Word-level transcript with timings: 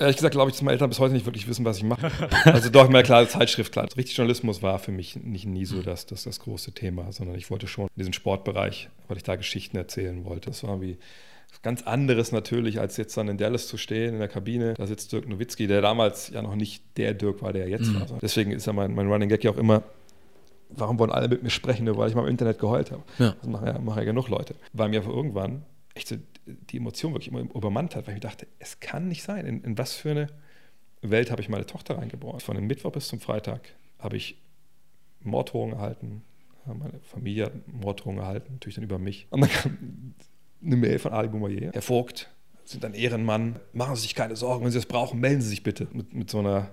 Ehrlich 0.00 0.16
gesagt 0.16 0.32
glaube 0.32 0.50
ich, 0.50 0.56
dass 0.56 0.62
meine 0.62 0.72
Eltern 0.72 0.88
bis 0.88 0.98
heute 0.98 1.12
nicht 1.12 1.26
wirklich 1.26 1.46
wissen, 1.46 1.64
was 1.64 1.76
ich 1.76 1.84
mache. 1.84 2.10
Also 2.44 2.70
doch, 2.70 2.88
mal 2.88 3.02
klar, 3.02 3.28
Zeitschrift, 3.28 3.72
klar. 3.72 3.86
Richtig 3.96 4.16
Journalismus 4.16 4.62
war 4.62 4.78
für 4.78 4.92
mich 4.92 5.16
nicht 5.16 5.44
nie 5.44 5.66
so 5.66 5.82
das, 5.82 6.06
das, 6.06 6.24
das 6.24 6.40
große 6.40 6.72
Thema, 6.72 7.12
sondern 7.12 7.36
ich 7.36 7.50
wollte 7.50 7.66
schon 7.66 7.84
in 7.84 7.98
diesen 7.98 8.12
Sportbereich, 8.14 8.88
weil 9.08 9.18
ich 9.18 9.22
da 9.22 9.36
Geschichten 9.36 9.76
erzählen 9.76 10.24
wollte. 10.24 10.50
Das 10.50 10.64
war 10.64 10.80
wie 10.80 10.96
ganz 11.62 11.82
anderes 11.82 12.32
natürlich, 12.32 12.80
als 12.80 12.96
jetzt 12.96 13.16
dann 13.16 13.28
in 13.28 13.36
Dallas 13.36 13.66
zu 13.66 13.76
stehen, 13.76 14.14
in 14.14 14.20
der 14.20 14.28
Kabine. 14.28 14.74
Da 14.74 14.86
sitzt 14.86 15.12
Dirk 15.12 15.28
Nowitzki, 15.28 15.66
der 15.66 15.82
damals 15.82 16.30
ja 16.30 16.40
noch 16.40 16.54
nicht 16.54 16.82
der 16.96 17.12
Dirk 17.12 17.42
war, 17.42 17.52
der 17.52 17.68
jetzt 17.68 17.88
mhm. 17.88 18.00
war. 18.00 18.18
Deswegen 18.22 18.52
ist 18.52 18.66
ja 18.66 18.72
mein, 18.72 18.94
mein 18.94 19.08
Running 19.08 19.28
Gag 19.28 19.44
ja 19.44 19.50
auch 19.50 19.58
immer, 19.58 19.82
warum 20.70 20.98
wollen 20.98 21.10
alle 21.10 21.28
mit 21.28 21.42
mir 21.42 21.50
sprechen, 21.50 21.84
nur 21.84 21.98
weil 21.98 22.08
ich 22.08 22.14
mal 22.14 22.22
im 22.22 22.28
Internet 22.28 22.58
geheult 22.58 22.90
habe. 22.90 23.02
Ja. 23.18 23.34
Das 23.38 23.50
machen 23.50 23.66
ja, 23.66 23.78
machen 23.78 23.98
ja 23.98 24.04
genug 24.04 24.28
Leute. 24.28 24.54
Weil 24.72 24.88
mir 24.88 25.02
irgendwann 25.02 25.62
echt 26.00 26.08
so 26.08 26.16
die 26.46 26.78
Emotion 26.78 27.12
wirklich 27.12 27.28
immer 27.28 27.40
übermannt 27.40 27.94
hat, 27.94 28.06
weil 28.06 28.14
ich 28.14 28.22
mir 28.22 28.28
dachte, 28.28 28.46
es 28.58 28.80
kann 28.80 29.08
nicht 29.08 29.22
sein. 29.22 29.46
In, 29.46 29.62
in 29.62 29.78
was 29.78 29.94
für 29.94 30.10
eine 30.10 30.26
Welt 31.02 31.30
habe 31.30 31.40
ich 31.42 31.48
meine 31.48 31.66
Tochter 31.66 31.98
reingeboren? 31.98 32.40
Von 32.40 32.56
dem 32.56 32.66
Mittwoch 32.66 32.92
bis 32.92 33.08
zum 33.08 33.20
Freitag 33.20 33.60
habe 33.98 34.16
ich 34.16 34.40
Morddrohungen 35.20 35.76
erhalten. 35.76 36.22
Meine 36.66 37.00
Familie 37.02 37.46
hat 37.46 37.68
Morddrohungen 37.68 38.20
erhalten, 38.20 38.52
natürlich 38.54 38.76
dann 38.76 38.84
über 38.84 38.98
mich. 38.98 39.26
Und 39.30 39.40
dann 39.40 39.50
kam 39.50 40.14
eine 40.64 40.76
Mail 40.76 40.98
von 40.98 41.12
Ali 41.12 41.28
Boumaier. 41.28 41.72
Herr 41.72 41.82
Vogt, 41.82 42.30
Sie 42.64 42.72
sind 42.72 42.84
ein 42.84 42.94
Ehrenmann. 42.94 43.58
Machen 43.72 43.96
Sie 43.96 44.02
sich 44.02 44.14
keine 44.14 44.36
Sorgen. 44.36 44.64
Wenn 44.64 44.70
Sie 44.70 44.78
es 44.78 44.86
brauchen, 44.86 45.20
melden 45.20 45.40
Sie 45.40 45.48
sich 45.48 45.62
bitte. 45.62 45.88
Mit, 45.92 46.14
mit 46.14 46.30
so 46.30 46.38
einer 46.38 46.70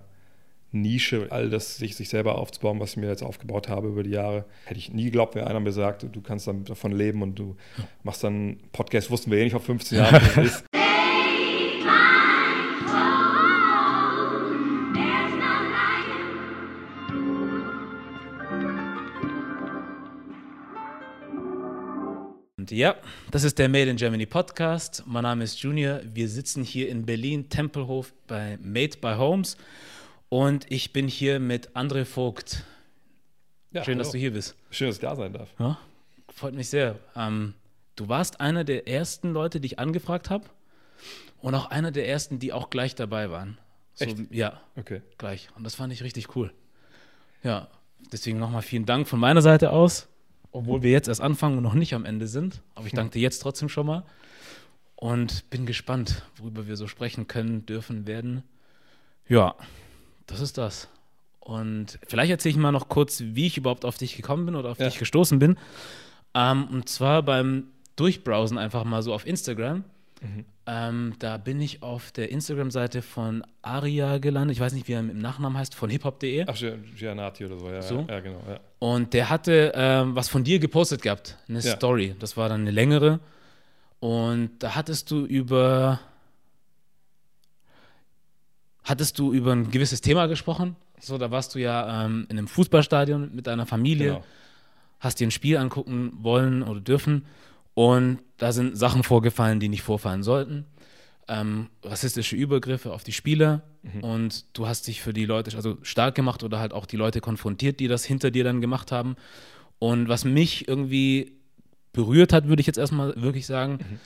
Nische, 0.81 1.27
all 1.29 1.49
das 1.49 1.77
sich, 1.77 1.95
sich 1.95 2.09
selber 2.09 2.37
aufzubauen, 2.37 2.79
was 2.79 2.91
ich 2.91 2.97
mir 2.97 3.07
jetzt 3.07 3.23
aufgebaut 3.23 3.69
habe 3.69 3.87
über 3.87 4.03
die 4.03 4.11
Jahre. 4.11 4.45
Hätte 4.65 4.79
ich 4.79 4.93
nie 4.93 5.05
geglaubt, 5.05 5.35
wenn 5.35 5.43
einer 5.43 5.59
mir 5.59 5.71
sagt, 5.71 6.05
du 6.11 6.21
kannst 6.21 6.47
davon 6.47 6.91
leben 6.91 7.21
und 7.21 7.37
du 7.37 7.55
machst 8.03 8.23
dann 8.23 8.57
Podcast, 8.71 9.11
wussten 9.11 9.31
wir 9.31 9.39
eh 9.39 9.43
nicht 9.43 9.53
vor 9.53 9.61
15 9.61 9.97
Jahren, 9.97 10.13
was 10.13 10.35
das 10.35 10.45
ist. 10.45 10.63
Und 22.67 22.75
ja, 22.75 22.97
das 23.31 23.45
ist 23.45 23.59
der 23.59 23.69
Made 23.69 23.89
in 23.89 23.95
Germany 23.95 24.25
Podcast. 24.25 25.03
Mein 25.05 25.23
Name 25.23 25.45
ist 25.45 25.61
Junior. 25.61 26.01
Wir 26.03 26.27
sitzen 26.27 26.65
hier 26.65 26.89
in 26.89 27.05
Berlin, 27.05 27.47
Tempelhof 27.47 28.13
bei 28.27 28.57
Made 28.61 28.97
by 28.99 29.13
Homes. 29.13 29.55
Und 30.29 30.69
ich 30.69 30.91
bin 30.93 31.07
hier 31.07 31.39
mit 31.39 31.75
André 31.75 32.05
Vogt. 32.05 32.63
Ja, 33.71 33.83
Schön, 33.83 33.93
hallo. 33.95 34.03
dass 34.03 34.11
du 34.11 34.17
hier 34.17 34.31
bist. 34.33 34.55
Schön, 34.71 34.87
dass 34.87 34.97
ich 34.97 35.01
da 35.01 35.15
sein 35.15 35.33
darf. 35.33 35.49
Ja, 35.59 35.77
freut 36.29 36.53
mich 36.53 36.69
sehr. 36.69 36.99
Ähm, 37.15 37.53
du 37.95 38.09
warst 38.09 38.41
einer 38.41 38.63
der 38.63 38.87
ersten 38.87 39.31
Leute, 39.31 39.59
die 39.59 39.67
ich 39.67 39.79
angefragt 39.79 40.29
habe. 40.29 40.45
Und 41.39 41.53
auch 41.55 41.69
einer 41.69 41.91
der 41.91 42.07
ersten, 42.09 42.39
die 42.39 42.51
auch 42.51 42.69
gleich 42.69 42.95
dabei 42.95 43.29
waren. 43.29 43.57
So, 43.93 44.05
Echt? 44.05 44.17
Ja. 44.31 44.59
Okay. 44.75 45.01
Gleich. 45.17 45.49
Und 45.55 45.63
das 45.63 45.75
fand 45.75 45.93
ich 45.93 46.03
richtig 46.03 46.35
cool. 46.35 46.51
Ja, 47.43 47.67
deswegen 48.11 48.39
nochmal 48.39 48.63
vielen 48.63 48.85
Dank 48.85 49.07
von 49.07 49.19
meiner 49.19 49.41
Seite 49.41 49.71
aus. 49.71 50.07
Obwohl 50.51 50.81
wir 50.81 50.91
jetzt 50.91 51.07
erst 51.07 51.21
anfangen 51.21 51.57
und 51.57 51.63
noch 51.63 51.75
nicht 51.75 51.93
am 51.93 52.05
Ende 52.05 52.27
sind. 52.27 52.61
Aber 52.73 52.87
ich 52.87 52.93
danke 52.93 53.13
dir 53.13 53.21
jetzt 53.21 53.39
trotzdem 53.39 53.69
schon 53.69 53.85
mal. 53.85 54.03
Und 54.95 55.47
bin 55.51 55.67
gespannt, 55.67 56.23
worüber 56.37 56.67
wir 56.67 56.75
so 56.75 56.87
sprechen 56.87 57.27
können, 57.27 57.67
dürfen, 57.67 58.07
werden. 58.07 58.43
Ja, 59.27 59.55
das 60.27 60.39
ist 60.39 60.57
das. 60.57 60.87
Und 61.39 61.97
vielleicht 62.07 62.29
erzähle 62.29 62.51
ich 62.51 62.57
mal 62.57 62.71
noch 62.71 62.89
kurz, 62.89 63.23
wie 63.25 63.47
ich 63.47 63.57
überhaupt 63.57 63.85
auf 63.85 63.97
dich 63.97 64.17
gekommen 64.17 64.45
bin 64.45 64.55
oder 64.55 64.69
auf 64.69 64.79
ja. 64.79 64.87
dich 64.87 64.99
gestoßen 64.99 65.39
bin. 65.39 65.57
Ähm, 66.33 66.67
und 66.69 66.89
zwar 66.89 67.23
beim 67.23 67.63
Durchbrowsen 67.95 68.57
einfach 68.57 68.83
mal 68.83 69.01
so 69.01 69.13
auf 69.13 69.25
Instagram. 69.25 69.85
Mhm. 70.21 70.45
Ähm, 70.65 71.13
da 71.19 71.37
bin 71.37 71.61
ich 71.61 71.81
auf 71.83 72.11
der 72.11 72.29
Instagram-Seite 72.31 73.01
von 73.01 73.43
Aria 73.61 74.17
gelandet. 74.17 74.57
Ich 74.57 74.61
weiß 74.61 74.73
nicht, 74.73 74.87
wie 74.89 74.93
er 74.93 74.99
im 74.99 75.19
Nachnamen 75.19 75.57
heißt, 75.57 75.73
von 75.73 75.89
hiphop.de. 75.89 76.45
Ach, 76.47 76.55
Gianati 76.97 77.45
oder 77.45 77.57
so, 77.57 77.69
ja. 77.69 77.81
So? 77.81 78.05
Ja, 78.09 78.19
genau. 78.19 78.41
Ja. 78.47 78.59
Und 78.79 79.13
der 79.13 79.29
hatte 79.29 79.71
ähm, 79.73 80.15
was 80.15 80.27
von 80.27 80.43
dir 80.43 80.59
gepostet 80.59 81.01
gehabt, 81.01 81.37
eine 81.47 81.59
ja. 81.59 81.75
Story. 81.75 82.15
Das 82.19 82.35
war 82.35 82.49
dann 82.49 82.61
eine 82.61 82.71
längere. 82.71 83.21
Und 83.99 84.51
da 84.59 84.75
hattest 84.75 85.09
du 85.11 85.25
über 85.25 85.99
hattest 88.87 89.19
du 89.19 89.33
über 89.33 89.51
ein 89.51 89.69
gewisses 89.69 90.01
Thema 90.01 90.27
gesprochen. 90.27 90.77
So, 90.99 91.17
da 91.17 91.29
warst 91.29 91.53
du 91.53 91.59
ja 91.59 92.05
ähm, 92.05 92.25
in 92.29 92.37
einem 92.37 92.47
Fußballstadion 92.47 93.35
mit 93.35 93.45
deiner 93.45 93.65
Familie, 93.65 94.07
genau. 94.07 94.23
hast 94.99 95.19
dir 95.19 95.27
ein 95.27 95.31
Spiel 95.31 95.57
angucken 95.57 96.13
wollen 96.21 96.63
oder 96.63 96.79
dürfen 96.79 97.25
und 97.73 98.19
da 98.37 98.51
sind 98.51 98.77
Sachen 98.77 99.03
vorgefallen, 99.03 99.59
die 99.59 99.67
nicht 99.67 99.83
vorfallen 99.83 100.23
sollten. 100.23 100.65
Ähm, 101.27 101.67
rassistische 101.83 102.37
Übergriffe 102.37 102.93
auf 102.93 103.03
die 103.03 103.11
Spieler 103.11 103.61
mhm. 103.83 104.03
und 104.03 104.45
du 104.53 104.67
hast 104.67 104.87
dich 104.87 105.01
für 105.01 105.11
die 105.11 105.25
Leute 105.25 105.55
also 105.55 105.77
stark 105.81 106.15
gemacht 106.15 106.41
oder 106.43 106.57
halt 106.57 106.71
auch 106.71 106.85
die 106.85 106.95
Leute 106.95 107.19
konfrontiert, 107.19 107.81
die 107.81 107.89
das 107.89 108.05
hinter 108.05 108.31
dir 108.31 108.45
dann 108.45 108.61
gemacht 108.61 108.93
haben. 108.93 109.17
Und 109.79 110.07
was 110.07 110.23
mich 110.23 110.67
irgendwie 110.69 111.33
berührt 111.91 112.31
hat, 112.31 112.47
würde 112.47 112.61
ich 112.61 112.67
jetzt 112.67 112.77
erstmal 112.77 113.21
wirklich 113.21 113.45
sagen, 113.45 113.73
mhm 113.73 113.99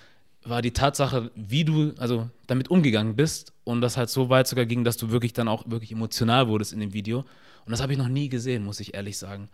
war 0.43 0.61
die 0.61 0.71
Tatsache, 0.71 1.31
wie 1.35 1.63
du 1.63 1.93
also 1.97 2.29
damit 2.47 2.69
umgegangen 2.69 3.15
bist 3.15 3.53
und 3.63 3.81
das 3.81 3.97
halt 3.97 4.09
so 4.09 4.29
weit 4.29 4.47
sogar 4.47 4.65
ging, 4.65 4.83
dass 4.83 4.97
du 4.97 5.11
wirklich 5.11 5.33
dann 5.33 5.47
auch 5.47 5.69
wirklich 5.69 5.91
emotional 5.91 6.47
wurdest 6.47 6.73
in 6.73 6.79
dem 6.79 6.93
Video. 6.93 7.19
Und 7.65 7.71
das 7.71 7.81
habe 7.81 7.91
ich 7.93 7.99
noch 7.99 8.07
nie 8.07 8.29
gesehen, 8.29 8.65
muss 8.65 8.79
ich 8.79 8.93
ehrlich 8.93 9.17
sagen. 9.17 9.49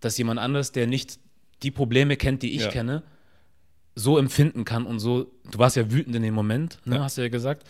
Dass 0.00 0.18
jemand 0.18 0.40
anders, 0.40 0.72
der 0.72 0.86
nicht 0.86 1.20
die 1.62 1.70
Probleme 1.70 2.16
kennt, 2.16 2.42
die 2.42 2.56
ich 2.56 2.62
ja. 2.62 2.70
kenne, 2.70 3.02
so 3.94 4.18
empfinden 4.18 4.64
kann 4.64 4.84
und 4.84 4.98
so, 4.98 5.30
du 5.50 5.58
warst 5.58 5.76
ja 5.76 5.90
wütend 5.92 6.16
in 6.16 6.22
dem 6.22 6.34
Moment, 6.34 6.78
ne, 6.84 6.96
ja. 6.96 7.04
hast 7.04 7.18
du 7.18 7.22
ja 7.22 7.28
gesagt, 7.28 7.66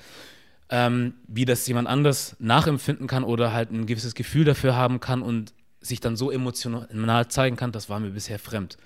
ähm, 0.71 1.15
wie 1.27 1.45
das 1.45 1.67
jemand 1.67 1.89
anders 1.89 2.37
nachempfinden 2.39 3.07
kann 3.07 3.25
oder 3.25 3.53
halt 3.53 3.71
ein 3.71 3.87
gewisses 3.87 4.15
Gefühl 4.15 4.45
dafür 4.45 4.77
haben 4.77 5.01
kann 5.01 5.21
und 5.21 5.53
sich 5.81 6.01
dann 6.01 6.17
so 6.17 6.31
emotional 6.31 7.29
zeigen 7.29 7.57
kann, 7.57 7.73
das 7.73 7.89
war 7.89 8.01
mir 8.01 8.11
bisher 8.11 8.39
fremd. 8.39 8.79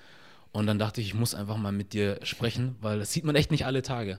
Und 0.57 0.67
dann 0.67 0.79
dachte 0.79 1.03
ich, 1.03 1.09
ich 1.09 1.15
muss 1.15 1.35
einfach 1.35 1.59
mal 1.59 1.71
mit 1.71 1.93
dir 1.93 2.19
sprechen, 2.23 2.77
weil 2.81 2.99
das 2.99 3.13
sieht 3.13 3.25
man 3.25 3.37
echt 3.37 3.51
nicht 3.51 3.67
alle 3.67 3.83
Tage. 3.83 4.19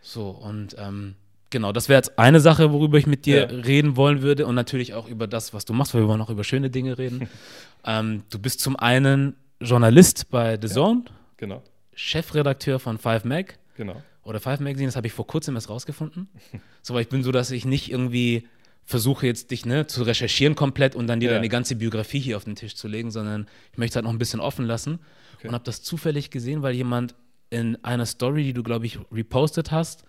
So, 0.00 0.30
und 0.30 0.74
ähm, 0.78 1.16
genau, 1.50 1.70
das 1.70 1.90
wäre 1.90 1.98
jetzt 1.98 2.18
eine 2.18 2.40
Sache, 2.40 2.72
worüber 2.72 2.96
ich 2.96 3.06
mit 3.06 3.26
dir 3.26 3.40
ja. 3.40 3.60
reden 3.60 3.94
wollen 3.94 4.22
würde 4.22 4.46
und 4.46 4.54
natürlich 4.54 4.94
auch 4.94 5.06
über 5.06 5.26
das, 5.26 5.52
was 5.52 5.66
du 5.66 5.74
machst, 5.74 5.92
weil 5.92 6.00
wir 6.00 6.08
wollen 6.08 6.22
auch 6.22 6.30
über 6.30 6.44
schöne 6.44 6.70
Dinge 6.70 6.96
reden. 6.96 7.28
ähm, 7.84 8.22
du 8.30 8.38
bist 8.38 8.60
zum 8.60 8.74
einen 8.76 9.36
Journalist 9.60 10.30
bei 10.30 10.58
The 10.58 10.68
Zone, 10.68 11.02
ja, 11.04 11.12
genau. 11.36 11.62
Chefredakteur 11.92 12.78
von 12.78 12.96
Five 12.96 13.24
Mag. 13.24 13.58
Genau. 13.76 14.02
Oder 14.22 14.40
Five 14.40 14.60
Magazine, 14.60 14.88
das 14.88 14.96
habe 14.96 15.08
ich 15.08 15.12
vor 15.12 15.26
kurzem 15.26 15.56
erst 15.56 15.68
rausgefunden. 15.68 16.30
so, 16.80 16.94
weil 16.94 17.02
ich 17.02 17.10
bin 17.10 17.22
so, 17.22 17.32
dass 17.32 17.50
ich 17.50 17.66
nicht 17.66 17.90
irgendwie 17.90 18.48
versuche 18.86 19.26
jetzt 19.26 19.50
dich 19.50 19.66
ne, 19.66 19.86
zu 19.86 20.04
recherchieren 20.04 20.54
komplett 20.54 20.94
und 20.94 21.06
dann 21.06 21.20
dir 21.20 21.28
ja. 21.28 21.34
deine 21.34 21.50
ganze 21.50 21.76
Biografie 21.76 22.18
hier 22.18 22.38
auf 22.38 22.44
den 22.44 22.56
Tisch 22.56 22.76
zu 22.76 22.88
legen, 22.88 23.10
sondern 23.10 23.46
ich 23.72 23.78
möchte 23.78 23.92
es 23.92 23.96
halt 23.96 24.04
noch 24.04 24.12
ein 24.12 24.18
bisschen 24.18 24.40
offen 24.40 24.64
lassen 24.64 25.00
okay. 25.40 25.48
und 25.48 25.54
habe 25.54 25.64
das 25.64 25.82
zufällig 25.82 26.30
gesehen, 26.30 26.62
weil 26.62 26.74
jemand 26.74 27.14
in 27.50 27.82
einer 27.84 28.06
Story, 28.06 28.44
die 28.44 28.52
du, 28.52 28.62
glaube 28.62 28.86
ich, 28.86 28.98
repostet 29.10 29.72
hast, 29.72 30.04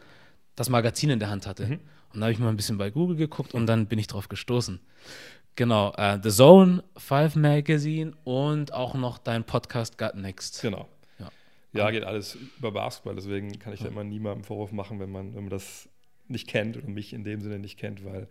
das 0.56 0.70
Magazin 0.70 1.10
in 1.10 1.20
der 1.20 1.30
Hand 1.30 1.48
hatte. 1.48 1.66
Mhm. 1.66 1.80
Und 2.14 2.20
da 2.20 2.26
habe 2.26 2.34
ich 2.34 2.40
mal 2.40 2.50
ein 2.50 2.58
bisschen 2.58 2.78
bei 2.78 2.92
Google 2.92 3.16
geguckt 3.16 3.54
und 3.54 3.66
dann 3.66 3.88
bin 3.88 3.98
ich 3.98 4.08
drauf 4.08 4.30
gestoßen. 4.30 4.80
Genau, 5.56 5.94
uh, 5.98 6.18
The 6.22 6.30
Zone, 6.30 6.84
Five 6.98 7.36
Magazine 7.36 8.14
und 8.24 8.74
auch 8.74 8.94
noch 8.94 9.18
dein 9.18 9.44
Podcast 9.44 9.98
Got 9.98 10.16
Next. 10.16 10.62
Genau. 10.62 10.88
Ja, 11.20 11.30
ja 11.74 11.92
geht 11.92 12.04
alles 12.04 12.38
über 12.58 12.72
Basketball, 12.72 13.16
deswegen 13.16 13.60
kann 13.60 13.74
ich 13.74 13.80
ja. 13.80 13.86
da 13.86 13.92
immer 13.92 14.04
niemandem 14.04 14.44
Vorwurf 14.44 14.72
machen, 14.72 15.00
wenn 15.00 15.12
man, 15.12 15.34
wenn 15.34 15.44
man 15.44 15.50
das 15.50 15.90
nicht 16.28 16.48
kennt 16.48 16.78
oder 16.78 16.88
mich 16.88 17.14
in 17.14 17.24
dem 17.24 17.42
Sinne 17.42 17.60
nicht 17.60 17.78
kennt, 17.78 18.06
weil 18.06 18.28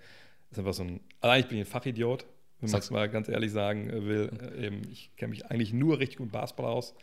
es 0.50 0.58
einfach 0.58 0.72
so 0.72 0.82
ein, 0.82 1.00
allein 1.20 1.40
ich 1.40 1.48
bin 1.48 1.58
ein 1.58 1.66
Fachidiot, 1.66 2.26
wenn 2.60 2.70
man 2.70 2.80
es 2.80 2.90
mal 2.90 3.08
ganz 3.08 3.28
ehrlich 3.28 3.52
sagen 3.52 3.90
will. 3.90 4.30
Äh, 4.56 4.66
eben, 4.66 4.82
ich 4.90 5.10
kenne 5.16 5.30
mich 5.30 5.46
eigentlich 5.46 5.72
nur 5.72 5.98
richtig 5.98 6.18
gut 6.18 6.32
Basketball 6.32 6.66
aus. 6.66 6.94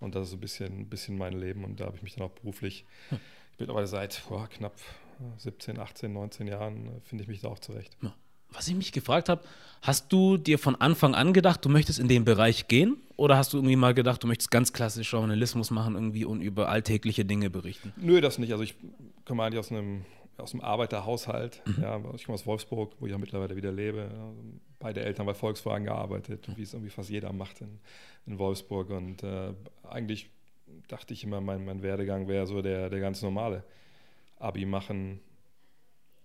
Und 0.00 0.14
das 0.14 0.24
ist 0.24 0.30
so 0.30 0.36
ein 0.36 0.40
bisschen, 0.40 0.80
ein 0.80 0.88
bisschen 0.88 1.16
mein 1.16 1.32
Leben. 1.32 1.64
Und 1.64 1.80
da 1.80 1.86
habe 1.86 1.96
ich 1.96 2.02
mich 2.02 2.14
dann 2.14 2.26
auch 2.26 2.32
beruflich, 2.32 2.84
hm. 3.10 3.18
ich 3.52 3.58
bin 3.58 3.70
aber 3.70 3.86
seit 3.86 4.22
boah, 4.28 4.48
knapp 4.48 4.74
17, 5.38 5.78
18, 5.78 6.12
19 6.12 6.46
Jahren, 6.46 6.86
äh, 6.86 7.00
finde 7.04 7.22
ich 7.22 7.28
mich 7.28 7.40
da 7.40 7.48
auch 7.48 7.58
zurecht. 7.58 7.96
Was 8.50 8.68
ich 8.68 8.74
mich 8.74 8.92
gefragt 8.92 9.28
habe, 9.28 9.42
hast 9.82 10.12
du 10.12 10.36
dir 10.36 10.58
von 10.58 10.76
Anfang 10.76 11.14
an 11.14 11.32
gedacht, 11.32 11.64
du 11.64 11.68
möchtest 11.68 11.98
in 11.98 12.08
den 12.08 12.24
Bereich 12.24 12.68
gehen? 12.68 12.96
Oder 13.16 13.36
hast 13.36 13.52
du 13.52 13.58
irgendwie 13.58 13.76
mal 13.76 13.94
gedacht, 13.94 14.22
du 14.22 14.28
möchtest 14.28 14.50
ganz 14.50 14.72
klassisch 14.72 15.12
Journalismus 15.12 15.70
machen 15.70 15.94
irgendwie 15.94 16.24
und 16.24 16.40
über 16.40 16.68
alltägliche 16.68 17.24
Dinge 17.24 17.50
berichten? 17.50 17.92
Nö, 17.96 18.20
das 18.20 18.38
nicht. 18.38 18.52
Also 18.52 18.62
ich 18.62 18.74
komme 19.24 19.42
eigentlich 19.42 19.58
aus 19.58 19.72
einem 19.72 20.04
aus 20.38 20.52
dem 20.52 20.60
Arbeiterhaushalt. 20.60 21.62
Mhm. 21.66 21.82
Ja, 21.82 22.00
ich 22.14 22.24
komme 22.24 22.34
aus 22.34 22.46
Wolfsburg, 22.46 22.92
wo 22.98 23.06
ich 23.06 23.12
ja 23.12 23.18
mittlerweile 23.18 23.56
wieder 23.56 23.72
lebe. 23.72 24.10
Beide 24.78 25.04
Eltern 25.04 25.26
bei 25.26 25.34
Volkswagen 25.34 25.84
gearbeitet, 25.84 26.48
wie 26.56 26.62
es 26.62 26.74
irgendwie 26.74 26.90
fast 26.90 27.10
jeder 27.10 27.32
macht 27.32 27.60
in, 27.60 27.80
in 28.26 28.38
Wolfsburg. 28.38 28.90
Und 28.90 29.22
äh, 29.22 29.52
eigentlich 29.88 30.30
dachte 30.88 31.14
ich 31.14 31.24
immer, 31.24 31.40
mein, 31.40 31.64
mein 31.64 31.82
Werdegang 31.82 32.28
wäre 32.28 32.46
so 32.46 32.62
der, 32.62 32.90
der 32.90 33.00
ganz 33.00 33.22
normale. 33.22 33.64
Abi 34.38 34.66
machen, 34.66 35.20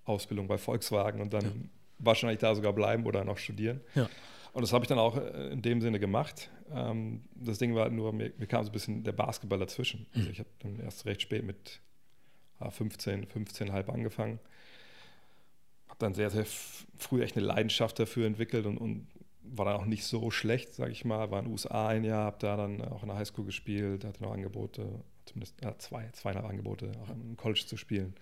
Ausbildung 0.03 0.47
bei 0.47 0.57
Volkswagen 0.57 1.21
und 1.21 1.33
dann 1.33 1.43
ja. 1.43 1.51
wahrscheinlich 1.99 2.39
da 2.39 2.55
sogar 2.55 2.73
bleiben 2.73 3.05
oder 3.05 3.23
noch 3.23 3.37
studieren. 3.37 3.81
Ja. 3.95 4.09
Und 4.53 4.61
das 4.63 4.73
habe 4.73 4.83
ich 4.83 4.89
dann 4.89 4.97
auch 4.97 5.17
äh, 5.17 5.49
in 5.49 5.61
dem 5.61 5.79
Sinne 5.79 5.99
gemacht. 5.99 6.49
Ähm, 6.71 7.21
das 7.35 7.59
Ding 7.59 7.75
war 7.75 7.89
nur, 7.89 8.11
mir, 8.13 8.33
mir, 8.37 8.47
kam 8.47 8.63
so 8.63 8.69
ein 8.69 8.73
bisschen 8.73 9.03
der 9.03 9.11
Basketball 9.11 9.59
dazwischen. 9.59 10.07
Also 10.13 10.25
mhm. 10.25 10.31
ich 10.31 10.39
habe 10.39 10.49
dann 10.59 10.79
erst 10.79 11.05
recht 11.05 11.21
spät 11.21 11.43
mit 11.43 11.79
15, 12.69 13.27
15 13.27 13.71
halb 13.71 13.89
angefangen. 13.89 14.39
dann 15.99 16.13
sehr, 16.13 16.29
sehr 16.29 16.45
früh 16.97 17.21
echt 17.21 17.35
eine 17.35 17.45
Leidenschaft 17.45 17.99
dafür 17.99 18.25
entwickelt 18.25 18.65
und, 18.65 18.77
und 18.77 19.07
war 19.41 19.65
dann 19.65 19.75
auch 19.75 19.85
nicht 19.85 20.05
so 20.05 20.31
schlecht, 20.31 20.73
sage 20.73 20.91
ich 20.91 21.05
mal. 21.05 21.31
War 21.31 21.39
in 21.39 21.45
den 21.45 21.51
USA 21.51 21.87
ein 21.87 22.03
Jahr, 22.03 22.25
habe 22.25 22.37
da 22.39 22.55
dann 22.55 22.81
auch 22.81 23.01
in 23.01 23.09
der 23.09 23.17
Highschool 23.17 23.45
gespielt, 23.45 24.05
hatte 24.05 24.23
noch 24.23 24.31
Angebote, 24.31 25.03
zumindest 25.25 25.55
ja, 25.63 25.77
zwei, 25.77 26.09
zweieinhalb 26.11 26.47
Angebote, 26.47 26.91
auch 27.03 27.09
im 27.09 27.35
College 27.37 27.65
zu 27.65 27.77
spielen. 27.77 28.13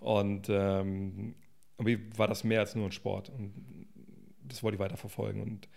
Und 0.00 0.48
ähm, 0.48 1.34
irgendwie 1.78 2.18
war 2.18 2.28
das 2.28 2.44
mehr 2.44 2.60
als 2.60 2.74
nur 2.74 2.86
ein 2.86 2.92
Sport 2.92 3.30
und 3.30 3.52
das 4.42 4.62
wollte 4.62 4.76
ich 4.76 4.80
weiter 4.80 4.96
verfolgen. 4.96 5.40
Und 5.42 5.68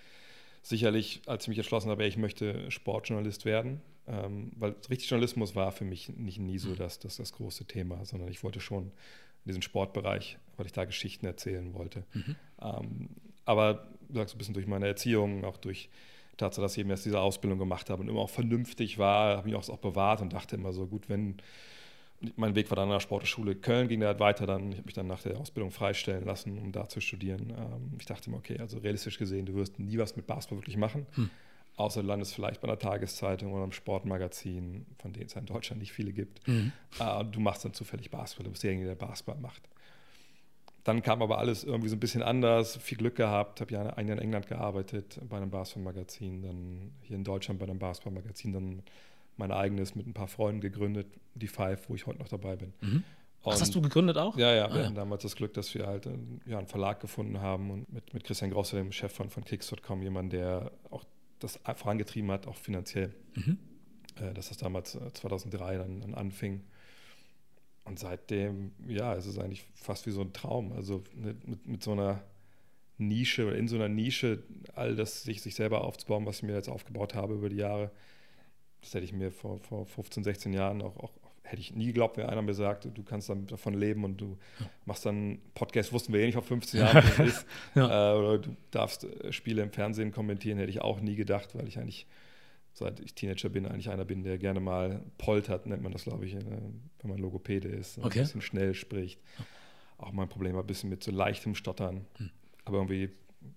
sicherlich, 0.62 1.21
als 1.27 1.45
ich 1.45 1.50
mich 1.50 1.57
entschlossen 1.57 1.89
habe, 1.89 2.06
ich 2.06 2.18
möchte 2.18 2.69
Sportjournalist 2.69 3.45
werden, 3.45 3.81
ähm, 4.07 4.51
weil 4.56 4.75
richtig 4.89 5.09
Journalismus 5.09 5.56
war 5.56 5.71
für 5.71 5.86
mich 5.86 6.09
nicht 6.09 6.39
nie 6.39 6.57
so 6.57 6.75
das, 6.75 7.00
das, 7.00 7.18
das 7.18 7.33
große 7.33 7.65
Thema, 7.65 8.06
sondern 8.06 8.30
ich 8.30 8.44
wollte 8.44 8.62
schon 8.62 8.86
in 8.86 9.50
diesen 9.50 9.62
Sportbereich, 9.62 10.38
weil 10.56 10.65
ich 10.65 10.71
da 10.71 10.86
Geschichten 10.86 11.25
erzählen 11.25 11.74
wollte. 11.74 12.06
Mhm. 12.13 12.36
Ähm, 12.62 13.09
aber 13.45 13.88
sagst 14.13 14.36
ein 14.36 14.38
bisschen 14.38 14.54
durch 14.54 14.68
meine 14.68 14.88
Erziehung, 14.88 15.45
auch 15.45 15.57
durch 15.57 15.89
Tatsache, 16.38 16.62
dass 16.62 16.74
ich 16.74 16.80
eben 16.80 16.89
erst 16.89 17.06
diese 17.06 17.19
Ausbildung 17.19 17.59
gemacht 17.59 17.89
habe 17.89 18.01
und 18.01 18.09
immer 18.09 18.19
auch 18.19 18.30
vernünftig 18.30 18.98
war, 18.98 19.38
habe 19.38 19.50
ich 19.50 19.56
auch, 19.56 19.68
auch 19.69 19.80
bewahrt 19.80 20.21
und 20.21 20.33
dachte 20.33 20.56
immer 20.56 20.71
so, 20.71 20.86
gut, 20.86 21.10
wenn 21.10 21.38
mein 22.36 22.56
Weg 22.56 22.71
war 22.71 22.75
dann 22.75 22.86
an 22.86 22.95
der 22.95 23.00
Sportschule 23.00 23.56
Köln, 23.56 23.88
ging 23.88 24.00
da 24.00 24.07
halt 24.07 24.19
weiter 24.19 24.48
dann. 24.48 24.71
Ich 24.71 24.77
habe 24.77 24.86
mich 24.86 24.95
dann 24.95 25.07
nach 25.07 25.21
der 25.21 25.38
Ausbildung 25.38 25.71
freistellen 25.71 26.25
lassen, 26.25 26.57
um 26.57 26.71
da 26.71 26.89
zu 26.89 27.00
studieren. 27.00 27.51
Ähm, 27.51 27.98
ich 28.00 28.06
dachte 28.06 28.30
mir, 28.30 28.38
okay, 28.38 28.57
also 28.60 28.80
realistisch 28.80 29.18
gesehen, 29.18 29.45
du 29.45 29.53
wirst 29.53 29.80
nie 29.80 29.98
was 29.98 30.15
mit 30.15 30.25
Basketball 30.25 30.60
wirklich 30.60 30.77
machen. 30.77 31.06
Hm. 31.13 31.30
Außer 31.77 32.01
du 32.01 32.07
landest 32.07 32.33
vielleicht 32.33 32.59
bei 32.59 32.68
einer 32.68 32.79
Tageszeitung 32.79 33.53
oder 33.53 33.63
einem 33.63 33.71
Sportmagazin, 33.71 34.88
von 34.97 35.13
denen 35.13 35.27
es 35.27 35.35
in 35.35 35.45
Deutschland 35.45 35.79
nicht 35.79 35.94
viele 35.94 36.12
gibt. 36.12 36.45
Mhm. 36.47 36.71
Äh, 37.00 37.24
du 37.25 37.39
machst 37.39 37.63
dann 37.63 37.74
zufällig 37.74 38.09
Basketball, 38.09 38.45
du 38.45 38.51
bist 38.51 38.63
derjenige, 38.63 38.88
der 38.88 38.95
Basketball 38.95 39.38
macht. 39.38 39.62
Dann 40.83 41.03
kam 41.03 41.21
aber 41.21 41.38
alles 41.38 41.63
irgendwie 41.63 41.89
so 41.89 41.95
ein 41.95 42.00
bisschen 42.00 42.24
anders, 42.24 42.77
viel 42.77 42.97
Glück 42.97 43.15
gehabt, 43.15 43.62
habe 43.62 43.71
ja 43.74 43.88
ein 43.91 44.07
Jahr 44.07 44.18
in 44.18 44.24
England 44.24 44.47
gearbeitet 44.47 45.19
bei 45.29 45.38
einem 45.38 45.51
Basketballmagazin, 45.51 46.41
dann 46.41 46.91
hier 47.01 47.15
in 47.15 47.24
Deutschland 47.24 47.59
bei 47.59 47.65
einem 47.65 47.77
Basketballmagazin, 47.77 48.53
dann 48.53 48.83
mein 49.35 49.51
eigenes 49.51 49.94
mit 49.94 50.07
ein 50.07 50.13
paar 50.13 50.27
Freunden 50.27 50.62
gegründet, 50.62 51.07
die 51.35 51.47
Five, 51.47 51.89
wo 51.89 51.95
ich 51.95 52.07
heute 52.07 52.18
noch 52.18 52.29
dabei 52.29 52.56
bin. 52.56 52.74
Mhm. 52.81 53.03
Was 53.44 53.62
hast 53.62 53.75
du 53.75 53.81
gegründet 53.81 54.18
auch? 54.18 54.35
Ja, 54.35 54.53
ja, 54.53 54.68
wir 54.68 54.81
ah, 54.81 54.85
hatten 54.85 54.95
ja. 54.95 55.01
damals 55.01 55.24
das 55.24 55.35
Glück, 55.35 55.53
dass 55.53 55.74
wir 55.75 55.85
halt 55.85 56.09
ja, 56.45 56.57
einen 56.57 56.68
Verlag 56.68 57.00
gefunden 57.00 57.39
haben 57.39 57.69
und 57.69 57.94
mit, 57.94 58.13
mit 58.13 58.24
Christian 58.24 58.50
Grosser, 58.50 58.77
dem 58.77 58.91
Chef 58.91 59.13
von, 59.13 59.29
von 59.29 59.45
Kicks.com, 59.45 60.01
jemand, 60.01 60.33
der 60.33 60.71
auch 60.89 61.06
das 61.39 61.60
vorangetrieben 61.75 62.31
hat, 62.31 62.48
auch 62.48 62.56
finanziell. 62.56 63.13
Mhm. 63.36 63.57
Äh, 64.19 64.34
dass 64.34 64.50
das 64.50 64.57
damals 64.57 64.98
2003 65.13 65.75
äh, 65.75 65.78
dann, 65.78 66.01
dann, 66.01 66.13
anfing. 66.13 66.63
Und 67.86 68.00
seitdem, 68.00 68.72
ja, 68.88 69.16
es 69.16 69.25
ist 69.25 69.39
eigentlich 69.39 69.66
fast 69.75 70.06
wie 70.07 70.12
so 70.12 70.22
ein 70.22 70.34
Traum. 70.34 70.74
Also 70.74 71.04
mit, 71.16 71.48
mit, 71.48 71.68
mit 71.68 71.84
so 71.84 71.94
einer 71.94 72.22
Nische 72.98 73.48
oder 73.48 73.56
in 73.56 73.68
so 73.68 73.75
einer 73.75 73.89
Nische 73.89 74.44
all 74.74 74.95
das 74.95 75.24
sich, 75.24 75.42
sich 75.42 75.56
selber 75.56 75.84
aufzubauen, 75.84 76.25
was 76.25 76.38
ich 76.38 76.44
mir 76.44 76.54
jetzt 76.54 76.69
aufgebaut 76.69 77.13
habe 77.13 77.36
über 77.36 77.50
die 77.50 77.57
Jahre. 77.57 77.92
Das 78.81 78.94
hätte 78.94 79.06
ich 79.06 79.13
mir 79.13 79.31
vor, 79.31 79.60
vor 79.60 79.86
15, 79.86 80.24
16 80.24 80.54
Jahren 80.54 80.81
auch, 80.81 80.98
auch 80.98 81.12
hätte 81.48 81.62
ich 81.62 81.74
nie 81.74 81.88
geglaubt, 81.88 82.18
wenn 82.18 82.26
einer 82.26 82.42
mir 82.42 82.54
sagt, 82.54 82.90
du 82.94 83.04
kannst 83.04 83.30
dann 83.30 83.48
davon 83.48 83.74
leben 83.74 84.04
und 84.04 84.20
du 84.20 84.38
machst 84.86 85.06
dann 85.06 85.40
Podcast, 85.56 85.94
wussten 85.94 86.14
wir 86.14 86.20
eh 86.20 86.26
nicht 86.26 86.36
vor 86.36 86.44
15 86.44 86.80
Jahren, 86.80 86.96
was 86.98 87.18
das 87.18 87.28
ist. 87.28 87.46
ja. 87.76 88.14
äh, 88.14 88.18
oder 88.18 88.38
du 88.40 88.56
darfst 88.72 89.06
äh, 89.06 89.32
Spiele 89.32 89.62
im 89.62 89.72
Fernsehen 89.72 90.12
kommentieren, 90.12 90.58
hätte 90.58 90.70
ich 90.70 90.82
auch 90.82 91.00
nie 91.00 91.16
gedacht, 91.16 91.56
weil 91.56 91.68
ich 91.68 91.80
eigentlich, 91.80 92.06
seit 92.74 93.00
ich 93.00 93.14
Teenager 93.14 93.50
bin, 93.50 93.66
eigentlich 93.66 93.90
einer 93.90 94.06
bin, 94.06 94.24
der 94.24 94.38
gerne 94.38 94.60
mal 94.60 95.02
poltert, 95.18 95.66
nennt 95.68 95.84
man 95.84 95.94
das, 95.94 96.04
glaube 96.04 96.26
ich, 96.26 96.36
äh, 96.36 96.42
wenn 97.00 97.10
man 97.10 97.18
Logopäde 97.18 97.70
ist, 97.70 97.98
okay. 98.00 98.20
ein 98.20 98.24
bisschen 98.24 98.42
schnell 98.42 98.74
spricht. 98.74 99.20
Auch 99.98 100.12
mein 100.12 100.30
Problem 100.30 100.54
war 100.54 100.64
ein 100.64 100.68
bisschen 100.68 100.90
mit 100.90 101.04
so 101.04 101.12
leichtem 101.12 101.56
Stottern. 101.56 102.06
Hm. 102.18 102.30
Aber 102.66 102.78
irgendwie, 102.78 103.10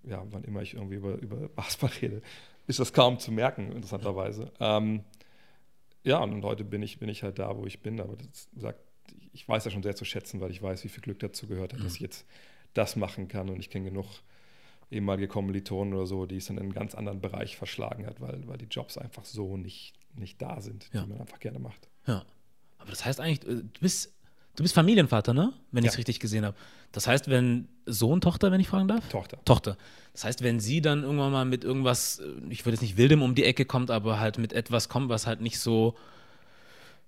ja, 0.03 0.23
wann 0.31 0.43
immer 0.43 0.61
ich 0.61 0.75
irgendwie 0.75 0.95
über, 0.95 1.15
über 1.15 1.49
Basketball 1.49 1.91
rede, 2.01 2.21
ist 2.67 2.79
das 2.79 2.93
kaum 2.93 3.19
zu 3.19 3.31
merken, 3.31 3.71
interessanterweise. 3.71 4.51
Ja. 4.59 4.77
Ähm, 4.77 5.03
ja, 6.03 6.17
und 6.17 6.43
heute 6.43 6.63
bin 6.63 6.81
ich, 6.81 6.99
bin 6.99 7.09
ich 7.09 7.23
halt 7.23 7.39
da, 7.39 7.55
wo 7.57 7.65
ich 7.65 7.81
bin. 7.81 7.99
Aber 7.99 8.15
das 8.15 8.49
sagt, 8.55 8.79
ich 9.33 9.47
weiß 9.47 9.65
ja 9.65 9.71
schon 9.71 9.83
sehr 9.83 9.95
zu 9.95 10.05
schätzen, 10.05 10.41
weil 10.41 10.51
ich 10.51 10.61
weiß, 10.61 10.83
wie 10.83 10.89
viel 10.89 11.01
Glück 11.03 11.19
dazu 11.19 11.47
gehört 11.47 11.73
hat, 11.73 11.79
mhm. 11.79 11.83
dass 11.83 11.95
ich 11.95 12.01
jetzt 12.01 12.25
das 12.73 12.95
machen 12.95 13.27
kann. 13.27 13.49
Und 13.49 13.59
ich 13.59 13.69
kenne 13.69 13.85
genug 13.89 14.07
ehemalige 14.89 15.27
Kommilitonen 15.27 15.93
oder 15.93 16.05
so, 16.05 16.25
die 16.25 16.37
es 16.37 16.47
dann 16.47 16.57
in 16.57 16.63
einen 16.63 16.73
ganz 16.73 16.95
anderen 16.95 17.21
Bereich 17.21 17.55
verschlagen 17.55 18.05
hat, 18.05 18.19
weil, 18.19 18.47
weil 18.47 18.57
die 18.57 18.65
Jobs 18.65 18.97
einfach 18.97 19.25
so 19.25 19.57
nicht, 19.57 19.93
nicht 20.15 20.41
da 20.41 20.59
sind, 20.59 20.89
ja. 20.91 21.03
die 21.03 21.09
man 21.09 21.21
einfach 21.21 21.39
gerne 21.39 21.59
macht. 21.59 21.89
Ja. 22.05 22.25
Aber 22.77 22.89
das 22.89 23.05
heißt 23.05 23.21
eigentlich, 23.21 23.47
äh, 23.47 23.61
du 23.61 23.79
bist 23.79 24.13
Du 24.55 24.63
bist 24.63 24.75
Familienvater, 24.75 25.33
ne? 25.33 25.53
Wenn 25.71 25.83
ja. 25.83 25.87
ich 25.87 25.93
es 25.93 25.97
richtig 25.97 26.19
gesehen 26.19 26.45
habe. 26.45 26.55
Das 26.91 27.07
heißt, 27.07 27.29
wenn 27.29 27.67
Sohn, 27.85 28.19
Tochter, 28.19 28.51
wenn 28.51 28.59
ich 28.59 28.67
fragen 28.67 28.87
darf? 28.87 29.07
Tochter. 29.09 29.37
Tochter. 29.45 29.77
Das 30.13 30.25
heißt, 30.25 30.43
wenn 30.43 30.59
sie 30.59 30.81
dann 30.81 31.03
irgendwann 31.03 31.31
mal 31.31 31.45
mit 31.45 31.63
irgendwas, 31.63 32.19
äh, 32.19 32.25
ich 32.49 32.65
würde 32.65 32.75
jetzt 32.75 32.81
nicht 32.81 32.97
wildem 32.97 33.21
um 33.21 33.33
die 33.33 33.45
Ecke 33.45 33.65
kommt, 33.65 33.91
aber 33.91 34.19
halt 34.19 34.37
mit 34.37 34.51
etwas 34.53 34.89
kommt, 34.89 35.09
was 35.09 35.25
halt 35.25 35.41
nicht 35.41 35.59
so 35.59 35.95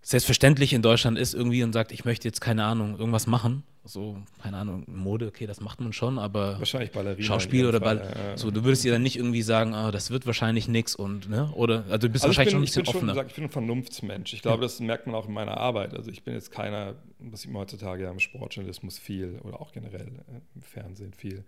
selbstverständlich 0.03 0.73
in 0.73 0.81
Deutschland 0.81 1.17
ist 1.17 1.33
irgendwie 1.33 1.63
und 1.63 1.73
sagt, 1.73 1.91
ich 1.91 2.05
möchte 2.05 2.27
jetzt 2.27 2.41
keine 2.41 2.65
Ahnung, 2.65 2.99
irgendwas 2.99 3.25
machen. 3.25 3.63
So, 3.85 4.17
keine 4.41 4.57
Ahnung, 4.57 4.83
Mode, 4.87 5.27
okay, 5.27 5.45
das 5.45 5.59
macht 5.59 5.81
man 5.81 5.91
schon, 5.91 6.17
aber 6.17 6.57
wahrscheinlich 6.59 6.91
Ballerina 6.91 7.25
Schauspiel 7.25 7.65
oder 7.65 7.81
Ball, 7.81 7.97
ja, 7.97 8.37
so, 8.37 8.49
du 8.49 8.63
würdest 8.63 8.85
ihr 8.85 8.93
dann 8.93 9.03
nicht 9.03 9.17
irgendwie 9.17 9.41
sagen, 9.41 9.73
oh, 9.73 9.91
das 9.91 10.09
wird 10.09 10.25
wahrscheinlich 10.25 10.69
nichts 10.69 10.95
und, 10.95 11.29
ne, 11.29 11.51
oder, 11.53 11.83
also 11.89 12.07
du 12.07 12.09
bist 12.09 12.23
also 12.23 12.27
wahrscheinlich 12.27 12.53
bin, 12.53 12.67
schon 12.67 12.81
ein 12.81 12.83
bisschen 12.83 12.83
ich 12.83 12.89
offener. 12.95 13.15
Schon, 13.15 13.27
ich 13.27 13.33
bin 13.33 13.43
ein 13.45 13.49
Vernunftsmensch. 13.49 14.33
Ich 14.33 14.41
glaube, 14.41 14.61
das 14.61 14.79
merkt 14.79 15.07
man 15.07 15.15
auch 15.15 15.27
in 15.27 15.33
meiner 15.33 15.57
Arbeit. 15.57 15.95
Also 15.95 16.11
ich 16.11 16.23
bin 16.23 16.33
jetzt 16.33 16.51
keiner, 16.51 16.95
was 17.19 17.41
sieht 17.41 17.51
man 17.51 17.61
heutzutage 17.61 18.03
ja 18.03 18.11
im 18.11 18.19
Sportjournalismus 18.19 18.99
viel 18.99 19.39
oder 19.43 19.59
auch 19.59 19.73
generell 19.73 20.07
äh, 20.07 20.39
im 20.55 20.61
Fernsehen 20.61 21.13
viel. 21.13 21.43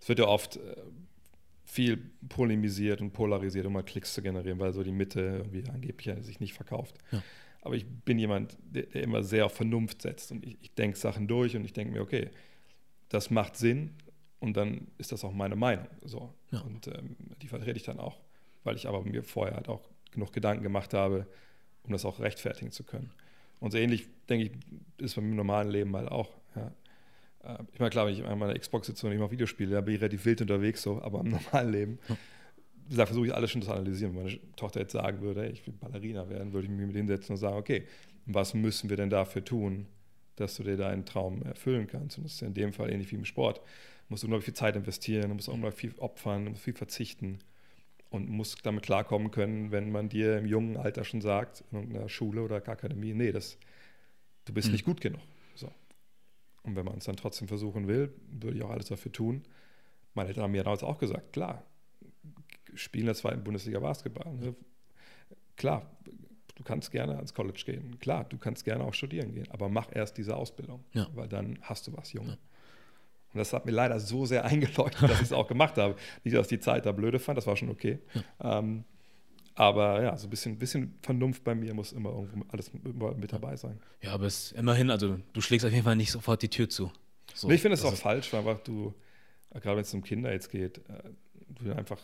Es 0.00 0.08
wird 0.08 0.18
ja 0.18 0.26
oft 0.26 0.56
äh, 0.56 0.60
viel 1.64 1.96
polemisiert 2.28 3.00
und 3.00 3.12
polarisiert, 3.12 3.64
um 3.64 3.72
mal 3.72 3.84
Klicks 3.84 4.12
zu 4.12 4.20
generieren, 4.20 4.58
weil 4.58 4.74
so 4.74 4.82
die 4.82 4.92
Mitte 4.92 5.20
irgendwie 5.20 5.64
angeblich 5.72 6.14
sich 6.26 6.40
nicht 6.40 6.52
verkauft. 6.52 6.96
Ja. 7.10 7.22
Aber 7.62 7.74
ich 7.74 7.86
bin 7.86 8.18
jemand, 8.18 8.56
der, 8.62 8.84
der 8.84 9.02
immer 9.02 9.22
sehr 9.22 9.46
auf 9.46 9.54
Vernunft 9.54 10.02
setzt 10.02 10.32
und 10.32 10.44
ich, 10.46 10.56
ich 10.62 10.74
denke 10.74 10.96
Sachen 10.96 11.28
durch 11.28 11.56
und 11.56 11.64
ich 11.64 11.72
denke 11.72 11.92
mir, 11.92 12.00
okay, 12.00 12.30
das 13.08 13.30
macht 13.30 13.56
Sinn 13.56 13.94
und 14.38 14.56
dann 14.56 14.88
ist 14.98 15.12
das 15.12 15.24
auch 15.24 15.32
meine 15.32 15.56
Meinung. 15.56 15.86
So. 16.02 16.32
Ja. 16.50 16.60
Und 16.60 16.86
ähm, 16.86 17.16
die 17.42 17.48
vertrete 17.48 17.76
ich 17.76 17.82
dann 17.82 18.00
auch, 18.00 18.18
weil 18.64 18.76
ich 18.76 18.88
aber 18.88 19.02
mir 19.02 19.22
vorher 19.22 19.56
halt 19.56 19.68
auch 19.68 19.82
genug 20.10 20.32
Gedanken 20.32 20.62
gemacht 20.62 20.94
habe, 20.94 21.26
um 21.82 21.92
das 21.92 22.04
auch 22.04 22.20
rechtfertigen 22.20 22.70
zu 22.70 22.84
können. 22.84 23.10
Und 23.58 23.72
so 23.72 23.78
ähnlich, 23.78 24.06
denke 24.28 24.46
ich, 24.46 25.04
ist 25.04 25.16
beim 25.16 25.34
normalen 25.36 25.68
Leben 25.68 25.94
halt 25.94 26.10
auch. 26.10 26.30
Ja. 26.56 26.72
Äh, 27.44 27.62
ich 27.72 27.78
meine, 27.78 27.90
klar, 27.90 28.06
wenn 28.06 28.14
ich 28.14 28.24
an 28.24 28.38
meiner 28.38 28.58
Xbox 28.58 28.86
sitze 28.86 29.06
und 29.06 29.12
ich 29.12 29.18
mache 29.18 29.32
Videospiele, 29.32 29.72
da 29.72 29.80
bin 29.82 29.94
ich 29.94 30.00
relativ 30.00 30.24
wild 30.24 30.40
unterwegs, 30.40 30.80
so, 30.80 31.02
aber 31.02 31.20
im 31.20 31.28
normalen 31.30 31.70
Leben 31.70 31.98
ja 32.08 32.16
wie 32.90 32.94
gesagt, 32.94 33.10
versuche 33.10 33.28
ich 33.28 33.34
alles 33.34 33.52
schon 33.52 33.62
zu 33.62 33.70
analysieren. 33.70 34.16
Wenn 34.16 34.24
meine 34.24 34.52
Tochter 34.56 34.80
jetzt 34.80 34.90
sagen 34.90 35.20
würde, 35.20 35.46
ich 35.46 35.64
will 35.64 35.72
Ballerina 35.74 36.28
werden, 36.28 36.52
würde 36.52 36.66
ich 36.66 36.72
mich 36.72 36.84
mit 36.88 36.96
hinsetzen 36.96 37.34
und 37.34 37.36
sagen, 37.36 37.56
okay, 37.56 37.86
was 38.26 38.52
müssen 38.52 38.90
wir 38.90 38.96
denn 38.96 39.10
dafür 39.10 39.44
tun, 39.44 39.86
dass 40.34 40.56
du 40.56 40.64
dir 40.64 40.76
deinen 40.76 41.04
Traum 41.04 41.40
erfüllen 41.42 41.86
kannst? 41.86 42.18
Und 42.18 42.24
das 42.24 42.32
ist 42.32 42.42
in 42.42 42.52
dem 42.52 42.72
Fall 42.72 42.90
ähnlich 42.90 43.12
wie 43.12 43.14
im 43.14 43.24
Sport. 43.24 43.58
Du 43.58 43.62
musst 44.08 44.24
unglaublich 44.24 44.46
viel 44.46 44.54
Zeit 44.54 44.74
investieren, 44.74 45.28
du 45.28 45.36
musst 45.36 45.48
unglaublich 45.48 45.80
viel 45.80 45.94
opfern, 46.00 46.46
du 46.46 46.50
musst 46.50 46.64
viel 46.64 46.74
verzichten 46.74 47.38
und 48.08 48.28
musst 48.28 48.66
damit 48.66 48.82
klarkommen 48.82 49.30
können, 49.30 49.70
wenn 49.70 49.92
man 49.92 50.08
dir 50.08 50.38
im 50.38 50.46
jungen 50.46 50.76
Alter 50.76 51.04
schon 51.04 51.20
sagt, 51.20 51.62
in 51.70 51.78
irgendeiner 51.78 52.08
Schule 52.08 52.42
oder 52.42 52.56
Akademie, 52.56 53.14
nee, 53.14 53.30
das, 53.30 53.56
du 54.46 54.52
bist 54.52 54.66
mhm. 54.66 54.72
nicht 54.72 54.84
gut 54.84 55.00
genug. 55.00 55.20
So. 55.54 55.70
Und 56.64 56.74
wenn 56.74 56.84
man 56.84 56.98
es 56.98 57.04
dann 57.04 57.14
trotzdem 57.14 57.46
versuchen 57.46 57.86
will, 57.86 58.12
würde 58.32 58.56
ich 58.56 58.64
auch 58.64 58.70
alles 58.70 58.86
dafür 58.86 59.12
tun. 59.12 59.44
Meine 60.14 60.30
Eltern 60.30 60.42
haben 60.42 60.50
mir 60.50 60.64
damals 60.64 60.82
auch 60.82 60.98
gesagt, 60.98 61.32
klar, 61.32 61.62
spielen 62.74 63.02
in 63.02 63.06
der 63.06 63.14
zweiten 63.14 63.42
Bundesliga 63.42 63.80
Basketball. 63.80 64.32
Ne? 64.34 64.54
Klar, 65.56 65.90
du 66.54 66.62
kannst 66.64 66.90
gerne 66.90 67.16
ans 67.16 67.34
College 67.34 67.62
gehen. 67.64 67.98
Klar, 68.00 68.24
du 68.24 68.38
kannst 68.38 68.64
gerne 68.64 68.84
auch 68.84 68.94
studieren 68.94 69.32
gehen, 69.32 69.46
aber 69.50 69.68
mach 69.68 69.88
erst 69.94 70.18
diese 70.18 70.36
Ausbildung, 70.36 70.84
ja. 70.92 71.08
weil 71.14 71.28
dann 71.28 71.58
hast 71.62 71.86
du 71.86 71.96
was, 71.96 72.12
Junge. 72.12 72.32
Ja. 72.32 72.38
Und 73.32 73.38
das 73.38 73.52
hat 73.52 73.64
mir 73.64 73.72
leider 73.72 73.98
so 74.00 74.26
sehr 74.26 74.44
eingeleuchtet, 74.46 75.02
dass 75.02 75.18
ich 75.18 75.26
es 75.26 75.32
auch 75.32 75.46
gemacht 75.46 75.78
habe. 75.78 75.96
Nicht, 76.24 76.36
dass 76.36 76.46
ich 76.46 76.58
die 76.58 76.60
Zeit 76.60 76.86
da 76.86 76.92
blöde 76.92 77.18
fand, 77.18 77.38
das 77.38 77.46
war 77.46 77.56
schon 77.56 77.70
okay. 77.70 77.98
Ja. 78.14 78.58
Ähm, 78.58 78.84
aber 79.54 80.02
ja, 80.02 80.16
so 80.16 80.26
ein 80.26 80.30
bisschen, 80.30 80.58
bisschen 80.58 80.98
Vernunft 81.02 81.44
bei 81.44 81.54
mir 81.54 81.74
muss 81.74 81.92
immer 81.92 82.10
irgendwo 82.10 82.44
alles 82.48 82.70
mit 82.72 83.32
dabei 83.32 83.56
sein. 83.56 83.78
Ja, 84.00 84.12
aber 84.12 84.24
es 84.24 84.52
immerhin, 84.52 84.90
also 84.90 85.18
du 85.32 85.40
schlägst 85.40 85.66
auf 85.66 85.72
jeden 85.72 85.84
Fall 85.84 85.96
nicht 85.96 86.10
sofort 86.10 86.42
die 86.42 86.48
Tür 86.48 86.68
zu. 86.68 86.90
So, 87.34 87.48
nee, 87.48 87.54
ich 87.54 87.60
finde 87.60 87.74
es 87.74 87.84
auch 87.84 87.94
falsch, 87.94 88.32
weil 88.32 88.40
einfach 88.40 88.62
du, 88.64 88.94
gerade 89.50 89.76
wenn 89.76 89.82
es 89.82 89.92
um 89.92 90.02
Kinder 90.02 90.32
jetzt 90.32 90.50
geht, 90.50 90.78
äh, 90.88 91.10
du 91.48 91.72
einfach 91.72 91.98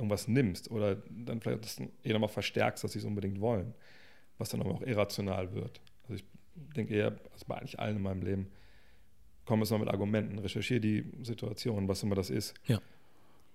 irgendwas 0.00 0.28
nimmst 0.28 0.70
oder 0.70 0.96
dann 1.10 1.40
vielleicht 1.40 1.64
das 1.64 1.80
eher 2.02 2.14
nochmal 2.14 2.28
verstärkst, 2.28 2.82
dass 2.82 2.92
sie 2.92 2.98
es 2.98 3.04
unbedingt 3.04 3.40
wollen, 3.40 3.74
was 4.38 4.48
dann 4.48 4.60
aber 4.60 4.70
auch 4.70 4.82
irrational 4.82 5.52
wird. 5.54 5.80
Also 6.04 6.14
ich 6.14 6.24
denke 6.74 6.94
eher, 6.94 7.16
also 7.32 7.44
bei 7.46 7.56
eigentlich 7.56 7.78
allen 7.78 7.96
in 7.96 8.02
meinem 8.02 8.22
Leben, 8.22 8.48
komm 9.44 9.62
es 9.62 9.70
mal 9.70 9.78
mit 9.78 9.88
Argumenten, 9.88 10.38
recherchiere 10.38 10.80
die 10.80 11.04
Situation, 11.22 11.86
was 11.88 12.02
immer 12.02 12.14
das 12.14 12.30
ist, 12.30 12.54
ja. 12.66 12.80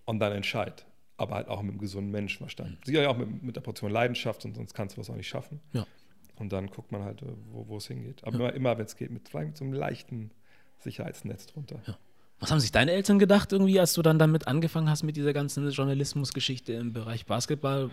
und 0.06 0.20
dann 0.20 0.34
entscheid. 0.34 0.86
Aber 1.18 1.36
halt 1.36 1.48
auch 1.48 1.62
mit 1.62 1.72
einem 1.72 1.80
gesunden 1.80 2.12
Menschenverstand. 2.12 2.72
Mhm. 2.72 2.84
Sicher 2.84 3.10
auch 3.10 3.18
mit, 3.18 3.42
mit 3.42 3.56
der 3.56 3.62
Portion 3.62 3.90
Leidenschaft, 3.92 4.42
sonst 4.42 4.74
kannst 4.74 4.98
du 4.98 5.02
was 5.02 5.10
auch 5.10 5.16
nicht 5.16 5.30
schaffen. 5.30 5.62
Ja. 5.72 5.88
Und 6.36 6.52
dann 6.52 6.68
guckt 6.68 6.92
man 6.92 7.04
halt, 7.04 7.22
wo, 7.52 7.68
wo 7.70 7.78
es 7.78 7.88
hingeht. 7.88 8.24
Aber 8.26 8.38
ja. 8.38 8.50
immer, 8.50 8.54
immer 8.54 8.78
wenn 8.78 8.86
es 8.86 8.98
geht, 8.98 9.12
mit, 9.12 9.34
mit 9.34 9.58
so 9.58 9.64
einem 9.64 9.74
leichten 9.74 10.32
Sicherheitsnetz 10.80 11.48
drunter. 11.48 11.82
Ja. 11.88 11.98
Was 12.40 12.52
haben 12.52 12.60
sich 12.60 12.72
deine 12.72 12.92
Eltern 12.92 13.18
gedacht, 13.18 13.52
irgendwie, 13.54 13.80
als 13.80 13.94
du 13.94 14.02
dann 14.02 14.20
damit 14.20 14.48
angefangen 14.48 14.90
hast 14.90 15.04
mit 15.04 15.16
dieser 15.16 15.34
ganzen 15.34 15.70
Journalismusgeschichte 15.70 16.74
im 16.74 16.92
Bereich 16.92 17.26
Basketball? 17.26 17.90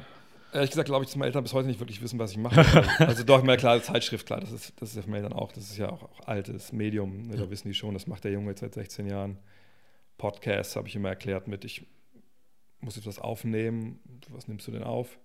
Ehrlich 0.52 0.70
gesagt, 0.70 0.88
glaube 0.88 1.04
ich, 1.04 1.10
dass 1.10 1.16
meine 1.16 1.26
Eltern 1.26 1.44
bis 1.44 1.54
heute 1.54 1.68
nicht 1.68 1.80
wirklich 1.80 2.02
wissen, 2.02 2.18
was 2.18 2.32
ich 2.32 2.36
mache. 2.36 2.84
also 2.98 3.22
doch, 3.24 3.42
mir 3.42 3.56
klar, 3.56 3.82
Zeitschrift, 3.82 4.26
klar, 4.26 4.40
das 4.40 4.52
ist, 4.52 4.74
das 4.80 4.90
ist 4.90 4.96
ja 4.96 5.02
für 5.02 5.10
meine 5.10 5.24
Eltern 5.24 5.38
auch, 5.38 5.52
das 5.52 5.70
ist 5.70 5.78
ja 5.78 5.88
auch, 5.88 6.02
auch 6.02 6.26
altes 6.26 6.72
Medium, 6.72 7.28
ne, 7.28 7.36
ja. 7.36 7.44
da 7.44 7.50
wissen 7.50 7.68
die 7.68 7.74
schon, 7.74 7.94
das 7.94 8.06
macht 8.06 8.24
der 8.24 8.32
Junge 8.32 8.50
jetzt 8.50 8.60
seit 8.60 8.74
16 8.74 9.06
Jahren. 9.06 9.38
Podcasts 10.18 10.76
habe 10.76 10.88
ich 10.88 10.96
immer 10.96 11.08
erklärt 11.08 11.48
mit, 11.48 11.64
ich 11.64 11.86
muss 12.80 12.96
jetzt 12.96 13.06
was 13.06 13.18
aufnehmen, 13.18 14.00
was 14.28 14.46
nimmst 14.48 14.66
du 14.66 14.72
denn 14.72 14.82
auf? 14.82 15.18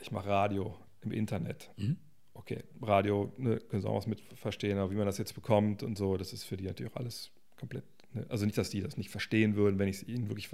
Ich 0.00 0.10
mache 0.10 0.28
Radio 0.28 0.76
im 1.00 1.12
Internet. 1.12 1.70
Mhm. 1.76 1.96
Okay, 2.34 2.64
Radio, 2.82 3.32
ne, 3.38 3.58
können 3.58 3.82
Sie 3.82 3.88
auch 3.88 3.96
was 3.96 4.06
mit 4.06 4.20
verstehen, 4.34 4.78
aber 4.78 4.90
wie 4.90 4.96
man 4.96 5.06
das 5.06 5.18
jetzt 5.18 5.34
bekommt 5.34 5.82
und 5.82 5.96
so, 5.96 6.16
das 6.16 6.32
ist 6.32 6.44
für 6.44 6.56
die 6.56 6.64
natürlich 6.64 6.92
auch 6.92 6.96
alles 6.96 7.30
komplett. 7.58 7.84
Ne? 8.12 8.26
Also 8.28 8.46
nicht, 8.46 8.56
dass 8.56 8.70
die 8.70 8.80
das 8.80 8.96
nicht 8.96 9.10
verstehen 9.10 9.56
würden, 9.56 9.78
wenn 9.78 9.88
ich 9.88 9.96
es 9.96 10.08
ihnen 10.08 10.28
wirklich 10.28 10.48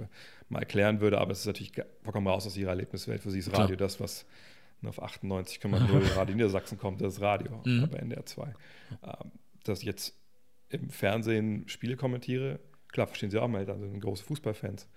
mal 0.49 0.59
erklären 0.59 0.99
würde, 0.99 1.19
aber 1.19 1.31
es 1.31 1.39
ist 1.39 1.45
natürlich 1.45 1.71
vollkommen 2.03 2.27
raus 2.27 2.45
aus 2.45 2.57
ihrer 2.57 2.71
Erlebniswelt. 2.71 3.21
Für 3.21 3.31
sie 3.31 3.39
ist 3.39 3.51
Radio 3.53 3.77
Klar. 3.77 3.77
das, 3.77 3.99
was 3.99 4.25
ne, 4.81 4.89
auf 4.89 5.01
98,0 5.01 6.15
Radio 6.15 6.35
Niedersachsen 6.35 6.77
kommt, 6.77 7.01
das 7.01 7.15
ist 7.15 7.21
Radio, 7.21 7.61
mhm. 7.65 7.87
bei 7.89 7.97
NDR 7.97 8.25
2. 8.25 8.53
Ähm, 9.03 9.31
dass 9.63 9.79
ich 9.79 9.85
jetzt 9.85 10.15
im 10.69 10.89
Fernsehen 10.89 11.67
Spiele 11.67 11.95
kommentiere, 11.95 12.59
klar, 12.89 13.07
verstehen 13.07 13.31
sie 13.31 13.39
auch 13.39 13.47
mal, 13.47 13.65
dann 13.65 13.79
sind 13.79 13.99
große 13.99 14.23
Fußballfans. 14.23 14.87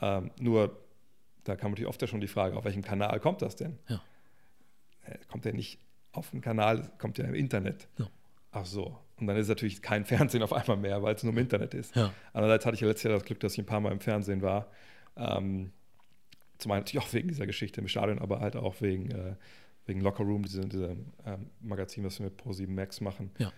Ähm, 0.00 0.30
nur, 0.38 0.78
da 1.44 1.56
kam 1.56 1.70
natürlich 1.70 1.88
oft 1.88 2.00
ja 2.02 2.08
schon 2.08 2.20
die 2.20 2.28
Frage, 2.28 2.56
auf 2.56 2.64
welchem 2.64 2.82
Kanal 2.82 3.20
kommt 3.20 3.42
das 3.42 3.56
denn? 3.56 3.78
Ja. 3.88 4.02
Äh, 5.02 5.18
kommt 5.28 5.44
der 5.44 5.52
nicht 5.52 5.78
auf 6.12 6.30
dem 6.30 6.40
Kanal, 6.40 6.90
kommt 6.98 7.18
ja 7.18 7.24
im 7.24 7.34
Internet. 7.34 7.88
Ja. 7.98 8.08
Ach 8.54 8.64
so. 8.64 8.96
Und 9.18 9.26
dann 9.26 9.36
ist 9.36 9.44
es 9.44 9.48
natürlich 9.48 9.82
kein 9.82 10.04
Fernsehen 10.06 10.42
auf 10.42 10.52
einmal 10.52 10.76
mehr, 10.76 11.02
weil 11.02 11.14
es 11.14 11.22
nur 11.22 11.32
im 11.32 11.38
Internet 11.38 11.74
ist. 11.74 11.94
Ja. 11.94 12.12
Andererseits 12.32 12.64
hatte 12.64 12.76
ich 12.76 12.80
ja 12.80 12.88
letztes 12.88 13.04
Jahr 13.04 13.14
das 13.14 13.24
Glück, 13.24 13.40
dass 13.40 13.52
ich 13.54 13.58
ein 13.58 13.66
paar 13.66 13.80
Mal 13.80 13.92
im 13.92 14.00
Fernsehen 14.00 14.42
war. 14.42 14.70
Ähm, 15.16 15.72
zum 16.58 16.70
einen 16.72 16.82
natürlich 16.82 17.04
auch 17.04 17.12
wegen 17.12 17.28
dieser 17.28 17.46
Geschichte 17.46 17.80
im 17.80 17.88
Stadion, 17.88 18.20
aber 18.20 18.40
halt 18.40 18.56
auch 18.56 18.80
wegen, 18.80 19.10
äh, 19.10 19.34
wegen 19.86 20.00
Locker 20.00 20.24
Room, 20.24 20.44
diese, 20.44 20.62
diese 20.62 20.96
ähm, 21.26 21.50
Magazin, 21.60 22.04
was 22.04 22.18
wir 22.20 22.26
mit 22.26 22.40
Pro7 22.40 22.70
Max 22.70 23.00
machen. 23.00 23.32
Ja. 23.38 23.52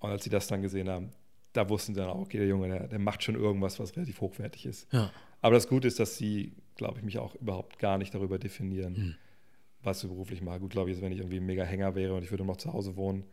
Und 0.00 0.10
als 0.10 0.24
sie 0.24 0.30
das 0.30 0.48
dann 0.48 0.60
gesehen 0.60 0.88
haben, 0.88 1.10
da 1.52 1.68
wussten 1.68 1.94
sie 1.94 2.00
dann 2.00 2.10
auch, 2.10 2.20
okay, 2.20 2.38
der 2.38 2.48
Junge, 2.48 2.68
der, 2.68 2.88
der 2.88 2.98
macht 2.98 3.22
schon 3.22 3.36
irgendwas, 3.36 3.78
was 3.78 3.94
relativ 3.96 4.20
hochwertig 4.20 4.66
ist. 4.66 4.92
Ja. 4.92 5.12
Aber 5.40 5.54
das 5.54 5.68
Gute 5.68 5.86
ist, 5.86 6.00
dass 6.00 6.16
sie, 6.16 6.52
glaube 6.76 6.98
ich, 6.98 7.04
mich 7.04 7.18
auch 7.18 7.34
überhaupt 7.36 7.78
gar 7.78 7.98
nicht 7.98 8.14
darüber 8.14 8.38
definieren, 8.38 8.96
hm. 8.96 9.14
was 9.82 10.02
ich 10.02 10.08
beruflich 10.08 10.42
mache. 10.42 10.60
Gut, 10.60 10.70
glaube 10.70 10.90
ich, 10.90 11.00
wenn 11.00 11.12
ich 11.12 11.18
irgendwie 11.18 11.38
ein 11.38 11.46
mega 11.46 11.64
Hänger 11.64 11.94
wäre 11.94 12.14
und 12.14 12.22
ich 12.22 12.30
würde 12.30 12.44
noch 12.44 12.56
zu 12.56 12.72
Hause 12.72 12.96
wohnen, 12.96 13.24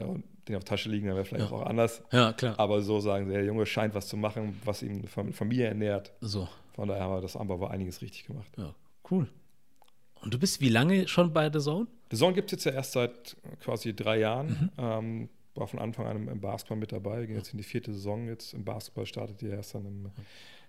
und 0.00 0.24
den 0.48 0.56
auf 0.56 0.64
Tasche 0.64 0.88
liegen, 0.88 1.06
dann 1.06 1.16
wäre 1.16 1.24
vielleicht 1.24 1.50
ja. 1.50 1.56
auch 1.56 1.66
anders. 1.66 2.02
Ja, 2.10 2.32
klar. 2.32 2.58
Aber 2.58 2.82
so 2.82 3.00
sagen 3.00 3.26
sie, 3.26 3.32
der 3.32 3.44
Junge 3.44 3.66
scheint 3.66 3.94
was 3.94 4.08
zu 4.08 4.16
machen, 4.16 4.60
was 4.64 4.82
ihm 4.82 5.04
Familie 5.06 5.66
ernährt. 5.66 6.12
So. 6.20 6.48
Von 6.74 6.88
daher 6.88 7.04
haben 7.04 7.14
wir 7.14 7.20
das 7.20 7.36
aber 7.36 7.70
einiges 7.70 8.02
richtig 8.02 8.26
gemacht. 8.26 8.50
Ja, 8.56 8.74
cool. 9.10 9.28
Und 10.22 10.32
du 10.32 10.38
bist 10.38 10.60
wie 10.60 10.68
lange 10.68 11.06
schon 11.08 11.32
bei 11.32 11.50
The 11.52 11.58
Zone? 11.58 11.86
The 12.10 12.16
Zone 12.16 12.32
gibt 12.32 12.52
es 12.52 12.52
jetzt 12.52 12.64
ja 12.64 12.72
erst 12.72 12.92
seit 12.92 13.36
quasi 13.60 13.94
drei 13.94 14.20
Jahren. 14.20 14.46
Mhm. 14.48 14.70
Ähm, 14.78 15.28
war 15.54 15.66
von 15.66 15.80
Anfang 15.80 16.06
an 16.06 16.28
im, 16.28 16.40
Basketball 16.40 16.78
mit 16.78 16.92
dabei. 16.92 17.20
Wir 17.20 17.26
gehen 17.26 17.36
jetzt 17.36 17.52
in 17.52 17.58
die 17.58 17.64
vierte 17.64 17.92
Saison 17.92 18.26
jetzt. 18.28 18.54
Im 18.54 18.64
Basketball 18.64 19.04
startet 19.04 19.40
die 19.40 19.48
erst 19.48 19.74
dann 19.74 19.84
im 19.84 20.10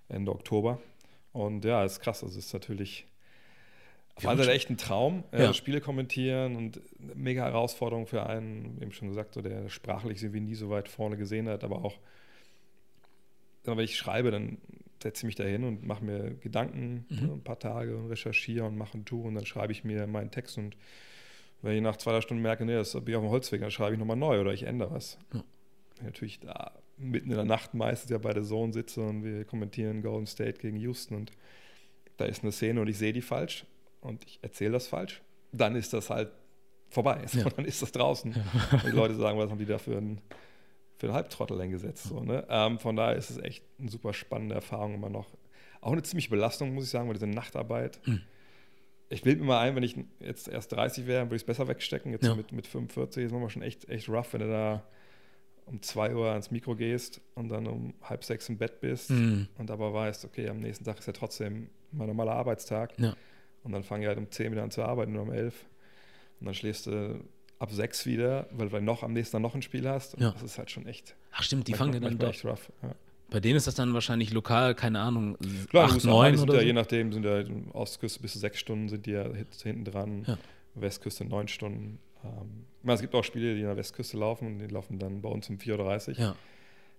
Ende 0.09 0.31
Oktober. 0.31 0.79
Und 1.31 1.63
ja, 1.65 1.83
ist 1.83 1.99
krass. 2.01 2.23
Also 2.23 2.37
es 2.37 2.47
ist 2.47 2.53
natürlich 2.53 3.05
auf 4.15 4.27
alle 4.27 4.51
echt 4.51 4.69
ein 4.69 4.77
Traum, 4.77 5.23
äh, 5.31 5.43
ja. 5.43 5.53
Spiele 5.53 5.81
kommentieren 5.81 6.55
und 6.55 6.81
eine 7.01 7.15
mega 7.15 7.43
Herausforderung 7.43 8.05
für 8.05 8.25
einen, 8.27 8.77
eben 8.81 8.91
schon 8.91 9.09
gesagt, 9.09 9.33
so, 9.33 9.41
der 9.41 9.69
sprachlich 9.69 10.21
irgendwie 10.21 10.41
nie 10.41 10.55
so 10.55 10.69
weit 10.69 10.87
vorne 10.87 11.17
gesehen 11.17 11.49
hat, 11.49 11.63
aber 11.63 11.83
auch, 11.83 11.97
wenn 13.63 13.79
ich 13.79 13.97
schreibe, 13.97 14.29
dann 14.29 14.57
setze 15.01 15.21
ich 15.21 15.25
mich 15.25 15.35
da 15.35 15.43
hin 15.43 15.63
und 15.63 15.85
mache 15.85 16.03
mir 16.03 16.35
Gedanken 16.35 17.05
mhm. 17.09 17.27
ne, 17.27 17.33
ein 17.33 17.43
paar 17.43 17.59
Tage 17.59 17.97
und 17.97 18.07
recherchiere 18.07 18.65
und 18.65 18.77
mache 18.77 18.97
ein 18.97 19.05
Tour 19.05 19.25
und 19.25 19.35
dann 19.35 19.45
schreibe 19.45 19.71
ich 19.71 19.83
mir 19.83 20.05
meinen 20.07 20.31
Text 20.31 20.57
und 20.57 20.77
wenn 21.61 21.75
ich 21.75 21.81
nach 21.81 21.97
zwei, 21.97 22.11
drei 22.11 22.21
Stunden 22.21 22.43
merke, 22.43 22.65
nee, 22.65 22.73
das 22.73 22.93
bin 22.93 23.07
ich 23.07 23.15
auf 23.15 23.23
dem 23.23 23.29
Holzweg, 23.29 23.61
dann 23.61 23.71
schreibe 23.71 23.93
ich 23.93 23.99
nochmal 23.99 24.17
neu 24.17 24.41
oder 24.41 24.53
ich 24.53 24.63
ändere 24.63 24.91
was. 24.91 25.17
Ja. 25.33 25.43
Natürlich 26.03 26.41
da 26.41 26.73
mitten 26.97 27.29
in 27.29 27.37
der 27.37 27.45
Nacht 27.45 27.73
meistens 27.73 28.11
ja 28.11 28.17
bei 28.17 28.33
der 28.33 28.43
Zone 28.43 28.73
sitze 28.73 29.01
und 29.01 29.23
wir 29.23 29.45
kommentieren 29.45 30.01
Golden 30.01 30.27
State 30.27 30.59
gegen 30.59 30.77
Houston 30.77 31.15
und 31.15 31.31
da 32.17 32.25
ist 32.25 32.43
eine 32.43 32.51
Szene 32.51 32.81
und 32.81 32.87
ich 32.87 32.97
sehe 32.97 33.13
die 33.13 33.21
falsch 33.21 33.65
und 34.03 34.23
ich 34.25 34.39
erzähle 34.41 34.73
das 34.73 34.87
falsch, 34.87 35.21
dann 35.51 35.75
ist 35.75 35.93
das 35.93 36.09
halt 36.09 36.31
vorbei. 36.89 37.21
So, 37.27 37.39
ja. 37.39 37.49
Dann 37.49 37.65
ist 37.65 37.81
das 37.81 37.91
draußen. 37.91 38.33
Ja. 38.33 38.77
Und 38.77 38.85
die 38.85 38.91
Leute 38.91 39.15
sagen, 39.15 39.37
was 39.37 39.49
haben 39.49 39.57
die 39.57 39.65
da 39.65 39.77
für 39.77 39.97
einen, 39.97 40.21
für 40.97 41.07
einen 41.07 41.15
Halbtrottel 41.15 41.59
eingesetzt? 41.59 42.03
So, 42.03 42.21
ne? 42.21 42.45
Ähm, 42.49 42.79
von 42.79 42.95
daher 42.95 43.15
ist 43.15 43.29
es 43.29 43.37
echt 43.37 43.63
eine 43.79 43.89
super 43.89 44.13
spannende 44.13 44.55
Erfahrung 44.55 44.93
immer 44.93 45.09
noch. 45.09 45.27
Auch 45.81 45.91
eine 45.91 46.03
ziemliche 46.03 46.29
Belastung, 46.29 46.73
muss 46.73 46.85
ich 46.85 46.89
sagen, 46.89 47.07
weil 47.07 47.15
diese 47.15 47.27
Nachtarbeit. 47.27 47.99
Mhm. 48.05 48.21
Ich 49.09 49.21
bilde 49.21 49.41
mir 49.41 49.47
mal 49.47 49.59
ein, 49.59 49.75
wenn 49.75 49.83
ich 49.83 49.95
jetzt 50.19 50.47
erst 50.47 50.71
30 50.71 51.05
wäre, 51.05 51.25
würde 51.25 51.35
ich 51.35 51.41
es 51.41 51.45
besser 51.45 51.67
wegstecken. 51.67 52.11
Jetzt 52.11 52.25
ja. 52.25 52.35
mit, 52.35 52.51
mit 52.51 52.67
45 52.67 53.25
ist 53.25 53.31
es 53.31 53.51
schon 53.51 53.61
echt, 53.61 53.89
echt 53.89 54.09
rough, 54.09 54.33
wenn 54.33 54.41
du 54.41 54.47
da 54.47 54.83
um 55.65 55.81
2 55.81 56.15
Uhr 56.15 56.29
ans 56.29 56.51
Mikro 56.51 56.75
gehst 56.75 57.21
und 57.35 57.49
dann 57.49 57.67
um 57.67 57.93
halb 58.01 58.23
sechs 58.23 58.49
im 58.49 58.57
Bett 58.57 58.81
bist 58.81 59.11
mhm. 59.11 59.47
und 59.57 59.71
aber 59.71 59.93
weißt, 59.93 60.25
okay, 60.25 60.49
am 60.49 60.59
nächsten 60.59 60.83
Tag 60.83 60.99
ist 60.99 61.05
ja 61.07 61.13
trotzdem 61.13 61.69
mein 61.91 62.07
normaler 62.07 62.33
Arbeitstag. 62.33 62.97
Ja. 62.99 63.15
Und 63.63 63.71
dann 63.71 63.83
fange 63.83 64.03
ich 64.03 64.07
halt 64.07 64.17
um 64.17 64.29
10 64.29 64.51
wieder 64.51 64.63
an 64.63 64.71
zu 64.71 64.83
arbeiten 64.83 65.13
oder 65.13 65.23
um 65.23 65.31
11. 65.31 65.53
Und 66.39 66.45
dann 66.45 66.53
schläfst 66.53 66.87
du 66.87 67.23
ab 67.59 67.71
6 67.71 68.05
wieder, 68.05 68.47
weil 68.51 68.69
du 68.69 68.81
noch 68.81 69.03
am 69.03 69.13
nächsten 69.13 69.33
Tag 69.33 69.41
noch 69.41 69.55
ein 69.55 69.61
Spiel 69.61 69.87
hast. 69.87 70.15
Und 70.15 70.21
ja. 70.21 70.31
das 70.31 70.43
ist 70.43 70.57
halt 70.57 70.69
schon 70.69 70.85
echt. 70.85 71.15
Ach 71.31 71.43
stimmt, 71.43 71.67
die 71.67 71.73
fangen 71.73 72.01
dann 72.01 72.17
doch. 72.17 72.29
Echt 72.29 72.45
rough. 72.45 72.71
Ja. 72.81 72.93
Bei 73.29 73.39
denen 73.39 73.55
ist 73.55 73.65
das 73.65 73.75
dann 73.75 73.93
wahrscheinlich 73.93 74.31
lokal, 74.31 74.75
keine 74.75 74.99
Ahnung, 74.99 75.37
Klar, 75.69 75.89
8, 75.89 76.03
9 76.03 76.39
oder 76.39 76.53
ja, 76.53 76.59
so? 76.59 76.65
Je 76.65 76.73
nachdem, 76.73 77.11
sind 77.11 77.25
ja 77.25 77.43
Ostküste 77.73 78.19
bis 78.21 78.33
zu 78.33 78.39
6 78.39 78.59
Stunden 78.59 78.89
sind 78.89 79.05
die 79.05 79.11
ja 79.11 79.25
hinten 79.63 79.85
dran. 79.85 80.23
Ja. 80.27 80.37
Westküste 80.75 81.25
9 81.25 81.47
Stunden. 81.47 81.99
Ähm, 82.23 82.65
es 82.85 83.01
gibt 83.01 83.15
auch 83.15 83.23
Spiele, 83.23 83.55
die 83.55 83.61
in 83.61 83.67
der 83.67 83.77
Westküste 83.77 84.17
laufen 84.17 84.47
und 84.47 84.59
die 84.59 84.67
laufen 84.67 84.99
dann 84.99 85.21
bei 85.21 85.29
uns 85.29 85.49
um 85.49 85.57
4.30 85.57 86.09
Uhr. 86.09 86.15
Ja. 86.17 86.35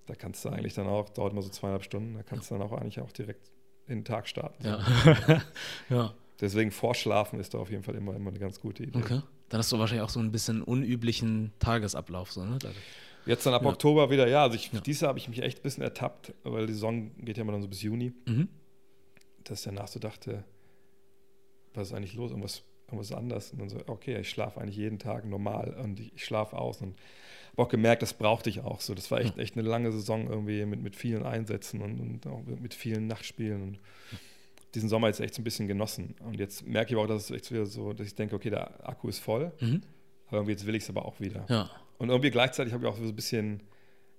Da 0.07 0.15
kannst 0.15 0.45
du 0.45 0.49
eigentlich 0.49 0.75
dann 0.75 0.87
auch, 0.87 1.09
dauert 1.11 1.33
immer 1.33 1.43
so 1.43 1.49
zweieinhalb 1.49 1.85
Stunden, 1.85 2.15
da 2.15 2.23
kannst 2.23 2.51
du 2.51 2.57
dann 2.57 2.63
auch 2.63 2.73
eigentlich 2.73 3.01
auch 3.01 3.13
direkt 3.13 3.51
in 3.87 3.99
den 3.99 4.05
Tag 4.05 4.27
starten. 4.27 4.65
Ja. 4.65 4.81
ja. 5.89 6.15
Deswegen 6.41 6.71
Vorschlafen 6.71 7.39
ist 7.39 7.55
da 7.55 7.59
auf 7.59 7.71
jeden 7.71 7.83
Fall 7.83 7.95
immer, 7.95 8.15
immer 8.15 8.31
eine 8.31 8.39
ganz 8.39 8.61
gute 8.61 8.83
Idee. 8.83 8.99
Okay. 8.99 9.21
Dann 9.49 9.59
hast 9.59 9.71
du 9.71 9.79
wahrscheinlich 9.79 10.05
auch 10.05 10.11
so 10.11 10.21
ein 10.21 10.33
bisschen 10.33 10.63
unüblichen 10.63 11.53
Tagesablauf. 11.59 12.33
So, 12.33 12.45
ne? 12.45 12.59
Jetzt 13.27 13.47
dann 13.47 13.55
ab 13.55 13.63
ja. 13.63 13.69
Oktober 13.69 14.11
wieder, 14.11 14.29
ja. 14.29 14.43
Also 14.43 14.57
ich, 14.57 14.73
ja. 14.73 14.81
dieses 14.81 15.03
Jahr 15.03 15.11
habe 15.11 15.19
ich 15.19 15.29
mich 15.29 15.43
echt 15.43 15.61
ein 15.61 15.63
bisschen 15.63 15.83
ertappt, 15.83 16.35
weil 16.43 16.67
die 16.67 16.73
Saison 16.73 17.15
geht 17.25 17.37
ja 17.37 17.43
immer 17.43 17.53
dann 17.53 17.63
so 17.63 17.69
bis 17.69 17.83
Juni. 17.83 18.13
Mhm. 18.27 18.49
Dass 19.45 19.61
ich 19.61 19.65
danach 19.65 19.89
so 19.89 20.01
dachte, 20.01 20.45
was 21.75 21.89
ist 21.89 21.95
eigentlich 21.95 22.15
los? 22.15 22.31
Irgendwas, 22.31 22.63
irgendwas 22.87 23.13
anders. 23.13 23.53
Und 23.53 23.61
dann 23.61 23.69
so, 23.69 23.79
okay, 23.87 24.19
ich 24.19 24.29
schlafe 24.29 24.61
eigentlich 24.61 24.77
jeden 24.77 24.99
Tag 24.99 25.25
normal 25.25 25.75
und 25.83 26.01
ich, 26.01 26.15
ich 26.15 26.25
schlafe 26.25 26.57
aus. 26.57 26.81
Und 26.83 26.97
habe 27.53 27.63
auch 27.63 27.69
gemerkt, 27.69 28.03
das 28.03 28.15
brauchte 28.15 28.51
ich 28.51 28.61
auch 28.61 28.81
so. 28.81 28.95
Das 28.95 29.11
war 29.11 29.21
echt, 29.21 29.39
echt 29.39 29.57
eine 29.57 29.67
lange 29.67 29.93
Saison 29.93 30.29
irgendwie 30.29 30.65
mit, 30.65 30.83
mit 30.83 30.97
vielen 30.97 31.25
Einsätzen 31.25 31.81
und, 31.81 32.01
und 32.01 32.27
auch 32.27 32.43
mit 32.45 32.75
vielen 32.75 33.07
Nachtspielen. 33.07 33.63
Und 33.63 33.79
diesen 34.75 34.89
Sommer 34.89 35.09
jetzt 35.09 35.21
echt 35.21 35.35
so 35.35 35.41
ein 35.41 35.45
bisschen 35.45 35.69
genossen. 35.69 36.15
Und 36.25 36.39
jetzt 36.39 36.67
merke 36.67 36.91
ich 36.91 36.97
aber 36.97 37.05
auch, 37.05 37.09
dass 37.09 37.25
es 37.25 37.31
echt 37.31 37.51
wieder 37.51 37.67
so, 37.67 37.93
dass 37.93 38.07
ich 38.07 38.15
denke, 38.15 38.35
okay, 38.35 38.51
der 38.51 38.89
Akku 38.89 39.09
ist 39.09 39.19
voll, 39.19 39.53
mhm. 39.61 39.83
aber 40.27 40.39
irgendwie 40.39 40.53
jetzt 40.53 40.67
will 40.67 40.75
ich 40.75 40.83
es 40.83 40.91
aber 40.91 41.05
auch 41.05 41.21
wieder. 41.21 41.45
Ja. 41.49 41.71
Und 41.99 42.11
irgendwie 42.11 42.31
gleichzeitig 42.31 42.73
habe 42.73 42.85
ich 42.85 42.91
auch 42.91 42.97
so 42.97 43.05
ein 43.05 43.15
bisschen, 43.15 43.63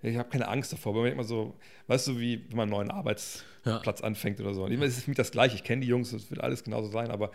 ich 0.02 0.18
habe 0.18 0.30
keine 0.30 0.48
Angst 0.48 0.72
davor, 0.72 0.96
weil 0.96 1.04
man 1.04 1.12
immer 1.12 1.24
so, 1.24 1.56
weißt 1.88 2.08
du, 2.08 2.20
wie 2.20 2.46
wenn 2.50 2.58
man 2.58 2.64
einen 2.64 2.72
neuen 2.72 2.92
Arbeitsplatz 2.92 4.00
ja. 4.00 4.06
anfängt 4.06 4.40
oder 4.40 4.54
so. 4.54 4.64
Und 4.64 4.72
es 4.72 4.98
ist 4.98 5.04
für 5.04 5.12
mich 5.12 5.18
das 5.18 5.32
Gleiche. 5.32 5.56
Ich 5.56 5.64
kenne 5.64 5.82
die 5.82 5.88
Jungs, 5.88 6.14
es 6.14 6.30
wird 6.30 6.42
alles 6.42 6.64
genauso 6.64 6.90
sein, 6.90 7.12
aber 7.12 7.32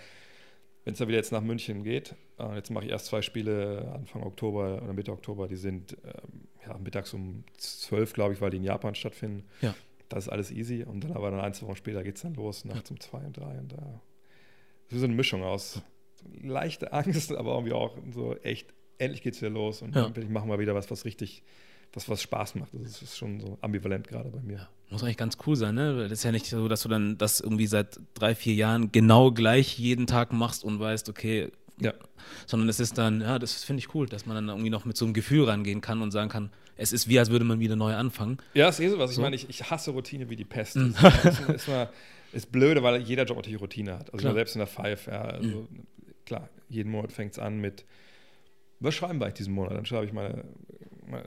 wenn 0.84 0.94
es 0.94 0.98
dann 0.98 1.08
wieder 1.08 1.18
jetzt 1.18 1.30
nach 1.30 1.42
München 1.42 1.84
geht, 1.84 2.14
äh, 2.38 2.54
jetzt 2.54 2.70
mache 2.70 2.86
ich 2.86 2.90
erst 2.90 3.06
zwei 3.06 3.20
Spiele 3.20 3.92
Anfang 3.94 4.22
Oktober 4.22 4.80
oder 4.82 4.94
Mitte 4.94 5.12
Oktober, 5.12 5.46
die 5.46 5.56
sind 5.56 5.96
ähm, 6.04 6.48
ja, 6.66 6.78
mittags 6.78 7.12
um 7.12 7.44
zwölf, 7.58 8.14
glaube 8.14 8.32
ich, 8.32 8.40
weil 8.40 8.50
die 8.50 8.56
in 8.56 8.64
Japan 8.64 8.94
stattfinden. 8.94 9.44
Ja 9.60 9.74
das 10.10 10.26
ist 10.26 10.28
alles 10.28 10.50
easy. 10.50 10.84
Und 10.84 11.04
dann 11.04 11.12
aber 11.12 11.30
dann 11.30 11.40
ein, 11.40 11.54
zwei 11.54 11.68
Wochen 11.68 11.76
später 11.76 12.02
geht 12.02 12.16
es 12.16 12.22
dann 12.22 12.34
los, 12.34 12.64
nachts 12.66 12.90
um 12.90 13.00
zwei 13.00 13.24
und 13.24 13.36
drei. 13.36 13.58
Und 13.58 13.72
da 13.72 14.00
ist 14.88 14.98
so 14.98 15.04
eine 15.04 15.14
Mischung 15.14 15.42
aus 15.42 15.80
leichte 16.42 16.92
Angst, 16.92 17.32
aber 17.36 17.54
irgendwie 17.54 17.72
auch 17.72 17.96
so 18.12 18.36
echt, 18.36 18.74
endlich 18.98 19.22
geht 19.22 19.34
es 19.34 19.40
wieder 19.40 19.50
los 19.50 19.80
und 19.80 19.94
ja. 19.94 20.06
endlich 20.06 20.28
machen 20.28 20.50
wir 20.50 20.58
wieder 20.58 20.74
was, 20.74 20.90
was 20.90 21.04
richtig, 21.04 21.42
was, 21.92 22.08
was 22.08 22.20
Spaß 22.20 22.56
macht. 22.56 22.74
Das 22.74 23.00
ist 23.00 23.16
schon 23.16 23.40
so 23.40 23.56
ambivalent 23.62 24.06
gerade 24.08 24.28
bei 24.30 24.40
mir. 24.40 24.68
Muss 24.90 25.04
eigentlich 25.04 25.16
ganz 25.16 25.38
cool 25.46 25.54
sein, 25.54 25.76
ne? 25.76 26.02
Das 26.02 26.12
ist 26.12 26.24
ja 26.24 26.32
nicht 26.32 26.46
so, 26.46 26.66
dass 26.66 26.82
du 26.82 26.88
dann 26.88 27.16
das 27.16 27.40
irgendwie 27.40 27.68
seit 27.68 28.00
drei, 28.14 28.34
vier 28.34 28.54
Jahren 28.54 28.90
genau 28.90 29.30
gleich 29.30 29.78
jeden 29.78 30.08
Tag 30.08 30.32
machst 30.32 30.64
und 30.64 30.80
weißt, 30.80 31.08
okay, 31.08 31.52
ja. 31.80 31.94
Sondern 32.46 32.68
es 32.68 32.80
ist 32.80 32.98
dann, 32.98 33.20
ja, 33.20 33.38
das 33.38 33.64
finde 33.64 33.78
ich 33.80 33.94
cool, 33.94 34.06
dass 34.06 34.26
man 34.26 34.34
dann 34.34 34.48
irgendwie 34.48 34.70
noch 34.70 34.84
mit 34.84 34.96
so 34.96 35.04
einem 35.04 35.14
Gefühl 35.14 35.44
rangehen 35.44 35.80
kann 35.80 36.02
und 36.02 36.10
sagen 36.10 36.28
kann, 36.28 36.50
es 36.80 36.92
ist 36.92 37.08
wie, 37.08 37.18
als 37.18 37.30
würde 37.30 37.44
man 37.44 37.60
wieder 37.60 37.76
neu 37.76 37.94
anfangen. 37.94 38.38
Ja, 38.54 38.66
das 38.66 38.80
ist 38.80 38.86
eh 38.86 38.88
so 38.88 38.98
was. 38.98 39.12
Ich 39.12 39.18
meine, 39.18 39.36
ich, 39.36 39.48
ich 39.50 39.70
hasse 39.70 39.90
Routine 39.90 40.30
wie 40.30 40.36
die 40.36 40.46
Pest. 40.46 40.76
Mhm. 40.76 40.94
Das 41.00 41.24
ist, 41.24 41.48
ist, 41.48 41.68
mal, 41.68 41.90
ist 42.32 42.50
blöde, 42.50 42.82
weil 42.82 43.02
jeder 43.02 43.24
Job 43.24 43.36
natürlich 43.36 43.60
Routine 43.60 43.98
hat. 43.98 44.12
Also 44.14 44.32
selbst 44.32 44.54
in 44.54 44.60
der 44.60 44.66
Five, 44.66 45.06
ja, 45.06 45.20
also 45.22 45.48
mhm. 45.48 45.68
klar, 46.24 46.48
jeden 46.68 46.90
Monat 46.90 47.12
fängt 47.12 47.32
es 47.32 47.38
an 47.38 47.60
mit, 47.60 47.84
was 48.80 48.94
schreiben 48.94 49.20
wir 49.20 49.26
eigentlich 49.26 49.34
diesen 49.34 49.52
Monat? 49.52 49.76
Dann 49.76 49.84
schreibe 49.84 50.06
ich 50.06 50.12
meine, 50.14 50.44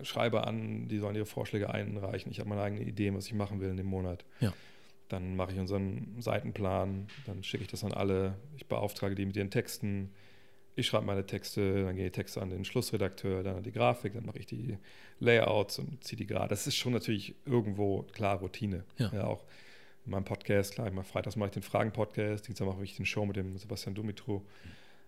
schreibe 0.02 0.48
an, 0.48 0.88
die 0.88 0.98
sollen 0.98 1.16
ihre 1.16 1.28
Vorschläge 1.28 1.72
einreichen. 1.72 2.32
Ich 2.32 2.40
habe 2.40 2.50
meine 2.50 2.62
eigene 2.62 2.82
Idee, 2.82 3.14
was 3.14 3.28
ich 3.28 3.34
machen 3.34 3.60
will 3.60 3.70
in 3.70 3.78
dem 3.78 3.86
Monat. 3.86 4.26
Ja. 4.40 4.54
Dann 5.10 5.36
mache 5.36 5.52
ich 5.52 5.60
unseren 5.60 6.16
Seitenplan, 6.20 7.08
dann 7.28 7.44
schicke 7.44 7.64
ich 7.64 7.70
das 7.70 7.84
an 7.84 7.92
alle. 7.92 8.36
Ich 8.58 8.66
beauftrage 8.66 9.14
die 9.14 9.26
mit 9.26 9.36
ihren 9.36 9.52
Texten. 9.52 10.10
Ich 10.76 10.88
schreibe 10.88 11.06
meine 11.06 11.26
Texte, 11.26 11.86
dann 11.86 11.96
gehe 11.96 12.06
die 12.06 12.12
Texte 12.12 12.42
an 12.42 12.50
den 12.50 12.66
Schlussredakteur, 12.66 13.44
dann 13.44 13.58
an 13.58 13.64
die 13.64 13.72
Grafik, 13.72 14.14
dann 14.14 14.26
mache 14.26 14.40
ich 14.40 14.48
die 14.48 14.78
Layouts 15.20 15.80
und 15.80 16.04
ziehe 16.04 16.18
die 16.18 16.26
gerade. 16.26 16.50
Das 16.50 16.66
ist 16.66 16.76
schon 16.76 16.94
natürlich 16.94 17.36
irgendwo 17.46 18.04
klar 18.14 18.40
Routine. 18.40 18.84
Ja. 18.98 19.12
ja 19.14 19.24
auch 19.26 19.44
in 20.06 20.12
meinem 20.12 20.26
Podcast, 20.26 20.74
klar, 20.74 20.88
immer 20.88 21.04
freitags 21.04 21.36
mache 21.36 21.50
ich 21.50 21.54
den 21.54 21.64
Fragen-Podcast, 21.64 22.48
Dienstag 22.48 22.68
mache 22.68 22.84
ich 22.84 22.96
den 22.96 23.06
Show 23.06 23.26
mit 23.26 23.36
dem 23.36 23.58
Sebastian 23.58 23.96
Dumitru. 23.96 24.42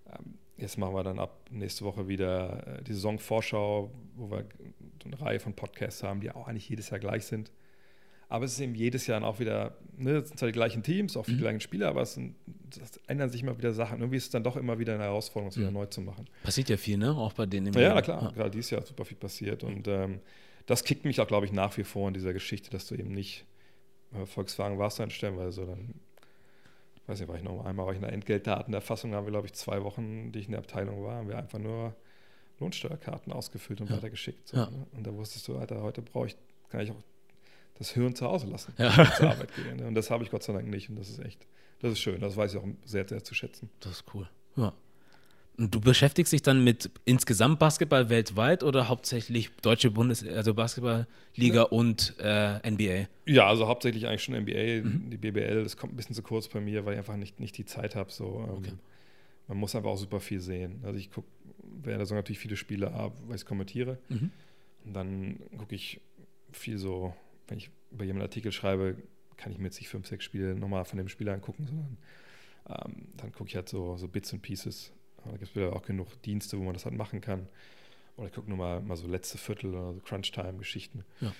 Ähm, 0.07 0.35
jetzt 0.57 0.77
machen 0.77 0.93
wir 0.93 1.03
dann 1.03 1.19
ab 1.19 1.37
nächste 1.49 1.83
Woche 1.83 2.07
wieder 2.07 2.79
äh, 2.79 2.83
die 2.83 2.93
Saisonvorschau, 2.93 3.91
wo 4.15 4.31
wir 4.31 4.45
eine 5.03 5.21
Reihe 5.21 5.39
von 5.39 5.53
Podcasts 5.53 6.03
haben, 6.03 6.21
die 6.21 6.31
auch 6.31 6.47
eigentlich 6.47 6.69
jedes 6.69 6.89
Jahr 6.89 6.99
gleich 6.99 7.25
sind. 7.25 7.51
Aber 8.27 8.45
es 8.45 8.53
ist 8.53 8.59
eben 8.59 8.75
jedes 8.75 9.07
Jahr 9.07 9.23
auch 9.23 9.39
wieder, 9.39 9.77
ne, 9.97 10.17
es 10.17 10.29
sind 10.29 10.39
zwar 10.39 10.47
die 10.47 10.53
gleichen 10.53 10.81
Teams, 10.81 11.15
auch 11.15 11.25
die 11.25 11.33
mhm. 11.33 11.39
gleichen 11.39 11.59
Spieler, 11.59 11.89
aber 11.89 12.01
es, 12.01 12.15
sind, 12.15 12.35
es, 12.71 12.99
ändern 13.07 13.29
sich 13.29 13.43
immer 13.43 13.57
wieder 13.57 13.71
Sachen. 13.73 13.99
Irgendwie 13.99 14.17
ist 14.17 14.25
es 14.25 14.29
dann 14.31 14.43
doch 14.43 14.55
immer 14.55 14.79
wieder 14.79 14.95
eine 14.95 15.03
Herausforderung, 15.03 15.49
es 15.49 15.57
mhm. 15.57 15.61
wieder 15.61 15.71
neu 15.71 15.85
zu 15.85 16.01
machen. 16.01 16.27
Passiert 16.43 16.69
ja 16.69 16.77
viel, 16.77 16.97
ne? 16.97 17.15
Auch 17.15 17.33
bei 17.33 17.45
denen. 17.45 17.71
Ja, 17.73 17.81
ja 17.81 18.01
klar. 18.01 18.23
Ja. 18.23 18.31
Gerade 18.31 18.51
dieses 18.51 18.71
Jahr 18.71 18.81
ist 18.81 18.87
super 18.87 19.05
viel 19.05 19.17
passiert. 19.17 19.63
Und 19.63 19.87
ähm, 19.87 20.19
das 20.65 20.83
kickt 20.83 21.05
mich 21.05 21.21
auch, 21.21 21.27
glaube 21.27 21.45
ich, 21.45 21.51
nach 21.51 21.77
wie 21.77 21.83
vor 21.83 22.07
in 22.07 22.13
dieser 22.13 22.33
Geschichte, 22.33 22.71
dass 22.71 22.87
du 22.87 22.95
eben 22.95 23.11
nicht 23.11 23.45
äh, 24.13 24.25
Volkswagen 24.25 24.79
warst 24.79 24.99
dann 24.99 25.11
stellenweise, 25.11 25.65
dann 25.65 25.93
weiß 27.07 27.19
nicht, 27.19 27.29
war 27.29 27.35
ich 27.35 27.43
noch 27.43 27.63
einmal 27.65 27.85
war 27.85 27.93
ich 27.93 27.97
in 27.97 28.03
der 28.03 28.13
Entgeltdatenerfassung, 28.13 29.13
haben 29.13 29.25
wir, 29.27 29.31
glaube 29.31 29.47
ich, 29.47 29.53
zwei 29.53 29.83
Wochen, 29.83 30.31
die 30.31 30.39
ich 30.39 30.45
in 30.45 30.51
der 30.51 30.59
Abteilung 30.59 31.03
war, 31.03 31.17
haben 31.17 31.27
wir 31.27 31.37
einfach 31.37 31.59
nur 31.59 31.95
Lohnsteuerkarten 32.59 33.31
ausgefüllt 33.31 33.81
und 33.81 33.89
ja. 33.89 33.97
weitergeschickt. 33.97 34.47
So, 34.47 34.57
ja. 34.57 34.69
ne? 34.69 34.87
Und 34.93 35.05
da 35.05 35.13
wusstest 35.13 35.47
du, 35.47 35.57
Alter, 35.57 35.81
heute 35.81 36.01
brauche 36.01 36.27
ich, 36.27 36.35
kann 36.69 36.81
ich 36.81 36.91
auch 36.91 37.03
das 37.77 37.91
Hirn 37.91 38.15
zu 38.15 38.25
Hause 38.25 38.47
lassen, 38.47 38.73
ja. 38.77 38.91
zur 39.15 39.31
Arbeit 39.31 39.53
gehen. 39.55 39.77
Ne? 39.77 39.87
Und 39.87 39.95
das 39.95 40.09
habe 40.09 40.23
ich 40.23 40.31
Gott 40.31 40.43
sei 40.43 40.53
Dank 40.53 40.67
nicht. 40.67 40.89
Und 40.89 40.97
das 40.97 41.09
ist 41.09 41.19
echt, 41.19 41.45
das 41.79 41.93
ist 41.93 41.99
schön. 41.99 42.19
Das 42.21 42.35
weiß 42.35 42.53
ich 42.53 42.59
auch 42.59 42.65
sehr, 42.85 43.07
sehr 43.07 43.23
zu 43.23 43.35
schätzen. 43.35 43.69
Das 43.79 43.93
ist 43.93 44.05
cool. 44.13 44.27
Ja. 44.55 44.73
Und 45.57 45.73
du 45.73 45.79
beschäftigst 45.79 46.33
dich 46.33 46.41
dann 46.41 46.63
mit 46.63 46.89
insgesamt 47.05 47.59
Basketball 47.59 48.09
weltweit 48.09 48.61
oder 48.63 48.89
hauptsächlich 48.89 49.51
deutsche 49.61 49.89
Bundes-, 49.89 50.27
also 50.27 50.53
Basketballliga 50.53 51.07
ja. 51.37 51.63
und 51.63 52.15
äh, 52.19 52.69
NBA? 52.69 53.07
Ja, 53.25 53.47
also 53.47 53.67
hauptsächlich 53.67 54.07
eigentlich 54.07 54.23
schon 54.23 54.35
NBA, 54.35 54.83
mhm. 54.83 55.09
die 55.09 55.17
BBL. 55.17 55.63
Das 55.63 55.77
kommt 55.77 55.93
ein 55.93 55.95
bisschen 55.95 56.15
zu 56.15 56.23
kurz 56.23 56.49
bei 56.49 56.59
mir, 56.59 56.85
weil 56.85 56.93
ich 56.93 56.99
einfach 56.99 57.15
nicht, 57.15 57.39
nicht 57.39 57.57
die 57.57 57.65
Zeit 57.65 57.95
habe. 57.95 58.11
So, 58.11 58.45
ähm, 58.47 58.57
okay. 58.57 58.73
Man 59.47 59.57
muss 59.57 59.75
einfach 59.75 59.91
auch 59.91 59.97
super 59.97 60.19
viel 60.19 60.41
sehen. 60.41 60.81
Also 60.83 60.99
ich 60.99 61.11
gucke 61.11 61.27
während 61.83 61.99
der 61.99 62.05
Saison 62.05 62.17
natürlich 62.17 62.39
viele 62.39 62.57
Spiele 62.57 62.91
ab, 62.91 63.13
weil 63.25 63.35
ich 63.35 63.41
es 63.41 63.45
kommentiere. 63.45 63.97
Mhm. 64.09 64.31
Und 64.85 64.93
dann 64.93 65.39
gucke 65.57 65.75
ich 65.75 66.01
viel 66.51 66.77
so, 66.77 67.13
wenn 67.47 67.57
ich 67.57 67.71
über 67.91 68.03
jemanden 68.03 68.23
Artikel 68.23 68.51
schreibe, 68.51 68.97
kann 69.37 69.51
ich 69.51 69.57
mir 69.57 69.65
jetzt 69.65 69.79
nicht 69.79 69.89
fünf, 69.89 70.07
sechs 70.07 70.23
Spiele 70.23 70.55
nochmal 70.55 70.85
von 70.85 70.97
dem 70.97 71.09
Spieler 71.09 71.33
angucken, 71.33 71.65
sondern 71.65 71.97
ähm, 72.69 73.07
dann 73.17 73.31
gucke 73.31 73.49
ich 73.49 73.55
halt 73.55 73.69
so, 73.69 73.97
so 73.97 74.07
Bits 74.07 74.33
und 74.33 74.41
Pieces 74.41 74.93
da 75.25 75.37
gibt 75.37 75.49
es 75.49 75.55
wieder 75.55 75.73
auch 75.73 75.83
genug 75.83 76.21
Dienste, 76.23 76.57
wo 76.59 76.63
man 76.63 76.73
das 76.73 76.85
halt 76.85 76.95
machen 76.95 77.21
kann. 77.21 77.47
Oder 78.17 78.27
ich 78.27 78.33
gucke 78.33 78.47
nur 78.47 78.57
mal, 78.57 78.81
mal 78.81 78.95
so 78.95 79.07
letzte 79.07 79.37
Viertel 79.37 79.73
oder 79.73 79.93
so 79.93 79.99
Crunch-Time-Geschichten. 79.99 81.03
Ja. 81.19 81.33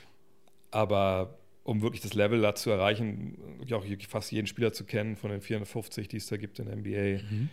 Aber 0.71 1.37
um 1.63 1.81
wirklich 1.81 2.01
das 2.01 2.13
Level 2.13 2.41
da 2.41 2.53
zu 2.53 2.69
erreichen, 2.69 3.37
auch 3.71 3.85
fast 4.07 4.31
jeden 4.31 4.47
Spieler 4.47 4.73
zu 4.73 4.83
kennen 4.83 5.15
von 5.15 5.31
den 5.31 5.41
450, 5.41 6.07
die 6.07 6.17
es 6.17 6.27
da 6.27 6.37
gibt 6.37 6.59
in 6.59 6.65
der 6.65 6.75
NBA, 6.75 7.23
mhm. 7.23 7.49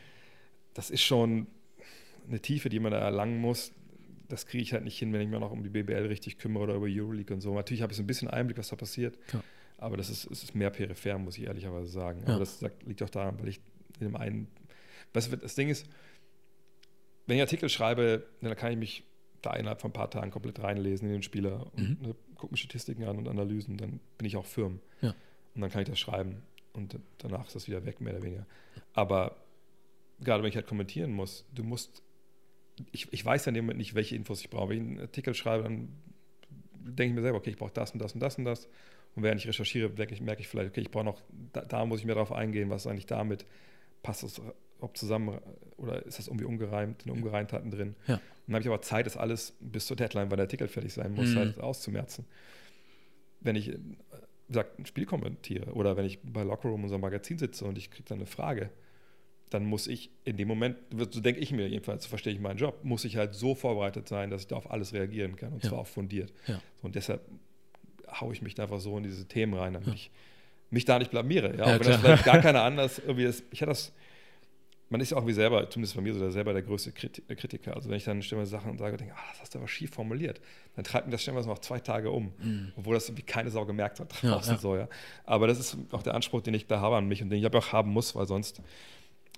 das 0.74 0.90
ist 0.90 1.02
schon 1.02 1.46
eine 2.28 2.40
Tiefe, 2.40 2.68
die 2.68 2.80
man 2.80 2.92
da 2.92 2.98
erlangen 2.98 3.40
muss. 3.40 3.72
Das 4.28 4.46
kriege 4.46 4.62
ich 4.62 4.72
halt 4.72 4.84
nicht 4.84 4.98
hin, 4.98 5.12
wenn 5.12 5.20
ich 5.20 5.28
mich 5.28 5.38
noch 5.38 5.50
um 5.50 5.62
die 5.62 5.68
BBL 5.68 6.06
richtig 6.06 6.38
kümmere 6.38 6.64
oder 6.64 6.74
über 6.74 6.86
Euroleague 6.88 7.34
und 7.34 7.40
so. 7.40 7.54
Natürlich 7.54 7.82
habe 7.82 7.92
ich 7.92 7.96
so 7.96 8.02
ein 8.02 8.06
bisschen 8.06 8.28
Einblick, 8.28 8.58
was 8.58 8.68
da 8.68 8.76
passiert. 8.76 9.18
Ja. 9.32 9.42
Aber 9.78 9.96
das 9.96 10.10
ist, 10.10 10.24
ist 10.26 10.54
mehr 10.54 10.70
peripher, 10.70 11.18
muss 11.18 11.36
ich 11.38 11.44
ehrlicherweise 11.44 11.90
sagen. 11.90 12.22
Ja. 12.22 12.30
Aber 12.30 12.40
das 12.40 12.64
liegt 12.86 13.02
auch 13.02 13.10
daran, 13.10 13.38
weil 13.40 13.48
ich 13.48 13.60
in 13.98 14.06
dem 14.06 14.16
einen. 14.16 14.48
Was, 15.12 15.28
das 15.30 15.54
Ding 15.54 15.68
ist, 15.68 15.86
wenn 17.26 17.36
ich 17.36 17.42
Artikel 17.42 17.68
schreibe, 17.68 18.26
dann 18.40 18.56
kann 18.56 18.72
ich 18.72 18.78
mich 18.78 19.04
da 19.42 19.54
innerhalb 19.54 19.80
von 19.80 19.90
ein 19.90 19.94
paar 19.94 20.10
Tagen 20.10 20.30
komplett 20.30 20.60
reinlesen 20.60 21.08
in 21.08 21.14
den 21.14 21.22
Spieler 21.22 21.66
und 21.74 22.00
mhm. 22.00 22.08
ne, 22.08 22.14
gucke 22.36 22.52
mir 22.52 22.58
Statistiken 22.58 23.04
an 23.04 23.18
und 23.18 23.28
Analysen, 23.28 23.76
dann 23.76 24.00
bin 24.18 24.26
ich 24.26 24.36
auch 24.36 24.46
firm. 24.46 24.80
Ja. 25.00 25.14
Und 25.54 25.60
dann 25.60 25.70
kann 25.70 25.82
ich 25.82 25.88
das 25.88 25.98
schreiben 25.98 26.42
und 26.72 26.98
danach 27.18 27.46
ist 27.46 27.56
das 27.56 27.66
wieder 27.66 27.84
weg, 27.84 28.00
mehr 28.00 28.14
oder 28.14 28.22
weniger. 28.22 28.46
Aber 28.94 29.36
gerade 30.20 30.42
wenn 30.42 30.48
ich 30.48 30.56
halt 30.56 30.66
kommentieren 30.66 31.12
muss, 31.12 31.44
du 31.54 31.62
musst, 31.62 32.02
ich, 32.90 33.12
ich 33.12 33.24
weiß 33.24 33.44
ja 33.44 33.50
in 33.50 33.54
dem 33.54 33.64
Moment 33.64 33.78
nicht, 33.78 33.94
welche 33.94 34.16
Infos 34.16 34.40
ich 34.40 34.50
brauche. 34.50 34.70
Wenn 34.70 34.76
ich 34.76 34.82
einen 34.82 35.00
Artikel 35.00 35.34
schreibe, 35.34 35.64
dann 35.64 35.88
denke 36.74 37.10
ich 37.10 37.14
mir 37.14 37.22
selber, 37.22 37.38
okay, 37.38 37.50
ich 37.50 37.58
brauche 37.58 37.72
das 37.72 37.92
und 37.92 38.00
das 38.00 38.14
und 38.14 38.20
das 38.20 38.38
und 38.38 38.44
das. 38.44 38.68
Und 39.14 39.22
während 39.22 39.40
ich 39.40 39.46
recherchiere, 39.46 39.90
merke 39.90 40.14
ich, 40.14 40.20
merke 40.20 40.40
ich 40.40 40.48
vielleicht, 40.48 40.70
okay, 40.70 40.80
ich 40.80 40.90
brauche 40.90 41.04
noch, 41.04 41.22
da, 41.52 41.62
da, 41.62 41.84
muss 41.84 42.00
ich 42.00 42.06
mir 42.06 42.14
darauf 42.14 42.32
eingehen, 42.32 42.70
was 42.70 42.82
ist 42.82 42.86
eigentlich 42.90 43.06
damit, 43.06 43.44
passt 44.02 44.22
es 44.22 44.40
ob 44.80 44.96
zusammen 44.96 45.38
oder 45.76 46.04
ist 46.04 46.18
das 46.18 46.26
irgendwie 46.26 46.44
umgereimt, 46.44 47.06
in 47.06 47.12
Ungereimtheiten 47.12 47.70
drin. 47.70 47.94
Ja. 48.08 48.20
Dann 48.46 48.54
habe 48.54 48.62
ich 48.62 48.68
aber 48.68 48.82
Zeit, 48.82 49.06
das 49.06 49.16
alles 49.16 49.56
bis 49.60 49.86
zur 49.86 49.96
Deadline, 49.96 50.30
weil 50.30 50.36
der 50.36 50.44
Artikel 50.44 50.66
fertig 50.66 50.92
sein 50.92 51.14
muss, 51.14 51.30
mhm. 51.30 51.36
halt 51.36 51.60
auszumerzen. 51.60 52.24
Wenn 53.40 53.54
ich, 53.54 53.68
wie 53.68 53.96
gesagt, 54.48 54.78
ein 54.78 54.86
Spiel 54.86 55.06
kommentiere 55.06 55.72
oder 55.72 55.96
wenn 55.96 56.04
ich 56.04 56.18
bei 56.22 56.42
Lockerroom, 56.42 56.82
unserem 56.82 57.00
Magazin 57.00 57.38
sitze 57.38 57.64
und 57.64 57.78
ich 57.78 57.90
kriege 57.90 58.08
dann 58.08 58.18
eine 58.18 58.26
Frage, 58.26 58.70
dann 59.54 59.64
muss 59.64 59.86
ich 59.86 60.10
in 60.24 60.36
dem 60.36 60.48
Moment, 60.48 60.76
so 61.10 61.20
denke 61.20 61.40
ich 61.40 61.52
mir 61.52 61.68
jedenfalls, 61.68 62.04
so 62.04 62.08
verstehe 62.08 62.32
ich 62.32 62.40
meinen 62.40 62.58
Job, 62.58 62.84
muss 62.84 63.04
ich 63.04 63.16
halt 63.16 63.34
so 63.34 63.54
vorbereitet 63.54 64.08
sein, 64.08 64.30
dass 64.30 64.42
ich 64.42 64.46
da 64.48 64.56
auf 64.56 64.70
alles 64.70 64.92
reagieren 64.92 65.36
kann 65.36 65.52
und 65.52 65.62
ja. 65.62 65.70
zwar 65.70 65.80
auch 65.80 65.86
fundiert. 65.86 66.32
Ja. 66.46 66.60
So, 66.80 66.86
und 66.86 66.94
deshalb 66.94 67.22
haue 68.20 68.32
ich 68.32 68.42
mich 68.42 68.54
da 68.54 68.64
einfach 68.64 68.80
so 68.80 68.96
in 68.96 69.04
diese 69.04 69.26
Themen 69.26 69.54
rein, 69.54 69.74
damit 69.74 69.94
ich 69.94 70.10
mich 70.70 70.84
da 70.84 70.98
nicht 70.98 71.10
blamiere. 71.10 71.56
Ja, 71.56 71.68
ja 71.68 71.80
wenn 71.80 71.86
das 71.86 72.00
vielleicht 72.00 72.24
gar 72.24 72.40
keiner 72.40 72.62
anders 72.64 72.98
irgendwie 72.98 73.24
ist. 73.24 73.44
Ich 73.50 73.60
hatte 73.60 73.70
das 73.70 73.92
man 74.92 75.00
ist 75.00 75.10
ja 75.10 75.16
auch 75.16 75.26
wie 75.26 75.32
selber, 75.32 75.68
zumindest 75.70 75.96
bei 75.96 76.02
mir 76.02 76.12
so, 76.12 76.20
der 76.20 76.30
selber 76.30 76.52
der 76.52 76.60
größte 76.60 76.90
äh, 76.90 77.34
Kritiker. 77.34 77.74
Also 77.74 77.88
wenn 77.88 77.96
ich 77.96 78.04
dann 78.04 78.22
stelle 78.22 78.44
Sachen 78.44 78.70
und 78.70 78.78
sage, 78.78 78.98
denke, 78.98 79.14
ah, 79.14 79.24
das 79.30 79.40
hast 79.40 79.54
du 79.54 79.58
aber 79.58 79.66
schief 79.66 79.90
formuliert, 79.90 80.38
dann 80.76 80.84
treibt 80.84 81.06
mir 81.06 81.12
das 81.12 81.22
stellenweise 81.22 81.48
noch 81.48 81.60
zwei 81.60 81.80
Tage 81.80 82.10
um, 82.10 82.32
mhm. 82.38 82.72
obwohl 82.76 82.94
das 82.94 83.08
irgendwie 83.08 83.22
keine 83.22 83.50
Sau 83.50 83.64
gemerkt 83.64 84.00
hat 84.00 84.12
draußen 84.22 84.50
ja, 84.50 84.54
ja. 84.54 84.58
so, 84.58 84.76
ja. 84.76 84.88
Aber 85.24 85.46
das 85.46 85.58
ist 85.58 85.78
auch 85.92 86.02
der 86.02 86.14
Anspruch, 86.14 86.42
den 86.42 86.52
ich 86.52 86.66
da 86.66 86.80
habe 86.80 86.96
an 86.96 87.08
mich 87.08 87.22
und 87.22 87.30
den 87.30 87.38
ich 87.38 87.46
aber 87.46 87.58
auch 87.58 87.72
haben 87.72 87.90
muss, 87.90 88.14
weil 88.14 88.26
sonst, 88.26 88.60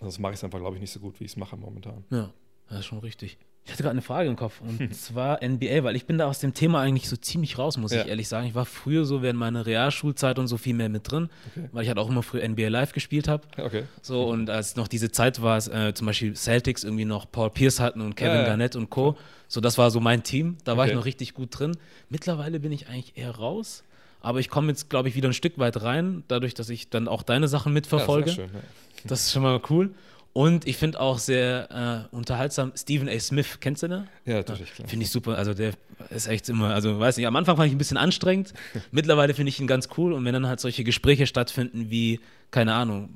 sonst 0.01 0.19
mache 0.19 0.33
ich 0.33 0.39
es 0.39 0.45
einfach, 0.45 0.59
glaube 0.59 0.77
ich, 0.77 0.81
nicht 0.81 0.93
so 0.93 1.01
gut, 1.01 1.21
wie 1.21 1.25
ich 1.25 1.33
es 1.33 1.37
mache 1.37 1.57
momentan. 1.57 2.05
Ja, 2.11 2.31
das 2.69 2.81
ist 2.81 2.87
schon 2.87 2.99
richtig. 2.99 3.39
Ich 3.67 3.73
hatte 3.73 3.83
gerade 3.83 3.93
eine 3.93 4.03
Frage 4.03 4.29
im 4.29 4.37
Kopf 4.37 4.61
und 4.61 4.95
zwar 4.95 5.43
NBA, 5.43 5.85
weil 5.85 5.97
ich 5.97 6.05
bin 6.05 6.19
da 6.19 6.27
aus 6.27 6.39
dem 6.39 6.53
Thema 6.53 6.81
eigentlich 6.81 7.09
so 7.09 7.17
ziemlich 7.17 7.57
raus, 7.59 7.79
muss 7.79 7.93
ja. 7.93 8.03
ich 8.03 8.09
ehrlich 8.09 8.29
sagen. 8.29 8.47
Ich 8.47 8.55
war 8.55 8.67
früher 8.67 9.07
so 9.07 9.23
während 9.23 9.39
meiner 9.39 9.65
Realschulzeit 9.65 10.39
und 10.39 10.49
so 10.49 10.59
viel 10.59 10.75
mehr 10.75 10.91
mit 10.91 11.11
drin, 11.11 11.31
okay. 11.51 11.69
weil 11.73 11.83
ich 11.83 11.89
halt 11.89 11.99
auch 11.99 12.11
immer 12.11 12.23
früher 12.23 12.47
NBA 12.47 12.69
Live 12.69 12.93
gespielt 12.93 13.27
habe. 13.27 13.47
Okay. 13.57 13.85
So 14.03 14.25
und 14.29 14.51
als 14.51 14.77
noch 14.77 14.87
diese 14.87 15.11
Zeit 15.11 15.41
war, 15.41 15.57
äh, 15.69 15.95
zum 15.95 16.07
Beispiel 16.07 16.37
Celtics 16.37 16.85
irgendwie 16.85 17.07
noch 17.07 17.31
Paul 17.31 17.49
Pierce 17.51 17.81
hatten 17.81 18.03
und 18.03 18.17
Kevin 18.17 18.41
ja, 18.41 18.45
Garnett 18.45 18.77
und 18.77 18.91
Co. 18.91 19.17
So, 19.49 19.63
das 19.63 19.79
war 19.79 19.91
so 19.91 20.01
mein 20.01 20.23
Team. 20.23 20.59
Da 20.65 20.77
war 20.77 20.85
okay. 20.85 20.91
ich 20.91 20.97
noch 20.97 21.07
richtig 21.07 21.33
gut 21.33 21.59
drin. 21.59 21.77
Mittlerweile 22.11 22.61
bin 22.61 22.71
ich 22.71 22.89
eigentlich 22.89 23.17
eher 23.17 23.31
raus. 23.31 23.83
Aber 24.25 24.41
ich 24.41 24.49
komme 24.49 24.69
jetzt, 24.69 24.89
glaube 24.89 25.09
ich, 25.09 25.15
wieder 25.15 25.29
ein 25.29 25.35
Stück 25.35 25.59
weit 25.59 25.83
rein, 25.83 26.25
dadurch, 26.29 26.55
dass 26.55 26.71
ich 26.71 26.89
dann 26.89 27.09
auch 27.09 27.23
deine 27.23 27.47
Sachen 27.47 27.75
mitverfolge. 27.75 28.31
Ja, 28.31 28.35
schön, 28.37 28.51
ja. 28.55 28.61
Das 29.05 29.21
ist 29.21 29.33
schon 29.33 29.43
mal 29.43 29.61
cool. 29.69 29.95
Und 30.33 30.67
ich 30.67 30.79
finde 30.79 30.99
auch 30.99 31.19
sehr 31.19 32.09
äh, 32.11 32.17
unterhaltsam 32.17 32.73
Stephen 32.75 33.09
A. 33.09 33.21
Smith, 33.21 33.59
kennst 33.61 33.83
du 33.83 33.89
den? 33.89 34.09
Ja, 34.25 34.37
natürlich, 34.37 34.73
klar. 34.75 34.89
Finde 34.89 35.05
ich 35.05 35.11
super. 35.11 35.37
Also 35.37 35.53
der 35.53 35.75
ist 36.11 36.27
echt 36.27 36.49
immer, 36.49 36.75
also 36.75 36.99
weiß 36.99 37.19
nicht, 37.19 37.27
am 37.27 37.37
Anfang 37.37 37.57
fand 37.57 37.69
ich 37.69 37.75
ein 37.75 37.79
bisschen 37.79 37.99
anstrengend. 37.99 38.55
Mittlerweile 38.91 39.35
finde 39.35 39.51
ich 39.51 39.61
ihn 39.61 39.67
ganz 39.67 39.91
cool. 39.99 40.15
Und 40.15 40.25
wenn 40.25 40.33
dann 40.33 40.49
halt 40.49 40.59
solche 40.59 40.85
Gespräche 40.85 41.27
stattfinden 41.27 41.91
wie, 41.91 42.19
keine 42.51 42.75
Ahnung, 42.75 43.11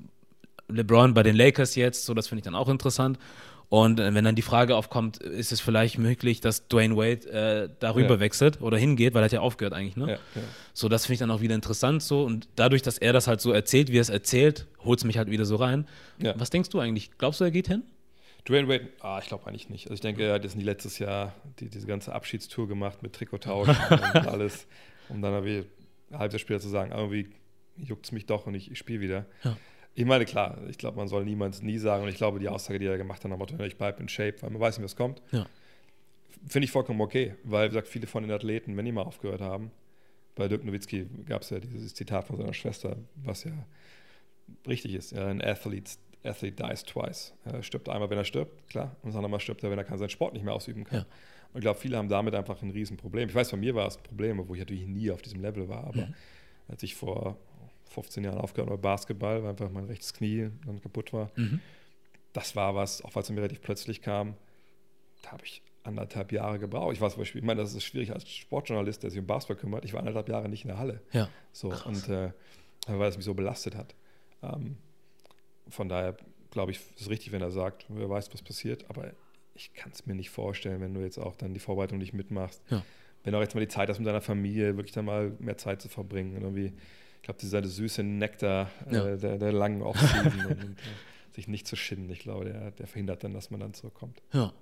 LeBron 0.68 1.14
bei 1.14 1.22
den 1.22 1.34
Lakers 1.34 1.74
jetzt, 1.74 2.04
so 2.04 2.14
das 2.14 2.28
finde 2.28 2.40
ich 2.40 2.44
dann 2.44 2.54
auch 2.54 2.68
interessant. 2.68 3.18
Und 3.70 4.00
äh, 4.00 4.14
wenn 4.14 4.24
dann 4.24 4.34
die 4.34 4.42
Frage 4.42 4.76
aufkommt, 4.76 5.18
ist 5.18 5.52
es 5.52 5.60
vielleicht 5.60 5.98
möglich, 5.98 6.40
dass 6.40 6.68
Dwayne 6.68 6.96
Wade 6.96 7.30
äh, 7.30 7.68
darüber 7.80 8.14
ja. 8.14 8.20
wechselt 8.20 8.62
oder 8.62 8.78
hingeht, 8.78 9.14
weil 9.14 9.22
er 9.22 9.26
hat 9.26 9.32
ja 9.32 9.40
aufgehört 9.40 9.74
eigentlich, 9.74 9.96
ne? 9.96 10.12
Ja, 10.12 10.14
ja. 10.34 10.42
So, 10.72 10.88
das 10.88 11.04
finde 11.04 11.14
ich 11.14 11.20
dann 11.20 11.30
auch 11.30 11.42
wieder 11.42 11.54
interessant 11.54 12.02
so. 12.02 12.24
Und 12.24 12.48
dadurch, 12.56 12.82
dass 12.82 12.98
er 12.98 13.12
das 13.12 13.26
halt 13.26 13.40
so 13.40 13.52
erzählt, 13.52 13.92
wie 13.92 13.98
er 13.98 14.02
es 14.02 14.08
erzählt, 14.08 14.66
holt 14.84 15.00
es 15.00 15.04
mich 15.04 15.18
halt 15.18 15.30
wieder 15.30 15.44
so 15.44 15.56
rein. 15.56 15.86
Was 16.36 16.50
denkst 16.50 16.70
du 16.70 16.80
eigentlich? 16.80 17.10
Glaubst 17.18 17.40
du, 17.40 17.44
er 17.44 17.50
geht 17.50 17.68
hin? 17.68 17.82
Dwayne 18.48 18.66
Wade, 18.68 18.88
ah, 19.00 19.18
ich 19.20 19.28
glaube 19.28 19.46
eigentlich 19.46 19.68
nicht. 19.68 19.84
Also 19.84 19.94
ich 19.94 20.00
denke, 20.00 20.24
er 20.24 20.34
hat 20.34 20.44
jetzt 20.44 20.56
nie 20.56 20.62
letztes 20.62 20.98
Jahr 20.98 21.34
die, 21.60 21.68
diese 21.68 21.86
ganze 21.86 22.14
Abschiedstour 22.14 22.66
gemacht 22.66 23.02
mit 23.02 23.12
Trikottausch 23.12 23.68
und 23.90 24.26
alles, 24.26 24.66
um 25.10 25.20
dann 25.20 25.34
irgendwie 25.34 25.68
ein 26.10 26.18
halbes 26.18 26.40
später 26.40 26.60
zu 26.60 26.68
sagen, 26.68 26.92
irgendwie 26.92 27.28
juckt 27.76 28.06
es 28.06 28.12
mich 28.12 28.24
doch 28.24 28.46
und 28.46 28.54
ich, 28.54 28.70
ich 28.70 28.78
spiele 28.78 29.00
wieder. 29.00 29.26
Ja. 29.44 29.56
Ich 29.98 30.04
meine, 30.04 30.24
klar, 30.26 30.58
ich 30.68 30.78
glaube, 30.78 30.96
man 30.96 31.08
soll 31.08 31.24
niemals 31.24 31.60
nie 31.60 31.76
sagen 31.76 32.04
und 32.04 32.08
ich 32.08 32.14
glaube, 32.14 32.38
die 32.38 32.48
Aussage, 32.48 32.78
die 32.78 32.86
er 32.86 32.96
gemacht 32.98 33.24
hat, 33.24 33.36
Motto, 33.36 33.58
ich 33.64 33.76
bleibe 33.76 34.00
in 34.00 34.08
Shape, 34.08 34.36
weil 34.42 34.50
man 34.50 34.60
weiß 34.60 34.78
nicht, 34.78 34.84
was 34.84 34.94
kommt. 34.94 35.20
Ja. 35.32 35.44
Finde 36.46 36.66
ich 36.66 36.70
vollkommen 36.70 37.00
okay, 37.00 37.34
weil, 37.42 37.64
wie 37.64 37.70
gesagt, 37.70 37.88
viele 37.88 38.06
von 38.06 38.22
den 38.22 38.30
Athleten, 38.30 38.76
wenn 38.76 38.84
die 38.84 38.92
mal 38.92 39.02
aufgehört 39.02 39.40
haben, 39.40 39.72
bei 40.36 40.46
Dirk 40.46 40.64
Nowitzki 40.64 41.08
gab 41.26 41.42
es 41.42 41.50
ja 41.50 41.58
dieses 41.58 41.94
Zitat 41.94 42.28
von 42.28 42.36
seiner 42.36 42.54
Schwester, 42.54 42.96
was 43.16 43.42
ja 43.42 43.50
richtig 44.68 44.94
ist. 44.94 45.10
Ja, 45.10 45.26
ein 45.26 45.42
Athlete, 45.42 45.90
Athlete 46.22 46.62
dies 46.62 46.84
twice. 46.84 47.34
Er 47.44 47.64
stirbt 47.64 47.88
einmal, 47.88 48.08
wenn 48.08 48.18
er 48.18 48.24
stirbt, 48.24 48.68
klar, 48.68 48.94
und 49.02 49.08
das 49.10 49.16
andere 49.16 49.30
Mal 49.30 49.40
stirbt 49.40 49.64
er, 49.64 49.72
wenn 49.72 49.80
er 49.80 49.98
seinen 49.98 50.10
Sport 50.10 50.32
nicht 50.34 50.44
mehr 50.44 50.54
ausüben 50.54 50.84
kann. 50.84 50.98
Ja. 51.00 51.06
Und 51.54 51.58
ich 51.58 51.62
glaube, 51.62 51.80
viele 51.80 51.96
haben 51.96 52.08
damit 52.08 52.36
einfach 52.36 52.62
ein 52.62 52.70
Riesenproblem. 52.70 53.30
Ich 53.30 53.34
weiß, 53.34 53.50
bei 53.50 53.56
mir 53.56 53.74
war 53.74 53.88
es 53.88 53.96
ein 53.96 54.04
Problem, 54.04 54.40
wo 54.46 54.54
ich 54.54 54.60
natürlich 54.60 54.86
nie 54.86 55.10
auf 55.10 55.22
diesem 55.22 55.40
Level 55.40 55.68
war, 55.68 55.88
aber 55.88 56.06
mhm. 56.06 56.14
als 56.68 56.84
ich 56.84 56.94
vor 56.94 57.36
15 57.88 58.24
Jahren 58.24 58.38
aufgehört 58.38 58.70
habe 58.70 58.80
Basketball, 58.80 59.42
weil 59.42 59.50
einfach 59.50 59.70
mein 59.70 59.84
rechtes 59.84 60.12
Knie 60.14 60.50
dann 60.66 60.80
kaputt 60.80 61.12
war, 61.12 61.30
mhm. 61.36 61.60
das 62.32 62.56
war 62.56 62.74
was, 62.74 63.02
auch 63.02 63.14
weil 63.14 63.22
es 63.22 63.30
mir 63.30 63.36
relativ 63.36 63.60
plötzlich 63.62 64.02
kam, 64.02 64.34
da 65.22 65.32
habe 65.32 65.44
ich 65.44 65.62
anderthalb 65.82 66.32
Jahre 66.32 66.58
gebraucht. 66.58 66.92
Ich 66.92 67.00
war 67.00 67.10
zum 67.10 67.20
Beispiel, 67.20 67.40
ich 67.40 67.46
meine, 67.46 67.60
das 67.60 67.74
ist 67.74 67.84
schwierig 67.84 68.12
als 68.12 68.28
Sportjournalist, 68.28 69.02
der 69.02 69.10
sich 69.10 69.18
um 69.18 69.26
Basketball 69.26 69.56
kümmert. 69.56 69.84
Ich 69.84 69.92
war 69.92 70.00
anderthalb 70.00 70.28
Jahre 70.28 70.48
nicht 70.48 70.64
in 70.64 70.68
der 70.68 70.78
Halle. 70.78 71.00
Ja. 71.12 71.28
So, 71.52 71.70
Krass. 71.70 71.86
und 71.86 72.08
äh, 72.08 72.32
weil 72.86 73.08
es 73.08 73.16
mich 73.16 73.24
so 73.24 73.34
belastet 73.34 73.74
hat. 73.74 73.94
Ähm, 74.42 74.76
von 75.68 75.88
daher 75.88 76.16
glaube 76.50 76.72
ich, 76.72 76.80
ist 76.98 77.10
richtig, 77.10 77.32
wenn 77.32 77.42
er 77.42 77.50
sagt, 77.50 77.86
wer 77.88 78.08
weiß, 78.08 78.32
was 78.32 78.42
passiert, 78.42 78.88
aber 78.88 79.12
ich 79.54 79.74
kann 79.74 79.92
es 79.92 80.06
mir 80.06 80.14
nicht 80.14 80.30
vorstellen, 80.30 80.80
wenn 80.80 80.94
du 80.94 81.00
jetzt 81.00 81.18
auch 81.18 81.36
dann 81.36 81.52
die 81.52 81.60
Vorbereitung 81.60 81.98
nicht 81.98 82.12
mitmachst. 82.12 82.62
Ja. 82.70 82.84
Wenn 83.24 83.32
du 83.32 83.38
auch 83.38 83.42
jetzt 83.42 83.54
mal 83.54 83.60
die 83.60 83.68
Zeit 83.68 83.88
hast, 83.88 83.98
mit 83.98 84.06
deiner 84.06 84.20
Familie 84.20 84.76
wirklich 84.76 84.92
dann 84.92 85.04
mal 85.04 85.32
mehr 85.40 85.58
Zeit 85.58 85.82
zu 85.82 85.88
verbringen. 85.88 86.36
Und 86.36 86.42
irgendwie, 86.42 86.72
ich 87.18 87.22
glaube, 87.22 87.40
dieser 87.40 87.62
süße 87.62 88.02
Nektar 88.02 88.70
ja. 88.90 89.06
äh, 89.06 89.18
der, 89.18 89.38
der, 89.38 89.52
langen 89.52 89.82
Offseason 89.82 90.46
und, 90.46 90.64
und 90.64 90.78
äh, 90.78 91.34
sich 91.34 91.48
nicht 91.48 91.66
zu 91.66 91.76
schinden, 91.76 92.10
ich 92.10 92.20
glaube, 92.20 92.46
der, 92.46 92.70
der 92.72 92.86
verhindert 92.86 93.24
dann, 93.24 93.34
dass 93.34 93.50
man 93.50 93.60
dann 93.60 93.74
zurückkommt. 93.74 94.22
Ja. 94.32 94.52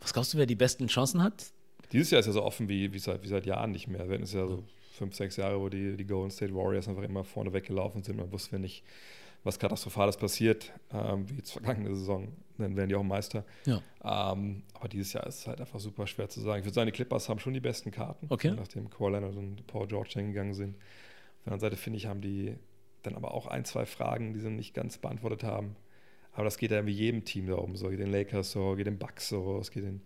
Was 0.00 0.12
glaubst 0.12 0.34
du, 0.34 0.38
wer 0.38 0.46
die 0.46 0.56
besten 0.56 0.86
Chancen 0.88 1.22
hat? 1.22 1.52
Dieses 1.92 2.10
Jahr 2.10 2.20
ist 2.20 2.26
ja 2.26 2.32
so 2.32 2.42
offen 2.42 2.68
wie, 2.68 2.92
wie, 2.92 2.98
seit, 2.98 3.22
wie 3.22 3.28
seit 3.28 3.46
Jahren 3.46 3.72
nicht 3.72 3.88
mehr. 3.88 4.06
Wir 4.06 4.14
hatten 4.14 4.24
es 4.24 4.32
ja 4.32 4.46
so 4.46 4.64
fünf, 4.92 5.14
sechs 5.14 5.36
Jahre, 5.36 5.60
wo 5.60 5.68
die, 5.68 5.96
die 5.96 6.06
Golden 6.06 6.30
State 6.30 6.54
Warriors 6.54 6.88
einfach 6.88 7.02
immer 7.02 7.24
vorne 7.24 7.52
weggelaufen 7.52 8.02
sind. 8.02 8.16
Man 8.16 8.30
wusste 8.32 8.58
nicht, 8.58 8.84
was 9.42 9.58
Katastrophales 9.58 10.16
passiert, 10.16 10.72
ähm, 10.92 11.28
wie 11.28 11.36
jetzt 11.36 11.52
vergangene 11.52 11.94
Saison, 11.94 12.28
dann 12.58 12.76
werden 12.76 12.88
die 12.88 12.94
auch 12.94 13.02
Meister. 13.02 13.44
Ja. 13.64 13.80
Ähm, 14.04 14.62
aber 14.74 14.88
dieses 14.88 15.12
Jahr 15.12 15.26
ist 15.26 15.40
es 15.40 15.46
halt 15.46 15.60
einfach 15.60 15.80
super 15.80 16.06
schwer 16.06 16.28
zu 16.28 16.40
sagen. 16.40 16.60
Ich 16.60 16.66
würde 16.66 16.74
sagen, 16.74 16.86
die 16.86 16.92
Clippers 16.92 17.28
haben 17.28 17.40
schon 17.40 17.54
die 17.54 17.60
besten 17.60 17.90
Karten, 17.90 18.26
okay. 18.28 18.52
nachdem 18.54 18.90
Kawhi 18.90 19.12
Leonard 19.12 19.36
und 19.36 19.66
Paul 19.66 19.86
George 19.86 20.10
hingegangen 20.14 20.54
sind. 20.54 20.76
Auf 21.40 21.44
der 21.44 21.52
anderen 21.52 21.70
Seite 21.70 21.76
finde 21.76 21.96
ich, 21.96 22.06
haben 22.06 22.20
die 22.20 22.56
dann 23.02 23.14
aber 23.14 23.32
auch 23.32 23.46
ein, 23.46 23.64
zwei 23.64 23.86
Fragen, 23.86 24.34
die 24.34 24.40
sie 24.40 24.50
nicht 24.50 24.74
ganz 24.74 24.98
beantwortet 24.98 25.42
haben. 25.42 25.76
Aber 26.32 26.44
das 26.44 26.58
geht 26.58 26.70
ja 26.70 26.86
wie 26.86 26.92
jedem 26.92 27.24
Team 27.24 27.46
da 27.46 27.56
oben 27.56 27.76
so. 27.76 27.88
Geht 27.88 28.00
den 28.00 28.10
Lakers 28.10 28.52
so, 28.52 28.74
geht 28.76 28.86
den 28.86 28.98
Bucks 28.98 29.28
so, 29.28 29.58
es 29.58 29.70
geht 29.70 29.84
den 29.84 30.02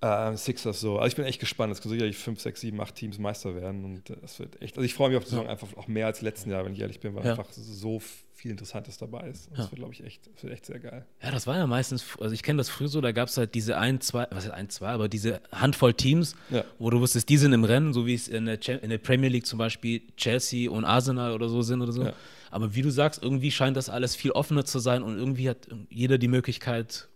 äh, 0.00 0.36
Sixers 0.36 0.80
so. 0.80 0.98
Also 0.98 1.08
ich 1.08 1.16
bin 1.16 1.24
echt 1.24 1.40
gespannt. 1.40 1.72
Es 1.72 1.80
können 1.80 1.92
sicherlich 1.92 2.18
fünf, 2.18 2.40
sechs, 2.40 2.60
sieben, 2.60 2.80
acht 2.80 2.94
Teams 2.94 3.18
Meister 3.18 3.54
werden. 3.54 3.84
Und 3.84 4.10
es 4.10 4.38
wird 4.38 4.60
echt. 4.62 4.76
Also 4.76 4.84
ich 4.84 4.94
freue 4.94 5.08
mich 5.08 5.18
auf 5.18 5.24
die 5.24 5.30
Saison 5.30 5.48
einfach 5.48 5.68
auch 5.76 5.88
mehr 5.88 6.06
als 6.06 6.22
letzten 6.22 6.50
Jahre, 6.50 6.66
wenn 6.66 6.72
ich 6.72 6.80
ehrlich 6.80 7.00
bin, 7.00 7.14
weil 7.14 7.24
ja. 7.24 7.32
einfach 7.32 7.50
so 7.52 8.00
viel 8.36 8.50
Interessantes 8.50 8.98
dabei 8.98 9.28
ist. 9.28 9.48
Und 9.48 9.58
das 9.58 9.70
wird, 9.70 9.76
glaube 9.76 9.94
ich, 9.94 10.04
echt, 10.04 10.28
das 10.34 10.42
wird 10.42 10.52
echt 10.52 10.66
sehr 10.66 10.78
geil. 10.78 11.06
Ja, 11.22 11.30
das 11.30 11.46
war 11.46 11.56
ja 11.56 11.66
meistens, 11.66 12.04
also 12.20 12.34
ich 12.34 12.42
kenne 12.42 12.58
das 12.58 12.68
früher 12.68 12.88
so, 12.88 13.00
da 13.00 13.12
gab 13.12 13.28
es 13.28 13.36
halt 13.38 13.54
diese 13.54 13.78
ein, 13.78 14.00
zwei, 14.02 14.26
was 14.30 14.44
heißt 14.44 14.54
ein, 14.54 14.68
zwei, 14.68 14.88
aber 14.88 15.08
diese 15.08 15.40
Handvoll 15.52 15.94
Teams, 15.94 16.36
ja. 16.50 16.62
wo 16.78 16.90
du 16.90 17.00
wusstest, 17.00 17.28
die 17.30 17.38
sind 17.38 17.54
im 17.54 17.64
Rennen, 17.64 17.94
so 17.94 18.06
wie 18.06 18.14
es 18.14 18.28
in 18.28 18.44
der, 18.44 18.82
in 18.82 18.90
der 18.90 18.98
Premier 18.98 19.30
League 19.30 19.46
zum 19.46 19.58
Beispiel 19.58 20.02
Chelsea 20.18 20.70
und 20.70 20.84
Arsenal 20.84 21.32
oder 21.32 21.48
so 21.48 21.62
sind 21.62 21.80
oder 21.80 21.92
so. 21.92 22.10
Aber 22.50 22.74
wie 22.74 22.82
du 22.82 22.90
sagst, 22.90 23.22
irgendwie 23.22 23.50
scheint 23.50 23.76
das 23.76 23.88
alles 23.88 24.14
viel 24.14 24.32
offener 24.32 24.64
zu 24.64 24.78
sein 24.78 25.02
und 25.02 25.16
irgendwie 25.16 25.48
hat 25.48 25.68
jeder 25.88 26.18
die 26.18 26.28
Möglichkeit, 26.28 27.08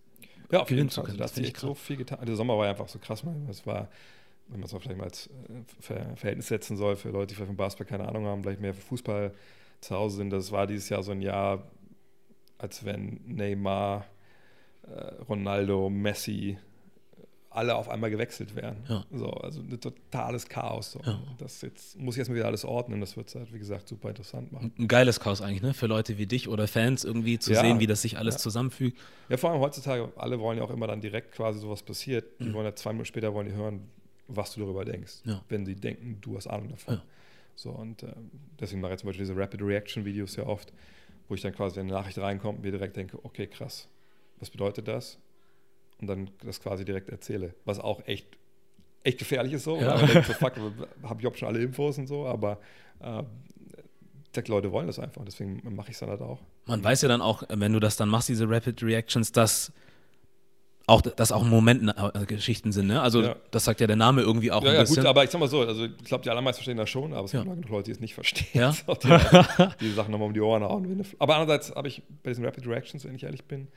ja, 0.51 0.61
auf 0.61 0.71
jeden 0.71 0.91
Fall. 0.91 1.05
Also, 1.05 1.17
da 1.17 1.25
hat 1.25 1.35
sich 1.35 1.57
so 1.57 1.75
viel 1.75 1.97
getan. 1.97 2.25
Der 2.25 2.37
Sommer 2.37 2.57
war 2.57 2.65
ja 2.65 2.71
einfach 2.71 2.89
so 2.89 2.99
krass. 2.99 3.23
Es 3.49 3.67
war, 3.67 3.89
wenn 4.49 4.61
man 4.61 4.67
es 4.67 4.73
mal 4.73 4.81
vielleicht 4.81 4.99
mal 4.99 5.05
als 5.05 5.29
äh, 5.29 6.17
Verhältnis 6.17 6.49
setzen 6.49 6.77
soll, 6.77 6.97
für 6.97 7.11
Leute, 7.11 7.29
die 7.29 7.35
vielleicht 7.35 7.49
vom 7.49 7.57
Basketball 7.57 7.99
keine 7.99 8.09
Ahnung 8.09 8.27
haben, 8.27 8.43
vielleicht 8.43 8.61
mehr 8.61 8.75
für 8.75 8.83
Fußball 8.83 9.35
zu 9.81 9.97
Hause 9.97 10.17
sind. 10.17 10.31
Das 10.31 10.53
war 10.53 10.67
dieses 10.67 10.89
Jahr 10.89 11.03
so 11.03 11.13
ein 11.13 11.23
Jahr, 11.23 11.71
als 12.59 12.85
wenn 12.85 13.21
Neymar, 13.27 14.07
äh, 14.83 15.23
Ronaldo, 15.29 15.89
Messi 15.89 16.59
alle 17.51 17.75
auf 17.75 17.89
einmal 17.89 18.11
gewechselt 18.11 18.55
werden. 18.55 18.85
Ja. 18.89 19.05
So, 19.13 19.29
also 19.29 19.61
ein 19.61 19.81
totales 19.81 20.49
Chaos. 20.49 20.93
So. 20.93 21.01
Ja. 21.05 21.21
Das 21.39 21.63
jetzt 21.63 21.99
muss 21.99 22.15
ich 22.15 22.21
erstmal 22.21 22.37
wieder 22.37 22.47
alles 22.47 22.65
ordnen. 22.65 23.01
Das 23.01 23.17
wird 23.17 23.29
es 23.29 23.35
halt, 23.35 23.53
wie 23.53 23.59
gesagt, 23.59 23.89
super 23.89 24.09
interessant 24.09 24.53
machen. 24.53 24.73
Ein 24.79 24.87
geiles 24.87 25.19
Chaos 25.19 25.43
eigentlich, 25.43 25.63
ne? 25.63 25.75
Für 25.75 25.87
Leute 25.87 26.17
wie 26.17 26.27
dich 26.27 26.49
oder 26.49 26.69
Fans 26.69 27.05
irgendwie 27.05 27.41
zu 27.41 27.53
ja. 27.53 27.61
sehen, 27.61 27.81
wie 27.81 27.89
das 27.89 28.03
sich 28.03 28.19
alles 28.19 28.39
zusammenfügt. 28.39 28.97
Ja, 29.29 29.37
vor 29.37 29.51
allem 29.51 29.61
heutzutage, 29.61 30.13
alle 30.17 30.39
wollen 30.39 30.59
ja 30.59 30.65
auch 30.65 30.71
immer 30.71 30.87
dann 30.87 31.01
direkt 31.01 31.33
quasi 31.33 31.59
sowas 31.59 31.83
passiert. 31.83 32.25
Die 32.41 32.45
mhm. 32.45 32.55
wollen 32.55 32.67
ja 32.67 32.75
zwei 32.75 32.93
Minuten 32.93 33.07
später 33.07 33.35
wollen 33.35 33.49
die 33.49 33.55
hören, 33.55 33.89
was 34.29 34.55
du 34.55 34.61
darüber 34.61 34.85
denkst. 34.85 35.23
Wenn 35.49 35.67
sie 35.67 35.75
denken, 35.75 36.19
du 36.21 36.37
hast 36.37 36.47
Ahnung 36.47 36.69
davon. 36.69 37.01
So, 37.57 37.71
und 37.71 38.05
äh, 38.05 38.13
deswegen 38.59 38.81
mache 38.81 38.95
ich 38.95 39.01
zum 39.01 39.09
Beispiel 39.09 39.27
diese 39.27 39.37
Rapid 39.37 39.61
Reaction 39.61 40.05
Videos 40.05 40.37
ja 40.37 40.47
oft, 40.47 40.73
wo 41.29 41.35
ich 41.35 41.43
dann 41.43 41.53
quasi, 41.53 41.77
wenn 41.77 41.87
eine 41.87 41.93
Nachricht 41.93 42.17
reinkommt, 42.17 42.63
mir 42.63 42.71
direkt 42.71 42.97
denke, 42.97 43.19
okay, 43.23 43.47
krass, 43.47 43.89
was 44.39 44.49
bedeutet 44.49 44.89
das? 44.89 45.19
Und 46.01 46.07
dann 46.07 46.31
das 46.45 46.61
quasi 46.61 46.85
direkt 46.85 47.11
erzähle. 47.11 47.55
Was 47.65 47.79
auch 47.79 48.07
echt, 48.07 48.27
echt 49.05 49.19
gefährlich 49.19 49.53
ist 49.53 49.65
so. 49.65 49.77
Ja. 49.77 49.97
Man 49.97 50.07
denkt 50.07 50.27
so, 50.27 50.33
fuck, 50.35 50.53
habe 51.03 51.21
ich 51.21 51.27
auch 51.27 51.35
schon 51.35 51.49
alle 51.49 51.61
Infos 51.61 51.99
und 51.99 52.07
so, 52.07 52.27
aber 52.27 52.59
äh, 53.01 53.23
die 54.37 54.51
Leute 54.51 54.71
wollen 54.71 54.87
das 54.87 54.99
einfach, 54.99 55.25
deswegen 55.25 55.61
mache 55.75 55.89
ich 55.89 55.95
es 55.95 56.01
dann 56.01 56.11
halt 56.11 56.21
auch. 56.21 56.41
Man 56.67 56.83
weiß 56.83 57.03
ja 57.03 57.09
dann 57.09 57.21
auch, 57.21 57.43
wenn 57.49 57.73
du 57.73 57.81
das 57.81 57.97
dann 57.97 58.09
machst, 58.09 58.29
diese 58.29 58.49
Rapid 58.49 58.83
Reactions, 58.83 59.33
dass 59.33 59.73
auch, 60.87 61.03
dass 61.03 61.31
auch 61.31 61.45
Momentgeschichten 61.45 62.73
sind, 62.73 62.89
ne? 62.89 63.01
Also 63.01 63.23
ja. 63.23 63.37
das 63.53 63.65
sagt 63.65 63.81
ja 63.81 63.87
der 63.87 63.97
Name 63.97 64.23
irgendwie 64.23 64.51
auch 64.51 64.63
ja, 64.63 64.71
ein 64.71 64.75
ja, 64.75 64.81
bisschen. 64.81 64.97
gut, 64.97 65.07
aber 65.07 65.23
ich 65.23 65.31
sag 65.31 65.39
mal 65.39 65.49
so, 65.49 65.61
also 65.61 65.85
ich 65.85 66.05
glaube, 66.05 66.25
die 66.25 66.31
allermeisten 66.31 66.59
verstehen 66.59 66.79
das 66.79 66.91
schon, 66.91 67.13
aber 67.13 67.27
es 67.27 67.33
ja. 67.33 67.45
gibt 67.45 67.69
Leute, 67.69 67.85
die 67.85 67.91
es 67.93 68.01
nicht 68.01 68.15
verstehen. 68.15 68.49
Ja? 68.55 68.73
die, 69.03 69.67
die 69.81 69.93
Sachen 69.93 70.11
nochmal 70.11 70.27
um 70.27 70.35
die 70.35 70.41
Ohren 70.41 70.65
hauen. 70.65 71.05
Aber 71.21 71.37
andererseits 71.37 71.75
habe 71.75 71.87
ich 71.87 72.03
bei 72.23 72.31
diesen 72.31 72.45
Rapid 72.45 72.67
Reactions, 72.67 73.05
wenn 73.05 73.15
ich 73.15 73.23
ehrlich 73.23 73.45
bin, 73.45 73.69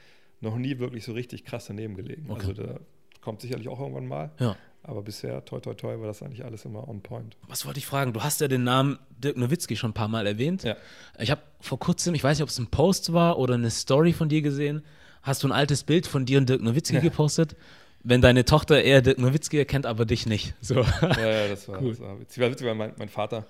noch 0.44 0.58
nie 0.58 0.78
wirklich 0.80 1.04
so 1.04 1.14
richtig 1.14 1.46
krass 1.46 1.66
daneben 1.66 1.96
gelegen. 1.96 2.30
Okay. 2.30 2.48
Also 2.48 2.54
da 2.54 2.80
kommt 3.22 3.42
sicherlich 3.42 3.68
auch 3.70 3.80
irgendwann 3.80 4.08
mal. 4.08 4.32
Ja. 4.40 4.56
Aber 4.86 5.02
bisher, 5.02 5.46
toi, 5.46 5.62
toi, 5.62 5.74
toi, 5.74 5.98
war 6.00 6.08
das 6.08 6.22
eigentlich 6.22 6.44
alles 6.44 6.66
immer 6.66 6.88
on 6.90 7.02
point. 7.02 7.38
Was 7.48 7.66
wollte 7.66 7.80
ich 7.80 7.86
fragen? 7.86 8.12
Du 8.12 8.22
hast 8.22 8.42
ja 8.42 8.50
den 8.50 8.66
Namen 8.66 9.00
Dirk 9.18 9.38
Nowitzki 9.38 9.78
schon 9.78 9.92
ein 9.92 9.94
paar 9.94 10.10
Mal 10.10 10.28
erwähnt. 10.28 10.64
Ja. 10.64 10.76
Ich 11.18 11.32
habe 11.32 11.42
vor 11.62 11.80
kurzem, 11.80 12.14
ich 12.16 12.24
weiß 12.24 12.38
nicht, 12.38 12.44
ob 12.44 12.50
es 12.50 12.60
ein 12.60 12.68
Post 12.68 13.14
war 13.14 13.40
oder 13.40 13.54
eine 13.54 13.72
Story 13.72 14.12
von 14.12 14.28
dir 14.28 14.42
gesehen, 14.42 14.84
hast 15.22 15.42
du 15.42 15.48
ein 15.48 15.54
altes 15.54 15.84
Bild 15.84 16.06
von 16.06 16.26
dir 16.26 16.38
und 16.38 16.50
Dirk 16.50 16.62
Nowitzki 16.62 16.96
ja. 16.96 17.02
gepostet. 17.02 17.56
Wenn 18.04 18.20
deine 18.20 18.44
Tochter 18.44 18.84
eher 18.84 19.02
Dirk 19.02 19.20
Nowitzki 19.20 19.58
erkennt, 19.58 19.86
aber 19.86 20.06
dich 20.06 20.26
nicht. 20.26 20.54
So. 20.62 20.82
Ja, 20.82 21.30
ja, 21.30 21.48
das 21.48 21.70
war, 21.70 21.82
cool. 21.82 21.92
das 21.92 22.02
war 22.02 22.20
witzig. 22.20 22.44
War 22.44 22.52
witzig, 22.52 22.68
weil 22.68 22.76
mein, 22.76 22.92
mein 22.98 23.08
Vater, 23.10 23.46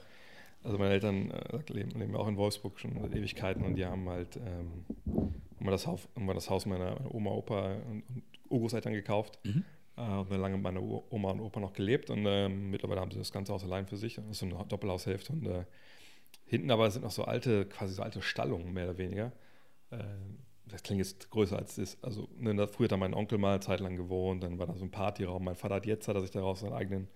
also 0.64 0.78
meine 0.78 0.94
Eltern 0.94 1.32
äh, 1.32 1.74
leben, 1.74 2.00
leben 2.00 2.16
auch 2.16 2.28
in 2.28 2.38
Wolfsburg 2.38 2.80
schon 2.80 2.92
seit 3.02 3.16
Ewigkeiten 3.16 3.66
und 3.66 3.74
die 3.74 3.86
haben 3.88 4.08
halt 4.08 4.38
ähm, 4.38 5.34
haben 5.64 5.68
wir 5.68 5.72
das 5.72 5.88
Haus, 5.88 6.10
wir 6.16 6.34
das 6.34 6.50
Haus 6.50 6.66
meiner, 6.66 6.96
meiner 6.96 7.16
Oma, 7.16 7.32
Opa 7.32 7.74
und, 7.90 8.04
und 8.10 8.24
Urgroßeltern 8.50 8.94
gekauft. 8.94 9.40
Mhm. 9.44 9.64
Äh, 9.96 10.02
haben 10.02 10.30
wir 10.30 10.38
lange 10.38 10.56
mit 10.56 10.64
meiner 10.64 10.82
Oma 10.82 11.32
und 11.32 11.40
Opa 11.40 11.60
noch 11.62 11.74
gelebt 11.74 12.10
und 12.10 12.26
äh, 12.26 12.50
mittlerweile 12.50 13.00
haben 13.00 13.12
sie 13.12 13.18
das 13.18 13.32
ganze 13.32 13.54
Haus 13.54 13.64
allein 13.64 13.88
für 13.88 13.96
sich. 13.96 14.16
Das 14.16 14.26
ist 14.26 14.40
so 14.40 14.46
eine 14.46 14.66
Doppelhaushälfte 14.66 15.32
und 15.32 15.46
äh, 15.46 15.64
hinten 16.46 16.70
aber 16.70 16.92
sind 16.92 17.04
noch 17.04 17.12
so 17.12 17.24
alte, 17.24 17.66
quasi 17.66 17.94
so 17.94 18.04
alte 18.04 18.22
Stallungen, 18.22 18.74
mehr 18.74 18.86
oder 18.86 18.98
weniger. 18.98 19.32
Äh, 19.92 20.04
das 20.66 20.84
klingt 20.84 21.00
jetzt 21.00 21.30
größer 21.30 21.58
als 21.58 21.78
es 21.78 21.94
ist. 21.94 22.04
Also 22.04 22.28
ne, 22.38 22.68
früher 22.68 22.86
hat 22.86 22.92
da 22.92 22.98
mein 22.98 23.14
Onkel 23.14 23.38
mal 23.38 23.52
eine 23.52 23.60
Zeit 23.62 23.80
lang 23.80 23.96
gewohnt, 23.96 24.44
dann 24.44 24.60
war 24.60 24.68
da 24.68 24.76
so 24.76 24.84
ein 24.84 24.92
Partyraum. 24.92 25.46
Mein 25.46 25.56
Vater 25.56 25.76
hat 25.76 25.86
jetzt, 25.86 26.08
hat 26.08 26.16
er 26.16 26.22
sich 26.22 26.32
daraus 26.32 26.60
seinen 26.60 26.74
eigenen 26.74 27.08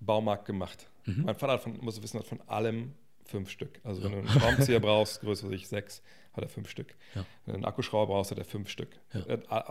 Baumarkt 0.00 0.44
gemacht. 0.44 0.90
Mhm. 1.06 1.22
Mein 1.24 1.34
Vater 1.36 1.54
hat 1.54 1.62
von, 1.62 1.78
muss 1.78 2.02
wissen, 2.02 2.18
hat 2.18 2.26
von 2.26 2.42
allem 2.42 2.92
fünf 3.24 3.50
Stück. 3.50 3.80
Also 3.84 4.02
wenn 4.02 4.12
du 4.12 4.18
einen 4.18 4.28
Schraubenzieher 4.28 4.80
brauchst, 4.80 5.20
größer 5.20 5.48
sich 5.48 5.68
sechs, 5.68 6.02
hat 6.36 6.44
er 6.44 6.48
fünf 6.48 6.68
Stück. 6.68 6.96
Ja. 7.14 7.24
Wenn 7.44 7.52
du 7.52 7.56
einen 7.56 7.64
Akkuschrauber 7.64 8.12
brauchst, 8.12 8.30
hat 8.30 8.38
er 8.38 8.44
fünf 8.44 8.68
Stück. 8.68 8.98
Ja. 9.12 9.24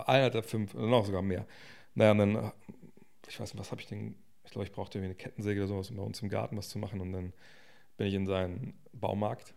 Einer 0.08 0.25
hat 0.25 0.36
er 0.36 0.43
fünf, 0.43 0.73
noch 0.73 1.06
sogar 1.06 1.21
mehr. 1.21 1.45
Naja, 1.93 2.12
und 2.12 2.17
dann, 2.17 2.51
ich 3.28 3.39
weiß 3.39 3.54
nicht, 3.54 3.60
was 3.60 3.71
habe 3.71 3.82
ich 3.82 3.88
denn, 3.88 4.15
ich 4.43 4.51
glaube, 4.51 4.65
ich 4.65 4.71
brauchte 4.71 4.97
irgendwie 4.97 5.12
eine 5.12 5.15
Kettensäge 5.15 5.62
oder 5.62 5.67
sowas, 5.67 5.89
um 5.89 5.97
bei 5.97 6.04
uns 6.04 6.21
im 6.21 6.30
Garten 6.30 6.58
was 6.58 6.69
zu 6.69 6.78
machen. 6.78 7.01
Und 7.01 7.12
dann 7.12 7.34
bin 7.97 8.08
ich 8.08 8.13
in 8.13 8.28
seinen 8.28 8.80
Baumarkt. 8.93 9.54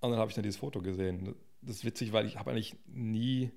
Und 0.00 0.10
dann 0.10 0.18
habe 0.18 0.30
ich 0.30 0.34
dann 0.34 0.42
dieses 0.42 0.58
Foto 0.58 0.82
gesehen. 0.82 1.34
Das 1.60 1.76
ist 1.76 1.84
witzig, 1.84 2.12
weil 2.12 2.26
ich 2.26 2.36
habe 2.38 2.50
eigentlich 2.50 2.76
nie, 2.86 3.50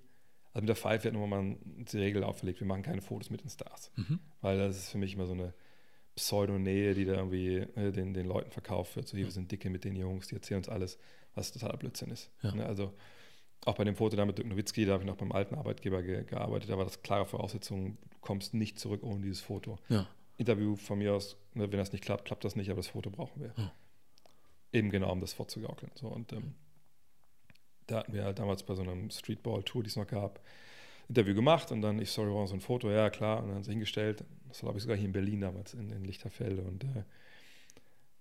also 0.54 0.62
mit 0.62 0.70
der 0.70 0.76
Pfeife 0.76 1.08
hat 1.08 1.14
nochmal 1.14 1.44
mal 1.44 1.58
die 1.64 1.98
Regel 1.98 2.24
aufgelegt, 2.24 2.60
wir 2.60 2.68
machen 2.68 2.84
keine 2.84 3.02
Fotos 3.02 3.32
mit 3.32 3.42
den 3.42 3.50
Stars. 3.50 3.92
Mhm. 3.96 4.20
Weil 4.42 4.58
das 4.58 4.78
ist 4.78 4.92
für 4.92 5.00
mich 5.00 5.16
immer 5.16 5.26
so 5.26 5.34
eine 5.34 5.54
Pseudonähe, 6.16 6.94
die 6.94 7.06
da 7.06 7.16
irgendwie 7.16 7.58
äh, 7.58 7.92
den, 7.92 8.14
den 8.14 8.26
Leuten 8.26 8.52
verkauft 8.52 8.96
wird. 8.96 9.08
So, 9.08 9.18
hier, 9.18 9.26
wir 9.26 9.32
sind 9.32 9.52
dicke 9.52 9.70
mit 9.70 9.84
den 9.84 9.96
Jungs, 9.96 10.28
die 10.28 10.36
erzählen 10.36 10.60
uns 10.60 10.70
alles, 10.70 10.98
was 11.36 11.52
totaler 11.52 11.78
Blödsinn 11.78 12.10
ist. 12.12 12.32
Ja. 12.42 12.54
Ne? 12.54 12.66
Also 12.66 12.94
auch 13.66 13.76
bei 13.76 13.84
dem 13.84 13.96
Foto 13.96 14.16
da 14.16 14.26
mit 14.26 14.38
Dirk 14.38 14.48
Nowitzki, 14.48 14.86
da 14.86 14.94
habe 14.94 15.04
ich 15.04 15.08
noch 15.08 15.18
beim 15.18 15.32
alten 15.32 15.56
Arbeitgeber 15.56 16.02
ge 16.04 16.24
gearbeitet, 16.24 16.70
da 16.70 16.78
war 16.78 16.86
das 16.86 17.02
klare 17.02 17.26
Voraussetzung, 17.26 17.98
du 18.10 18.18
kommst 18.22 18.54
nicht 18.54 18.80
zurück 18.80 19.04
ohne 19.04 19.22
dieses 19.22 19.42
Foto. 19.42 19.80
Ja. 19.90 20.08
Interview 20.38 20.76
von 20.76 21.00
mir 21.00 21.14
aus, 21.14 21.38
ne, 21.54 21.72
wenn 21.72 21.80
das 21.80 21.92
nicht 21.92 22.04
klappt, 22.04 22.26
klappt 22.26 22.44
das 22.44 22.56
nicht, 22.56 22.70
aber 22.70 22.78
das 22.78 22.88
Foto 22.88 23.10
brauchen 23.10 23.42
wir. 23.42 23.54
Ja. 23.58 23.72
Eben 24.72 24.90
genau, 24.90 25.12
um 25.12 25.22
das 25.22 25.34
vorzugaukeln. 25.34 25.92
So, 25.96 26.08
und 26.08 26.34
ähm, 26.34 26.54
da 27.88 28.00
hatten 28.00 28.14
wir 28.14 28.24
halt 28.24 28.40
damals 28.40 28.64
bei 28.64 28.76
so 28.76 28.82
einem 28.82 29.10
Streetball-Tour, 29.10 29.84
die 29.84 29.90
es 29.90 29.96
noch 29.96 30.08
gab, 30.08 30.42
Interview 31.08 31.36
gemacht 31.36 31.72
und 31.72 31.82
dann, 31.82 32.00
ich, 32.00 32.12
sorry, 32.12 32.30
wir 32.30 32.34
brauchen 32.34 32.48
so 32.48 32.56
ein 32.56 32.62
Foto, 32.62 32.90
ja 32.90 33.10
klar, 33.10 33.40
und 33.40 33.48
dann 33.48 33.56
haben 33.56 33.64
sie 33.64 33.72
hingestellt. 33.72 34.24
Das 34.48 34.64
war, 34.64 34.68
glaube 34.68 34.78
ich, 34.78 34.84
sogar 34.84 34.98
hier 34.98 35.06
in 35.06 35.12
Berlin 35.12 35.42
damals, 35.42 35.74
in, 35.74 35.92
in 35.92 36.04
Lichterfelde. 36.04 36.64
Und 36.64 36.84
äh, 36.84 37.04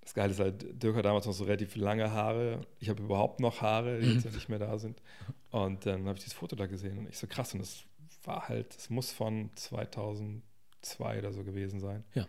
das 0.05 0.13
Geile 0.13 0.33
ist 0.33 0.41
halt, 0.41 0.83
Dirk 0.83 0.97
hat 0.97 1.07
damals 1.07 1.27
noch 1.27 1.33
so 1.33 1.45
relativ 1.45 1.77
lange 1.77 2.11
Haare. 2.11 2.61
Ich 2.79 2.91
habe 2.91 3.03
überhaupt 3.03 3.41
noch 3.41 3.63
Haare, 3.63 4.01
die 4.01 4.07
mhm. 4.07 4.21
jetzt 4.21 4.33
nicht 4.33 4.49
mehr 4.51 4.59
da 4.59 4.79
sind. 4.79 5.03
Und 5.51 5.87
dann 5.87 6.07
habe 6.07 6.19
ich 6.19 6.25
dieses 6.25 6.35
Foto 6.35 6.57
da 6.57 6.67
gesehen 6.67 6.99
und 6.99 7.09
ich 7.09 7.17
so 7.17 7.27
krass, 7.27 7.55
und 7.55 7.61
das 7.61 7.85
war 8.25 8.49
halt, 8.49 8.77
es 8.77 8.91
muss 8.91 9.13
von 9.13 9.51
2002 9.55 11.19
oder 11.19 11.33
so 11.33 11.43
gewesen 11.43 11.81
sein. 11.81 12.05
Ja. 12.15 12.27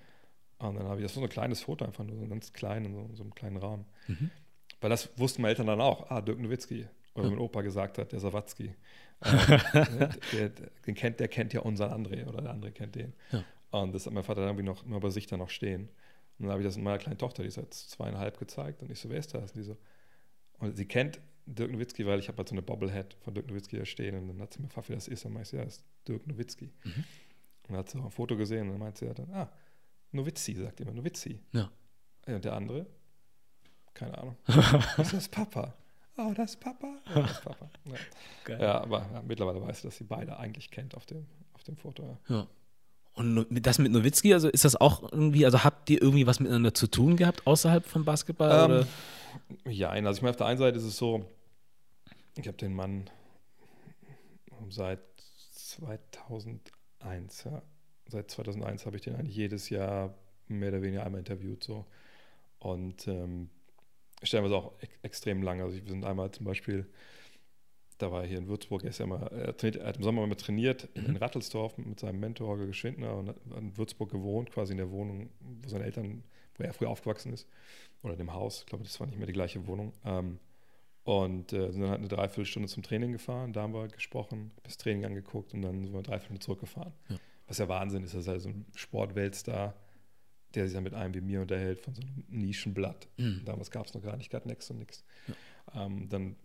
Und 0.58 0.76
dann 0.76 0.88
habe 0.88 1.02
ich, 1.02 1.06
das 1.06 1.16
war 1.18 1.22
so 1.22 1.26
ein 1.26 1.30
kleines 1.30 1.62
Foto, 1.62 1.84
einfach 1.84 2.06
nur 2.06 2.18
so 2.18 2.26
ganz 2.28 2.54
klein, 2.54 2.86
in 2.86 2.94
so, 2.94 3.10
so 3.14 3.24
einem 3.24 3.36
kleinen 3.36 3.58
Rahmen. 3.58 3.86
Mhm. 4.08 4.32
Weil 4.80 4.90
das 4.90 5.10
wussten 5.20 5.42
meine 5.42 5.50
Eltern 5.50 5.68
dann 5.68 5.82
auch. 5.82 6.10
Ah, 6.10 6.22
Dirk 6.22 6.40
Nowitzki. 6.40 6.88
Oder 7.14 7.26
ja. 7.26 7.30
mein 7.32 7.40
Opa 7.40 7.62
gesagt 7.62 7.98
hat, 7.98 8.14
der 8.14 8.20
Sawatzki. 8.20 8.74
äh, 9.22 10.10
der, 10.34 10.50
den 10.86 10.96
kennt, 10.96 11.20
der 11.20 11.28
kennt 11.28 11.54
ja 11.54 11.62
unseren 11.62 11.92
André 11.92 12.26
oder 12.26 12.42
der 12.42 12.52
andere 12.52 12.72
kennt 12.72 12.96
den. 12.96 13.14
Ja. 13.32 13.44
Und 13.72 13.94
das 13.94 14.06
hat 14.06 14.14
mein 14.14 14.24
Vater 14.24 14.42
dann 14.42 14.52
irgendwie 14.52 14.66
noch 14.66 14.86
immer 14.86 15.00
bei 15.02 15.10
sich 15.10 15.28
dann 15.28 15.40
noch 15.40 15.50
stehen. 15.50 15.90
Und 16.38 16.46
dann 16.46 16.52
habe 16.52 16.62
ich 16.62 16.68
das 16.68 16.78
meiner 16.78 16.98
kleinen 16.98 17.18
Tochter, 17.18 17.44
die 17.44 17.48
ist 17.48 17.58
jetzt 17.58 17.90
zweieinhalb 17.92 18.38
gezeigt. 18.38 18.82
Und 18.82 18.92
ich 18.92 19.00
so, 19.00 19.10
wer 19.10 19.18
ist 19.18 19.34
das? 19.34 19.52
Und 19.52 19.58
die 19.58 19.64
so, 19.64 19.78
und 20.60 20.76
sie 20.76 20.86
kennt 20.86 21.20
Dirk 21.46 21.72
Nowitzki, 21.72 22.06
weil 22.06 22.20
ich 22.20 22.28
habe 22.28 22.38
halt 22.40 22.50
so 22.50 22.56
eine 22.56 22.62
Bobblehead 22.62 23.16
von 23.22 23.34
Dirk 23.34 23.48
Nowitzki 23.48 23.78
da 23.78 23.86
stehen. 23.86 24.18
Und 24.18 24.28
dann 24.28 24.42
hat 24.42 24.54
sie 24.54 24.62
mir 24.62 24.68
gefragt, 24.68 24.90
wie 24.90 24.94
das 24.94 25.08
ist. 25.08 25.24
Und 25.26 25.32
dann 25.32 25.34
meinte 25.34 25.56
ich, 25.56 25.60
ja, 25.60 25.66
das 25.66 25.78
ist 25.78 25.86
Dirk 26.08 26.28
Nowitzki. 26.28 26.66
Mhm. 26.84 26.92
Und 26.94 27.04
dann 27.70 27.78
hat 27.78 27.90
sie 27.90 28.00
auch 28.00 28.06
ein 28.06 28.12
Foto 28.12 28.36
gesehen 28.36 28.68
und 28.68 28.72
dann 28.72 28.80
meinte 28.80 29.00
sie 29.00 29.06
ja 29.06 29.14
dann, 29.14 29.32
ah, 29.32 29.52
Nowitzki, 30.12 30.56
sagt 30.56 30.82
immer, 30.82 30.94
Nowitzki. 30.94 31.40
Ja. 31.52 31.72
ja. 32.28 32.36
Und 32.36 32.46
der 32.46 32.54
andere? 32.54 32.86
Keine 33.94 34.18
Ahnung. 34.18 34.36
das 34.98 35.14
ist 35.14 35.32
Papa. 35.32 35.74
Oh, 36.18 36.34
das 36.36 36.52
ist 36.52 36.60
Papa. 36.60 37.02
Ja, 37.08 37.22
das 37.22 37.32
ist 37.32 37.44
Papa. 37.44 37.70
Ja, 38.48 38.60
ja 38.60 38.82
aber 38.82 39.10
ja, 39.12 39.22
mittlerweile 39.22 39.62
weiß 39.62 39.78
ich, 39.78 39.84
dass 39.84 39.98
sie 39.98 40.04
beide 40.04 40.38
eigentlich 40.38 40.72
kennt 40.72 40.96
auf 40.96 41.06
dem, 41.06 41.26
auf 41.54 41.64
dem 41.64 41.76
Foto. 41.76 42.18
Ja. 42.28 42.48
Und 43.16 43.48
das 43.50 43.80
mit 43.80 43.94
Nowitzki, 43.94 44.34
also 44.34 44.50
ist 44.50 44.66
das 44.66 44.76
auch 44.76 45.10
irgendwie, 45.12 45.46
also 45.46 45.64
habt 45.64 45.90
ihr 45.90 46.02
irgendwie 46.02 46.28
was 46.28 46.42
miteinander 46.42 46.74
zu 46.74 46.88
tun 46.88 47.16
gehabt 47.16 47.48
außerhalb 47.48 47.86
vom 47.86 48.04
Basketball? 48.04 48.86
Ähm, 49.66 49.72
ja, 49.72 49.90
also 49.90 50.18
ich 50.18 50.22
meine, 50.22 50.32
auf 50.32 50.36
der 50.36 50.48
einen 50.48 50.58
Seite 50.58 50.78
ist 50.78 50.84
es 50.84 50.98
so, 50.98 51.26
ich 52.36 52.48
habe 52.48 52.58
den 52.58 52.74
Mann 52.74 53.10
seit 54.70 55.00
2001, 55.54 57.46
ja, 57.46 57.62
seit 58.08 58.32
2001 58.32 58.86
habe 58.86 58.98
ich 58.98 59.04
den 59.04 59.16
eigentlich 59.16 59.36
jedes 59.36 59.70
Jahr 59.70 60.14
mehr 60.48 60.70
oder 60.70 60.82
weniger 60.82 61.06
einmal 61.06 61.20
interviewt 61.20 61.64
so 61.64 61.86
und 62.60 63.08
ähm, 63.08 63.50
stellenweise 64.24 64.56
auch 64.56 64.74
e 64.82 64.88
extrem 65.04 65.42
lange. 65.42 65.64
Also 65.64 65.78
wir 65.78 65.90
sind 65.90 66.06
einmal 66.06 66.32
zum 66.32 66.46
Beispiel, 66.46 66.86
da 67.98 68.12
war 68.12 68.24
er 68.24 68.28
hier 68.28 68.38
in 68.38 68.48
Würzburg, 68.48 68.84
er, 68.84 68.90
ist 68.90 69.00
ja 69.00 69.06
mal, 69.06 69.28
er, 69.28 69.56
trainiert, 69.56 69.82
er 69.82 69.88
hat 69.88 69.98
im 69.98 70.04
Sommer 70.04 70.26
mal 70.26 70.36
trainiert 70.36 70.90
mhm. 70.96 71.06
in 71.06 71.16
Rattelsdorf 71.18 71.78
mit 71.78 72.00
seinem 72.00 72.20
Mentor 72.20 72.48
Holger 72.48 72.68
Geschwindner 72.68 73.16
und 73.16 73.30
hat 73.30 73.38
in 73.58 73.78
Würzburg 73.78 74.12
gewohnt, 74.12 74.52
quasi 74.52 74.74
in 74.74 74.78
der 74.78 74.92
Wohnung, 74.92 75.30
wo 75.40 75.70
seine 75.70 75.86
Eltern, 75.86 76.24
wo 76.56 76.64
er 76.64 76.74
früher 76.74 76.90
aufgewachsen 76.90 77.34
ist, 77.34 77.48
oder 78.04 78.16
dem 78.16 78.34
Haus. 78.34 78.62
Ich 78.62 78.66
glaube, 78.66 78.84
das 78.84 79.00
war 79.00 79.08
nicht 79.08 79.18
mehr 79.18 79.28
die 79.28 79.34
gleiche 79.34 79.66
Wohnung. 79.68 79.94
Ähm, 80.04 80.40
und 81.04 81.54
äh, 81.54 81.72
sind 81.72 81.82
dann 81.82 81.92
halt 81.92 82.00
eine 82.00 82.08
Dreiviertelstunde 82.08 82.68
zum 82.68 82.82
Training 82.82 83.12
gefahren, 83.12 83.54
da 83.54 83.62
haben 83.62 83.74
wir 83.74 83.88
gesprochen, 83.88 84.52
das 84.64 84.78
Training 84.78 85.06
angeguckt 85.06 85.54
und 85.54 85.62
dann 85.62 85.84
sind 85.84 85.94
wir 85.94 86.02
drei 86.02 86.20
Stunden 86.20 86.42
zurückgefahren. 86.42 86.94
Ja. 87.10 87.18
Was 87.48 87.60
ja 87.60 87.68
Wahnsinn 87.70 88.04
ist, 88.04 88.16
das 88.16 88.22
ist 88.22 88.28
halt 88.28 88.42
so 88.42 88.50
ein 88.50 88.66
Sportweltstar, 88.74 89.76
der 90.56 90.66
sich 90.66 90.74
dann 90.74 90.84
mit 90.84 90.96
einem 90.96 91.14
wie 91.14 91.22
mir 91.22 91.42
unterhält 91.42 91.80
von 91.80 91.94
so 91.94 92.02
einem 92.02 92.24
Nischenblatt. 92.28 93.08
Mhm. 93.18 93.44
Damals 93.46 93.70
gab 93.70 93.86
es 93.86 93.94
noch 93.94 94.02
gar 94.02 94.18
nicht, 94.18 94.32
gar 94.32 94.46
nichts 94.48 94.70
und 94.72 94.80
nichts. 94.80 95.04
Ja. 95.28 95.86
Ähm, 95.86 96.10
dann 96.10 96.36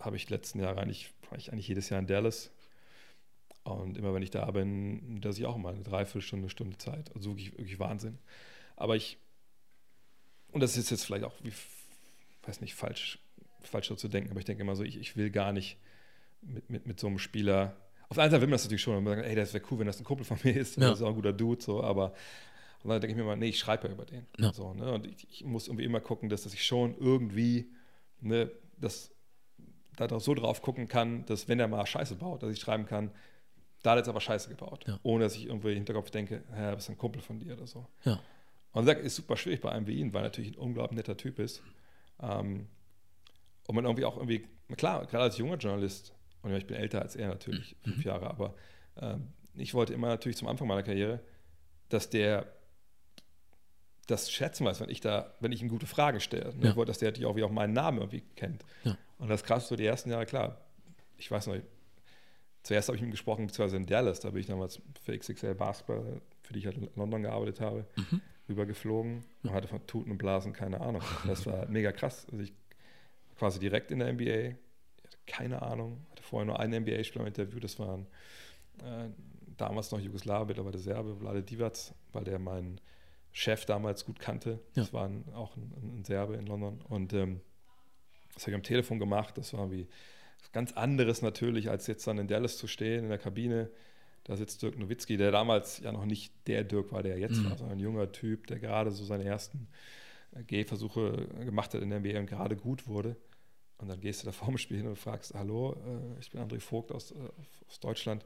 habe 0.00 0.16
ich 0.16 0.30
letzten 0.30 0.60
Jahre 0.60 0.80
eigentlich, 0.80 1.12
war 1.30 1.38
ich 1.38 1.52
eigentlich 1.52 1.68
jedes 1.68 1.88
Jahr 1.88 2.00
in 2.00 2.06
Dallas. 2.06 2.50
Und 3.62 3.96
immer 3.96 4.12
wenn 4.12 4.22
ich 4.22 4.30
da 4.30 4.50
bin, 4.50 5.20
dass 5.20 5.38
ich 5.38 5.46
auch 5.46 5.56
mal 5.56 5.72
eine 5.72 5.82
Dreiviertelstunde, 5.82 6.50
Stunde 6.50 6.76
Zeit. 6.76 7.14
Also 7.14 7.30
wirklich, 7.30 7.52
wirklich 7.52 7.78
Wahnsinn. 7.78 8.18
Aber 8.76 8.96
ich, 8.96 9.18
und 10.52 10.60
das 10.60 10.76
ist 10.76 10.90
jetzt 10.90 11.04
vielleicht 11.04 11.24
auch, 11.24 11.34
wie, 11.42 11.52
weiß 12.42 12.60
nicht, 12.60 12.74
falsch, 12.74 13.18
falsch 13.62 13.88
so 13.88 13.94
zu 13.94 14.08
denken, 14.08 14.30
aber 14.30 14.40
ich 14.40 14.44
denke 14.44 14.62
immer 14.62 14.76
so, 14.76 14.84
ich, 14.84 14.98
ich 14.98 15.16
will 15.16 15.30
gar 15.30 15.52
nicht 15.52 15.78
mit, 16.42 16.68
mit, 16.68 16.86
mit 16.86 17.00
so 17.00 17.06
einem 17.06 17.18
Spieler. 17.18 17.76
Auf 18.08 18.16
der 18.16 18.24
einen 18.24 18.30
Seite 18.32 18.42
will 18.42 18.48
man 18.48 18.54
das 18.54 18.64
natürlich 18.64 18.82
schon, 18.82 18.96
und 18.96 19.04
man 19.04 19.16
sagt, 19.16 19.28
ey, 19.28 19.34
das 19.34 19.54
wäre 19.54 19.64
cool, 19.70 19.78
wenn 19.78 19.86
das 19.86 19.98
ein 19.98 20.04
Kumpel 20.04 20.26
von 20.26 20.38
mir 20.44 20.54
ist, 20.54 20.76
ja. 20.76 20.90
das 20.90 20.98
ist 20.98 21.02
auch 21.02 21.08
ein 21.08 21.14
guter 21.14 21.32
Dude, 21.32 21.62
so, 21.62 21.82
aber 21.82 22.12
und 22.84 22.90
dann 22.90 23.00
denke 23.00 23.12
ich 23.12 23.16
mir 23.16 23.24
mal, 23.24 23.36
nee, 23.36 23.48
ich 23.48 23.58
schreibe 23.58 23.88
ja 23.88 23.94
über 23.94 24.04
den. 24.04 24.26
Ja. 24.38 24.52
So, 24.52 24.74
ne? 24.74 24.92
Und 24.92 25.06
ich, 25.06 25.26
ich, 25.30 25.44
muss 25.44 25.68
irgendwie 25.68 25.84
immer 25.84 26.00
gucken, 26.00 26.28
dass, 26.28 26.42
dass 26.42 26.52
ich 26.52 26.66
schon 26.66 26.94
irgendwie 26.98 27.72
ne, 28.20 28.50
das, 28.76 29.10
da 29.96 30.20
so 30.20 30.34
drauf 30.34 30.62
gucken 30.62 30.88
kann, 30.88 31.24
dass 31.26 31.48
wenn 31.48 31.60
er 31.60 31.68
mal 31.68 31.84
Scheiße 31.86 32.16
baut, 32.16 32.42
dass 32.42 32.52
ich 32.52 32.60
schreiben 32.60 32.86
kann, 32.86 33.10
da 33.82 33.90
hat 33.90 33.96
er 33.96 34.00
jetzt 34.00 34.08
aber 34.08 34.20
Scheiße 34.20 34.48
gebaut. 34.48 34.84
Ja. 34.86 34.98
Ohne 35.02 35.24
dass 35.24 35.36
ich 35.36 35.46
irgendwie 35.46 35.70
im 35.70 35.76
Hinterkopf 35.76 36.10
denke, 36.10 36.42
hä, 36.54 36.70
du 36.70 36.76
bist 36.76 36.88
ein 36.88 36.98
Kumpel 36.98 37.20
von 37.20 37.38
dir 37.38 37.54
oder 37.54 37.66
so. 37.66 37.86
Ja. 38.04 38.18
Und 38.72 38.86
das 38.86 38.98
ist 38.98 39.16
super 39.16 39.36
schwierig 39.36 39.60
bei 39.60 39.70
einem 39.70 39.86
wie 39.86 39.98
ihn, 39.98 40.12
weil 40.12 40.22
er 40.22 40.28
natürlich 40.28 40.52
ein 40.52 40.58
unglaublich 40.58 40.96
netter 40.96 41.16
Typ 41.16 41.38
ist. 41.38 41.62
Ähm, 42.20 42.66
und 43.66 43.74
man 43.74 43.84
irgendwie 43.84 44.04
auch 44.04 44.16
irgendwie, 44.16 44.46
klar, 44.76 45.06
gerade 45.06 45.24
als 45.24 45.38
junger 45.38 45.56
Journalist, 45.56 46.12
und 46.42 46.52
ich 46.54 46.66
bin 46.66 46.76
älter 46.76 47.02
als 47.02 47.14
er 47.14 47.28
natürlich, 47.28 47.76
mhm. 47.84 47.92
fünf 47.92 48.04
Jahre, 48.04 48.28
aber 48.28 48.54
ähm, 48.96 49.28
ich 49.54 49.74
wollte 49.74 49.92
immer 49.92 50.08
natürlich 50.08 50.36
zum 50.36 50.48
Anfang 50.48 50.66
meiner 50.66 50.82
Karriere, 50.82 51.20
dass 51.88 52.10
der 52.10 52.52
das 54.06 54.30
schätzen 54.30 54.66
weiß, 54.66 54.80
wenn 54.80 54.90
ich 54.90 55.00
da, 55.00 55.34
wenn 55.40 55.52
ich 55.52 55.62
ihm 55.62 55.68
gute 55.68 55.86
Fragen 55.86 56.20
stelle. 56.20 56.54
Ne? 56.56 56.64
Ja. 56.64 56.70
Ich 56.70 56.76
wollte, 56.76 56.90
dass 56.90 56.98
der 56.98 57.08
natürlich 57.08 57.26
auch, 57.26 57.36
wie 57.36 57.42
auch 57.42 57.50
meinen 57.50 57.72
Namen 57.72 57.98
irgendwie 57.98 58.22
kennt. 58.36 58.64
Ja. 58.82 58.96
Und 59.18 59.28
das 59.28 59.44
krass 59.44 59.68
so 59.68 59.76
die 59.76 59.86
ersten 59.86 60.10
Jahre, 60.10 60.26
klar, 60.26 60.60
ich 61.16 61.30
weiß 61.30 61.46
noch, 61.46 61.56
zuerst 62.62 62.88
habe 62.88 62.96
ich 62.96 63.02
mit 63.02 63.08
ihm 63.08 63.12
gesprochen, 63.12 63.46
beziehungsweise 63.46 63.76
in 63.76 63.86
Dallas, 63.86 64.20
da 64.20 64.30
bin 64.30 64.40
ich 64.40 64.46
damals 64.46 64.80
für 65.02 65.16
XXL 65.16 65.54
Basketball, 65.54 66.20
für 66.42 66.52
die 66.52 66.58
ich 66.58 66.66
halt 66.66 66.78
in 66.78 66.88
London 66.96 67.22
gearbeitet 67.22 67.60
habe, 67.60 67.86
mhm. 67.96 68.20
rübergeflogen 68.48 69.24
und 69.42 69.52
hatte 69.52 69.68
von 69.68 69.86
Tuten 69.86 70.10
und 70.10 70.18
Blasen 70.18 70.52
keine 70.52 70.80
Ahnung. 70.80 71.02
Das 71.26 71.46
war 71.46 71.66
mega 71.66 71.92
krass. 71.92 72.26
Also 72.30 72.42
ich 72.42 72.52
quasi 73.36 73.58
direkt 73.58 73.90
in 73.90 73.98
der 73.98 74.12
NBA, 74.12 74.56
hatte 75.04 75.18
keine 75.26 75.62
Ahnung, 75.62 76.04
hatte 76.10 76.22
vorher 76.22 76.46
nur 76.46 76.58
einen 76.58 76.82
NBA-Spieler 76.82 77.22
im 77.22 77.28
Interview, 77.28 77.60
das 77.60 77.78
waren 77.78 78.06
äh, 78.82 79.08
damals 79.56 79.90
noch 79.90 80.00
Jugoslawer, 80.00 80.46
mittlerweile 80.46 80.78
Serbe, 80.78 81.16
Vlade 81.16 81.42
Divac, 81.42 81.76
weil 82.12 82.24
der 82.24 82.38
mein 82.38 82.80
Chef 83.32 83.66
damals 83.66 84.04
gut 84.04 84.18
kannte. 84.20 84.60
Ja. 84.74 84.82
Das 84.82 84.92
war 84.92 85.06
ein, 85.06 85.24
auch 85.34 85.56
ein, 85.56 85.98
ein, 85.98 86.04
Serbe 86.04 86.34
in 86.34 86.46
London. 86.46 86.80
Und 86.82 87.12
ähm, 87.12 87.40
das 88.34 88.42
habe 88.44 88.52
ich 88.52 88.56
am 88.56 88.62
Telefon 88.62 88.98
gemacht. 88.98 89.38
Das 89.38 89.52
war 89.54 89.70
wie 89.70 89.86
ganz 90.52 90.72
anderes 90.72 91.22
natürlich, 91.22 91.70
als 91.70 91.86
jetzt 91.86 92.06
dann 92.06 92.18
in 92.18 92.28
Dallas 92.28 92.58
zu 92.58 92.66
stehen, 92.66 93.04
in 93.04 93.10
der 93.10 93.18
Kabine. 93.18 93.70
Da 94.24 94.36
sitzt 94.36 94.62
Dirk 94.62 94.78
Nowitzki, 94.78 95.18
der 95.18 95.30
damals 95.30 95.80
ja 95.80 95.92
noch 95.92 96.06
nicht 96.06 96.32
der 96.46 96.64
Dirk 96.64 96.92
war, 96.92 97.02
der 97.02 97.18
jetzt 97.18 97.36
mhm. 97.36 97.50
war, 97.50 97.58
sondern 97.58 97.76
ein 97.76 97.80
junger 97.80 98.10
Typ, 98.10 98.46
der 98.46 98.58
gerade 98.58 98.90
so 98.90 99.04
seine 99.04 99.24
ersten 99.24 99.68
äh, 100.32 100.42
Gehversuche 100.44 101.28
gemacht 101.44 101.74
hat 101.74 101.82
in 101.82 101.90
der 101.90 102.00
NBA 102.00 102.20
und 102.20 102.26
gerade 102.26 102.56
gut 102.56 102.86
wurde. 102.86 103.16
Und 103.78 103.88
dann 103.88 104.00
gehst 104.00 104.22
du 104.22 104.26
da 104.26 104.32
vorm 104.32 104.56
Spiel 104.56 104.78
hin 104.78 104.86
und 104.86 104.96
fragst, 104.96 105.34
hallo, 105.34 105.76
äh, 105.86 106.20
ich 106.20 106.30
bin 106.30 106.40
André 106.40 106.60
Vogt 106.60 106.90
aus, 106.92 107.10
äh, 107.10 107.16
aus 107.68 107.80
Deutschland. 107.80 108.24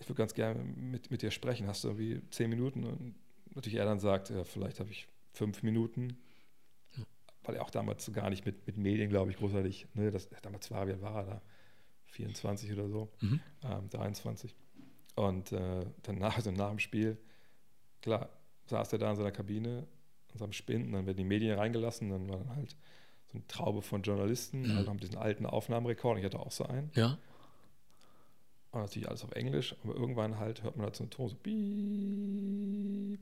Ich 0.00 0.08
würde 0.08 0.16
ganz 0.16 0.32
gerne 0.32 0.64
mit, 0.64 1.10
mit 1.10 1.20
dir 1.20 1.30
sprechen. 1.30 1.66
Hast 1.66 1.84
du 1.84 1.88
irgendwie 1.88 2.22
zehn 2.30 2.48
Minuten? 2.48 2.84
Und 2.84 3.14
natürlich 3.54 3.78
er 3.78 3.84
dann 3.84 3.98
sagt, 3.98 4.30
ja, 4.30 4.44
vielleicht 4.44 4.80
habe 4.80 4.90
ich 4.90 5.08
fünf 5.32 5.62
Minuten, 5.62 6.16
weil 7.44 7.56
er 7.56 7.62
auch 7.62 7.70
damals 7.70 8.10
gar 8.12 8.30
nicht 8.30 8.44
mit, 8.44 8.66
mit 8.66 8.76
Medien, 8.76 9.10
glaube 9.10 9.30
ich, 9.30 9.36
großartig, 9.36 9.86
ne, 9.94 10.10
das, 10.10 10.28
damals 10.42 10.70
war, 10.70 10.88
wie 10.88 11.00
war 11.00 11.16
er 11.16 11.24
da? 11.24 11.42
24 12.06 12.72
oder 12.72 12.88
so, 12.88 13.12
mhm. 13.20 13.40
ähm, 13.64 13.88
23. 13.90 14.54
Und 15.16 15.52
äh, 15.52 15.86
dann 16.02 16.18
nach, 16.18 16.36
also 16.36 16.50
nach 16.50 16.70
dem 16.70 16.78
Spiel, 16.78 17.18
klar, 18.02 18.30
saß 18.66 18.92
er 18.92 18.98
da 18.98 19.10
in 19.10 19.16
seiner 19.16 19.32
Kabine, 19.32 19.86
in 20.32 20.38
seinem 20.38 20.52
Spind, 20.52 20.92
dann 20.94 21.06
werden 21.06 21.16
die 21.16 21.24
Medien 21.24 21.58
reingelassen, 21.58 22.10
dann 22.10 22.28
war 22.28 22.38
dann 22.38 22.56
halt 22.56 22.76
so 23.26 23.38
eine 23.38 23.46
Traube 23.46 23.82
von 23.82 24.02
Journalisten, 24.02 24.62
mhm. 24.62 24.78
also 24.78 24.90
haben 24.90 24.98
diesen 24.98 25.16
alten 25.16 25.46
Aufnahmerekord, 25.46 26.18
ich 26.18 26.24
hatte 26.24 26.38
auch 26.38 26.52
so 26.52 26.64
einen. 26.64 26.90
Ja. 26.94 27.18
Und 28.70 28.80
natürlich 28.80 29.08
alles 29.08 29.22
auf 29.24 29.32
Englisch, 29.32 29.76
aber 29.84 29.94
irgendwann 29.94 30.38
halt 30.38 30.62
hört 30.64 30.76
man 30.76 30.86
halt 30.86 30.96
so 30.96 31.04
einen 31.04 31.10
Ton, 31.10 31.28
so 31.28 31.36
piep, 31.36 33.20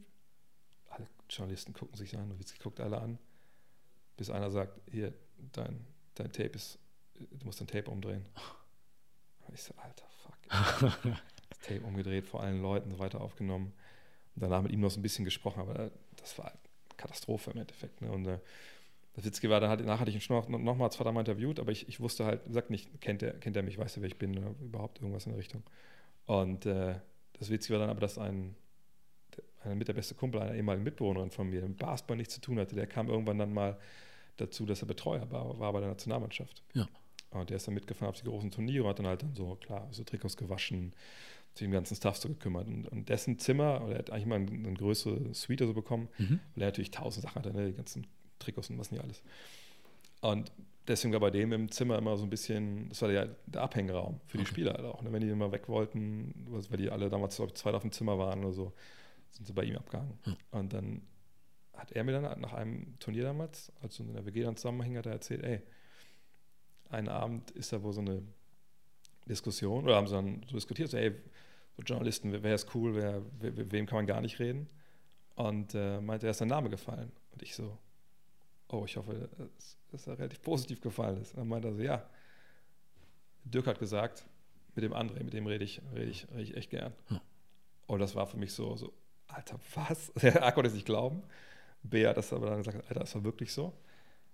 alle 0.88 1.06
Journalisten 1.28 1.74
gucken 1.74 1.96
sich 1.96 2.16
an, 2.16 2.28
Nowitzki 2.28 2.58
guckt 2.58 2.80
alle 2.80 3.00
an, 3.00 3.18
bis 4.16 4.30
einer 4.30 4.50
sagt, 4.50 4.80
hier, 4.90 5.12
dein, 5.52 5.86
dein 6.14 6.32
Tape 6.32 6.50
ist, 6.50 6.78
du 7.18 7.46
musst 7.46 7.60
dein 7.60 7.66
Tape 7.66 7.90
umdrehen. 7.90 8.24
Und 9.46 9.54
ich 9.54 9.62
so, 9.62 9.74
alter, 9.76 10.06
fuck. 10.22 10.36
das 11.48 11.58
Tape 11.60 11.82
umgedreht, 11.82 12.26
vor 12.26 12.42
allen 12.42 12.62
Leuten 12.62 12.90
so 12.90 12.98
weiter 12.98 13.20
aufgenommen. 13.20 13.72
Und 14.34 14.42
danach 14.42 14.62
mit 14.62 14.72
ihm 14.72 14.80
noch 14.80 14.90
so 14.90 14.98
ein 14.98 15.02
bisschen 15.02 15.24
gesprochen, 15.24 15.60
aber 15.60 15.90
das 16.16 16.38
war 16.38 16.52
Katastrophe 16.96 17.50
im 17.50 17.58
Endeffekt. 17.58 18.00
Ne? 18.00 18.10
Und 18.10 18.26
äh, 18.26 18.38
das 19.14 19.24
Witzige 19.24 19.50
war, 19.50 19.60
dann 19.60 19.78
danach 19.78 20.00
hatte 20.00 20.10
ich 20.10 20.16
ihn 20.16 20.22
schon 20.22 20.36
noch, 20.36 20.48
noch 20.48 20.76
mal 20.76 20.90
zweimal 20.90 21.20
interviewt, 21.20 21.60
aber 21.60 21.70
ich, 21.70 21.86
ich 21.88 22.00
wusste 22.00 22.24
halt, 22.24 22.40
sagt 22.48 22.70
nicht, 22.70 23.00
kennt 23.00 23.22
er, 23.22 23.32
kennt 23.34 23.56
er 23.56 23.62
mich, 23.62 23.76
weiß 23.76 23.96
er, 23.96 24.02
wer 24.02 24.08
ich 24.08 24.18
bin, 24.18 24.38
oder 24.38 24.54
überhaupt 24.60 25.00
irgendwas 25.00 25.26
in 25.26 25.32
der 25.32 25.38
Richtung. 25.38 25.62
Und 26.26 26.64
äh, 26.64 26.94
das 27.38 27.50
Witzige 27.50 27.74
war 27.74 27.80
dann 27.80 27.90
aber, 27.90 28.00
dass 28.00 28.16
ein 28.16 28.54
mit 29.74 29.88
der 29.88 29.94
beste 29.94 30.14
Kumpel 30.14 30.40
einer 30.40 30.54
ehemaligen 30.54 30.84
Mitbewohnerin 30.84 31.30
von 31.30 31.48
mir, 31.48 31.62
mit 31.62 31.78
Basketball 31.78 32.16
nichts 32.16 32.34
zu 32.34 32.40
tun 32.40 32.58
hatte, 32.58 32.74
der 32.74 32.86
kam 32.86 33.08
irgendwann 33.08 33.38
dann 33.38 33.52
mal 33.52 33.78
dazu, 34.36 34.66
dass 34.66 34.82
er 34.82 34.88
Betreuer 34.88 35.30
war, 35.30 35.58
war 35.58 35.72
bei 35.72 35.80
der 35.80 35.90
Nationalmannschaft. 35.90 36.62
Ja. 36.74 36.88
Und 37.30 37.50
der 37.50 37.56
ist 37.56 37.66
dann 37.66 37.74
mitgefahren 37.74 38.10
auf 38.10 38.20
die 38.20 38.26
großen 38.26 38.50
Turniere 38.50 38.84
und 38.84 38.90
hat 38.90 38.98
dann 38.98 39.06
halt 39.06 39.22
dann 39.22 39.34
so, 39.34 39.56
klar, 39.56 39.88
so 39.90 40.04
Trikots 40.04 40.36
gewaschen, 40.36 40.92
sich 41.54 41.66
den 41.66 41.72
ganzen 41.72 41.96
Stuff 41.96 42.16
so 42.16 42.28
gekümmert. 42.28 42.66
Und, 42.66 42.86
und 42.88 43.08
dessen 43.08 43.38
Zimmer, 43.38 43.82
oder 43.84 43.94
er 43.94 43.98
hat 44.00 44.10
eigentlich 44.10 44.26
mal 44.26 44.36
eine, 44.36 44.50
eine 44.50 44.74
größere 44.74 45.34
Suite 45.34 45.60
so 45.60 45.72
bekommen, 45.72 46.08
mhm. 46.18 46.40
weil 46.54 46.64
er 46.64 46.68
natürlich 46.68 46.90
tausend 46.90 47.24
Sachen 47.24 47.36
hatte, 47.36 47.52
ne, 47.52 47.68
die 47.68 47.76
ganzen 47.76 48.06
Trikots 48.38 48.70
und 48.70 48.78
was 48.78 48.90
nicht 48.90 49.02
alles. 49.02 49.22
Und 50.20 50.52
deswegen 50.86 51.12
war 51.12 51.20
bei 51.20 51.30
dem 51.30 51.52
im 51.52 51.70
Zimmer 51.70 51.98
immer 51.98 52.16
so 52.16 52.24
ein 52.24 52.30
bisschen, 52.30 52.88
das 52.88 53.02
war 53.02 53.08
der, 53.08 53.36
der 53.46 53.62
Abhängraum 53.62 54.20
für 54.26 54.38
die 54.38 54.42
okay. 54.42 54.50
Spieler 54.50 54.74
halt 54.74 54.84
auch. 54.84 55.02
Ne? 55.02 55.12
Wenn 55.12 55.20
die 55.20 55.28
immer 55.28 55.52
weg 55.52 55.68
wollten, 55.68 56.34
weil 56.48 56.78
die 56.78 56.90
alle 56.90 57.08
damals 57.08 57.38
ich, 57.38 57.54
zweit 57.54 57.74
auf 57.74 57.82
dem 57.82 57.92
Zimmer 57.92 58.18
waren 58.18 58.44
oder 58.44 58.52
so, 58.52 58.72
sind 59.32 59.46
sie 59.46 59.52
bei 59.52 59.64
ihm 59.64 59.76
abgehangen. 59.76 60.18
Hm. 60.22 60.36
Und 60.50 60.72
dann 60.72 61.02
hat 61.74 61.92
er 61.92 62.04
mir 62.04 62.12
dann 62.12 62.40
nach 62.40 62.52
einem 62.52 62.98
Turnier 62.98 63.24
damals, 63.24 63.72
als 63.80 63.98
wir 63.98 64.06
in 64.06 64.14
der 64.14 64.26
WG 64.26 64.42
dann 64.42 64.56
zusammenhängen, 64.56 64.98
hat 64.98 65.06
er 65.06 65.12
erzählt, 65.12 65.42
ey, 65.42 65.62
einen 66.90 67.08
Abend 67.08 67.50
ist 67.52 67.72
da 67.72 67.82
wohl 67.82 67.92
so 67.92 68.02
eine 68.02 68.22
Diskussion, 69.26 69.84
oder 69.84 69.96
haben 69.96 70.06
sie 70.06 70.14
dann 70.14 70.42
so 70.48 70.54
diskutiert, 70.54 70.90
so, 70.90 70.96
ey, 70.96 71.14
so 71.76 71.82
Journalisten, 71.82 72.32
wer, 72.32 72.42
wer 72.42 72.54
ist 72.54 72.74
cool, 72.74 72.94
wer, 72.94 73.22
wer, 73.40 73.72
wem 73.72 73.86
kann 73.86 73.96
man 73.96 74.06
gar 74.06 74.20
nicht 74.20 74.38
reden? 74.38 74.68
Und 75.34 75.74
äh, 75.74 76.00
meinte, 76.00 76.26
er 76.26 76.32
ist 76.32 76.38
sein 76.38 76.48
Name 76.48 76.68
gefallen. 76.68 77.10
Und 77.30 77.42
ich 77.42 77.54
so, 77.54 77.78
oh, 78.68 78.84
ich 78.84 78.96
hoffe, 78.96 79.30
dass, 79.38 79.78
dass 79.90 80.06
er 80.06 80.18
relativ 80.18 80.42
positiv 80.42 80.80
gefallen 80.82 81.22
ist. 81.22 81.32
Und 81.32 81.38
dann 81.38 81.48
meinte 81.48 81.68
er 81.68 81.74
so, 81.74 81.82
ja, 81.82 82.10
Dirk 83.44 83.66
hat 83.66 83.78
gesagt, 83.78 84.26
mit 84.74 84.84
dem 84.84 84.92
André, 84.92 85.22
mit 85.24 85.32
dem 85.32 85.46
rede 85.46 85.64
ich, 85.64 85.80
rede 85.94 86.10
ich, 86.10 86.28
rede 86.30 86.42
ich 86.42 86.56
echt 86.56 86.70
gern. 86.70 86.92
Hm. 87.08 87.20
Und 87.86 88.00
das 88.00 88.14
war 88.14 88.26
für 88.26 88.36
mich 88.36 88.52
so, 88.52 88.76
so 88.76 88.92
Alter, 89.32 89.58
was? 89.74 90.12
A 90.36 90.50
konnte 90.52 90.68
es 90.68 90.74
nicht 90.74 90.86
glauben. 90.86 91.22
B 91.82 92.06
hat 92.06 92.16
das 92.16 92.32
aber 92.32 92.46
dann 92.46 92.58
gesagt, 92.58 92.76
Alter, 92.88 93.00
das 93.00 93.14
war 93.14 93.24
wirklich 93.24 93.52
so. 93.52 93.72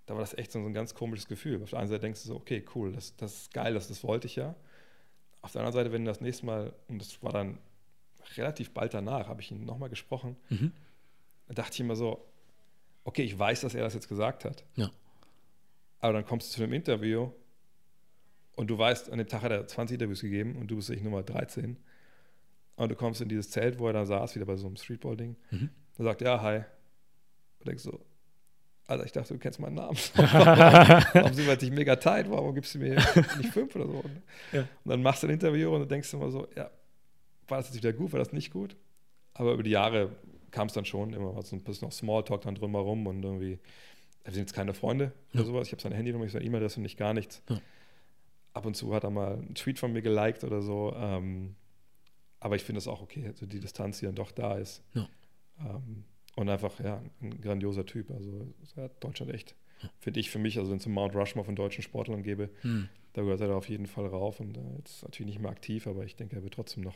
Da 0.05 0.13
war 0.13 0.21
das 0.21 0.33
echt 0.37 0.51
so 0.51 0.59
ein 0.59 0.73
ganz 0.73 0.93
komisches 0.93 1.27
Gefühl. 1.27 1.61
Auf 1.61 1.71
der 1.71 1.79
einen 1.79 1.87
Seite 1.87 2.01
denkst 2.01 2.23
du 2.23 2.29
so, 2.29 2.35
okay, 2.35 2.65
cool, 2.75 2.91
das, 2.91 3.15
das 3.15 3.33
ist 3.41 3.53
geil, 3.53 3.73
das, 3.73 3.87
das 3.87 4.03
wollte 4.03 4.27
ich 4.27 4.35
ja. 4.35 4.55
Auf 5.41 5.51
der 5.51 5.61
anderen 5.61 5.73
Seite, 5.73 5.91
wenn 5.93 6.03
du 6.03 6.11
das 6.11 6.21
nächste 6.21 6.45
Mal, 6.45 6.73
und 6.87 6.99
das 6.99 7.21
war 7.23 7.31
dann 7.31 7.59
relativ 8.35 8.71
bald 8.71 8.93
danach, 8.93 9.27
habe 9.27 9.41
ich 9.41 9.51
ihn 9.51 9.65
nochmal 9.65 9.89
gesprochen, 9.89 10.35
mhm. 10.49 10.71
da 11.47 11.53
dachte 11.55 11.73
ich 11.73 11.79
immer 11.79 11.95
so, 11.95 12.25
okay, 13.03 13.23
ich 13.23 13.37
weiß, 13.37 13.61
dass 13.61 13.75
er 13.75 13.83
das 13.83 13.93
jetzt 13.93 14.09
gesagt 14.09 14.45
hat. 14.45 14.63
Ja. 14.75 14.91
Aber 15.99 16.13
dann 16.13 16.25
kommst 16.25 16.49
du 16.49 16.57
zu 16.57 16.63
einem 16.63 16.73
Interview 16.73 17.31
und 18.55 18.67
du 18.67 18.77
weißt, 18.77 19.11
an 19.11 19.17
dem 19.17 19.27
Tag 19.27 19.41
hat 19.41 19.51
er 19.51 19.67
20 19.67 19.95
Interviews 19.95 20.21
gegeben 20.21 20.55
und 20.57 20.67
du 20.67 20.75
bist 20.75 20.89
nicht 20.89 21.03
Nummer 21.03 21.23
13. 21.23 21.77
Und 22.79 22.89
du 22.89 22.95
kommst 22.95 23.19
in 23.19 23.27
dieses 23.27 23.49
Zelt, 23.49 23.77
wo 23.77 23.87
er 23.87 23.93
da 23.93 24.05
saß, 24.05 24.35
wieder 24.35 24.45
bei 24.45 24.55
so 24.55 24.65
einem 24.65 24.77
Streetball-Ding. 24.77 25.35
Mhm. 25.51 25.69
Da 25.97 26.03
sagt, 26.05 26.21
ja, 26.21 26.41
hi. 26.41 26.59
Und 27.59 27.67
denkst 27.67 27.83
so, 27.83 27.99
Alter, 28.87 29.03
ich 29.03 29.11
dachte, 29.11 29.33
du 29.33 29.39
kennst 29.39 29.59
meinen 29.59 29.75
Namen. 29.75 29.97
warum 30.15 31.33
sind 31.33 31.45
wir 31.45 31.57
nicht 31.57 31.73
mega 31.73 31.97
tight? 31.97 32.31
Warum 32.31 32.55
gibst 32.55 32.73
du 32.73 32.79
mir 32.79 32.95
nicht 32.95 33.51
fünf 33.51 33.75
oder 33.75 33.85
so? 33.85 34.03
Ja. 34.53 34.61
Und 34.61 34.91
dann 34.91 35.01
machst 35.01 35.23
du 35.23 35.27
ein 35.27 35.33
Interview 35.33 35.73
und 35.73 35.81
dann 35.81 35.89
denkst 35.89 36.09
du 36.09 36.17
immer 36.17 36.31
so, 36.31 36.47
ja, 36.55 36.71
war 37.49 37.57
das 37.57 37.67
jetzt 37.67 37.75
wieder 37.75 37.91
gut, 37.91 38.13
war 38.13 38.19
das 38.19 38.31
nicht 38.31 38.49
gut? 38.49 38.77
Aber 39.33 39.51
über 39.51 39.63
die 39.63 39.71
Jahre 39.71 40.15
kam 40.49 40.67
es 40.67 40.73
dann 40.73 40.85
schon 40.85 41.11
immer 41.11 41.39
so 41.41 41.57
ein 41.57 41.61
bisschen 41.61 41.85
noch 41.85 41.91
Smalltalk 41.91 42.43
dann 42.43 42.55
drumherum 42.55 43.07
und 43.07 43.21
irgendwie, 43.21 43.59
wir 44.23 44.33
sind 44.33 44.43
jetzt 44.43 44.53
keine 44.53 44.73
Freunde 44.73 45.11
ja. 45.33 45.41
oder 45.41 45.47
sowas. 45.47 45.67
Ich 45.67 45.73
habe 45.73 45.81
seine 45.81 45.95
Handynummer, 45.95 46.23
ich 46.23 46.31
seine 46.31 46.45
E-Mail-Adresse 46.45 46.77
und 46.77 46.83
nicht 46.83 46.97
gar 46.97 47.13
nichts. 47.13 47.43
Ja. 47.49 47.59
Ab 48.53 48.65
und 48.65 48.77
zu 48.77 48.95
hat 48.95 49.03
er 49.03 49.09
mal 49.09 49.33
einen 49.33 49.53
Tweet 49.53 49.79
von 49.79 49.91
mir 49.91 50.01
geliked 50.01 50.45
oder 50.45 50.61
so. 50.61 50.93
Ähm, 50.95 51.55
aber 52.39 52.55
ich 52.55 52.63
finde 52.63 52.79
es 52.79 52.87
auch 52.87 53.01
okay, 53.01 53.27
also 53.27 53.45
die 53.45 53.59
Distanz, 53.59 53.99
die 53.99 54.05
dann 54.05 54.15
doch 54.15 54.31
da 54.31 54.57
ist. 54.57 54.83
Ja. 54.93 55.07
Ähm, 55.59 56.03
und 56.35 56.49
einfach, 56.49 56.79
ja, 56.79 57.01
ein 57.21 57.41
grandioser 57.41 57.85
Typ. 57.85 58.11
Also 58.11 58.47
ja, 58.75 58.87
Deutschland 58.99 59.33
echt, 59.33 59.55
finde 59.99 60.19
ich 60.19 60.29
für 60.29 60.39
mich, 60.39 60.57
also 60.57 60.71
wenn 60.71 60.77
es 60.77 60.85
einen 60.85 60.95
Mount 60.95 61.15
Rushmore 61.15 61.45
von 61.45 61.55
deutschen 61.55 61.81
Sportlern 61.81 62.23
gäbe, 62.23 62.49
hm. 62.61 62.87
da 63.13 63.23
gehört 63.23 63.41
er 63.41 63.55
auf 63.55 63.67
jeden 63.67 63.87
Fall 63.87 64.05
rauf. 64.05 64.39
Und 64.39 64.57
äh, 64.57 64.61
jetzt 64.77 65.03
natürlich 65.03 65.33
nicht 65.33 65.41
mehr 65.41 65.51
aktiv, 65.51 65.85
aber 65.87 66.05
ich 66.05 66.15
denke, 66.15 66.37
er 66.37 66.43
wird 66.43 66.53
trotzdem 66.53 66.83
noch 66.83 66.95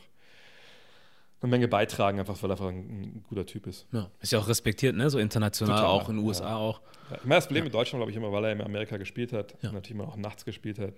eine 1.42 1.50
Menge 1.50 1.68
beitragen, 1.68 2.18
einfach 2.18 2.42
weil 2.42 2.50
er 2.50 2.52
einfach 2.52 2.68
ein, 2.68 3.02
ein, 3.02 3.24
guter 3.28 3.44
Typ 3.44 3.66
ist. 3.66 3.86
Ja, 3.92 4.10
ist 4.20 4.32
ja 4.32 4.38
auch 4.38 4.48
respektiert, 4.48 4.96
ne? 4.96 5.10
So 5.10 5.18
international, 5.18 5.76
Total, 5.76 5.90
auch 5.90 6.08
in 6.08 6.16
den 6.16 6.24
USA 6.24 6.48
ja. 6.50 6.56
auch. 6.56 6.80
Ja, 7.10 7.18
meine, 7.24 7.34
das 7.34 7.46
Problem 7.46 7.64
ja. 7.64 7.66
in 7.66 7.72
Deutschland, 7.72 8.00
glaube 8.00 8.10
ich, 8.10 8.16
immer, 8.16 8.32
weil 8.32 8.44
er 8.44 8.52
in 8.52 8.62
Amerika 8.62 8.96
gespielt 8.96 9.34
hat, 9.34 9.54
ja. 9.60 9.72
natürlich 9.72 9.94
mal 9.94 10.06
auch 10.06 10.16
nachts 10.16 10.46
gespielt 10.46 10.78
hat, 10.78 10.94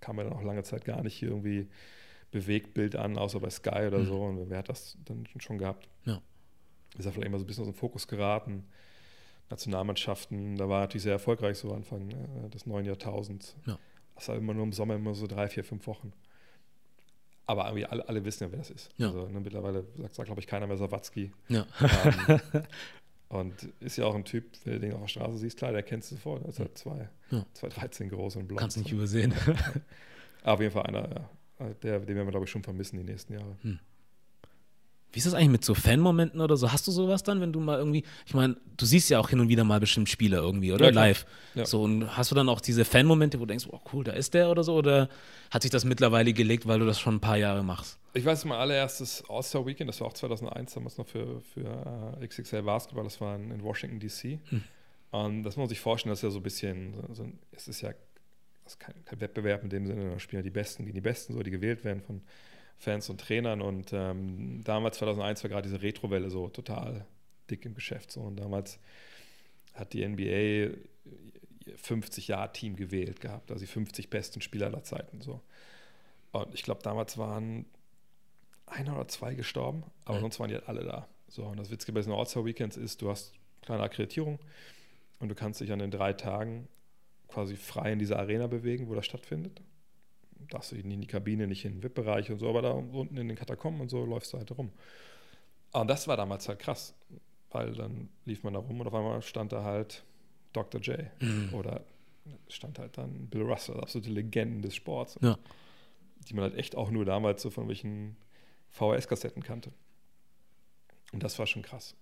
kam 0.00 0.16
er 0.16 0.24
dann 0.24 0.32
auch 0.32 0.42
lange 0.42 0.62
Zeit 0.62 0.86
gar 0.86 1.02
nicht 1.02 1.14
hier 1.14 1.28
irgendwie 1.28 1.68
Bewegtbild 2.32 2.96
an, 2.96 3.16
außer 3.16 3.38
bei 3.38 3.50
Sky 3.50 3.86
oder 3.86 3.98
mhm. 3.98 4.06
so. 4.06 4.20
Und 4.20 4.50
wer 4.50 4.58
hat 4.58 4.68
das 4.68 4.98
dann 5.04 5.28
schon 5.38 5.58
gehabt? 5.58 5.88
Ja. 6.04 6.20
Ist 6.98 7.06
er 7.06 7.12
vielleicht 7.12 7.28
immer 7.28 7.38
so 7.38 7.44
ein 7.44 7.46
bisschen 7.46 7.62
aus 7.62 7.70
dem 7.70 7.76
Fokus 7.76 8.08
geraten. 8.08 8.64
Nationalmannschaften, 9.50 10.56
da 10.56 10.68
war 10.68 10.78
er 10.78 10.80
natürlich 10.82 11.04
sehr 11.04 11.12
erfolgreich 11.12 11.58
so 11.58 11.72
Anfang 11.72 12.08
ne, 12.08 12.48
des 12.48 12.66
neuen 12.66 12.86
Jahrtausends. 12.86 13.54
Ja. 13.66 13.78
Das 14.14 14.28
war 14.28 14.36
immer 14.36 14.54
nur 14.54 14.64
im 14.64 14.72
Sommer 14.72 14.94
immer 14.94 15.14
so 15.14 15.26
drei, 15.26 15.48
vier, 15.48 15.62
fünf 15.62 15.86
Wochen. 15.86 16.12
Aber 17.44 17.66
irgendwie 17.66 17.84
alle, 17.84 18.08
alle 18.08 18.24
wissen 18.24 18.44
ja, 18.44 18.52
wer 18.52 18.58
das 18.58 18.70
ist. 18.70 18.88
Ja. 18.96 19.08
Also, 19.08 19.28
ne, 19.28 19.40
mittlerweile 19.40 19.84
sagt, 19.96 20.14
sagt 20.14 20.26
glaube 20.26 20.40
ich, 20.40 20.46
keiner 20.46 20.66
mehr 20.66 20.78
Sawatzki. 20.78 21.32
Ja. 21.48 21.66
Ähm, 21.80 22.40
und 23.28 23.64
ist 23.80 23.98
ja 23.98 24.06
auch 24.06 24.14
ein 24.14 24.24
Typ, 24.24 24.46
wenn 24.64 24.74
du 24.74 24.80
den 24.80 24.94
auf 24.94 25.00
der 25.00 25.08
Straße 25.08 25.36
siehst, 25.36 25.58
klar, 25.58 25.72
der 25.72 25.82
kennst 25.82 26.10
du 26.10 26.14
sofort. 26.14 26.42
Der 26.42 26.48
ist 26.48 26.58
halt 26.58 26.78
zwei, 26.78 27.10
ja. 27.30 27.44
2,13 27.54 28.08
groß 28.08 28.36
und 28.36 28.48
blond. 28.48 28.60
Kannst 28.60 28.78
nicht 28.78 28.92
übersehen. 28.92 29.34
Aber 30.42 30.52
auf 30.54 30.60
jeden 30.60 30.72
Fall 30.72 30.84
einer, 30.84 31.10
ja, 31.10 31.30
der, 31.82 32.00
den 32.00 32.16
werden 32.16 32.26
wir, 32.26 32.30
glaube 32.30 32.44
ich, 32.44 32.50
schon 32.50 32.62
vermissen 32.62 32.98
die 32.98 33.04
nächsten 33.04 33.34
Jahre. 33.34 33.56
Hm. 33.62 33.78
Wie 35.12 35.18
ist 35.18 35.26
das 35.26 35.34
eigentlich 35.34 35.50
mit 35.50 35.64
so 35.64 35.74
Fanmomenten 35.74 36.40
oder 36.40 36.56
so? 36.56 36.72
Hast 36.72 36.86
du 36.86 36.90
sowas 36.90 37.22
dann, 37.22 37.42
wenn 37.42 37.52
du 37.52 37.60
mal 37.60 37.78
irgendwie, 37.78 38.02
ich 38.24 38.32
meine, 38.32 38.56
du 38.78 38.86
siehst 38.86 39.10
ja 39.10 39.18
auch 39.18 39.28
hin 39.28 39.40
und 39.40 39.48
wieder 39.50 39.62
mal 39.62 39.78
bestimmt 39.78 40.08
Spiele 40.08 40.38
irgendwie, 40.38 40.72
oder? 40.72 40.86
Ja, 40.86 40.90
Live. 40.90 41.26
Ja. 41.54 41.66
So, 41.66 41.82
und 41.82 42.16
hast 42.16 42.30
du 42.30 42.34
dann 42.34 42.48
auch 42.48 42.62
diese 42.62 42.86
Fanmomente, 42.86 43.38
wo 43.38 43.42
du 43.42 43.48
denkst, 43.48 43.66
oh 43.70 43.80
cool, 43.92 44.04
da 44.04 44.12
ist 44.12 44.32
der 44.32 44.50
oder 44.50 44.64
so? 44.64 44.74
Oder 44.74 45.10
hat 45.50 45.62
sich 45.62 45.70
das 45.70 45.84
mittlerweile 45.84 46.32
gelegt, 46.32 46.66
weil 46.66 46.78
du 46.78 46.86
das 46.86 46.98
schon 46.98 47.16
ein 47.16 47.20
paar 47.20 47.36
Jahre 47.36 47.62
machst? 47.62 47.98
Ich 48.14 48.24
weiß, 48.24 48.46
mein 48.46 48.58
allererstes 48.58 49.22
All-Star-Weekend, 49.28 49.88
das 49.88 50.00
war 50.00 50.08
auch 50.08 50.14
2001, 50.14 50.72
damals 50.74 50.96
noch 50.96 51.06
für, 51.06 51.42
für 51.42 52.16
uh, 52.18 52.26
XXL 52.26 52.62
Basketball, 52.62 53.04
das 53.04 53.20
war 53.20 53.36
in, 53.36 53.50
in 53.50 53.62
Washington, 53.62 54.00
D.C. 54.00 54.40
Hm. 54.48 54.62
Und 55.10 55.42
das 55.42 55.56
muss 55.56 55.64
man 55.64 55.68
sich 55.68 55.80
vorstellen, 55.80 56.10
das 56.10 56.20
ist 56.20 56.24
ja 56.24 56.30
so 56.30 56.38
ein 56.38 56.42
bisschen, 56.42 56.94
so, 57.12 57.26
es 57.52 57.68
ist 57.68 57.82
ja 57.82 57.92
ist 58.72 58.80
kein, 58.80 59.04
kein, 59.04 59.20
Wettbewerb 59.20 59.62
in 59.62 59.70
dem 59.70 59.86
Sinne, 59.86 60.10
da 60.10 60.18
spielen 60.18 60.40
ja 60.40 60.44
die 60.44 60.50
Besten 60.50 60.84
gegen 60.84 60.94
die 60.94 61.00
Besten, 61.00 61.32
so, 61.32 61.42
die 61.42 61.50
gewählt 61.50 61.84
werden 61.84 62.02
von 62.02 62.22
Fans 62.78 63.08
und 63.08 63.20
Trainern. 63.20 63.62
Und 63.62 63.92
ähm, 63.92 64.62
damals, 64.64 64.98
2001, 64.98 65.42
war 65.42 65.50
gerade 65.50 65.68
diese 65.68 65.82
Retrowelle 65.82 66.30
so 66.30 66.48
total 66.48 67.06
dick 67.50 67.64
im 67.64 67.74
Geschäft. 67.74 68.10
So. 68.10 68.20
Und 68.20 68.36
damals 68.36 68.78
hat 69.74 69.92
die 69.92 70.06
NBA 70.06 70.76
50-Jahr-Team 71.82 72.76
gewählt 72.76 73.20
gehabt, 73.20 73.50
also 73.50 73.64
die 73.64 73.70
50 73.70 74.10
besten 74.10 74.40
Spieler 74.40 74.66
aller 74.66 74.82
Zeiten. 74.82 75.20
So. 75.20 75.40
Und 76.32 76.54
ich 76.54 76.62
glaube, 76.62 76.82
damals 76.82 77.18
waren 77.18 77.66
einer 78.66 78.94
oder 78.94 79.08
zwei 79.08 79.34
gestorben, 79.34 79.84
aber 80.04 80.18
mhm. 80.18 80.22
sonst 80.22 80.40
waren 80.40 80.48
die 80.48 80.54
halt 80.54 80.68
alle 80.68 80.84
da. 80.84 81.08
So, 81.28 81.44
und 81.44 81.58
das 81.58 81.70
Witzige 81.70 81.92
bei 81.92 82.00
diesen 82.00 82.12
All-Star-Weekends 82.12 82.76
ist, 82.76 83.00
du 83.02 83.10
hast 83.10 83.32
kleine 83.62 83.82
Akkreditierung 83.82 84.38
und 85.20 85.28
du 85.28 85.34
kannst 85.34 85.60
dich 85.60 85.72
an 85.72 85.78
den 85.78 85.90
drei 85.90 86.12
Tagen 86.12 86.68
quasi 87.32 87.56
frei 87.56 87.92
in 87.92 87.98
dieser 87.98 88.18
Arena 88.18 88.46
bewegen, 88.46 88.88
wo 88.88 88.94
das 88.94 89.06
stattfindet 89.06 89.60
darfst 90.52 90.72
du 90.72 90.76
nicht 90.76 90.84
in 90.84 91.00
die 91.00 91.06
Kabine, 91.06 91.46
nicht 91.46 91.64
in 91.64 91.74
den 91.74 91.82
VIP-Bereich 91.82 92.30
und 92.30 92.38
so, 92.38 92.48
aber 92.48 92.62
da 92.62 92.70
unten 92.70 93.16
in 93.16 93.28
den 93.28 93.36
Katakomben 93.36 93.80
und 93.80 93.88
so 93.88 94.04
läufst 94.04 94.32
du 94.32 94.38
halt 94.38 94.50
rum. 94.56 94.70
Und 95.72 95.88
das 95.88 96.06
war 96.08 96.16
damals 96.16 96.48
halt 96.48 96.58
krass, 96.58 96.94
weil 97.50 97.72
dann 97.72 98.08
lief 98.24 98.42
man 98.44 98.54
da 98.54 98.60
rum 98.60 98.80
und 98.80 98.86
auf 98.86 98.94
einmal 98.94 99.22
stand 99.22 99.52
da 99.52 99.64
halt 99.64 100.04
Dr. 100.52 100.80
J. 100.80 100.98
Mhm. 101.20 101.54
Oder 101.54 101.84
stand 102.48 102.78
halt 102.78 102.98
dann 102.98 103.26
Bill 103.28 103.42
Russell, 103.42 103.80
absolute 103.80 104.10
Legenden 104.10 104.62
des 104.62 104.74
Sports. 104.74 105.18
Ja. 105.22 105.38
Die 106.28 106.34
man 106.34 106.44
halt 106.44 106.56
echt 106.56 106.76
auch 106.76 106.90
nur 106.90 107.04
damals 107.04 107.42
so 107.42 107.50
von 107.50 107.68
welchen 107.68 108.16
VHS-Kassetten 108.70 109.42
kannte. 109.42 109.72
Und 111.12 111.22
das 111.22 111.38
war 111.38 111.46
schon 111.46 111.62
krass. 111.62 111.96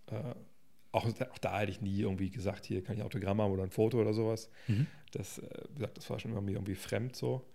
Auch, 0.92 1.06
auch, 1.06 1.38
da 1.38 1.58
hätte 1.58 1.70
ich 1.70 1.80
nie 1.80 2.00
irgendwie 2.00 2.30
gesagt, 2.30 2.64
hier 2.64 2.82
kann 2.82 2.96
ich 2.96 3.02
Autogramm 3.02 3.40
haben 3.40 3.52
oder 3.52 3.62
ein 3.62 3.70
Foto 3.70 4.00
oder 4.00 4.12
sowas. 4.12 4.50
Mhm. 4.66 4.86
Das, 5.12 5.38
äh, 5.38 5.48
gesagt, 5.74 5.96
das 5.96 6.10
war 6.10 6.18
schon 6.18 6.32
irgendwie, 6.32 6.54
irgendwie 6.54 6.74
fremd 6.74 7.14
so. 7.14 7.46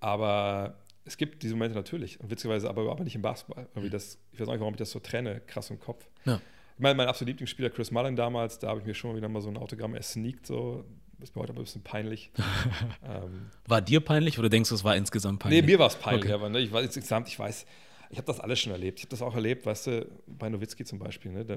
Aber 0.00 0.78
es 1.04 1.16
gibt 1.16 1.42
diese 1.42 1.54
Momente 1.54 1.76
natürlich. 1.76 2.20
Und 2.20 2.30
witzigerweise 2.30 2.68
aber, 2.68 2.90
aber 2.90 3.04
nicht 3.04 3.14
im 3.14 3.22
Basketball. 3.22 3.68
Irgendwie 3.74 3.90
das, 3.90 4.18
ich 4.32 4.40
weiß 4.40 4.48
auch 4.48 4.52
nicht, 4.52 4.60
warum 4.60 4.74
ich 4.74 4.78
das 4.78 4.90
so 4.90 4.98
trenne, 4.98 5.40
krass 5.46 5.70
im 5.70 5.80
Kopf. 5.80 6.06
Ja. 6.24 6.40
Ich 6.76 6.82
meine, 6.82 6.94
mein 6.94 7.08
absoluter 7.08 7.30
Lieblingsspieler 7.30 7.70
Chris 7.70 7.90
Mullen 7.90 8.16
damals, 8.16 8.58
da 8.58 8.68
habe 8.68 8.80
ich 8.80 8.86
mir 8.86 8.94
schon 8.94 9.16
wieder 9.16 9.28
mal 9.28 9.40
so 9.40 9.48
ein 9.48 9.56
Autogramm 9.56 9.94
ersneakt, 9.94 10.46
so. 10.46 10.84
Das 11.18 11.30
ist 11.30 11.34
mir 11.34 11.40
heute 11.40 11.52
aber 11.52 11.62
ein 11.62 11.64
bisschen 11.64 11.82
peinlich. 11.82 12.30
ähm, 13.02 13.50
war 13.66 13.80
dir 13.80 14.00
peinlich 14.00 14.38
oder 14.38 14.50
denkst 14.50 14.68
du, 14.68 14.74
es 14.74 14.84
war 14.84 14.94
insgesamt 14.96 15.38
peinlich? 15.38 15.62
Nee, 15.62 15.66
mir 15.66 15.78
war 15.78 15.86
es 15.86 15.96
peinlich, 15.96 16.24
okay. 16.24 16.34
aber 16.34 16.50
ne, 16.50 16.60
ich 16.60 16.70
weiß 16.70 16.84
insgesamt, 16.84 17.28
ich 17.28 17.38
weiß, 17.38 17.64
ich 18.10 18.18
habe 18.18 18.26
das 18.26 18.38
alles 18.38 18.60
schon 18.60 18.72
erlebt. 18.72 18.98
Ich 18.98 19.04
habe 19.06 19.10
das 19.10 19.22
auch 19.22 19.34
erlebt, 19.34 19.64
weißt 19.64 19.86
du, 19.86 20.06
bei 20.26 20.50
Nowitzki 20.50 20.84
zum 20.84 20.98
Beispiel, 20.98 21.32
ne? 21.32 21.46
Da, 21.46 21.56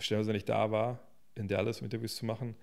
stellen 0.00 0.22
wir, 0.22 0.28
wenn 0.28 0.36
ich 0.36 0.44
da 0.44 0.70
war, 0.70 1.00
in 1.34 1.48
Dallas, 1.48 1.80
um 1.80 1.84
Interviews 1.84 2.16
zu 2.16 2.26
machen, 2.26 2.56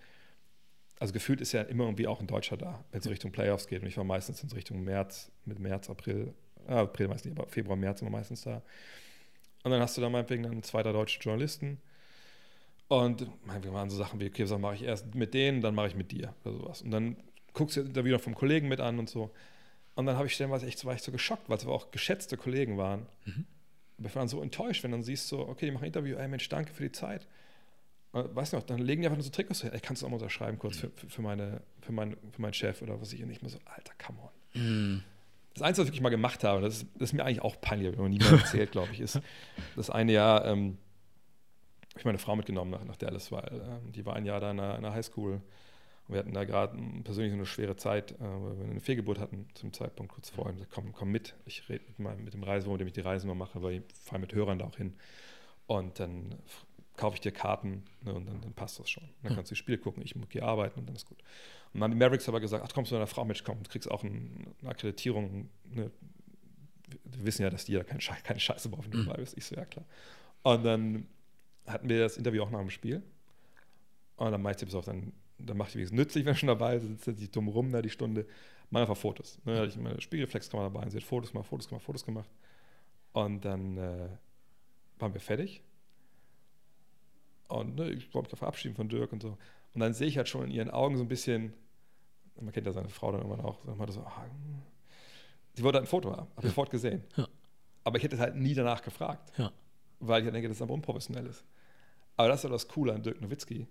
also 1.00 1.14
gefühlt 1.14 1.42
ist 1.42 1.52
ja 1.52 1.62
immer 1.62 1.84
irgendwie 1.84 2.08
auch 2.08 2.20
ein 2.22 2.28
Deutscher 2.28 2.58
da, 2.58 2.84
wenn 2.92 3.02
es 3.02 3.10
Richtung 3.10 3.32
Playoffs 3.32 3.68
geht. 3.68 3.82
Und 3.82 3.88
ich 3.88 3.98
war 3.98 4.04
meistens 4.04 4.42
in 4.44 4.50
Richtung 4.52 4.84
März, 4.84 5.32
mit 5.46 5.60
März, 5.60 5.90
April, 5.90 6.34
äh, 6.68 6.74
April 6.74 7.08
meistens 7.08 7.32
nicht, 7.32 7.40
aber 7.40 7.50
Februar, 7.50 7.76
März 7.76 8.02
immer 8.02 8.12
meistens 8.12 8.44
da. 8.44 8.62
Und 9.64 9.72
dann 9.72 9.82
hast 9.82 9.98
du 9.98 10.02
da 10.02 10.10
meinetwegen 10.10 10.44
dann 10.44 10.64
zwei, 10.64 10.84
drei 10.84 10.92
deutsche 10.92 11.20
Journalisten. 11.20 11.82
Und 12.88 13.28
wir 13.62 13.72
machen 13.72 13.90
so 13.90 13.98
Sachen 13.98 14.20
wie, 14.20 14.28
okay, 14.28 14.48
was 14.48 14.60
mache 14.60 14.76
ich 14.76 14.84
erst 14.84 15.16
mit 15.16 15.34
denen, 15.34 15.62
dann 15.62 15.74
mache 15.74 15.88
ich 15.88 15.96
mit 15.96 16.12
dir 16.12 16.34
oder 16.44 16.56
sowas. 16.56 16.82
Und 16.84 16.92
dann 16.92 17.18
guckst 17.54 17.78
du 17.78 17.84
da 17.84 18.06
wieder 18.06 18.20
vom 18.20 18.36
Kollegen 18.36 18.68
mit 18.68 18.80
an 18.80 19.00
und 19.00 19.10
so. 19.10 19.32
Und 19.96 20.06
dann 20.06 20.18
habe 20.18 20.28
ich 20.28 20.34
stellenweise 20.34 20.68
echt, 20.68 20.86
war 20.86 20.94
ich 20.94 21.02
so 21.02 21.12
geschockt, 21.12 21.50
weil 21.50 21.58
es 21.58 21.64
aber 21.64 21.74
auch 21.74 21.90
geschätzte 21.90 22.38
Kollegen 22.38 22.78
waren. 22.78 23.08
Mhm. 23.26 23.46
Aber 23.98 24.08
ich 24.08 24.16
war 24.16 24.22
dann 24.22 24.28
so 24.28 24.42
enttäuscht, 24.42 24.84
wenn 24.84 24.92
dann 24.92 25.04
siehst, 25.04 25.28
so, 25.28 25.48
okay, 25.48 25.66
die 25.66 25.72
machen 25.72 25.84
ein 25.84 25.88
Interview, 25.88 26.18
ey 26.18 26.28
Mensch, 26.28 26.50
danke 26.50 26.74
für 26.74 26.84
die 26.84 26.92
Zeit. 26.92 27.28
weißt 28.12 28.54
du 28.54 28.58
noch, 28.58 28.64
dann 28.64 28.80
legen 28.80 29.02
die 29.02 29.08
einfach 29.08 29.18
nur 29.18 29.24
so 29.24 29.32
Trikots 29.32 29.64
her. 29.64 29.74
Ey, 29.74 29.80
kannst 29.80 30.02
du 30.02 30.06
auch 30.06 30.10
mal 30.10 30.18
unterschreiben 30.18 30.60
kurz 30.60 30.78
für, 30.78 30.92
für, 30.92 31.22
meine, 31.22 31.62
für, 31.82 31.92
mein, 31.92 32.18
für 32.32 32.42
meinen 32.42 32.54
Chef 32.54 32.82
oder 32.82 33.00
was 33.00 33.14
ich 33.14 33.26
nicht 33.26 33.42
mehr 33.42 33.52
so, 33.52 33.60
Alter, 33.66 33.94
come 33.98 34.20
on. 34.22 34.62
Mm. 34.62 35.04
Das 35.54 35.62
Einzige, 35.62 35.84
was 35.84 35.88
ich 35.88 35.92
wirklich 35.94 36.02
mal 36.02 36.10
gemacht 36.10 36.44
habe, 36.44 36.62
das 36.62 36.78
ist, 36.78 36.88
das 36.96 37.10
ist 37.10 37.14
mir 37.14 37.24
eigentlich 37.24 37.42
auch 37.42 37.60
peinlich, 37.62 37.94
ich 37.94 37.98
noch 37.98 38.10
niemand 38.10 38.32
erzählt, 38.42 38.72
glaube 38.72 38.90
ich, 38.92 39.00
ist 39.00 39.22
das 39.78 39.90
eine 39.90 40.12
Jahr, 40.12 40.46
ähm, 40.46 40.78
habe 41.92 42.00
ich 42.00 42.06
meine 42.06 42.18
Frau 42.18 42.36
mitgenommen 42.36 42.72
nach, 42.72 42.84
nach 42.84 42.98
Dallas, 42.98 43.32
weil 43.32 43.46
äh, 43.46 43.92
die 43.92 44.06
war 44.06 44.18
ein 44.18 44.26
Jahr 44.26 44.42
da 44.42 44.52
in 44.52 44.60
einer, 44.60 44.78
in 44.78 44.84
einer 44.84 44.94
Highschool. 44.94 45.42
Und 46.08 46.14
wir 46.14 46.20
hatten 46.20 46.34
da 46.34 46.44
gerade 46.44 46.78
persönlich 47.04 47.32
so 47.32 47.38
eine 47.38 47.46
schwere 47.46 47.76
Zeit, 47.76 48.12
äh, 48.12 48.16
weil 48.20 48.60
wir 48.60 48.66
eine 48.66 48.80
Fehlgeburt 48.80 49.20
hatten 49.20 49.48
zum 49.56 49.74
Zeitpunkt 49.74 50.14
kurz 50.14 50.30
vorher. 50.30 50.54
Und 50.54 50.70
komm, 50.70 50.94
komm 50.94 51.12
mit, 51.12 51.36
ich 51.46 51.68
rede 51.68 51.84
mit, 51.98 52.20
mit 52.20 52.34
dem 52.34 52.44
Reisebüro, 52.44 52.74
mit 52.74 52.82
dem 52.82 52.88
ich 52.88 52.94
die 52.94 53.02
Reisen 53.02 53.28
mal 53.28 53.36
mache, 53.36 53.62
weil 53.62 53.76
ich 53.76 53.84
fahre 54.04 54.20
mit 54.20 54.34
Hörern 54.34 54.60
da 54.60 54.66
auch 54.66 54.78
hin. 54.78 54.94
Und 55.68 56.00
dann 56.00 56.36
kaufe 56.96 57.16
ich 57.16 57.22
dir 57.22 57.32
Karten 57.32 57.84
ne, 58.04 58.14
und 58.14 58.26
dann, 58.28 58.40
dann, 58.42 58.54
passt 58.54 58.80
das 58.80 58.90
schon. 58.90 59.04
Dann 59.22 59.32
hm. 59.32 59.36
kannst 59.36 59.52
du 59.52 59.56
die 59.56 59.60
Spiele 59.60 59.78
gucken, 59.78 60.04
ich 60.04 60.16
muss 60.16 60.28
hier 60.32 60.46
arbeiten 60.46 60.80
und 60.80 60.88
dann 60.88 60.96
ist 60.96 61.08
gut. 61.08 61.18
Und 61.74 61.82
dann 61.82 61.84
haben 61.84 61.92
die 61.92 61.98
Mavericks 61.98 62.30
aber 62.30 62.40
gesagt, 62.40 62.64
ach 62.66 62.74
kommst 62.74 62.92
du 62.92 62.96
mit 62.96 63.00
einer 63.00 63.08
Frau 63.08 63.26
mit, 63.26 63.44
komm, 63.44 63.62
du 63.64 63.70
kriegst 63.70 63.90
auch 63.90 64.04
ein, 64.04 64.54
eine 64.62 64.70
Akkreditierung. 64.70 65.50
Ne. 65.66 65.92
Wir 67.04 67.26
wissen 67.26 67.42
ja, 67.42 67.50
dass 67.50 67.66
die 67.66 67.74
da 67.74 67.84
keine, 67.84 68.00
Scheiße, 68.00 68.22
keine 68.24 68.40
Scheiße 68.40 68.70
brauchen, 68.70 68.86
wenn 68.86 69.00
du 69.00 69.06
dabei 69.06 69.18
bist. 69.18 69.38
Ich 69.38 69.46
so, 69.46 69.56
ja 69.56 69.66
klar. 69.66 69.86
Und 70.44 70.64
dann 70.64 71.08
hatten 71.66 71.90
wir 71.90 72.00
das 72.00 72.18
Interview 72.18 72.44
auch 72.44 72.52
nach 72.52 72.60
dem 72.60 72.70
Spiel. 72.70 73.02
Und 74.18 74.32
dann 74.32 74.42
meinte 74.42 74.64
ich, 74.64 74.70
pass 74.70 74.76
auf, 74.76 74.86
dann, 74.86 75.12
dann 75.38 75.58
macht 75.58 75.74
die 75.74 75.82
es 75.82 75.92
nützlich, 75.92 76.26
wenn 76.26 76.36
schon 76.36 76.48
dabei 76.48 76.76
ist, 76.76 77.04
sitzt 77.04 77.20
sich 77.20 77.32
dumm 77.32 77.48
rum 77.48 77.72
da 77.72 77.82
die 77.82 77.90
Stunde. 77.90 78.26
Mach 78.70 78.82
einfach 78.82 78.98
Fotos. 78.98 79.40
Ne, 79.46 79.54
da 79.54 79.60
hatte 79.62 79.70
ich 79.70 79.78
meine 79.78 80.02
Spiegelreflexkamera 80.02 80.70
dabei, 80.70 80.90
sie 80.90 80.98
hat 80.98 81.04
Fotos 81.04 81.32
gemacht, 81.32 81.48
Fotos 81.48 81.68
gemacht, 81.68 81.86
Fotos 81.86 82.06
gemacht. 82.06 82.30
Und 83.14 83.46
dann 83.46 83.78
äh, 83.78 84.10
waren 85.00 85.14
wir 85.14 85.22
fertig. 85.22 85.62
Und 87.48 87.76
ne, 87.76 87.92
ich 87.92 88.14
wollte 88.14 88.32
mich 88.32 88.40
verabschieden 88.40 88.76
von 88.76 88.90
Dirk 88.90 89.14
und 89.14 89.22
so. 89.22 89.38
Und 89.74 89.82
dann 89.82 89.94
sehe 89.94 90.08
ich 90.08 90.18
halt 90.18 90.28
schon 90.28 90.46
in 90.46 90.52
ihren 90.52 90.72
Augen 90.72 90.98
so 90.98 91.04
ein 91.04 91.08
bisschen, 91.08 91.54
man 92.40 92.52
kennt 92.52 92.66
ja 92.66 92.74
seine 92.74 92.90
Frau 92.90 93.12
dann 93.12 93.22
irgendwann 93.22 93.46
auch, 93.46 93.64
so, 93.66 93.92
so 93.92 94.02
ah, 94.02 94.26
sie 95.54 95.64
wollte 95.64 95.78
halt 95.78 95.86
ein 95.86 95.90
Foto 95.90 96.12
haben, 96.12 96.28
habe 96.36 96.42
ich 96.42 96.48
sofort 96.48 96.70
gesehen. 96.70 97.04
Ja. 97.16 97.28
Aber 97.84 97.98
ich 97.98 98.04
hätte 98.04 98.16
es 98.16 98.22
halt 98.22 98.36
nie 98.36 98.54
danach 98.54 98.82
gefragt, 98.82 99.32
ja. 99.38 99.52
weil 100.00 100.22
ich 100.22 100.26
halt 100.26 100.36
denke, 100.36 100.48
dass 100.48 100.58
es 100.58 100.62
aber 100.62 100.74
unprofessionell 100.74 101.28
ist. 101.28 101.46
Aber 102.18 102.30
das 102.30 102.40
ist 102.40 102.44
ja 102.46 102.50
das 102.50 102.68
Coole 102.68 102.94
an 102.94 103.04
Dirk 103.04 103.22
Nowitzki, 103.22 103.68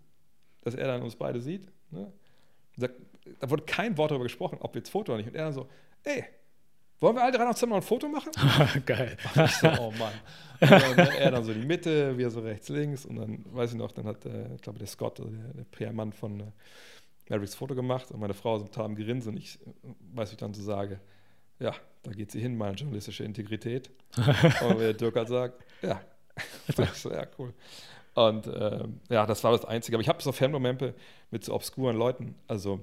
dass 0.64 0.74
er 0.74 0.86
dann 0.86 1.02
uns 1.02 1.16
beide 1.16 1.40
sieht. 1.40 1.68
Ne? 1.90 2.10
Sagt, 2.76 2.94
da 3.40 3.48
wurde 3.48 3.62
kein 3.64 3.96
Wort 3.96 4.10
darüber 4.10 4.24
gesprochen, 4.24 4.58
ob 4.60 4.74
wir 4.74 4.80
jetzt 4.80 4.90
Foto 4.90 5.12
oder 5.12 5.18
nicht. 5.18 5.28
Und 5.28 5.36
er 5.36 5.44
dann 5.44 5.52
so, 5.52 5.68
ey, 6.02 6.24
wollen 7.00 7.16
wir 7.16 7.22
alle 7.22 7.36
drei 7.36 7.44
noch 7.44 7.54
zusammen 7.54 7.74
ein 7.74 7.82
Foto 7.82 8.08
machen? 8.08 8.32
Geil. 8.86 9.16
ich 9.34 9.50
so, 9.52 9.68
oh 9.78 9.92
Mann. 9.98 10.12
Und 10.60 10.98
dann, 10.98 11.12
er 11.12 11.30
dann 11.30 11.44
so 11.44 11.52
die 11.52 11.66
Mitte, 11.66 12.16
wir 12.16 12.30
so 12.30 12.40
rechts, 12.40 12.68
links. 12.68 13.04
Und 13.04 13.16
dann, 13.16 13.44
weiß 13.52 13.72
ich 13.72 13.76
noch, 13.76 13.92
dann 13.92 14.06
hat, 14.06 14.24
äh, 14.24 14.54
ich 14.54 14.62
glaube, 14.62 14.78
der 14.78 14.88
Scott, 14.88 15.20
also 15.20 15.30
der, 15.30 15.52
der 15.52 15.64
PR-Mann 15.64 16.12
von 16.12 16.40
äh, 16.40 16.44
Mavericks 17.28 17.54
Foto 17.54 17.74
gemacht. 17.74 18.10
Und 18.10 18.20
meine 18.20 18.34
Frau 18.34 18.56
ist 18.56 18.62
total 18.66 18.86
am 18.86 18.94
Grinsen. 18.94 19.32
Und 19.32 19.38
ich 19.38 19.58
weiß, 20.14 20.30
wie 20.30 20.34
ich 20.34 20.38
dann 20.38 20.54
so 20.54 20.62
sage, 20.62 21.00
ja, 21.58 21.74
da 22.02 22.10
geht 22.12 22.30
sie 22.30 22.40
hin, 22.40 22.56
meine 22.56 22.76
journalistische 22.76 23.24
Integrität. 23.24 23.90
und 24.68 24.78
der 24.78 24.94
Dirk 24.94 25.16
halt 25.16 25.28
sagt, 25.28 25.64
ja. 25.82 26.00
ich 26.68 26.76
so, 26.94 27.12
ja, 27.12 27.26
cool. 27.38 27.52
Und 28.14 28.46
äh, 28.46 28.84
ja, 29.10 29.26
das 29.26 29.42
war 29.44 29.52
das 29.52 29.64
Einzige. 29.64 29.96
Aber 29.96 30.02
ich 30.02 30.08
habe 30.08 30.22
so 30.22 30.32
Fanmomente 30.32 30.94
mit 31.30 31.44
so 31.44 31.54
obskuren 31.54 31.96
Leuten. 31.96 32.36
Also, 32.46 32.80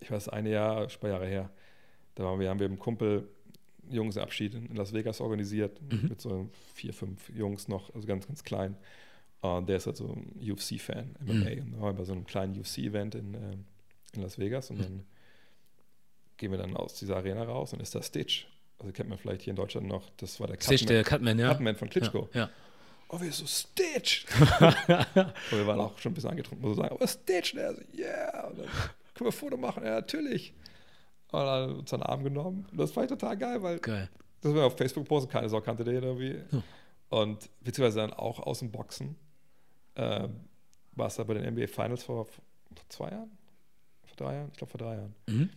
ich 0.00 0.10
weiß, 0.10 0.28
eine 0.30 0.50
Jahr, 0.50 0.82
ein 0.82 1.00
paar 1.00 1.10
Jahre 1.10 1.26
her, 1.26 1.50
da 2.14 2.24
waren 2.24 2.40
wir, 2.40 2.48
haben 2.48 2.58
wir 2.58 2.68
mit 2.68 2.78
einem 2.78 2.82
Kumpel 2.82 3.28
Jungsabschied 3.88 4.54
in 4.54 4.74
Las 4.74 4.92
Vegas 4.92 5.20
organisiert, 5.20 5.80
mhm. 5.82 6.08
mit 6.08 6.20
so 6.20 6.48
vier, 6.74 6.92
fünf 6.92 7.28
Jungs 7.30 7.68
noch, 7.68 7.94
also 7.94 8.06
ganz, 8.06 8.26
ganz 8.26 8.42
klein. 8.42 8.76
Und 9.40 9.68
der 9.68 9.76
ist 9.76 9.86
halt 9.86 9.96
so 9.96 10.08
ein 10.08 10.34
UFC-Fan, 10.40 11.14
MMA. 11.20 11.34
Mhm. 11.34 11.62
Und 11.62 11.72
da 11.72 11.80
waren 11.80 11.94
wir 11.94 11.98
bei 11.98 12.04
so 12.04 12.12
einem 12.12 12.26
kleinen 12.26 12.58
UFC-Event 12.58 13.14
in, 13.14 13.34
äh, 13.34 13.56
in 14.14 14.22
Las 14.22 14.38
Vegas 14.38 14.70
und 14.70 14.78
mhm. 14.78 14.82
dann 14.82 15.04
gehen 16.36 16.50
wir 16.50 16.58
dann 16.58 16.76
aus 16.76 16.94
dieser 16.94 17.16
Arena 17.16 17.44
raus 17.44 17.72
und 17.72 17.80
ist 17.80 17.94
da 17.94 18.02
Stitch. 18.02 18.46
Also 18.78 18.92
kennt 18.92 19.08
man 19.08 19.18
vielleicht 19.18 19.42
hier 19.42 19.52
in 19.52 19.56
Deutschland 19.56 19.86
noch, 19.86 20.10
das 20.16 20.40
war 20.40 20.48
der 20.48 20.56
Cutman, 20.56 20.78
Stitch, 20.78 20.88
der 20.88 21.04
Cutman, 21.04 21.38
ja. 21.38 21.52
Cutman 21.52 21.76
von 21.76 21.88
Klitschko. 21.88 22.28
Ja, 22.32 22.40
ja. 22.40 22.50
Oh, 23.08 23.20
wir 23.20 23.30
so 23.30 23.46
Stitch. 23.46 24.26
und 24.60 24.88
wir 25.50 25.66
waren 25.66 25.80
auch 25.80 25.98
schon 25.98 26.12
ein 26.12 26.14
bisschen 26.14 26.30
angetrunken, 26.30 26.66
muss 26.66 26.76
ich 26.76 26.82
sagen. 26.82 26.96
Aber 26.96 27.06
Stitch, 27.06 27.54
und 27.54 27.60
er 27.60 27.74
so, 27.74 27.82
yeah. 27.96 28.48
Und 28.48 28.58
dann 28.58 28.66
können 28.66 28.90
wir 29.20 29.26
ein 29.26 29.32
Foto 29.32 29.56
machen? 29.56 29.84
Ja, 29.84 29.94
natürlich. 29.94 30.52
Und 31.30 31.40
dann 31.40 31.76
uns 31.76 31.92
einen 31.92 32.02
Arm 32.02 32.24
genommen. 32.24 32.66
Und 32.70 32.78
das 32.78 32.94
war 32.96 33.06
total 33.06 33.36
geil, 33.36 33.62
weil 33.62 33.78
geil. 33.78 34.08
das 34.40 34.54
war 34.54 34.66
auf 34.66 34.76
Facebook 34.76 35.06
posten, 35.06 35.30
keine 35.30 35.48
Sau 35.48 35.60
kannte 35.60 35.84
den 35.84 36.02
irgendwie. 36.02 36.40
Hm. 36.50 36.62
Und 37.08 37.48
beziehungsweise 37.60 38.00
dann 38.00 38.12
auch 38.12 38.40
aus 38.40 38.58
dem 38.58 38.72
Boxen. 38.72 39.16
Äh, 39.94 40.28
war 40.92 41.06
es 41.06 41.16
da 41.16 41.24
bei 41.24 41.34
den 41.34 41.54
NBA 41.54 41.66
Finals 41.68 42.02
vor, 42.02 42.24
vor, 42.24 42.42
zwei 42.88 43.10
Jahren? 43.10 43.30
Vor 44.06 44.16
drei 44.16 44.34
Jahren? 44.34 44.48
Ich 44.50 44.56
glaube 44.56 44.70
vor 44.70 44.78
drei 44.78 44.94
Jahren. 44.96 45.14
Mhm. 45.28 45.50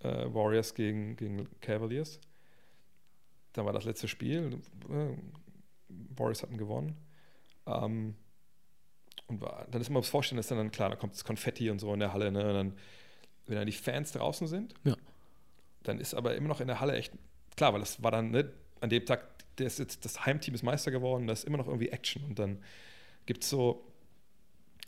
Äh, 0.00 0.34
Warriors 0.34 0.74
gegen, 0.74 1.16
gegen 1.16 1.48
Cavaliers. 1.60 2.20
Dann 3.54 3.64
war 3.64 3.72
das 3.72 3.84
letzte 3.84 4.08
Spiel. 4.08 4.60
Warriors 5.88 6.42
hatten 6.42 6.58
gewonnen. 6.58 6.96
Ähm, 7.66 8.14
und 9.26 9.40
war, 9.40 9.66
dann 9.70 9.80
ist 9.80 9.90
man 9.90 9.98
aufs 9.98 10.08
Vorstellen, 10.08 10.38
ist 10.38 10.50
dann 10.50 10.70
klar, 10.70 10.88
da 10.88 10.96
kommt 10.96 11.14
das 11.14 11.24
Konfetti 11.24 11.70
und 11.70 11.78
so 11.78 11.92
in 11.92 12.00
der 12.00 12.12
Halle. 12.12 12.30
Ne? 12.32 12.46
Und 12.48 12.54
dann 12.54 12.74
wenn 13.48 13.56
dann 13.56 13.66
die 13.66 13.72
Fans 13.72 14.12
draußen 14.12 14.46
sind, 14.46 14.74
ja. 14.84 14.94
dann 15.82 16.00
ist 16.00 16.14
aber 16.14 16.36
immer 16.36 16.48
noch 16.48 16.60
in 16.60 16.68
der 16.68 16.80
Halle 16.80 16.94
echt 16.94 17.12
klar, 17.56 17.72
weil 17.72 17.80
das 17.80 18.02
war 18.02 18.10
dann 18.10 18.30
ne, 18.30 18.52
an 18.80 18.90
dem 18.90 19.04
Tag, 19.04 19.26
jetzt, 19.58 20.04
das 20.04 20.26
Heimteam 20.26 20.54
ist 20.54 20.62
Meister 20.62 20.90
geworden, 20.90 21.26
da 21.26 21.32
ist 21.32 21.44
immer 21.44 21.58
noch 21.58 21.66
irgendwie 21.66 21.88
Action 21.88 22.22
und 22.24 22.38
dann 22.38 22.62
gibt 23.26 23.42
es 23.42 23.50
so 23.50 23.84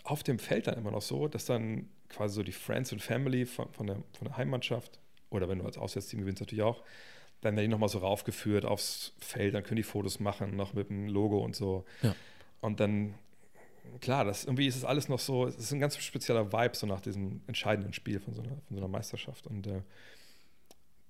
auf 0.04 0.22
dem 0.22 0.38
Feld 0.38 0.66
dann 0.66 0.78
immer 0.78 0.90
noch 0.90 1.02
so, 1.02 1.28
dass 1.28 1.46
dann 1.46 1.88
quasi 2.08 2.34
so 2.34 2.42
die 2.42 2.52
Friends 2.52 2.92
und 2.92 3.02
Family 3.02 3.46
von, 3.46 3.72
von, 3.72 3.86
der, 3.86 3.96
von 4.12 4.28
der 4.28 4.36
Heimmannschaft 4.36 5.00
oder 5.30 5.48
wenn 5.48 5.58
du 5.58 5.64
als 5.64 5.78
Auswärtsteam 5.78 6.20
gewinnst 6.20 6.40
natürlich 6.40 6.62
auch, 6.62 6.82
dann 7.40 7.56
werden 7.56 7.66
die 7.66 7.70
nochmal 7.70 7.88
so 7.88 7.98
raufgeführt 7.98 8.64
aufs 8.64 9.14
Feld, 9.18 9.54
dann 9.54 9.62
können 9.62 9.76
die 9.76 9.82
Fotos 9.82 10.20
machen, 10.20 10.56
noch 10.56 10.74
mit 10.74 10.90
dem 10.90 11.08
Logo 11.08 11.38
und 11.38 11.56
so. 11.56 11.84
Ja. 12.02 12.14
Und 12.60 12.80
dann 12.80 13.14
klar, 14.00 14.24
das, 14.24 14.44
irgendwie 14.44 14.66
ist 14.66 14.76
es 14.76 14.84
alles 14.84 15.08
noch 15.08 15.18
so, 15.18 15.46
es 15.46 15.56
ist 15.56 15.72
ein 15.72 15.80
ganz 15.80 15.96
spezieller 15.96 16.52
Vibe 16.52 16.76
so 16.76 16.86
nach 16.86 17.00
diesem 17.00 17.40
entscheidenden 17.46 17.92
Spiel 17.92 18.20
von 18.20 18.34
so 18.34 18.42
einer, 18.42 18.50
von 18.50 18.76
so 18.76 18.76
einer 18.76 18.88
Meisterschaft. 18.88 19.46
Und 19.46 19.66
äh, 19.66 19.82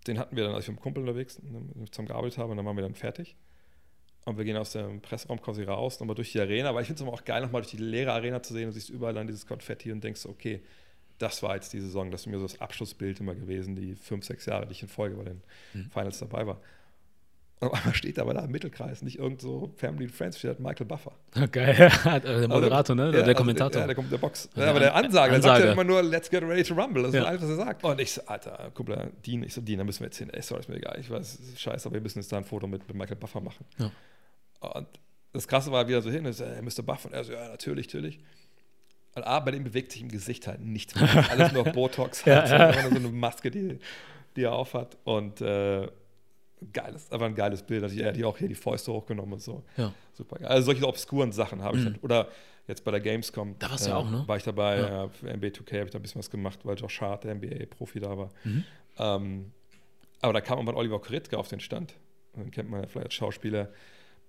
den 0.07 0.19
hatten 0.19 0.37
wir 0.37 0.45
dann, 0.45 0.55
als 0.55 0.65
ich 0.65 0.71
mit 0.71 0.79
dem 0.79 0.83
Kumpel 0.83 1.03
unterwegs 1.03 1.41
zusammen 1.91 2.09
gearbeitet 2.09 2.39
habe, 2.39 2.51
und 2.51 2.57
dann 2.57 2.67
waren 2.67 2.77
wir 2.77 2.83
dann 2.83 2.95
fertig. 2.95 3.37
Und 4.25 4.37
wir 4.39 4.45
gehen 4.45 4.57
aus 4.57 4.73
dem 4.73 5.01
Presseraum 5.01 5.41
quasi 5.41 5.63
raus, 5.65 5.99
nochmal 5.99 6.15
durch 6.15 6.33
die 6.33 6.41
Arena. 6.41 6.69
Aber 6.69 6.81
ich 6.81 6.87
finde 6.87 7.03
es 7.03 7.09
auch 7.09 7.25
geil, 7.25 7.43
nochmal 7.43 7.63
durch 7.63 7.73
die 7.73 7.83
leere 7.83 8.13
Arena 8.13 8.43
zu 8.43 8.53
sehen 8.53 8.67
und 8.67 8.73
siehst 8.73 8.91
überall 8.91 9.15
dann 9.15 9.27
dieses 9.27 9.47
Konfetti 9.47 9.93
und 9.93 10.05
denkst, 10.05 10.27
okay, 10.27 10.63
das 11.21 11.43
war 11.43 11.55
jetzt 11.55 11.73
die 11.73 11.81
Saison, 11.81 12.11
das 12.11 12.23
ist 12.23 12.27
mir 12.27 12.39
so 12.39 12.47
das 12.47 12.61
Abschlussbild 12.61 13.21
immer 13.21 13.35
gewesen, 13.35 13.77
die 13.77 13.95
fünf, 13.95 14.25
sechs 14.25 14.47
Jahre, 14.47 14.67
die 14.67 14.73
ich 14.73 14.83
in 14.83 14.89
Folge 14.89 15.17
bei 15.17 15.25
den 15.25 15.43
mhm. 15.75 15.91
Finals 15.91 16.19
dabei 16.19 16.47
war. 16.47 16.61
Und 17.61 17.75
einmal 17.75 17.95
steht 17.95 18.19
aber 18.19 18.33
da 18.33 18.43
im 18.43 18.51
Mittelkreis, 18.51 19.03
nicht 19.03 19.19
irgend 19.19 19.43
so 19.43 19.71
Family 19.77 20.07
and 20.07 20.15
Friends, 20.15 20.39
steht 20.39 20.61
Michael 20.61 20.87
Buffer. 20.87 21.13
Geil, 21.53 21.93
der 22.05 22.49
Moderator, 22.49 22.97
ne? 22.97 23.13
Der, 23.13 23.23
der 23.23 23.35
Kommentator. 23.35 23.83
Ja, 23.83 23.87
der 23.87 23.95
kommt 23.95 24.11
der 24.11 24.17
Box. 24.17 24.49
Ja, 24.57 24.71
aber 24.71 24.81
der 24.81 24.95
Ansage, 24.95 25.33
der 25.33 25.43
sagt 25.43 25.65
ja 25.65 25.73
immer 25.73 25.85
nur, 25.85 26.03
let's 26.03 26.31
get 26.31 26.43
ready 26.43 26.63
to 26.63 26.73
rumble. 26.73 27.03
Das 27.03 27.13
ist 27.13 27.23
alles, 27.23 27.43
was 27.43 27.51
er 27.51 27.57
sagt. 27.57 27.85
Und 27.85 28.01
ich 28.01 28.13
so, 28.13 28.23
Alter, 28.25 28.71
Kumpel, 28.73 29.13
Dean, 29.27 29.43
ich 29.43 29.53
so, 29.53 29.61
Dean, 29.61 29.77
da 29.77 29.85
müssen 29.85 30.01
wir 30.01 30.07
jetzt 30.07 30.17
hin. 30.17 30.31
Ey, 30.31 30.41
sorry, 30.41 30.61
ist 30.61 30.69
mir 30.71 30.77
egal. 30.77 30.97
Ich 30.99 31.11
weiß, 31.11 31.39
scheiße, 31.55 31.87
aber 31.87 31.97
wir 31.97 32.01
müssen 32.01 32.21
jetzt 32.21 32.33
da 32.33 32.39
ein 32.39 32.45
Foto 32.45 32.67
mit, 32.67 32.89
mit 32.89 32.97
Michael 32.97 33.17
Buffer 33.17 33.43
machen. 33.43 33.67
Ja. 33.77 33.91
Und 34.61 34.89
das 35.35 35.47
Krasse 35.47 35.71
war 35.71 35.87
wieder 35.87 36.01
so 36.01 36.11
hin, 36.11 36.25
ist, 36.25 36.41
äh, 36.41 36.63
Mr. 36.63 36.83
Buffer. 36.83 37.09
Und 37.09 37.15
er 37.15 37.25
so, 37.25 37.35
ja, 37.35 37.49
natürlich, 37.49 37.89
natürlich. 37.89 38.21
Und 39.15 39.25
A, 39.25 39.41
bei 39.41 39.51
dem 39.51 39.65
bewegt 39.65 39.93
sich 39.93 40.03
im 40.03 40.09
Gesicht 40.09 40.47
halt 40.47 40.61
nichts 40.61 40.95
mehr. 41.01 41.31
Alles 41.31 41.53
nur 41.53 41.65
Botox. 41.65 42.25
Halt, 42.25 42.49
ja, 42.49 42.71
ja. 42.71 42.83
so 42.83 42.95
eine 42.95 43.09
Maske, 43.09 43.51
die, 43.51 43.79
die 44.37 44.43
er 44.43 44.53
aufhat. 44.53 44.97
Und 45.05 45.41
äh, 45.41 45.89
geiles, 46.73 47.11
einfach 47.11 47.27
ein 47.27 47.35
geiles 47.35 47.63
Bild. 47.63 47.83
Also 47.83 47.99
er 47.99 48.13
hat 48.13 48.23
auch 48.23 48.39
hier 48.39 48.49
die 48.49 48.55
Fäuste 48.55 48.93
hochgenommen 48.93 49.35
und 49.35 49.43
so. 49.43 49.65
Ja. 49.77 49.93
Super 50.13 50.37
geil. 50.39 50.49
Also 50.49 50.67
solche 50.67 50.87
obskuren 50.87 51.33
Sachen 51.33 51.63
habe 51.63 51.77
ich. 51.77 51.85
Mhm. 51.85 51.93
Dann, 51.93 52.03
oder 52.03 52.29
jetzt 52.69 52.85
bei 52.85 52.91
der 52.91 53.01
Gamescom. 53.01 53.57
Da 53.59 53.71
warst 53.71 53.87
du 53.87 53.91
äh, 53.91 53.95
auch, 53.95 54.09
ne? 54.09 54.25
War 54.27 54.37
ich 54.37 54.45
dabei. 54.45 54.79
Ja. 54.79 55.05
Äh, 55.05 55.09
für 55.09 55.27
NBA 55.27 55.49
2K 55.49 55.73
habe 55.75 55.85
ich 55.87 55.91
da 55.91 55.99
ein 55.99 56.03
bisschen 56.03 56.19
was 56.21 56.31
gemacht, 56.31 56.61
weil 56.65 56.77
Josh 56.77 57.01
Hart, 57.01 57.25
der 57.25 57.35
NBA-Profi, 57.35 58.01
da 58.01 58.17
war. 58.17 58.31
Mhm. 58.45 58.65
Ähm, 58.99 59.53
aber 60.21 60.35
da 60.35 60.41
kam 60.41 60.59
irgendwann 60.59 60.77
Oliver 60.77 61.01
Korytka 61.01 61.37
auf 61.37 61.49
den 61.49 61.61
Stand. 61.61 61.95
Den 62.37 62.51
kennt 62.51 62.71
man 62.71 62.83
ja 62.83 62.87
vielleicht 62.87 63.07
als 63.07 63.15
Schauspieler. 63.15 63.71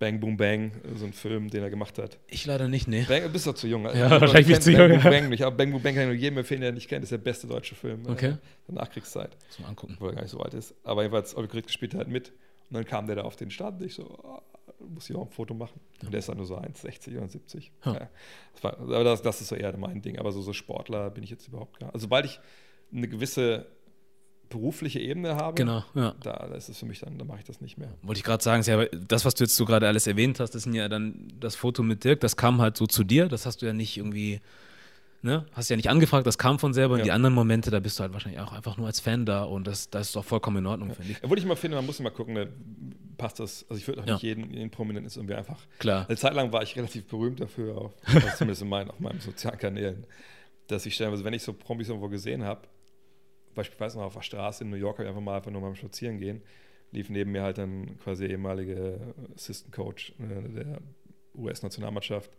Bang 0.02 0.20
Boom 0.20 0.36
Bang, 0.36 0.72
so 0.96 1.06
ein 1.06 1.14
Film, 1.14 1.52
den 1.52 1.62
er 1.62 1.70
gemacht 1.70 2.00
hat. 2.00 2.18
Ich 2.26 2.48
leider 2.48 2.68
nicht, 2.68 2.88
ne. 2.88 3.06
Bang, 3.08 3.32
bist 3.32 3.46
doch 3.46 3.54
zu 3.54 3.68
jung. 3.68 3.84
Ja, 3.84 3.92
also, 3.92 4.10
wahrscheinlich 4.22 4.48
nicht 4.48 4.64
zu 4.64 4.72
jung. 4.72 4.90
Bang 4.90 5.02
Boom 5.02 5.12
Bang 5.12 5.30
nicht, 5.30 5.44
aber 5.44 5.56
Bang 5.56 5.72
Boom 5.72 5.84
Bang 5.84 5.94
kann 5.94 6.04
ich 6.06 6.10
nur 6.10 6.18
jedem 6.18 6.40
empfehlen, 6.40 6.62
der 6.62 6.72
ihn 6.72 6.74
nicht 6.74 6.90
kennt. 6.90 7.04
Das 7.04 7.12
ist 7.12 7.12
der 7.12 7.20
beste 7.20 7.46
deutsche 7.46 7.76
Film 7.76 8.08
okay. 8.08 8.30
äh, 8.30 8.38
der 8.68 8.76
Nachkriegszeit. 8.76 9.38
Zum 9.52 9.66
Angucken. 9.66 9.94
Obwohl 9.94 10.10
er 10.10 10.16
gar 10.16 10.22
nicht 10.24 10.32
so 10.32 10.40
alt 10.40 10.56
ist. 10.56 10.74
Aber 10.84 11.04
jedenfalls, 11.04 11.38
Oliver 11.38 11.52
Korytka 11.52 11.72
spielt 11.72 11.94
halt 11.94 12.08
mit. 12.08 12.30
Und 12.30 12.78
dann 12.78 12.86
kam 12.86 13.06
der 13.06 13.18
da 13.18 13.22
auf 13.22 13.36
den 13.36 13.52
Stand 13.52 13.80
und 13.80 13.86
ich 13.86 13.94
so, 13.94 14.20
oh, 14.24 14.42
muss 14.90 15.08
ich 15.08 15.16
auch 15.16 15.28
ein 15.28 15.32
Foto 15.32 15.54
machen. 15.54 15.80
Ja. 16.00 16.08
Und 16.08 16.14
der 16.14 16.20
ist 16.20 16.30
dann 16.30 16.38
nur 16.38 16.48
so 16.48 16.58
1,60 16.58 17.18
oder 17.18 17.28
70. 17.28 17.72
Ja. 17.86 17.94
Ja. 17.94 18.10
Das 18.54 18.64
war, 18.64 18.80
aber 18.80 19.04
das, 19.04 19.22
das, 19.22 19.40
ist 19.40 19.50
so 19.50 19.56
eher 19.56 19.78
mein 19.78 20.02
Ding. 20.02 20.18
Aber 20.18 20.32
so, 20.32 20.42
so 20.42 20.52
Sportler 20.52 21.12
bin 21.12 21.24
ich 21.24 21.30
jetzt 21.30 21.48
überhaupt 21.48 21.80
gar 21.80 21.88
nicht. 21.88 21.94
Also 21.94 22.06
sobald 22.06 22.26
ich 22.26 22.40
eine 22.92 23.08
gewisse 23.08 23.68
berufliche 24.52 25.00
Ebene 25.00 25.36
habe, 25.36 25.56
genau, 25.56 25.84
ja. 25.96 26.14
da, 26.22 26.34
ist 26.56 26.70
es 26.70 26.78
für 26.78 26.86
mich 26.86 27.00
dann, 27.00 27.18
da 27.18 27.26
mache 27.26 27.40
ich 27.40 27.46
das 27.46 27.60
nicht 27.62 27.78
mehr. 27.80 27.90
Wollte 28.04 28.20
ich 28.20 28.24
gerade 28.24 28.44
sagen, 28.44 28.62
ja, 28.64 28.86
das, 29.08 29.26
was 29.26 29.34
du 29.34 29.44
jetzt 29.46 29.56
so 29.56 29.66
gerade 29.66 29.88
alles 29.88 30.06
erwähnt 30.06 30.40
hast, 30.40 30.52
das 30.54 30.64
sind 30.64 30.76
ja 30.76 30.88
dann 30.88 31.34
das 31.40 31.56
Foto 31.56 31.82
mit 31.82 32.04
Dirk, 32.04 32.20
das 32.20 32.38
kam 32.38 32.62
halt 32.62 32.78
so 32.78 32.86
zu 32.86 33.04
dir, 33.04 33.28
das 33.28 33.48
hast 33.48 33.62
du 33.64 33.66
ja 33.66 33.74
nicht 33.74 33.98
irgendwie, 33.98 34.40
ne, 35.24 35.46
hast 35.54 35.70
ja 35.70 35.76
nicht 35.76 35.90
angefragt, 35.90 36.28
das 36.28 36.38
kam 36.38 36.60
von 36.60 36.74
selber. 36.74 36.96
Ja. 36.96 37.02
Und 37.02 37.06
die 37.06 37.12
anderen 37.12 37.34
Momente, 37.34 37.72
da 37.72 37.80
bist 37.80 37.98
du 37.98 38.04
halt 38.04 38.14
wahrscheinlich 38.14 38.42
auch 38.42 38.54
einfach 38.54 38.78
nur 38.78 38.86
als 38.86 39.00
Fan 39.00 39.26
da 39.26 39.44
und 39.44 39.66
das, 39.66 39.90
das 39.90 40.08
ist 40.08 40.16
doch 40.16 40.26
vollkommen 40.26 40.58
in 40.58 40.68
Ordnung, 40.68 40.90
ja. 40.90 40.96
finde 40.96 41.12
ich. 41.14 41.24
Obwohl 41.24 41.38
ich 41.40 41.44
immer 41.44 41.56
finde, 41.56 41.78
man 41.78 41.86
muss 41.86 42.00
immer 42.00 42.12
gucken, 42.12 42.34
ne, 42.36 42.48
passt 43.18 43.40
das, 43.40 43.66
also 43.70 43.80
ich 43.80 43.88
würde 43.88 44.02
auch 44.02 44.08
Ja. 44.08 44.14
nicht 44.14 44.24
jeden, 44.24 44.52
jeden 44.52 44.70
Prominenten 44.70 45.08
ist 45.08 45.16
irgendwie 45.16 45.36
einfach. 45.36 45.60
Klar. 45.80 46.06
Eine 46.08 46.18
Zeit 46.18 46.34
lang 46.34 46.52
war 46.52 46.62
ich 46.64 46.76
relativ 46.76 47.06
berühmt 47.06 47.40
dafür, 47.40 47.78
auf, 47.78 47.92
zumindest 48.38 48.62
in 48.62 48.70
meinen, 48.70 48.90
auf 48.90 49.00
meinen 49.00 49.20
sozialen 49.20 49.58
Kanälen, 49.60 50.06
dass 50.68 50.86
ich 50.86 50.96
stellenweise, 50.96 51.24
wenn 51.24 51.34
ich 51.34 51.44
so 51.44 51.54
Promis 51.54 51.90
irgendwo 51.90 52.10
gesehen 52.10 52.44
habe, 52.44 52.62
beispielsweise 53.54 53.98
noch 53.98 54.06
auf 54.06 54.14
der 54.14 54.22
Straße 54.22 54.64
in 54.64 54.70
New 54.70 54.76
York, 54.78 54.98
hab 54.98 55.04
ich 55.06 55.10
einfach 55.10 55.22
mal 55.22 55.38
einfach 55.38 55.52
nur 55.52 55.62
beim 55.62 55.76
Spazieren 55.76 56.18
gehen, 56.18 56.42
lief 56.92 57.10
neben 57.10 57.32
mir 57.32 57.44
halt 57.44 57.58
dann 57.58 57.98
quasi 58.00 58.26
ehemalige 58.26 59.00
Assistant 59.36 59.74
Coach 59.74 60.14
äh, 60.20 60.50
der 60.50 60.80
US-Nationalmannschaft, 61.36 62.32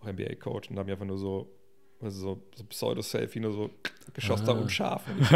auch 0.00 0.06
NBA-Coach, 0.06 0.70
und 0.70 0.76
da 0.76 0.80
haben 0.80 0.86
wir 0.88 0.94
einfach 0.94 1.06
nur 1.06 1.18
so, 1.18 1.48
also 2.00 2.20
so, 2.34 2.42
so 2.56 2.64
Pseudo-Selfie, 2.64 3.40
nur 3.40 3.52
so 3.52 3.70
geschossen 4.12 4.48
Ah. 4.48 4.52
und 4.52 4.70
scharf. 4.70 5.04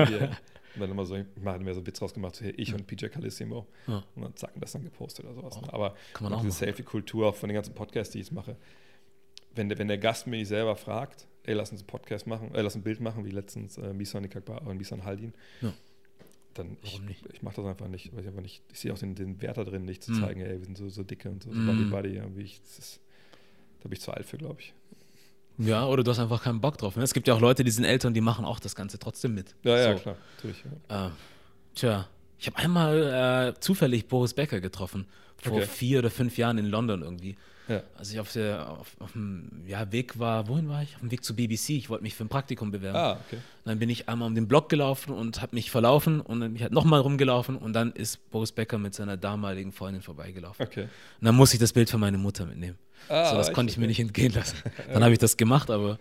Und, 0.76 0.82
ich 0.82 0.82
dann 0.82 0.90
immer 0.90 1.06
so, 1.06 1.16
ich 1.16 1.24
hatte 1.42 1.64
mir 1.64 1.72
so 1.72 1.86
Witz 1.86 2.02
rausgemacht, 2.02 2.36
so 2.36 2.44
hier, 2.44 2.58
ich 2.58 2.74
und 2.74 2.86
PJ 2.86 3.06
Calissimo. 3.06 3.66
Ja. 3.86 4.04
Und 4.14 4.22
dann 4.24 4.36
zack, 4.36 4.50
das 4.56 4.72
dann 4.72 4.84
gepostet 4.84 5.24
oder 5.24 5.34
sowas. 5.34 5.58
Oh, 5.62 5.66
Aber 5.72 5.94
man 6.20 6.42
diese. 6.42 6.58
Selfie-Kultur, 6.58 7.28
auch 7.28 7.34
von 7.34 7.48
den 7.48 7.54
ganzen 7.54 7.74
Podcasts, 7.74 8.12
die 8.12 8.20
ich 8.20 8.30
mache, 8.30 8.56
wenn 9.54 9.70
der, 9.70 9.78
wenn 9.78 9.88
der 9.88 9.96
Gast 9.96 10.26
mich 10.26 10.46
selber 10.48 10.76
fragt, 10.76 11.26
ey, 11.46 11.54
lass 11.54 11.70
uns 11.72 11.80
einen 11.80 11.86
Podcast 11.86 12.26
machen, 12.26 12.54
äh, 12.54 12.60
lass 12.62 12.74
ein 12.76 12.82
Bild 12.82 13.00
machen, 13.00 13.24
wie 13.24 13.30
letztens 13.30 13.78
äh, 13.78 13.92
Misan 13.92 14.22
Nikakba 14.22 14.58
und 14.58 14.76
Misan 14.76 15.04
Haldin, 15.04 15.32
Ja. 15.62 15.72
dann 16.54 16.76
ich, 16.82 17.00
ich 17.32 17.42
mache 17.42 17.56
das 17.56 17.66
einfach 17.66 17.88
nicht, 17.88 18.12
weil 18.14 18.20
ich 18.22 18.28
einfach 18.28 18.42
nicht, 18.42 18.62
ich 18.72 18.80
sehe 18.80 18.92
auch 18.92 18.98
den, 18.98 19.14
den 19.14 19.40
Wert 19.42 19.56
da 19.56 19.64
drin, 19.64 19.84
nicht 19.84 20.02
zu 20.02 20.12
Mhm. 20.12 20.20
zeigen, 20.20 20.40
ey, 20.40 20.58
wir 20.58 20.64
sind 20.64 20.76
so, 20.76 20.88
so 20.88 21.02
dicke 21.02 21.30
und 21.30 21.42
so, 21.42 21.52
so 21.52 21.60
Mhm. 21.60 21.66
Buddy 21.66 21.84
Buddy, 21.84 22.16
irgendwie 22.16 22.42
ich, 22.42 22.60
ist, 22.78 23.00
da 23.80 23.84
bin 23.88 23.92
ich 23.92 24.00
zu 24.00 24.12
alt 24.12 24.26
für, 24.26 24.38
glaube 24.38 24.60
ich. 24.60 24.74
Ja, 25.58 25.86
oder 25.86 26.04
du 26.04 26.10
hast 26.10 26.18
einfach 26.18 26.42
keinen 26.42 26.60
Bock 26.60 26.76
drauf. 26.76 26.96
Ne? 26.96 27.02
Es 27.02 27.14
gibt 27.14 27.26
ja 27.28 27.34
auch 27.34 27.40
Leute, 27.40 27.64
die 27.64 27.70
sind 27.70 27.84
älter 27.84 28.08
und 28.08 28.14
die 28.14 28.20
machen 28.20 28.44
auch 28.44 28.60
das 28.60 28.74
Ganze 28.74 28.98
trotzdem 28.98 29.34
mit. 29.34 29.54
Ja, 29.62 29.78
ja, 29.78 29.96
So. 29.96 30.02
klar, 30.02 30.16
natürlich. 30.36 30.64
Ja. 30.90 31.06
Äh, 31.06 31.10
tja, 31.74 32.08
ich 32.38 32.46
habe 32.46 32.58
einmal 32.58 33.54
äh, 33.56 33.60
zufällig 33.60 34.06
Boris 34.08 34.34
Becker 34.34 34.60
getroffen. 34.60 35.06
Vor 35.38 35.52
Okay. 35.58 35.66
vier 35.66 35.98
oder 36.00 36.10
fünf 36.10 36.36
Jahren 36.36 36.58
in 36.58 36.66
London 36.66 37.00
irgendwie. 37.02 37.36
Ja. 37.68 37.82
Als 37.96 38.12
ich 38.12 38.20
auf, 38.20 38.32
der, 38.32 38.70
auf, 38.70 38.96
auf 39.00 39.12
dem 39.12 39.50
ja, 39.66 39.90
Weg 39.90 40.18
war, 40.18 40.46
wohin 40.48 40.68
war 40.68 40.82
ich? 40.82 40.94
Auf 40.94 41.00
dem 41.00 41.10
Weg 41.10 41.24
zu 41.24 41.34
BBC. 41.34 41.70
Ich 41.70 41.90
wollte 41.90 42.04
mich 42.04 42.14
für 42.14 42.24
ein 42.24 42.28
Praktikum 42.28 42.70
bewerben. 42.70 42.96
Ah, 42.96 43.20
okay. 43.26 43.38
Dann 43.64 43.78
bin 43.78 43.88
ich 43.90 44.08
einmal 44.08 44.28
um 44.28 44.34
den 44.34 44.46
Block 44.46 44.68
gelaufen 44.68 45.12
und 45.12 45.42
habe 45.42 45.56
mich 45.56 45.70
verlaufen 45.70 46.20
und 46.20 46.40
dann 46.40 46.50
bin 46.50 46.56
ich 46.56 46.62
halt 46.62 46.72
nochmal 46.72 47.00
rumgelaufen 47.00 47.56
und 47.56 47.72
dann 47.72 47.92
ist 47.92 48.30
Boris 48.30 48.52
Becker 48.52 48.78
mit 48.78 48.94
seiner 48.94 49.16
damaligen 49.16 49.72
Freundin 49.72 50.02
vorbeigelaufen. 50.02 50.64
Okay. 50.64 50.82
Und 50.82 51.24
dann 51.24 51.34
musste 51.34 51.56
ich 51.56 51.60
das 51.60 51.72
Bild 51.72 51.90
für 51.90 51.98
meine 51.98 52.18
Mutter 52.18 52.46
mitnehmen. 52.46 52.78
Ah, 53.08 53.30
so, 53.30 53.36
das 53.36 53.52
konnte 53.52 53.70
ich 53.72 53.78
mir 53.78 53.86
nicht 53.88 54.00
entgehen 54.00 54.32
lassen. 54.32 54.56
Dann 54.92 55.02
habe 55.02 55.12
ich 55.12 55.18
das 55.18 55.36
gemacht, 55.36 55.70
aber 55.70 55.98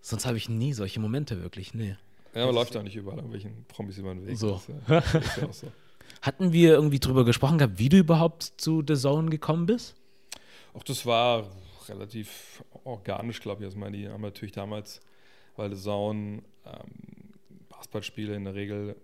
sonst 0.00 0.24
habe 0.26 0.36
ich 0.38 0.48
nie 0.48 0.72
solche 0.72 0.98
Momente 0.98 1.42
wirklich. 1.42 1.74
Nee. 1.74 1.96
Ja, 2.34 2.46
man 2.46 2.54
läuft 2.54 2.76
auch 2.76 2.82
nicht 2.82 2.96
überall 2.96 3.18
irgendwelchen 3.18 3.64
Promis 3.68 3.98
über 3.98 4.14
den 4.14 4.26
Weg. 4.26 4.38
So. 4.38 4.52
Das, 4.52 4.62
ist 4.62 4.88
ja- 4.88 5.00
das 5.00 5.26
ist 5.26 5.36
ja 5.36 5.48
auch 5.48 5.52
so. 5.52 5.72
Hatten 6.22 6.52
wir 6.52 6.70
irgendwie 6.72 6.98
drüber 6.98 7.24
gesprochen 7.24 7.58
gehabt, 7.58 7.78
wie 7.78 7.88
du 7.88 7.98
überhaupt 7.98 8.52
zu 8.56 8.82
The 8.86 8.94
Zone 8.94 9.30
gekommen 9.30 9.66
bist? 9.66 9.94
Auch 10.72 10.82
das 10.82 11.04
war 11.06 11.50
relativ 11.88 12.62
organisch, 12.84 13.40
glaube 13.40 13.62
ich. 13.62 13.66
Also, 13.66 13.78
meine, 13.78 13.96
die 13.96 14.08
haben 14.08 14.22
natürlich 14.22 14.52
damals, 14.52 15.00
weil 15.56 15.74
Zone 15.76 16.42
ähm, 16.64 17.32
Basketballspiele 17.68 18.34
in 18.34 18.44
der 18.44 18.54
Regel 18.54 18.96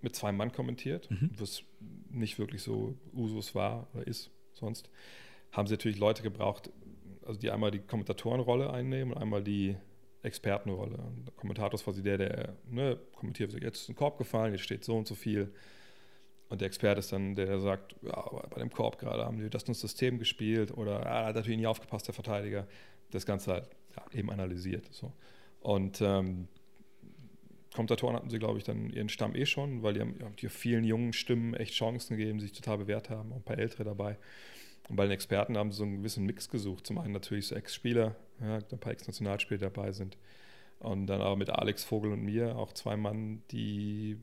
mit 0.00 0.14
zwei 0.14 0.32
Mann 0.32 0.52
kommentiert, 0.52 1.10
Mhm. 1.10 1.30
was 1.38 1.62
nicht 2.10 2.38
wirklich 2.38 2.62
so 2.62 2.94
Usus 3.14 3.54
war 3.54 3.88
oder 3.94 4.06
ist 4.06 4.30
sonst, 4.52 4.90
haben 5.52 5.66
sie 5.66 5.74
natürlich 5.74 5.98
Leute 5.98 6.22
gebraucht, 6.22 6.70
also 7.24 7.40
die 7.40 7.50
einmal 7.50 7.70
die 7.70 7.78
Kommentatorenrolle 7.78 8.70
einnehmen 8.70 9.14
und 9.14 9.20
einmal 9.22 9.42
die 9.42 9.76
Expertenrolle. 10.22 10.96
Und 10.96 11.26
der 11.26 11.34
Kommentator 11.34 11.74
ist 11.74 11.84
quasi 11.84 12.02
der, 12.02 12.18
der 12.18 12.56
ne, 12.68 12.98
kommentiert, 13.14 13.52
jetzt 13.54 13.82
ist 13.82 13.88
ein 13.88 13.94
Korb 13.94 14.18
gefallen, 14.18 14.52
jetzt 14.52 14.62
steht 14.64 14.84
so 14.84 14.96
und 14.96 15.06
so 15.06 15.14
viel. 15.14 15.52
Und 16.54 16.60
der 16.60 16.66
Experte 16.66 17.00
ist 17.00 17.10
dann, 17.12 17.34
der 17.34 17.58
sagt, 17.58 17.96
ja, 18.02 18.30
bei 18.48 18.60
dem 18.60 18.70
Korb 18.70 18.96
gerade 19.00 19.24
haben 19.24 19.38
die 19.38 19.50
das 19.50 19.64
das 19.64 19.80
System 19.80 20.20
gespielt 20.20 20.70
oder 20.70 21.04
ah, 21.04 21.26
hat 21.26 21.34
natürlich 21.34 21.58
nie 21.58 21.66
aufgepasst, 21.66 22.06
der 22.06 22.14
Verteidiger. 22.14 22.68
Das 23.10 23.26
Ganze 23.26 23.54
halt 23.54 23.68
ja, 23.96 24.04
eben 24.16 24.30
analysiert. 24.30 24.86
So. 24.92 25.12
Und 25.62 26.00
ähm, 26.00 26.46
Kommentatoren 27.74 28.14
hatten 28.14 28.30
sie, 28.30 28.38
glaube 28.38 28.58
ich, 28.58 28.62
dann 28.62 28.88
ihren 28.88 29.08
Stamm 29.08 29.34
eh 29.34 29.46
schon, 29.46 29.82
weil 29.82 29.94
die 29.94 30.00
haben, 30.00 30.14
die 30.40 30.48
vielen 30.48 30.84
jungen 30.84 31.12
Stimmen 31.12 31.54
echt 31.54 31.74
Chancen 31.74 32.16
gegeben, 32.16 32.38
sich 32.38 32.52
total 32.52 32.78
bewährt 32.78 33.10
haben, 33.10 33.32
auch 33.32 33.38
ein 33.38 33.42
paar 33.42 33.58
Ältere 33.58 33.82
dabei. 33.82 34.16
Und 34.88 34.94
bei 34.94 35.06
den 35.06 35.10
Experten 35.10 35.58
haben 35.58 35.72
sie 35.72 35.78
so 35.78 35.82
einen 35.82 35.96
gewissen 35.96 36.24
Mix 36.24 36.48
gesucht. 36.48 36.86
Zum 36.86 36.98
einen 36.98 37.14
natürlich 37.14 37.48
so 37.48 37.56
Ex-Spieler, 37.56 38.14
ja, 38.40 38.58
ein 38.58 38.78
paar 38.78 38.92
Ex-Nationalspieler 38.92 39.58
dabei 39.58 39.90
sind. 39.90 40.16
Und 40.78 41.08
dann 41.08 41.20
aber 41.20 41.34
mit 41.34 41.50
Alex 41.50 41.82
Vogel 41.82 42.12
und 42.12 42.22
mir 42.22 42.56
auch 42.56 42.72
zwei 42.74 42.96
Mann, 42.96 43.42
die 43.50 44.18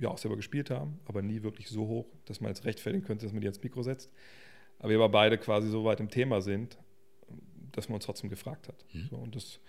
ja 0.00 0.08
auch 0.08 0.18
selber 0.18 0.36
gespielt 0.36 0.70
haben, 0.70 0.98
aber 1.06 1.22
nie 1.22 1.42
wirklich 1.42 1.68
so 1.68 1.86
hoch, 1.86 2.06
dass 2.24 2.40
man 2.40 2.50
jetzt 2.50 2.64
rechtfertigen 2.64 3.04
könnte, 3.04 3.26
dass 3.26 3.32
man 3.32 3.40
die 3.40 3.46
ans 3.46 3.62
Mikro 3.62 3.82
setzt. 3.82 4.10
Aber 4.78 4.90
wir 4.90 4.96
aber 4.96 5.08
beide 5.08 5.38
quasi 5.38 5.68
so 5.68 5.84
weit 5.84 6.00
im 6.00 6.08
Thema 6.08 6.40
sind, 6.40 6.78
dass 7.72 7.88
man 7.88 7.96
uns 7.96 8.04
trotzdem 8.04 8.30
gefragt 8.30 8.68
hat. 8.68 8.84
Mhm. 8.92 9.08
So, 9.10 9.16
und 9.16 9.34
das 9.34 9.60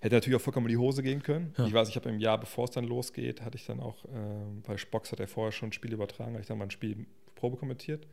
hätte 0.00 0.16
natürlich 0.16 0.36
auch 0.36 0.42
vollkommen 0.42 0.66
in 0.66 0.72
die 0.72 0.78
Hose 0.78 1.02
gehen 1.02 1.22
können. 1.22 1.54
Ja. 1.56 1.66
Ich 1.66 1.72
weiß, 1.72 1.88
ich 1.88 1.96
habe 1.96 2.08
im 2.08 2.18
Jahr, 2.18 2.38
bevor 2.38 2.64
es 2.64 2.70
dann 2.70 2.84
losgeht, 2.84 3.42
hatte 3.42 3.56
ich 3.56 3.66
dann 3.66 3.80
auch, 3.80 4.04
ähm, 4.12 4.62
bei 4.62 4.76
Spox 4.76 5.12
hat 5.12 5.20
er 5.20 5.28
vorher 5.28 5.52
schon 5.52 5.68
ein 5.68 5.72
Spiel 5.72 5.92
übertragen, 5.92 6.32
habe 6.32 6.40
ich 6.40 6.46
dann 6.46 6.58
mal 6.58 6.64
ein 6.64 6.70
Spiel 6.70 7.06
Probe 7.34 7.56
kommentiert. 7.56 8.06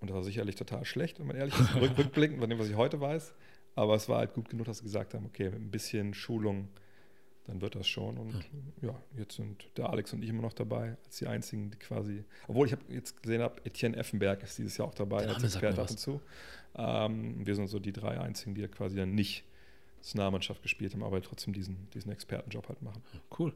Und 0.00 0.10
das 0.10 0.14
war 0.14 0.24
sicherlich 0.24 0.56
total 0.56 0.84
schlecht, 0.84 1.18
wenn 1.18 1.26
man 1.26 1.36
ehrlich 1.36 1.58
ist, 1.58 1.74
rück, 1.80 1.96
rückblickend 1.96 2.40
von 2.40 2.50
dem, 2.50 2.58
was 2.58 2.68
ich 2.68 2.76
heute 2.76 3.00
weiß. 3.00 3.34
Aber 3.74 3.94
es 3.94 4.08
war 4.08 4.18
halt 4.18 4.34
gut 4.34 4.48
genug, 4.48 4.66
dass 4.66 4.78
sie 4.78 4.84
gesagt 4.84 5.14
haben, 5.14 5.26
okay, 5.26 5.50
mit 5.50 5.60
ein 5.60 5.70
bisschen 5.70 6.14
Schulung, 6.14 6.68
dann 7.46 7.60
wird 7.60 7.74
das 7.74 7.86
schon. 7.86 8.18
Und 8.18 8.34
ja, 8.82 8.94
jetzt 9.16 9.36
sind 9.36 9.68
der 9.76 9.90
Alex 9.90 10.12
und 10.12 10.22
ich 10.22 10.28
immer 10.30 10.42
noch 10.42 10.52
dabei, 10.52 10.96
als 11.04 11.18
die 11.18 11.26
einzigen, 11.26 11.70
die 11.70 11.78
quasi, 11.78 12.24
obwohl 12.48 12.66
ich 12.66 12.72
habe 12.72 12.82
jetzt 12.88 13.22
gesehen 13.22 13.42
habe, 13.42 13.64
Etienne 13.64 13.96
Effenberg 13.96 14.42
ist 14.42 14.58
dieses 14.58 14.76
Jahr 14.76 14.88
auch 14.88 14.94
dabei 14.94 15.22
Der 15.22 15.34
als 15.34 15.42
Experte 15.44 15.76
mir 15.76 15.82
ab 15.82 15.84
was. 15.84 15.90
und 15.92 15.98
zu. 15.98 16.20
Ähm, 16.76 17.46
wir 17.46 17.54
sind 17.54 17.68
so 17.68 17.78
die 17.78 17.92
drei 17.92 18.20
einzigen, 18.20 18.54
die 18.54 18.62
ja 18.62 18.68
quasi 18.68 18.96
dann 18.96 19.14
nicht 19.14 19.44
Nationalmannschaft 19.98 20.62
gespielt 20.62 20.92
haben, 20.92 21.02
aber 21.02 21.20
trotzdem 21.22 21.52
diesen, 21.52 21.88
diesen 21.94 22.12
Expertenjob 22.12 22.68
halt 22.68 22.82
machen. 22.82 23.02
Cool. 23.38 23.52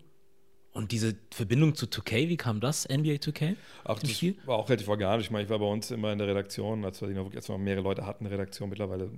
Und 0.72 0.92
diese 0.92 1.16
Verbindung 1.32 1.74
zu 1.74 1.86
2K, 1.86 2.28
wie 2.28 2.36
kam 2.36 2.60
das, 2.60 2.88
NBA 2.88 3.14
2K? 3.14 3.56
Auch 3.84 3.96
Im 3.96 4.02
das 4.02 4.10
Spiel? 4.12 4.36
war 4.46 4.56
auch 4.56 4.68
relativ 4.68 4.88
organisch. 4.88 5.26
Ich 5.26 5.30
meine, 5.32 5.44
ich 5.44 5.50
war 5.50 5.58
bei 5.58 5.66
uns 5.66 5.90
immer 5.90 6.12
in 6.12 6.18
der 6.18 6.28
Redaktion, 6.28 6.84
als 6.84 7.00
wir, 7.02 7.08
als 7.08 7.48
wir 7.48 7.56
noch 7.56 7.62
mehrere 7.62 7.82
Leute 7.82 8.06
hatten, 8.06 8.24
eine 8.24 8.32
Redaktion. 8.32 8.68
Mittlerweile 8.68 9.10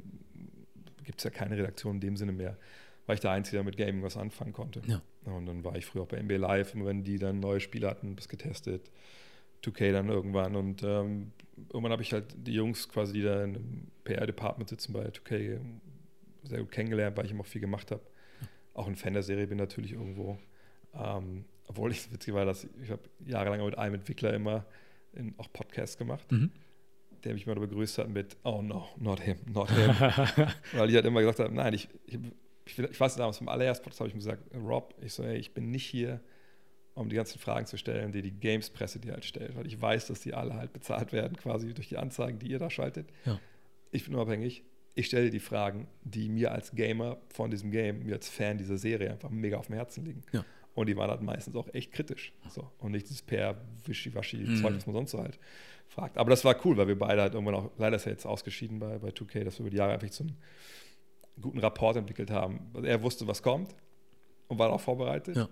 gibt 1.05 1.19
es 1.21 1.25
ja 1.25 1.31
keine 1.31 1.57
Redaktion 1.57 1.97
in 1.97 2.01
dem 2.01 2.17
Sinne 2.17 2.33
mehr, 2.33 2.57
weil 3.07 3.15
ich 3.15 3.21
der 3.21 3.31
Einzige, 3.33 3.57
der 3.59 3.65
mit 3.65 3.77
Gaming 3.77 4.03
was 4.03 4.17
anfangen 4.17 4.53
konnte. 4.53 4.83
Ja. 4.87 5.03
Und 5.25 5.47
dann 5.47 5.65
war 5.65 5.77
ich 5.77 5.87
früher 5.87 6.03
auch 6.03 6.09
bei 6.09 6.21
NBA 6.23 6.37
Live, 6.37 6.75
immer 6.75 6.87
wenn 6.87 7.05
die 7.05 7.19
dann 7.19 7.41
neue 7.41 7.61
Spiele 7.61 7.89
hatten, 7.89 8.17
das 8.17 8.29
getestet. 8.29 8.91
2K 9.65 9.93
dann 9.93 10.09
irgendwann. 10.09 10.57
Und 10.57 10.83
ähm, 10.83 11.33
irgendwann 11.69 11.93
habe 11.93 12.03
ich 12.03 12.13
halt 12.13 12.35
die 12.37 12.55
Jungs 12.55 12.89
quasi, 12.89 13.13
die 13.13 13.23
da 13.23 13.45
im 13.45 13.89
PR-Department 14.05 14.69
sitzen 14.69 14.93
bei 14.93 15.07
2K, 15.07 15.61
sehr 16.45 16.59
gut 16.61 16.73
kennengelernt, 16.73 17.17
weil 17.17 17.25
ich 17.27 17.31
immer 17.31 17.43
auch 17.43 17.47
viel 17.47 17.61
gemacht 17.61 17.91
habe. 17.93 18.03
Auch 18.75 18.89
ein 18.89 18.97
Fan 18.97 19.13
der 19.13 19.23
Serie 19.23 19.47
bin 19.47 19.59
natürlich 19.59 19.93
irgendwo. 19.93 20.39
Ähm, 20.95 21.45
obwohl 21.69 21.93
ich 21.93 22.13
witzig 22.13 22.35
war, 22.35 22.45
dass 22.45 22.65
ich, 22.65 22.71
ich 22.83 22.91
habe 22.91 23.03
jahrelang 23.25 23.65
mit 23.65 23.79
einem 23.79 23.95
Entwickler 23.95 24.35
immer 24.35 24.65
in, 25.13 25.35
auch 25.39 25.53
Podcasts 25.53 25.97
gemacht, 25.97 26.31
Mhm. 26.33 26.51
der 27.25 27.35
mich 27.35 27.47
mal 27.47 27.55
begrüßt 27.55 27.99
hat 27.99 28.09
mit 28.09 28.37
Oh 28.43 28.63
no, 28.63 28.89
not 28.99 29.21
him, 29.21 29.37
not 29.47 29.71
him. 29.71 29.89
Weil 30.73 30.89
ich 30.91 30.97
halt 30.97 31.05
immer 31.07 31.21
gesagt 31.21 31.39
habe, 31.39 31.55
nein, 31.55 31.73
ich, 31.75 31.89
ich, 32.07 32.19
ich, 32.65 32.79
ich 32.79 33.01
weiß 33.01 33.17
damals 33.17 33.39
vom 33.39 33.49
allerersten 33.49 33.85
Podcast 33.85 34.01
habe 34.01 34.09
ich 34.09 34.15
ihm 34.15 34.19
gesagt, 34.19 34.43
Rob, 34.55 34.95
ich 35.01 35.13
so, 35.13 35.23
ey, 35.23 35.37
ich 35.37 35.53
bin 35.55 35.71
nicht 35.71 35.87
hier, 35.87 36.21
um 36.95 37.09
die 37.09 37.17
ganzen 37.17 37.39
Fragen 37.39 37.67
zu 37.67 37.77
stellen, 37.79 38.13
die 38.13 38.23
die 38.23 38.33
Games-Presse 38.33 38.99
dir 39.01 39.13
halt 39.13 39.25
stellt, 39.25 39.57
weil 39.57 39.67
ich 39.67 39.81
weiß, 39.81 40.09
dass 40.09 40.21
die 40.21 40.35
alle 40.35 40.55
halt 40.55 40.73
bezahlt 40.73 41.13
werden, 41.13 41.37
quasi 41.37 41.73
durch 41.73 41.89
die 41.89 41.97
Anzeigen, 41.97 42.39
die 42.39 42.49
ihr 42.51 42.59
da 42.59 42.69
schaltet. 42.71 43.09
Ja. 43.25 43.41
Ich 43.91 44.05
bin 44.05 44.15
unabhängig. 44.15 44.63
Ich 44.95 45.07
stelle 45.07 45.31
die 45.31 45.41
Fragen, 45.41 45.89
die 46.03 46.29
mir 46.29 46.53
als 46.53 46.73
Gamer 46.75 47.17
von 47.33 47.51
diesem 47.51 47.71
Game, 47.71 48.05
mir 48.05 48.17
als 48.17 48.29
Fan 48.29 48.59
dieser 48.59 48.77
Serie 48.77 49.11
einfach 49.11 49.31
mega 49.31 49.57
auf 49.57 49.67
dem 49.69 49.77
Herzen 49.77 50.05
liegen. 50.05 50.23
Ja. 50.33 50.45
Und 50.75 50.87
die 50.89 50.97
waren 50.97 51.11
halt 51.11 51.23
meistens 51.23 51.57
auch 51.57 51.69
echt 51.73 51.93
kritisch. 51.93 52.33
So. 52.51 52.71
Und 52.79 52.93
nicht 52.93 53.07
dieses 53.07 53.23
per 53.23 53.57
wischiwaschi 53.87 54.37
Mhm. 54.39 54.57
Zeug, 54.63 54.75
was 54.77 54.87
man 54.87 54.95
sonst 54.95 55.11
so 55.13 55.19
halt 55.19 55.39
fragt. 55.89 56.19
Aber 56.19 56.29
das 56.31 56.45
war 56.45 56.57
cool, 56.67 56.77
weil 56.77 56.89
wir 56.89 56.99
beide 56.99 57.23
halt 57.23 57.35
irgendwann 57.35 57.55
auch, 57.55 57.71
leider 57.79 57.97
ist 57.97 58.07
er 58.07 58.13
jetzt 58.13 58.27
ausgeschieden 58.27 58.79
bei, 58.79 58.99
bei 58.99 59.09
2K, 59.09 59.45
dass 59.45 59.59
wir 59.59 59.63
über 59.63 59.71
die 59.71 59.77
Jahre 59.79 59.93
einfach 59.95 60.11
so 60.11 60.25
guten 61.41 61.59
Rapport 61.59 61.97
entwickelt 61.97 62.31
haben. 62.31 62.71
Also 62.75 62.87
er 62.87 63.03
wusste, 63.03 63.27
was 63.27 63.43
kommt 63.43 63.75
und 64.49 64.59
war 64.59 64.67
darauf 64.67 64.83
vorbereitet. 64.83 65.37
Ja. 65.37 65.49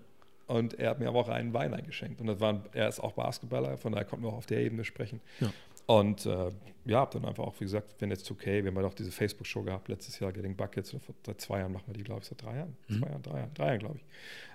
Und 0.47 0.77
er 0.79 0.89
hat 0.89 0.99
mir 0.99 1.07
aber 1.07 1.19
auch 1.19 1.29
einen 1.29 1.53
Wein 1.53 1.73
eingeschenkt. 1.73 2.19
Und 2.19 2.27
das 2.27 2.39
waren, 2.39 2.63
er 2.73 2.89
ist 2.89 2.99
auch 2.99 3.13
Basketballer, 3.13 3.77
von 3.77 3.93
daher 3.93 4.05
konnten 4.05 4.25
wir 4.25 4.29
auch 4.29 4.37
auf 4.37 4.45
der 4.45 4.59
Ebene 4.59 4.83
sprechen. 4.83 5.21
Ja. 5.39 5.51
Und 5.85 6.25
äh, 6.25 6.51
ja, 6.85 6.99
hab 6.99 7.11
dann 7.11 7.25
einfach 7.25 7.43
auch, 7.43 7.55
wie 7.59 7.63
gesagt, 7.65 7.95
wenn 7.99 8.09
jetzt 8.09 8.29
2K, 8.29 8.63
wir 8.63 8.67
haben 8.67 8.75
ja 8.75 8.81
doch 8.81 8.93
diese 8.93 9.11
Facebook-Show 9.11 9.63
gehabt 9.63 9.87
letztes 9.87 10.19
Jahr, 10.19 10.31
Getting 10.31 10.55
Buckets, 10.55 10.93
oder 10.93 11.01
vor, 11.01 11.15
seit 11.25 11.41
zwei 11.41 11.59
Jahren 11.59 11.71
machen 11.71 11.85
wir 11.87 11.93
die, 11.93 12.03
glaube 12.03 12.21
ich, 12.21 12.27
seit 12.27 12.41
drei 12.41 12.57
Jahren. 12.57 12.75
Mhm. 12.87 12.99
Zwei 12.99 13.09
Jahren, 13.09 13.21
drei 13.21 13.37
Jahren, 13.37 13.53
drei 13.53 13.67
Jahren, 13.67 13.79
glaube 13.79 13.95
ich. 13.97 14.05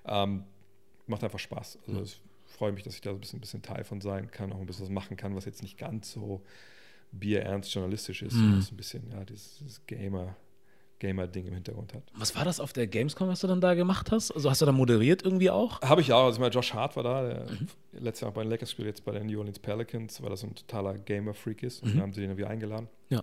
Ähm, 0.07 0.45
macht 1.07 1.25
einfach 1.25 1.39
Spaß. 1.39 1.79
Also 1.87 1.99
Mhm. 1.99 2.05
es 2.05 2.21
freue 2.47 2.73
mich, 2.73 2.83
dass 2.83 2.95
ich 2.95 3.01
da 3.01 3.11
so 3.11 3.17
ein 3.17 3.21
bisschen, 3.21 3.39
ein 3.39 3.41
bisschen 3.41 3.63
Teil 3.63 3.85
von 3.85 4.01
sein 4.01 4.31
kann, 4.31 4.53
auch 4.53 4.61
ein 4.61 4.67
bisschen 4.67 4.85
was 4.85 4.91
machen 4.93 5.17
kann, 5.17 5.35
was 5.35 5.45
jetzt 5.45 5.63
nicht 5.63 5.79
ganz 5.79 6.13
so 6.13 6.43
bierernst 7.13 7.73
journalistisch 7.73 8.23
ist, 8.23 8.35
mhm. 8.35 8.65
ein 8.71 8.77
bisschen, 8.77 9.11
ja, 9.11 9.25
dieses, 9.25 9.59
dieses 9.59 9.87
Gamer, 9.87 10.37
Gamer-Ding 10.99 11.47
im 11.47 11.55
Hintergrund 11.55 11.95
hat. 11.95 12.03
Was 12.15 12.35
war 12.35 12.45
das 12.45 12.61
auf 12.61 12.73
der 12.73 12.87
Gamescom, 12.87 13.29
was 13.29 13.41
du 13.41 13.47
dann 13.47 13.61
da 13.61 13.75
gemacht 13.75 14.11
hast? 14.11 14.31
Also 14.33 14.51
hast 14.51 14.63
du 14.63 14.67
da 14.67 14.73
moderiert 14.73 15.23
irgendwie 15.23 15.51
auch? 15.51 15.81
Habe 15.83 16.01
ich 16.01 16.13
auch. 16.13 16.25
Also 16.25 16.41
mal 16.41 16.51
Josh 16.51 16.73
Hart 16.73 16.97
war 16.97 17.03
da, 17.03 17.29
der 17.29 17.51
mhm. 17.51 17.69
letztes 17.93 18.23
Jahr 18.23 18.33
bei 18.33 18.43
den 18.43 18.51
Lakers 18.51 18.71
gespielt, 18.71 18.89
jetzt 18.89 19.05
bei 19.05 19.13
den 19.13 19.27
New 19.27 19.39
Orleans 19.39 19.59
Pelicans, 19.59 20.23
weil 20.23 20.37
so 20.37 20.47
ein 20.47 20.55
totaler 20.55 20.97
Gamer-Freak 20.99 21.63
ist. 21.63 21.83
Und 21.83 21.91
mhm. 21.91 21.93
dann 21.95 22.03
haben 22.03 22.13
sie 22.13 22.21
den 22.21 22.31
irgendwie 22.31 22.47
eingeladen. 22.47 22.89
Ja. 23.11 23.23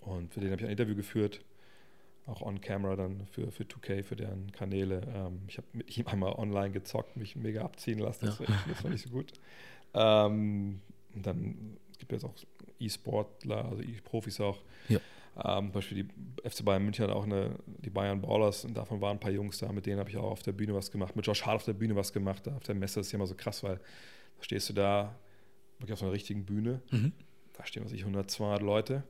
Und 0.00 0.32
für 0.32 0.40
den 0.40 0.50
habe 0.50 0.60
ich 0.60 0.66
ein 0.66 0.70
Interview 0.70 0.94
geführt, 0.94 1.40
auch 2.26 2.42
on 2.42 2.60
camera 2.60 2.96
dann 2.96 3.26
für, 3.26 3.50
für 3.50 3.64
2K, 3.64 4.02
für 4.02 4.16
deren 4.16 4.52
Kanäle. 4.52 5.02
Ähm, 5.14 5.42
ich 5.48 5.58
habe 5.58 5.66
mit 5.72 5.96
ihm 5.96 6.06
einmal 6.06 6.32
online 6.34 6.70
gezockt, 6.70 7.16
mich 7.16 7.36
mega 7.36 7.62
abziehen 7.62 7.98
lassen. 7.98 8.26
Das, 8.26 8.38
ja. 8.38 8.48
war, 8.48 8.56
das 8.68 8.84
war 8.84 8.90
nicht 8.90 9.04
so 9.04 9.10
gut. 9.10 9.32
Ähm, 9.94 10.80
und 11.14 11.26
dann 11.26 11.76
gibt 11.98 12.12
es 12.12 12.24
auch 12.24 12.34
E-Sportler, 12.78 13.64
also 13.64 13.82
E-Profis 13.82 14.40
auch. 14.40 14.58
Ja. 14.88 14.98
Ähm, 15.36 15.66
zum 15.66 15.72
Beispiel 15.72 16.04
die 16.04 16.48
FC 16.48 16.64
Bayern 16.64 16.84
München 16.84 17.06
hat 17.06 17.14
auch 17.14 17.24
eine, 17.24 17.56
die 17.66 17.90
Bayern 17.90 18.20
Ballers 18.20 18.64
und 18.64 18.74
davon 18.76 19.00
waren 19.00 19.16
ein 19.16 19.20
paar 19.20 19.32
Jungs 19.32 19.58
da, 19.58 19.72
mit 19.72 19.86
denen 19.86 19.98
habe 19.98 20.08
ich 20.10 20.16
auch 20.16 20.30
auf 20.30 20.42
der 20.42 20.52
Bühne 20.52 20.74
was 20.74 20.90
gemacht. 20.90 21.16
Mit 21.16 21.26
Josh 21.26 21.44
Hart 21.44 21.56
auf 21.56 21.64
der 21.64 21.72
Bühne 21.72 21.96
was 21.96 22.12
gemacht. 22.12 22.46
Auf 22.48 22.62
der 22.62 22.74
Messe 22.74 23.00
ist 23.00 23.10
ja 23.10 23.16
immer 23.16 23.26
so 23.26 23.34
krass, 23.34 23.62
weil 23.64 23.76
da 23.76 24.42
stehst 24.42 24.68
du 24.68 24.72
da 24.72 25.18
wirklich 25.78 25.92
auf 25.92 25.98
so 25.98 26.04
einer 26.04 26.14
richtigen 26.14 26.44
Bühne. 26.44 26.82
Mhm. 26.90 27.12
Da 27.54 27.66
stehen, 27.66 27.84
was 27.84 27.92
ich, 27.92 28.00
100, 28.00 28.30
200 28.30 28.62
Leute. 28.62 29.02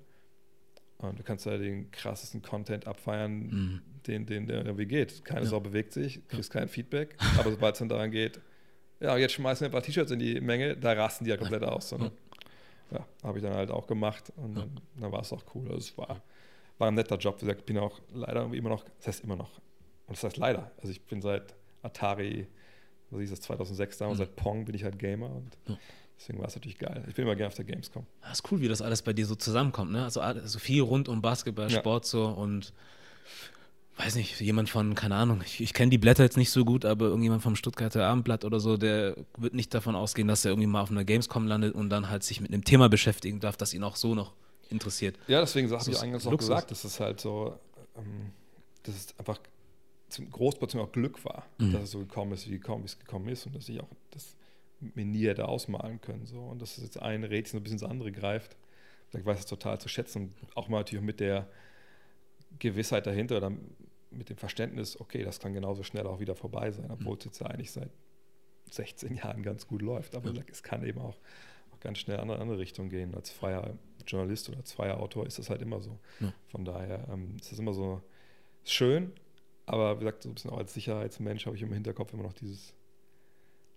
Und 0.99 1.19
du 1.19 1.23
kannst 1.23 1.45
da 1.45 1.59
den 1.59 1.91
krassesten 1.91 2.41
Content 2.41 2.87
abfeiern, 2.87 3.33
mhm. 3.33 3.83
den, 4.07 4.27
den 4.27 4.47
der 4.47 4.65
irgendwie 4.65 4.87
geht. 4.87 5.25
Keine 5.25 5.43
ja. 5.43 5.47
Sau 5.47 5.61
bewegt 5.61 5.93
sich, 5.93 6.27
kriegst 6.29 6.51
kein 6.51 6.69
Feedback. 6.69 7.17
Aber 7.39 7.51
sobald 7.51 7.75
es 7.75 7.81
dann 7.81 7.89
daran 7.89 8.11
geht, 8.11 8.41
ja, 9.01 9.17
jetzt 9.19 9.33
schmeißen 9.33 9.65
wir 9.65 9.69
ein 9.69 9.73
paar 9.73 9.83
T-Shirts 9.83 10.13
in 10.13 10.19
die 10.19 10.41
Menge, 10.41 10.77
da 10.77 10.93
rasten 10.93 11.25
die 11.25 11.31
ja 11.31 11.37
komplett 11.37 11.63
aus. 11.63 11.91
So, 11.91 11.99
ne? 11.99 12.13
Ja, 12.91 13.07
habe 13.23 13.39
ich 13.39 13.45
dann 13.45 13.55
halt 13.55 13.71
auch 13.71 13.87
gemacht 13.87 14.33
und 14.37 14.55
dann, 14.55 14.81
dann 14.97 15.13
war 15.13 15.21
es 15.21 15.33
auch 15.33 15.43
cool. 15.55 15.67
Also 15.67 15.79
es 15.79 15.99
war, 15.99 16.23
war 16.79 16.89
ein 16.89 16.95
netter 16.95 17.17
Job. 17.17 17.37
Wie 17.37 17.47
gesagt, 17.47 17.61
ich 17.61 17.67
bin 17.67 17.79
auch 17.79 18.01
leider 18.13 18.53
immer 18.53 18.69
noch, 18.69 18.85
das 18.99 19.09
heißt 19.09 19.25
immer 19.25 19.37
noch, 19.37 19.51
und 20.07 20.17
das 20.17 20.25
heißt 20.25 20.37
leider, 20.37 20.71
also 20.79 20.91
ich 20.91 21.03
bin 21.03 21.23
seit 21.23 21.55
Atari, 21.83 22.47
was 23.11 23.23
ist 23.23 23.33
das, 23.33 23.41
2006 23.43 23.99
damals, 23.99 24.19
mhm. 24.19 24.25
seit 24.25 24.37
Pong 24.37 24.65
bin 24.65 24.75
ich 24.75 24.85
halt 24.85 24.99
Gamer 24.99 25.31
und 25.31 25.57
ja. 25.67 25.79
deswegen 26.19 26.39
war 26.39 26.49
es 26.49 26.55
natürlich 26.55 26.79
geil. 26.79 27.05
Ich 27.09 27.15
bin 27.15 27.25
immer 27.25 27.37
gerne 27.37 27.49
auf 27.49 27.55
der 27.55 27.65
Gamescom. 27.65 28.07
Das 28.23 28.33
ist 28.33 28.53
cool, 28.53 28.61
wie 28.61 28.69
das 28.69 28.83
alles 28.83 29.03
bei 29.03 29.13
dir 29.13 29.27
so 29.27 29.35
zusammenkommt, 29.35 29.93
ne? 29.93 30.05
Also, 30.05 30.21
also 30.21 30.59
viel 30.59 30.83
rund 30.83 31.09
um 31.09 31.23
Basketball, 31.23 31.71
Sport 31.71 32.05
ja. 32.05 32.11
so 32.11 32.27
und 32.27 32.73
weiß 33.97 34.17
nicht, 34.17 34.41
jemand 34.41 34.71
von, 34.71 34.95
keine 34.95 35.15
Ahnung, 35.15 35.43
ich, 35.45 35.61
ich 35.61 35.73
kenne 35.73 35.91
die 35.91 35.99
Blätter 35.99 36.25
jetzt 36.25 36.37
nicht 36.37 36.51
so 36.51 36.65
gut, 36.65 36.85
aber 36.85 37.07
irgendjemand 37.07 37.43
vom 37.43 37.55
Stuttgarter 37.55 38.07
Abendblatt 38.07 38.45
oder 38.45 38.59
so, 38.59 38.77
der 38.77 39.17
wird 39.39 39.55
nicht 39.55 39.73
davon 39.73 39.95
ausgehen, 39.95 40.27
dass 40.27 40.45
er 40.45 40.51
irgendwie 40.51 40.67
mal 40.67 40.83
auf 40.83 40.91
einer 40.91 41.05
Gamescom 41.05 41.47
landet 41.47 41.75
und 41.75 41.91
dann 41.91 42.11
halt 42.11 42.25
sich 42.25 42.41
mit 42.41 42.53
einem 42.53 42.65
Thema 42.65 42.89
beschäftigen 42.89 43.41
darf, 43.41 43.57
das 43.57 43.73
ihn 43.73 43.85
auch 43.85 43.97
so 43.97 44.15
noch 44.15 44.33
interessiert. 44.69 45.17
Ja, 45.29 45.41
deswegen 45.41 45.71
habe 45.71 45.91
ich 45.91 46.01
eigentlich 46.01 46.27
auch 46.27 46.37
gesagt, 46.37 46.71
dass 46.71 46.85
es 46.85 46.99
halt 46.99 47.21
so, 47.21 47.59
ähm, 47.97 48.33
dass 48.83 48.97
es 48.97 49.19
einfach 49.19 49.39
zum 50.09 50.31
Großteil 50.31 50.81
auch 50.81 50.93
Glück 50.93 51.25
war, 51.25 51.45
mhm. 51.59 51.73
dass 51.73 51.85
es 51.85 51.91
so 51.93 52.01
gekommen 52.01 52.33
ist, 52.33 52.49
wie 52.49 52.53
gekommen, 52.53 52.85
es 52.85 52.99
gekommen 52.99 53.29
ist 53.29 53.47
und 53.47 53.55
dass 53.55 53.69
ich 53.69 53.81
auch 53.81 53.89
das 54.11 54.37
mir 54.81 55.05
nie 55.05 55.27
hätte 55.27 55.49
ausmalen 55.49 56.01
können. 56.01 56.27
So. 56.27 56.41
Und 56.41 56.61
dass 56.61 56.79
es 56.79 56.85
jetzt 56.85 57.01
ein 57.01 57.23
so 57.23 57.27
ein 57.29 57.63
bisschen 57.63 57.65
ins 57.65 57.83
andere 57.83 58.13
greift. 58.13 58.57
Ich 59.13 59.25
weiß 59.25 59.39
es 59.39 59.47
total 59.47 59.81
zu 59.81 59.89
schätzen. 59.89 60.35
Auch 60.55 60.69
mal 60.69 60.79
natürlich 60.79 61.05
mit 61.05 61.21
der 61.21 61.49
Gewissheit 62.59 63.07
dahinter 63.07 63.37
oder 63.37 63.53
mit 64.17 64.31
dem 64.31 64.37
Verständnis, 64.37 65.01
okay, 65.01 65.23
das 65.23 65.41
kann 65.41 65.55
genauso 65.55 65.83
schnell 65.83 66.07
auch 66.07 66.21
wieder 66.21 66.35
vorbei 66.35 66.71
sein, 66.71 66.91
obwohl 66.91 67.17
es 67.17 67.25
jetzt 67.25 67.41
ja 67.41 67.47
eigentlich 67.47 67.73
seit 67.73 67.91
16 68.71 69.17
Jahren 69.17 69.43
ganz 69.43 69.67
gut 69.67 69.83
läuft. 69.83 70.15
Aber 70.15 70.31
ja. 70.31 70.43
es 70.51 70.63
kann 70.63 70.85
eben 70.85 71.01
auch, 71.01 71.17
auch 71.73 71.81
ganz 71.81 71.99
schnell 71.99 72.19
in 72.19 72.31
eine 72.31 72.39
andere 72.39 72.59
Richtung 72.59 72.89
gehen. 72.89 73.15
Als 73.15 73.31
freier 73.31 73.77
Journalist 74.07 74.49
oder 74.49 74.59
als 74.59 74.73
freier 74.73 75.01
Autor 75.01 75.27
ist 75.27 75.39
das 75.39 75.51
halt 75.51 75.63
immer 75.63 75.81
so. 75.81 75.99
Ja. 76.21 76.33
Von 76.49 76.65
daher 76.65 77.07
ähm, 77.11 77.37
ist 77.41 77.53
es 77.53 77.59
immer 77.59 77.75
so 77.75 78.03
schön, 78.65 79.13
aber 79.67 79.97
wie 79.97 80.01
gesagt, 80.01 80.23
so 80.23 80.29
ein 80.29 80.35
bisschen 80.35 80.51
auch 80.51 80.59
als 80.59 80.75
Sicherheitsmensch 80.75 81.47
habe 81.47 81.57
ich 81.57 81.63
im 81.63 81.73
Hinterkopf 81.73 82.13
immer 82.13 82.23
noch 82.23 82.35
dieses 82.35 82.75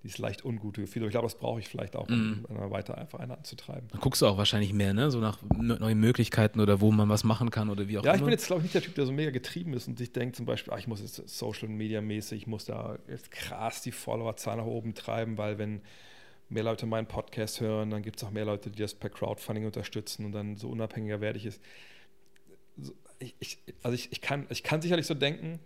dieses 0.07 0.19
leicht 0.19 0.45
ungute 0.45 0.81
Gefühl. 0.81 1.03
Aber 1.03 1.07
ich 1.07 1.11
glaube, 1.11 1.25
das 1.25 1.37
brauche 1.37 1.59
ich 1.59 1.67
vielleicht 1.67 1.95
auch, 1.95 2.07
um 2.07 2.41
mm. 2.41 2.71
weiter 2.71 2.97
einfach 2.97 3.19
einen 3.19 3.31
anzutreiben. 3.31 3.89
Dann 3.89 3.99
guckst 3.99 4.21
du 4.21 4.27
auch 4.27 4.37
wahrscheinlich 4.37 4.73
mehr, 4.73 4.93
ne? 4.93 5.11
So 5.11 5.19
nach 5.19 5.39
neuen 5.51 5.99
Möglichkeiten 5.99 6.59
oder 6.59 6.79
wo 6.81 6.91
man 6.91 7.09
was 7.09 7.23
machen 7.23 7.51
kann 7.51 7.69
oder 7.69 7.87
wie 7.87 7.97
auch 7.97 8.03
ja, 8.03 8.11
immer. 8.11 8.13
Ja, 8.13 8.15
ich 8.15 8.23
bin 8.23 8.31
jetzt, 8.31 8.47
glaube 8.47 8.61
ich, 8.61 8.63
nicht 8.63 8.75
der 8.75 8.81
Typ, 8.81 8.95
der 8.95 9.05
so 9.05 9.11
mega 9.11 9.31
getrieben 9.31 9.73
ist 9.73 9.87
und 9.87 9.99
sich 9.99 10.11
denkt 10.11 10.37
zum 10.37 10.45
Beispiel, 10.45 10.73
ach, 10.73 10.79
ich 10.79 10.87
muss 10.87 11.01
jetzt 11.01 11.15
Social 11.27 11.67
Media 11.67 12.01
mäßig, 12.01 12.41
ich 12.43 12.47
muss 12.47 12.65
da 12.65 12.97
jetzt 13.07 13.31
krass 13.31 13.81
die 13.81 13.91
Followerzahl 13.91 14.57
nach 14.57 14.65
oben 14.65 14.93
treiben, 14.93 15.37
weil 15.37 15.57
wenn 15.57 15.81
mehr 16.49 16.63
Leute 16.63 16.85
meinen 16.85 17.07
Podcast 17.07 17.59
hören, 17.59 17.89
dann 17.89 18.01
gibt 18.01 18.17
es 18.17 18.23
auch 18.23 18.31
mehr 18.31 18.45
Leute, 18.45 18.71
die 18.71 18.79
das 18.79 18.93
per 18.93 19.09
Crowdfunding 19.09 19.65
unterstützen 19.65 20.25
und 20.25 20.31
dann 20.31 20.55
so 20.55 20.69
unabhängiger 20.69 21.19
werde 21.19 21.37
ich 21.37 21.45
es. 21.45 21.59
Ich, 23.19 23.35
ich, 23.39 23.57
also 23.83 23.95
ich, 23.95 24.11
ich, 24.11 24.21
kann, 24.21 24.45
ich 24.49 24.63
kann 24.63 24.81
sicherlich 24.81 25.07
so 25.07 25.13
denken, 25.13 25.59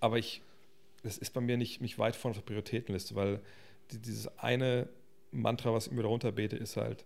aber 0.00 0.18
ich 0.18 0.42
das 1.04 1.18
ist 1.18 1.30
bei 1.30 1.40
mir 1.40 1.56
nicht, 1.56 1.80
nicht 1.80 1.98
weit 1.98 2.16
vorne 2.16 2.32
auf 2.32 2.38
der 2.38 2.46
Prioritätenliste, 2.46 3.14
weil 3.14 3.40
dieses 3.90 4.26
eine 4.38 4.88
Mantra, 5.30 5.72
was 5.72 5.86
ich 5.86 5.92
immer 5.92 6.02
darunter 6.02 6.32
bete, 6.32 6.56
ist 6.56 6.76
halt, 6.76 7.04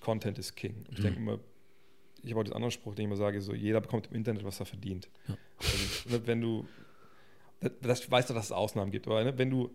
Content 0.00 0.38
is 0.38 0.54
King. 0.54 0.84
Und 0.88 0.92
ich 0.92 0.98
mhm. 0.98 1.02
denke 1.02 1.20
immer, 1.20 1.38
ich 2.22 2.30
habe 2.30 2.40
auch 2.40 2.44
diesen 2.44 2.56
anderen 2.56 2.70
Spruch, 2.70 2.94
den 2.94 3.04
ich 3.04 3.08
immer 3.08 3.16
sage, 3.16 3.40
so, 3.40 3.54
jeder 3.54 3.80
bekommt 3.80 4.08
im 4.08 4.16
Internet, 4.16 4.44
was 4.44 4.60
er 4.60 4.66
verdient. 4.66 5.08
Ja. 5.28 5.36
Also, 5.58 6.10
ne, 6.10 6.26
wenn 6.26 6.40
du, 6.40 6.66
das, 7.60 7.72
das 7.80 8.10
weißt 8.10 8.30
du, 8.30 8.34
dass 8.34 8.46
es 8.46 8.52
Ausnahmen 8.52 8.90
gibt, 8.90 9.06
aber 9.06 9.24
ne, 9.24 9.36
wenn 9.38 9.50
du 9.50 9.74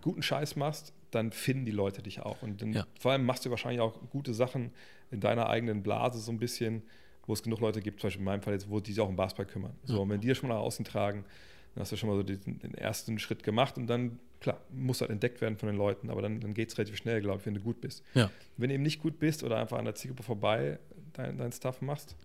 guten 0.00 0.22
Scheiß 0.22 0.56
machst, 0.56 0.92
dann 1.10 1.32
finden 1.32 1.64
die 1.64 1.72
Leute 1.72 2.02
dich 2.02 2.20
auch. 2.20 2.42
Und 2.42 2.62
dann, 2.62 2.72
ja. 2.72 2.86
vor 2.98 3.12
allem 3.12 3.24
machst 3.24 3.44
du 3.44 3.50
wahrscheinlich 3.50 3.80
auch 3.80 3.98
gute 4.10 4.34
Sachen 4.34 4.72
in 5.10 5.20
deiner 5.20 5.48
eigenen 5.48 5.82
Blase 5.82 6.18
so 6.20 6.30
ein 6.30 6.38
bisschen, 6.38 6.82
wo 7.26 7.32
es 7.32 7.42
genug 7.42 7.60
Leute 7.60 7.80
gibt, 7.80 8.00
zum 8.00 8.08
Beispiel 8.08 8.20
in 8.20 8.26
meinem 8.26 8.42
Fall 8.42 8.54
jetzt, 8.54 8.70
wo 8.70 8.80
die 8.80 8.92
sich 8.92 9.00
auch 9.00 9.08
um 9.08 9.16
Basketball 9.16 9.46
kümmern. 9.46 9.74
So, 9.84 9.96
ja. 9.96 10.00
und 10.00 10.08
wenn 10.10 10.20
die 10.20 10.28
das 10.28 10.38
schon 10.38 10.48
mal 10.48 10.54
nach 10.54 10.62
außen 10.62 10.84
tragen, 10.84 11.24
dann 11.74 11.82
hast 11.82 11.92
du 11.92 11.96
schon 11.96 12.08
mal 12.08 12.16
so 12.16 12.22
den, 12.22 12.58
den 12.58 12.74
ersten 12.74 13.18
Schritt 13.18 13.42
gemacht 13.42 13.76
und 13.76 13.86
dann, 13.86 14.18
klar, 14.40 14.60
muss 14.70 15.00
halt 15.00 15.10
entdeckt 15.10 15.40
werden 15.40 15.56
von 15.56 15.68
den 15.68 15.76
Leuten, 15.76 16.10
aber 16.10 16.22
dann, 16.22 16.40
dann 16.40 16.54
geht 16.54 16.70
es 16.70 16.78
relativ 16.78 16.96
schnell, 16.96 17.20
glaube 17.20 17.38
ich, 17.40 17.46
wenn 17.46 17.54
du 17.54 17.60
gut 17.60 17.80
bist. 17.80 18.02
Ja. 18.14 18.30
Wenn 18.56 18.70
du 18.70 18.74
eben 18.74 18.82
nicht 18.82 19.00
gut 19.00 19.18
bist 19.18 19.44
oder 19.44 19.58
einfach 19.58 19.78
an 19.78 19.84
der 19.84 19.94
Zielgruppe 19.94 20.22
vorbei 20.22 20.78
dein, 21.12 21.36
dein 21.36 21.52
Stuff 21.52 21.80
machst, 21.80 22.16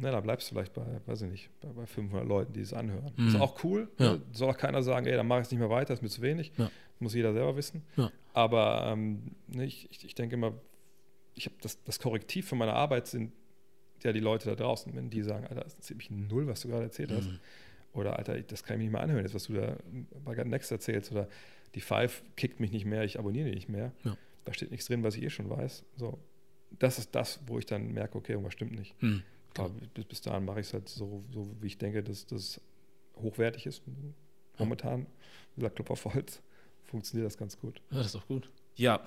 na, 0.00 0.12
da 0.12 0.20
bleibst 0.20 0.48
du 0.48 0.54
vielleicht 0.54 0.74
bei, 0.74 1.00
weiß 1.06 1.22
ich 1.22 1.30
nicht, 1.30 1.50
bei, 1.60 1.68
bei 1.68 1.86
500 1.86 2.26
Leuten, 2.26 2.52
die 2.52 2.60
es 2.60 2.72
anhören. 2.72 3.10
Mhm. 3.16 3.28
Ist 3.28 3.40
auch 3.40 3.64
cool. 3.64 3.88
Ja. 3.98 4.18
Soll 4.32 4.50
auch 4.50 4.56
keiner 4.56 4.82
sagen, 4.82 5.06
ey, 5.06 5.16
dann 5.16 5.26
mache 5.26 5.40
ich 5.40 5.46
es 5.46 5.50
nicht 5.50 5.58
mehr 5.58 5.70
weiter, 5.70 5.92
ist 5.92 6.02
mir 6.02 6.08
zu 6.08 6.22
wenig. 6.22 6.52
Ja. 6.56 6.70
Muss 7.00 7.14
jeder 7.14 7.32
selber 7.32 7.56
wissen. 7.56 7.82
Ja. 7.96 8.12
Aber 8.32 8.84
ähm, 8.86 9.32
ne, 9.48 9.64
ich, 9.64 9.90
ich, 9.90 10.04
ich, 10.04 10.14
denke 10.14 10.36
immer, 10.36 10.54
ich 11.34 11.46
habe 11.46 11.56
das, 11.60 11.82
das 11.82 11.98
Korrektiv 11.98 12.48
für 12.48 12.54
meine 12.54 12.74
Arbeit 12.74 13.08
sind 13.08 13.32
ja 14.04 14.12
die 14.12 14.20
Leute 14.20 14.48
da 14.48 14.54
draußen, 14.54 14.94
wenn 14.94 15.10
die 15.10 15.22
sagen, 15.22 15.46
Alter, 15.46 15.62
das 15.62 15.74
ist 15.74 15.84
ziemlich 15.84 16.10
null, 16.10 16.46
was 16.46 16.60
du 16.60 16.68
gerade 16.68 16.84
erzählt 16.84 17.10
hast. 17.10 17.28
Oder 17.92 18.18
Alter, 18.18 18.40
das 18.42 18.62
kann 18.62 18.74
ich 18.74 18.78
mir 18.78 18.84
nicht 18.84 18.92
mehr 18.92 19.02
anhören, 19.02 19.24
jetzt, 19.24 19.34
was 19.34 19.44
du 19.44 19.54
da 19.54 19.76
bei 20.24 20.34
God 20.34 20.46
Next 20.46 20.70
erzählst. 20.70 21.10
Oder 21.12 21.28
die 21.74 21.80
Five 21.80 22.22
kickt 22.36 22.60
mich 22.60 22.70
nicht 22.70 22.84
mehr, 22.84 23.04
ich 23.04 23.18
abonniere 23.18 23.50
nicht 23.50 23.68
mehr. 23.68 23.92
Ja. 24.04 24.16
Da 24.44 24.54
steht 24.54 24.70
nichts 24.70 24.86
drin, 24.86 25.02
was 25.02 25.16
ich 25.16 25.22
eh 25.22 25.30
schon 25.30 25.50
weiß. 25.50 25.84
So, 25.96 26.18
das 26.78 26.98
ist 26.98 27.14
das, 27.14 27.40
wo 27.46 27.58
ich 27.58 27.66
dann 27.66 27.92
merke, 27.92 28.16
okay, 28.18 28.32
irgendwas 28.32 28.52
stimmt 28.54 28.72
nicht. 28.72 28.94
Hm, 29.00 29.22
Aber 29.56 29.70
bis, 29.94 30.04
bis 30.04 30.20
dahin 30.20 30.44
mache 30.44 30.60
ich 30.60 30.66
es 30.68 30.72
halt 30.74 30.88
so, 30.88 31.24
so, 31.32 31.54
wie 31.60 31.66
ich 31.66 31.78
denke, 31.78 32.02
dass 32.02 32.26
das 32.26 32.60
hochwertig 33.16 33.66
ist. 33.66 33.82
Momentan, 34.58 35.06
wie 35.54 35.60
gesagt, 35.60 35.76
Klopf 35.76 35.90
auf 35.90 36.14
Holz, 36.14 36.42
funktioniert 36.84 37.26
das 37.26 37.36
ganz 37.36 37.58
gut. 37.58 37.82
Ja, 37.90 37.98
das 37.98 38.06
ist 38.08 38.16
auch 38.16 38.26
gut. 38.26 38.50
Ja, 38.76 39.02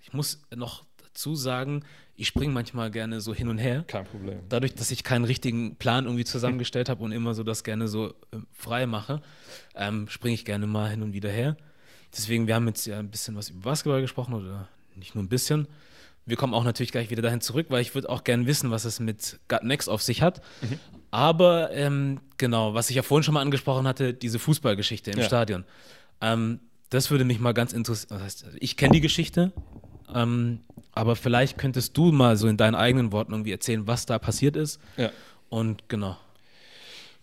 ich 0.00 0.12
muss 0.12 0.42
noch 0.54 0.84
dazu 1.12 1.34
sagen, 1.34 1.84
ich 2.16 2.28
springe 2.28 2.52
manchmal 2.52 2.90
gerne 2.90 3.20
so 3.20 3.34
hin 3.34 3.48
und 3.48 3.58
her. 3.58 3.84
Kein 3.86 4.04
Problem. 4.04 4.40
Dadurch, 4.48 4.74
dass 4.74 4.90
ich 4.90 5.04
keinen 5.04 5.24
richtigen 5.24 5.76
Plan 5.76 6.04
irgendwie 6.04 6.24
zusammengestellt 6.24 6.88
habe 6.88 7.02
und 7.02 7.12
immer 7.12 7.34
so 7.34 7.42
das 7.42 7.64
gerne 7.64 7.88
so 7.88 8.08
äh, 8.08 8.38
frei 8.52 8.86
mache, 8.86 9.22
ähm, 9.74 10.08
springe 10.08 10.34
ich 10.34 10.44
gerne 10.44 10.66
mal 10.66 10.90
hin 10.90 11.02
und 11.02 11.12
wieder 11.12 11.30
her. 11.30 11.56
Deswegen, 12.16 12.46
wir 12.46 12.54
haben 12.54 12.66
jetzt 12.66 12.86
ja 12.86 12.98
ein 12.98 13.10
bisschen 13.10 13.36
was 13.36 13.50
über 13.50 13.60
Basketball 13.70 14.00
gesprochen 14.02 14.34
oder 14.34 14.68
nicht 14.94 15.14
nur 15.14 15.24
ein 15.24 15.28
bisschen. 15.28 15.66
Wir 16.24 16.36
kommen 16.36 16.54
auch 16.54 16.64
natürlich 16.64 16.92
gleich 16.92 17.10
wieder 17.10 17.22
dahin 17.22 17.40
zurück, 17.40 17.66
weil 17.70 17.82
ich 17.82 17.94
würde 17.94 18.08
auch 18.08 18.22
gerne 18.22 18.46
wissen, 18.46 18.70
was 18.70 18.84
es 18.84 19.00
mit 19.00 19.40
Gut 19.48 19.64
Next 19.64 19.88
auf 19.88 20.02
sich 20.02 20.22
hat. 20.22 20.42
Mhm. 20.60 20.78
Aber 21.10 21.72
ähm, 21.72 22.20
genau, 22.38 22.74
was 22.74 22.90
ich 22.90 22.96
ja 22.96 23.02
vorhin 23.02 23.24
schon 23.24 23.34
mal 23.34 23.40
angesprochen 23.40 23.86
hatte, 23.86 24.14
diese 24.14 24.38
Fußballgeschichte 24.38 25.10
im 25.10 25.18
ja. 25.18 25.24
Stadion. 25.24 25.64
Ähm, 26.20 26.60
das 26.90 27.10
würde 27.10 27.24
mich 27.24 27.40
mal 27.40 27.52
ganz 27.52 27.72
interessieren. 27.72 28.10
Das 28.10 28.22
heißt, 28.22 28.46
ich 28.60 28.76
kenne 28.76 28.92
die 28.92 29.00
Geschichte, 29.00 29.52
ähm, 30.14 30.60
aber 30.92 31.16
vielleicht 31.16 31.58
könntest 31.58 31.96
du 31.96 32.12
mal 32.12 32.36
so 32.36 32.48
in 32.48 32.56
deinen 32.56 32.74
eigenen 32.74 33.12
Worten 33.12 33.32
irgendwie 33.32 33.52
erzählen, 33.52 33.86
was 33.86 34.06
da 34.06 34.18
passiert 34.18 34.56
ist. 34.56 34.80
Ja. 34.96 35.10
Und 35.48 35.88
genau. 35.88 36.16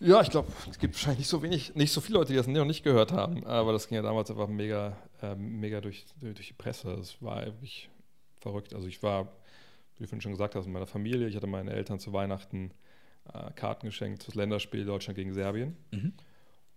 Ja, 0.02 0.22
ich 0.22 0.30
glaube, 0.30 0.48
es 0.70 0.78
gibt 0.78 0.94
wahrscheinlich 0.94 1.18
nicht 1.18 1.28
so 1.28 1.42
wenig, 1.42 1.74
nicht 1.74 1.92
so 1.92 2.00
viele 2.00 2.18
Leute, 2.18 2.32
die 2.32 2.38
das 2.38 2.46
noch 2.46 2.64
nicht 2.64 2.82
gehört 2.82 3.12
haben, 3.12 3.44
aber 3.44 3.72
das 3.72 3.86
ging 3.86 3.96
ja 3.96 4.02
damals 4.02 4.30
einfach 4.30 4.48
mega, 4.48 4.96
äh, 5.20 5.34
mega 5.34 5.82
durch, 5.82 6.06
durch, 6.20 6.48
die 6.48 6.54
Presse. 6.54 6.96
Das 6.96 7.20
war 7.20 7.44
wirklich 7.44 7.90
verrückt. 8.40 8.74
Also 8.74 8.88
ich 8.88 9.02
war, 9.02 9.24
wie 9.96 10.04
du 10.04 10.06
vorhin 10.06 10.22
schon 10.22 10.32
gesagt 10.32 10.54
hast, 10.54 10.64
in 10.64 10.72
meiner 10.72 10.86
Familie. 10.86 11.28
Ich 11.28 11.36
hatte 11.36 11.46
meinen 11.46 11.68
Eltern 11.68 11.98
zu 11.98 12.14
Weihnachten 12.14 12.72
äh, 13.34 13.50
Karten 13.52 13.86
geschenkt 13.86 14.22
fürs 14.22 14.34
Länderspiel 14.34 14.86
Deutschland 14.86 15.16
gegen 15.16 15.34
Serbien. 15.34 15.76
Mhm. 15.90 16.14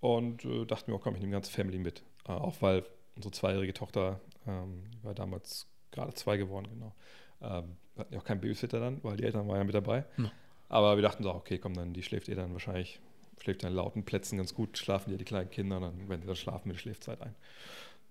Und 0.01 0.43
äh, 0.43 0.65
dachte 0.65 0.91
mir, 0.91 0.97
oh 0.97 0.99
komm, 0.99 1.15
ich 1.15 1.21
nehme 1.21 1.31
die 1.31 1.35
ganze 1.35 1.51
Family 1.51 1.79
mit. 1.79 2.03
Äh, 2.27 2.33
auch 2.33 2.61
weil 2.61 2.83
unsere 3.15 3.31
zweijährige 3.31 3.73
Tochter 3.73 4.19
ähm, 4.45 4.83
war 5.01 5.13
damals 5.13 5.67
gerade 5.93 6.13
zwei 6.13 6.37
geworden, 6.37 6.67
genau. 6.73 6.93
Ähm, 7.41 7.77
wir 7.95 8.01
hatten 8.01 8.13
ja 8.13 8.19
auch 8.19 8.25
keinen 8.25 8.41
Babysitter 8.41 8.79
dann, 8.79 9.03
weil 9.03 9.17
die 9.17 9.23
Eltern 9.23 9.47
waren 9.47 9.57
ja 9.57 9.63
mit 9.63 9.75
dabei. 9.75 10.05
Ja. 10.17 10.31
Aber 10.69 10.95
wir 10.95 11.03
dachten 11.03 11.23
so, 11.23 11.33
okay, 11.33 11.57
komm, 11.59 11.75
dann, 11.75 11.93
die 11.93 12.03
schläft 12.03 12.29
eh 12.29 12.35
dann 12.35 12.53
wahrscheinlich, 12.53 12.99
schläft 13.39 13.63
dann 13.63 13.71
in 13.71 13.77
lauten 13.77 14.03
Plätzen 14.03 14.37
ganz 14.37 14.53
gut, 14.53 14.77
schlafen 14.77 15.11
ja 15.11 15.17
die 15.17 15.25
kleinen 15.25 15.49
Kinder, 15.49 15.79
dann, 15.79 16.09
wenn 16.09 16.21
die 16.21 16.27
dann 16.27 16.35
schlafen, 16.35 16.69
mit 16.69 16.79
Schläfzeit 16.79 17.21
ein. 17.21 17.35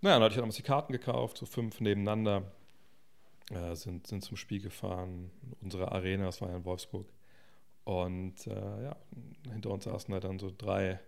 Naja, 0.01 0.17
dann 0.17 0.25
hatte 0.25 0.35
ich 0.35 0.39
damals 0.39 0.57
die 0.57 0.63
Karten 0.63 0.93
gekauft, 0.93 1.39
so 1.39 1.47
fünf 1.47 1.81
nebeneinander, 1.81 2.45
äh, 3.51 3.75
sind, 3.75 4.07
sind 4.07 4.23
zum 4.25 4.37
Spiel 4.37 4.61
gefahren, 4.61 5.31
unsere 5.61 5.91
Arena, 5.93 6.27
das 6.27 6.41
war 6.41 6.51
ja 6.51 6.57
in 6.57 6.65
Wolfsburg. 6.65 7.07
Und 7.85 8.47
äh, 8.47 8.85
ja, 8.85 8.97
hinter 9.51 9.71
uns 9.71 9.85
saßen 9.85 10.13
halt 10.15 10.25
dann 10.25 10.39
so 10.39 10.53
drei 10.57 11.01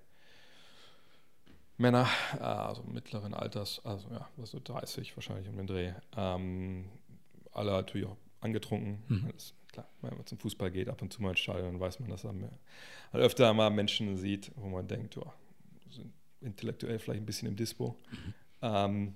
Männer, 1.76 2.08
äh, 2.38 2.42
also 2.42 2.82
mittleren 2.84 3.34
Alters, 3.34 3.80
also 3.84 4.08
ja, 4.10 4.28
so 4.44 4.60
30 4.62 5.16
wahrscheinlich 5.16 5.48
um 5.48 5.56
den 5.56 5.66
Dreh. 5.66 5.92
Ähm, 6.16 6.86
alle 7.52 7.72
natürlich 7.72 8.06
auch 8.06 8.16
angetrunken. 8.40 9.02
Mhm. 9.08 9.32
Das, 9.32 9.54
klar, 9.72 9.88
wenn 10.02 10.14
man 10.16 10.26
zum 10.26 10.38
Fußball 10.38 10.70
geht, 10.70 10.88
ab 10.88 11.02
und 11.02 11.12
zu 11.12 11.22
mal 11.22 11.30
ins 11.30 11.40
Stadion, 11.40 11.72
dann 11.72 11.80
weiß 11.80 12.00
man, 12.00 12.10
dass 12.10 12.24
man 12.24 12.48
öfter 13.12 13.52
mal 13.54 13.70
Menschen 13.70 14.16
sieht, 14.16 14.52
wo 14.56 14.68
man 14.68 14.86
denkt, 14.86 15.16
ja, 15.16 15.32
sind 15.90 16.12
intellektuell 16.40 16.98
vielleicht 16.98 17.22
ein 17.22 17.26
bisschen 17.26 17.48
im 17.48 17.56
Dispo. 17.56 17.96
Mhm. 18.10 18.34
Ähm, 18.62 19.06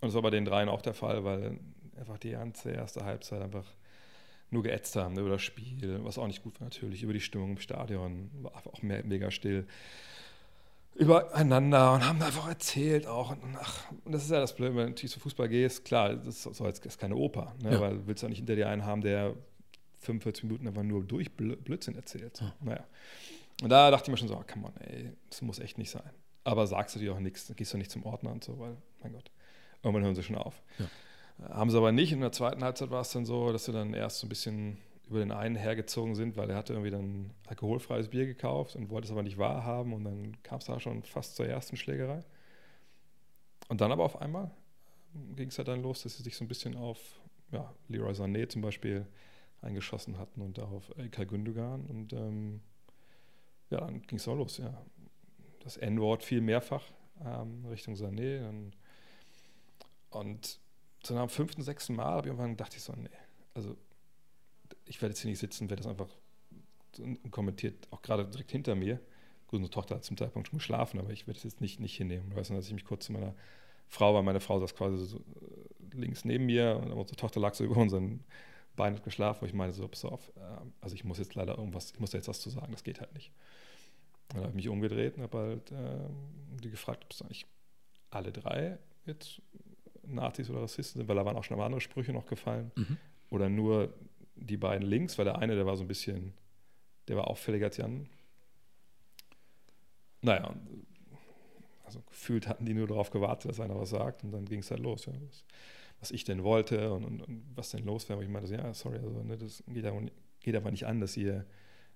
und 0.00 0.08
das 0.08 0.14
war 0.14 0.22
bei 0.22 0.30
den 0.30 0.44
dreien 0.44 0.68
auch 0.68 0.82
der 0.82 0.94
Fall, 0.94 1.24
weil 1.24 1.58
einfach 1.96 2.18
die 2.18 2.30
ganze 2.30 2.70
erste 2.70 3.04
Halbzeit 3.04 3.40
einfach 3.40 3.66
nur 4.50 4.62
geätzt 4.62 4.94
haben 4.96 5.18
über 5.18 5.30
das 5.30 5.42
Spiel, 5.42 6.00
was 6.04 6.18
auch 6.18 6.26
nicht 6.26 6.42
gut 6.42 6.60
war 6.60 6.66
natürlich, 6.66 7.02
über 7.02 7.12
die 7.12 7.20
Stimmung 7.20 7.52
im 7.52 7.58
Stadion, 7.58 8.30
war 8.42 8.52
auch 8.66 8.82
mega 8.82 9.30
still 9.30 9.66
übereinander 10.94 11.94
und 11.94 12.06
haben 12.06 12.22
einfach 12.22 12.48
erzählt 12.48 13.06
auch. 13.06 13.30
Und, 13.30 13.40
ach, 13.58 13.90
und 14.04 14.12
das 14.12 14.24
ist 14.24 14.30
ja 14.30 14.40
das 14.40 14.54
Blöde, 14.54 14.76
wenn 14.76 14.94
du 14.94 15.06
zum 15.06 15.22
Fußball 15.22 15.48
gehst, 15.48 15.84
klar, 15.84 16.14
das 16.14 16.46
ist, 16.46 16.54
so, 16.54 16.66
ist 16.66 16.98
keine 16.98 17.16
Oper, 17.16 17.54
ne? 17.62 17.72
ja. 17.72 17.80
weil 17.80 17.98
du 17.98 18.06
willst 18.06 18.22
ja 18.22 18.28
nicht 18.28 18.38
hinter 18.38 18.56
dir 18.56 18.68
einen 18.68 18.84
haben, 18.84 19.02
der 19.02 19.34
45 20.00 20.44
Minuten 20.44 20.68
einfach 20.68 20.82
nur 20.82 21.02
durch 21.04 21.32
Blödsinn 21.32 21.96
erzählt. 21.96 22.40
Ja. 22.40 22.52
Naja. 22.60 22.84
Und 23.62 23.70
da 23.70 23.90
dachte 23.90 24.04
ich 24.04 24.10
mir 24.10 24.16
schon 24.16 24.28
so, 24.28 24.36
oh, 24.36 24.44
come 24.50 24.66
on, 24.66 24.76
ey, 24.80 25.12
das 25.30 25.42
muss 25.42 25.58
echt 25.58 25.78
nicht 25.78 25.90
sein. 25.90 26.10
Aber 26.44 26.66
sagst 26.66 26.94
du 26.94 27.00
dir 27.00 27.14
auch 27.14 27.20
nichts, 27.20 27.52
gehst 27.56 27.72
du 27.72 27.78
nicht 27.78 27.90
zum 27.90 28.04
Ordner 28.04 28.30
und 28.30 28.44
so, 28.44 28.58
weil, 28.58 28.76
mein 29.02 29.12
Gott, 29.12 29.30
irgendwann 29.82 30.04
hören 30.04 30.14
sie 30.14 30.22
schon 30.22 30.36
auf. 30.36 30.62
Ja. 30.78 30.86
Haben 31.48 31.70
sie 31.70 31.76
aber 31.76 31.90
nicht. 31.90 32.12
In 32.12 32.20
der 32.20 32.32
zweiten 32.32 32.62
Halbzeit 32.62 32.90
war 32.90 33.00
es 33.00 33.10
dann 33.10 33.24
so, 33.24 33.52
dass 33.52 33.64
sie 33.64 33.72
dann 33.72 33.94
erst 33.94 34.20
so 34.20 34.26
ein 34.26 34.28
bisschen 34.28 34.78
über 35.08 35.18
den 35.18 35.32
einen 35.32 35.56
hergezogen 35.56 36.14
sind, 36.14 36.36
weil 36.36 36.50
er 36.50 36.56
hatte 36.56 36.72
irgendwie 36.72 36.90
dann 36.90 37.30
alkoholfreies 37.46 38.08
Bier 38.08 38.26
gekauft 38.26 38.74
und 38.76 38.90
wollte 38.90 39.06
es 39.06 39.12
aber 39.12 39.22
nicht 39.22 39.38
wahrhaben 39.38 39.92
und 39.92 40.04
dann 40.04 40.42
kam 40.42 40.58
es 40.58 40.64
da 40.64 40.80
schon 40.80 41.02
fast 41.02 41.36
zur 41.36 41.46
ersten 41.46 41.76
Schlägerei. 41.76 42.24
Und 43.68 43.80
dann 43.80 43.92
aber 43.92 44.04
auf 44.04 44.20
einmal 44.20 44.50
ging 45.36 45.48
es 45.48 45.58
halt 45.58 45.68
dann 45.68 45.82
los, 45.82 46.02
dass 46.02 46.16
sie 46.16 46.22
sich 46.22 46.36
so 46.36 46.44
ein 46.44 46.48
bisschen 46.48 46.76
auf 46.76 47.20
ja, 47.52 47.72
Leroy 47.88 48.12
Sané 48.12 48.48
zum 48.48 48.62
Beispiel 48.62 49.06
eingeschossen 49.60 50.18
hatten 50.18 50.40
und 50.40 50.58
auf 50.58 50.90
Ilkay 50.96 51.26
Gündogan 51.26 51.86
und 51.86 52.12
ähm, 52.12 52.60
ja, 53.70 53.80
dann 53.80 54.02
ging 54.02 54.18
es 54.18 54.28
auch 54.28 54.36
los, 54.36 54.58
ja. 54.58 54.82
Das 55.60 55.78
N-Wort 55.78 56.22
fiel 56.22 56.42
mehrfach 56.42 56.84
ähm, 57.24 57.64
Richtung 57.66 57.94
Sané 57.94 58.40
dann, 58.40 58.72
und 60.10 60.60
so 61.02 61.14
nach 61.14 61.26
dem 61.26 61.30
fünften, 61.30 61.62
sechsten 61.62 61.94
Mal 61.94 62.06
habe 62.06 62.20
ich 62.20 62.26
irgendwann 62.26 62.50
gedacht, 62.50 62.74
ich 62.74 62.82
so, 62.82 62.92
nee, 62.92 63.08
also 63.54 63.76
ich 64.86 65.00
werde 65.00 65.12
jetzt 65.12 65.20
hier 65.20 65.30
nicht 65.30 65.38
sitzen, 65.38 65.70
werde 65.70 65.82
das 65.82 65.90
einfach 65.90 66.08
kommentiert, 67.30 67.88
auch 67.90 68.02
gerade 68.02 68.24
direkt 68.24 68.52
hinter 68.52 68.74
mir. 68.74 69.00
Gut, 69.46 69.58
unsere 69.58 69.70
Tochter 69.70 69.96
hat 69.96 70.04
zum 70.04 70.16
Zeitpunkt 70.16 70.48
schon 70.48 70.58
geschlafen, 70.58 71.00
aber 71.00 71.10
ich 71.10 71.26
werde 71.26 71.38
es 71.38 71.44
jetzt 71.44 71.60
nicht, 71.60 71.80
nicht 71.80 71.96
hinnehmen. 71.96 72.30
Du 72.30 72.36
weißt, 72.36 72.50
dass 72.50 72.66
ich 72.66 72.72
mich 72.72 72.84
kurz 72.84 73.06
zu 73.06 73.12
meiner 73.12 73.34
Frau, 73.88 74.14
weil 74.14 74.22
meine 74.22 74.40
Frau 74.40 74.58
saß 74.60 74.74
quasi 74.74 75.04
so 75.04 75.18
äh, 75.18 75.96
links 75.96 76.24
neben 76.24 76.46
mir 76.46 76.80
und 76.82 76.92
unsere 76.92 77.16
Tochter 77.16 77.40
lag 77.40 77.54
so 77.54 77.64
über 77.64 77.76
unseren 77.76 78.24
Bein 78.76 78.94
und 78.94 79.04
geschlafen, 79.04 79.42
wo 79.42 79.46
ich 79.46 79.52
meine, 79.52 79.72
so, 79.72 79.86
pass 79.86 80.04
auf, 80.04 80.32
ähm, 80.36 80.72
also 80.80 80.94
ich 80.94 81.04
muss 81.04 81.18
jetzt 81.18 81.34
leider 81.34 81.58
irgendwas, 81.58 81.92
ich 81.92 82.00
muss 82.00 82.10
da 82.10 82.18
jetzt 82.18 82.28
was 82.28 82.40
zu 82.40 82.50
sagen, 82.50 82.72
das 82.72 82.84
geht 82.84 83.00
halt 83.00 83.12
nicht. 83.14 83.32
dann 84.28 84.38
habe 84.38 84.50
ich 84.50 84.56
mich 84.56 84.68
umgedreht 84.68 85.16
und 85.16 85.22
habe 85.22 85.38
halt 85.38 85.70
äh, 85.70 86.08
die 86.62 86.70
gefragt, 86.70 87.04
ob 87.04 87.12
es 87.12 87.22
eigentlich 87.22 87.46
alle 88.10 88.32
drei 88.32 88.78
jetzt 89.06 89.42
Nazis 90.06 90.50
oder 90.50 90.62
Rassisten 90.62 91.00
sind, 91.00 91.08
weil 91.08 91.16
da 91.16 91.24
waren 91.24 91.36
auch 91.36 91.44
schon 91.44 91.60
andere 91.60 91.80
Sprüche 91.80 92.12
noch 92.12 92.26
gefallen. 92.26 92.72
Mhm. 92.76 92.96
Oder 93.30 93.48
nur 93.48 93.92
die 94.36 94.56
beiden 94.56 94.86
links, 94.86 95.18
weil 95.18 95.24
der 95.24 95.38
eine, 95.38 95.54
der 95.54 95.66
war 95.66 95.76
so 95.76 95.84
ein 95.84 95.88
bisschen, 95.88 96.34
der 97.08 97.16
war 97.16 97.28
auffälliger 97.28 97.66
als 97.66 97.76
die 97.76 97.82
anderen. 97.82 98.08
Naja, 100.22 100.54
also 101.84 102.00
gefühlt 102.02 102.48
hatten 102.48 102.64
die 102.64 102.74
nur 102.74 102.86
darauf 102.86 103.10
gewartet, 103.10 103.50
dass 103.50 103.60
einer 103.60 103.78
was 103.78 103.90
sagt 103.90 104.24
und 104.24 104.32
dann 104.32 104.46
ging 104.46 104.60
es 104.60 104.70
halt 104.70 104.80
los. 104.80 105.06
Ja, 105.06 105.12
was, 105.28 105.44
was, 106.00 106.10
ich 106.10 106.24
denn 106.24 106.42
wollte 106.42 106.92
und, 106.92 107.04
und, 107.04 107.22
und 107.22 107.44
was 107.54 107.70
denn 107.70 107.84
los 107.84 108.08
wäre. 108.08 108.22
ich 108.22 108.28
meinte, 108.28 108.52
ja, 108.52 108.72
sorry, 108.74 108.98
also, 108.98 109.22
ne, 109.22 109.36
das 109.36 109.62
geht 109.66 109.84
aber, 109.84 110.02
geht 110.40 110.56
aber, 110.56 110.70
nicht 110.70 110.86
an, 110.86 111.00
dass 111.00 111.16
ihr 111.16 111.44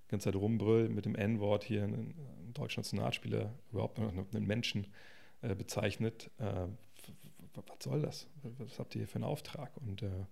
die 0.05 0.11
ganze 0.11 0.25
Zeit 0.25 0.35
rumbrüllt 0.35 0.91
mit 0.91 1.05
dem 1.05 1.15
N-Wort 1.15 1.63
hier 1.63 1.83
einen, 1.83 2.15
einen 2.39 2.53
deutschen 2.53 2.81
Nationalspieler, 2.81 3.53
überhaupt 3.71 3.99
einen 3.99 4.45
Menschen 4.45 4.87
äh, 5.41 5.55
bezeichnet. 5.55 6.29
Äh, 6.37 6.67
was 7.55 7.83
soll 7.83 8.01
das? 8.01 8.27
Was 8.57 8.79
habt 8.79 8.95
ihr 8.95 8.99
hier 8.99 9.07
für 9.07 9.15
einen 9.15 9.23
Auftrag? 9.23 9.75
Und 9.77 10.03
äh, 10.03 10.25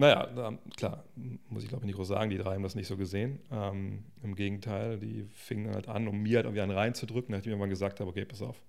naja, 0.00 0.58
klar, 0.76 1.04
muss 1.48 1.62
ich 1.62 1.68
glaube 1.68 1.84
ich 1.84 1.86
nicht 1.86 1.96
groß 1.96 2.08
sagen, 2.08 2.30
die 2.30 2.38
drei 2.38 2.54
haben 2.54 2.62
das 2.62 2.74
nicht 2.74 2.86
so 2.86 2.96
gesehen. 2.96 3.38
Ähm, 3.50 4.04
Im 4.22 4.34
Gegenteil, 4.34 4.98
die 4.98 5.24
fingen 5.24 5.74
halt 5.74 5.88
an, 5.88 6.08
um 6.08 6.22
mir 6.22 6.36
halt 6.36 6.46
irgendwie 6.46 6.62
einen 6.62 6.72
reinzudrücken, 6.72 7.32
nachdem 7.32 7.50
ich 7.50 7.52
irgendwann 7.52 7.68
gesagt 7.68 8.00
habe, 8.00 8.08
okay, 8.08 8.24
pass 8.24 8.40
auf, 8.40 8.64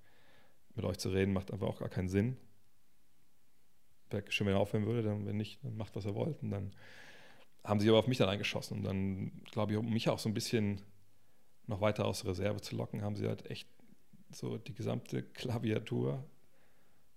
mit 0.76 0.84
euch 0.84 0.98
zu 0.98 1.10
reden 1.10 1.32
macht 1.32 1.52
einfach 1.52 1.68
auch 1.68 1.80
gar 1.80 1.88
keinen 1.88 2.10
Sinn. 2.10 2.36
Schön, 4.28 4.46
wenn 4.46 4.56
er 4.56 4.60
aufhören 4.60 4.86
würde, 4.86 5.04
dann 5.04 5.26
wenn 5.26 5.38
nicht, 5.38 5.64
dann 5.64 5.78
macht, 5.78 5.96
was 5.96 6.04
er 6.04 6.16
wollt. 6.16 6.44
Und 6.44 6.52
dann 6.52 6.74
haben 7.64 7.80
sie 7.80 7.88
aber 7.88 8.00
auf 8.00 8.08
mich 8.08 8.18
dann 8.18 8.28
eingeschossen. 8.28 8.80
Und 8.80 8.84
dann, 8.84 9.32
glaube 9.52 9.72
ich, 9.72 9.78
um 9.78 9.90
mich 9.90 10.10
auch 10.10 10.20
so 10.20 10.28
ein 10.28 10.34
bisschen 10.34 10.82
noch 11.66 11.80
weiter 11.80 12.04
aus 12.04 12.26
Reserve 12.26 12.60
zu 12.60 12.76
locken, 12.76 13.04
haben 13.04 13.16
sie 13.16 13.26
halt 13.26 13.50
echt 13.50 13.70
so 14.32 14.58
die 14.58 14.74
gesamte 14.74 15.24
Klaviatur 15.24 16.26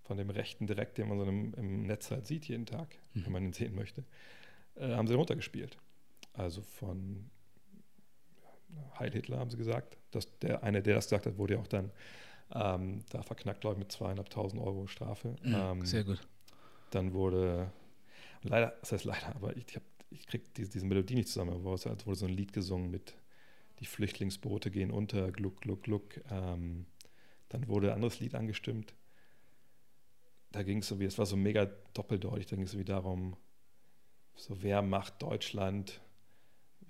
von 0.05 0.17
dem 0.17 0.29
rechten 0.29 0.67
Direkt, 0.67 0.97
den 0.97 1.09
man 1.09 1.19
so 1.19 1.25
im, 1.25 1.53
im 1.55 1.83
Netz 1.83 2.11
halt 2.11 2.27
sieht 2.27 2.47
jeden 2.47 2.65
Tag, 2.65 2.95
mhm. 3.13 3.25
wenn 3.25 3.31
man 3.31 3.43
ihn 3.43 3.53
sehen 3.53 3.75
möchte, 3.75 4.03
äh, 4.75 4.93
haben 4.93 5.07
sie 5.07 5.15
runtergespielt. 5.15 5.77
Also 6.33 6.61
von 6.61 7.29
Heil 8.99 9.11
Hitler 9.11 9.39
haben 9.39 9.49
sie 9.49 9.57
gesagt. 9.57 9.97
Dass 10.11 10.37
der 10.39 10.63
eine, 10.63 10.81
der 10.81 10.95
das 10.95 11.05
gesagt 11.05 11.25
hat, 11.25 11.37
wurde 11.37 11.55
ja 11.55 11.59
auch 11.59 11.67
dann 11.67 11.91
ähm, 12.53 13.03
da 13.09 13.23
verknackt, 13.23 13.61
glaube 13.61 13.75
ich, 13.75 13.79
mit 13.79 13.91
zweieinhalbtausend 13.91 14.61
Euro 14.61 14.87
Strafe. 14.87 15.35
Mhm, 15.41 15.55
ähm, 15.55 15.85
sehr 15.85 16.03
gut. 16.03 16.25
Dann 16.91 17.13
wurde, 17.13 17.71
leider, 18.43 18.75
das 18.81 18.91
heißt 18.91 19.05
leider, 19.05 19.35
aber 19.35 19.57
ich, 19.57 19.65
ich, 19.67 19.81
ich 20.11 20.27
kriege 20.27 20.45
diese, 20.55 20.69
diese 20.69 20.85
Melodie 20.85 21.15
nicht 21.15 21.29
zusammen, 21.29 21.53
aber 21.53 21.73
es 21.73 21.85
wurde 21.85 22.15
so 22.15 22.25
ein 22.25 22.33
Lied 22.33 22.53
gesungen 22.53 22.91
mit 22.91 23.15
Die 23.79 23.85
Flüchtlingsboote 23.85 24.69
gehen 24.71 24.91
unter, 24.91 25.31
gluck, 25.31 25.61
gluck, 25.61 25.83
gluck. 25.83 26.21
Ähm, 26.29 26.85
dann 27.49 27.67
wurde 27.67 27.87
ein 27.87 27.95
anderes 27.95 28.19
Lied 28.19 28.35
angestimmt 28.35 28.93
da 30.55 30.63
ging 30.63 30.77
es 30.77 30.87
so 30.87 30.99
wie, 30.99 31.05
es 31.05 31.17
war 31.17 31.25
so 31.25 31.35
mega 31.35 31.65
doppeldeutig, 31.93 32.45
da 32.47 32.55
ging 32.55 32.65
es 32.65 32.77
wie 32.77 32.85
darum, 32.85 33.35
so 34.35 34.63
wer 34.63 34.81
macht 34.81 35.21
Deutschland 35.21 36.01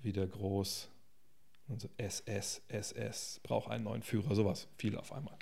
wieder 0.02 0.26
groß? 0.26 0.88
Und 1.68 1.80
so 1.80 1.88
SS, 1.96 2.62
SS, 2.68 3.40
braucht 3.42 3.68
einen 3.68 3.82
neuen 3.84 4.04
Führer, 4.04 4.36
sowas, 4.36 4.68
viel 4.78 4.96
auf 4.96 5.12
einmal. 5.12 5.36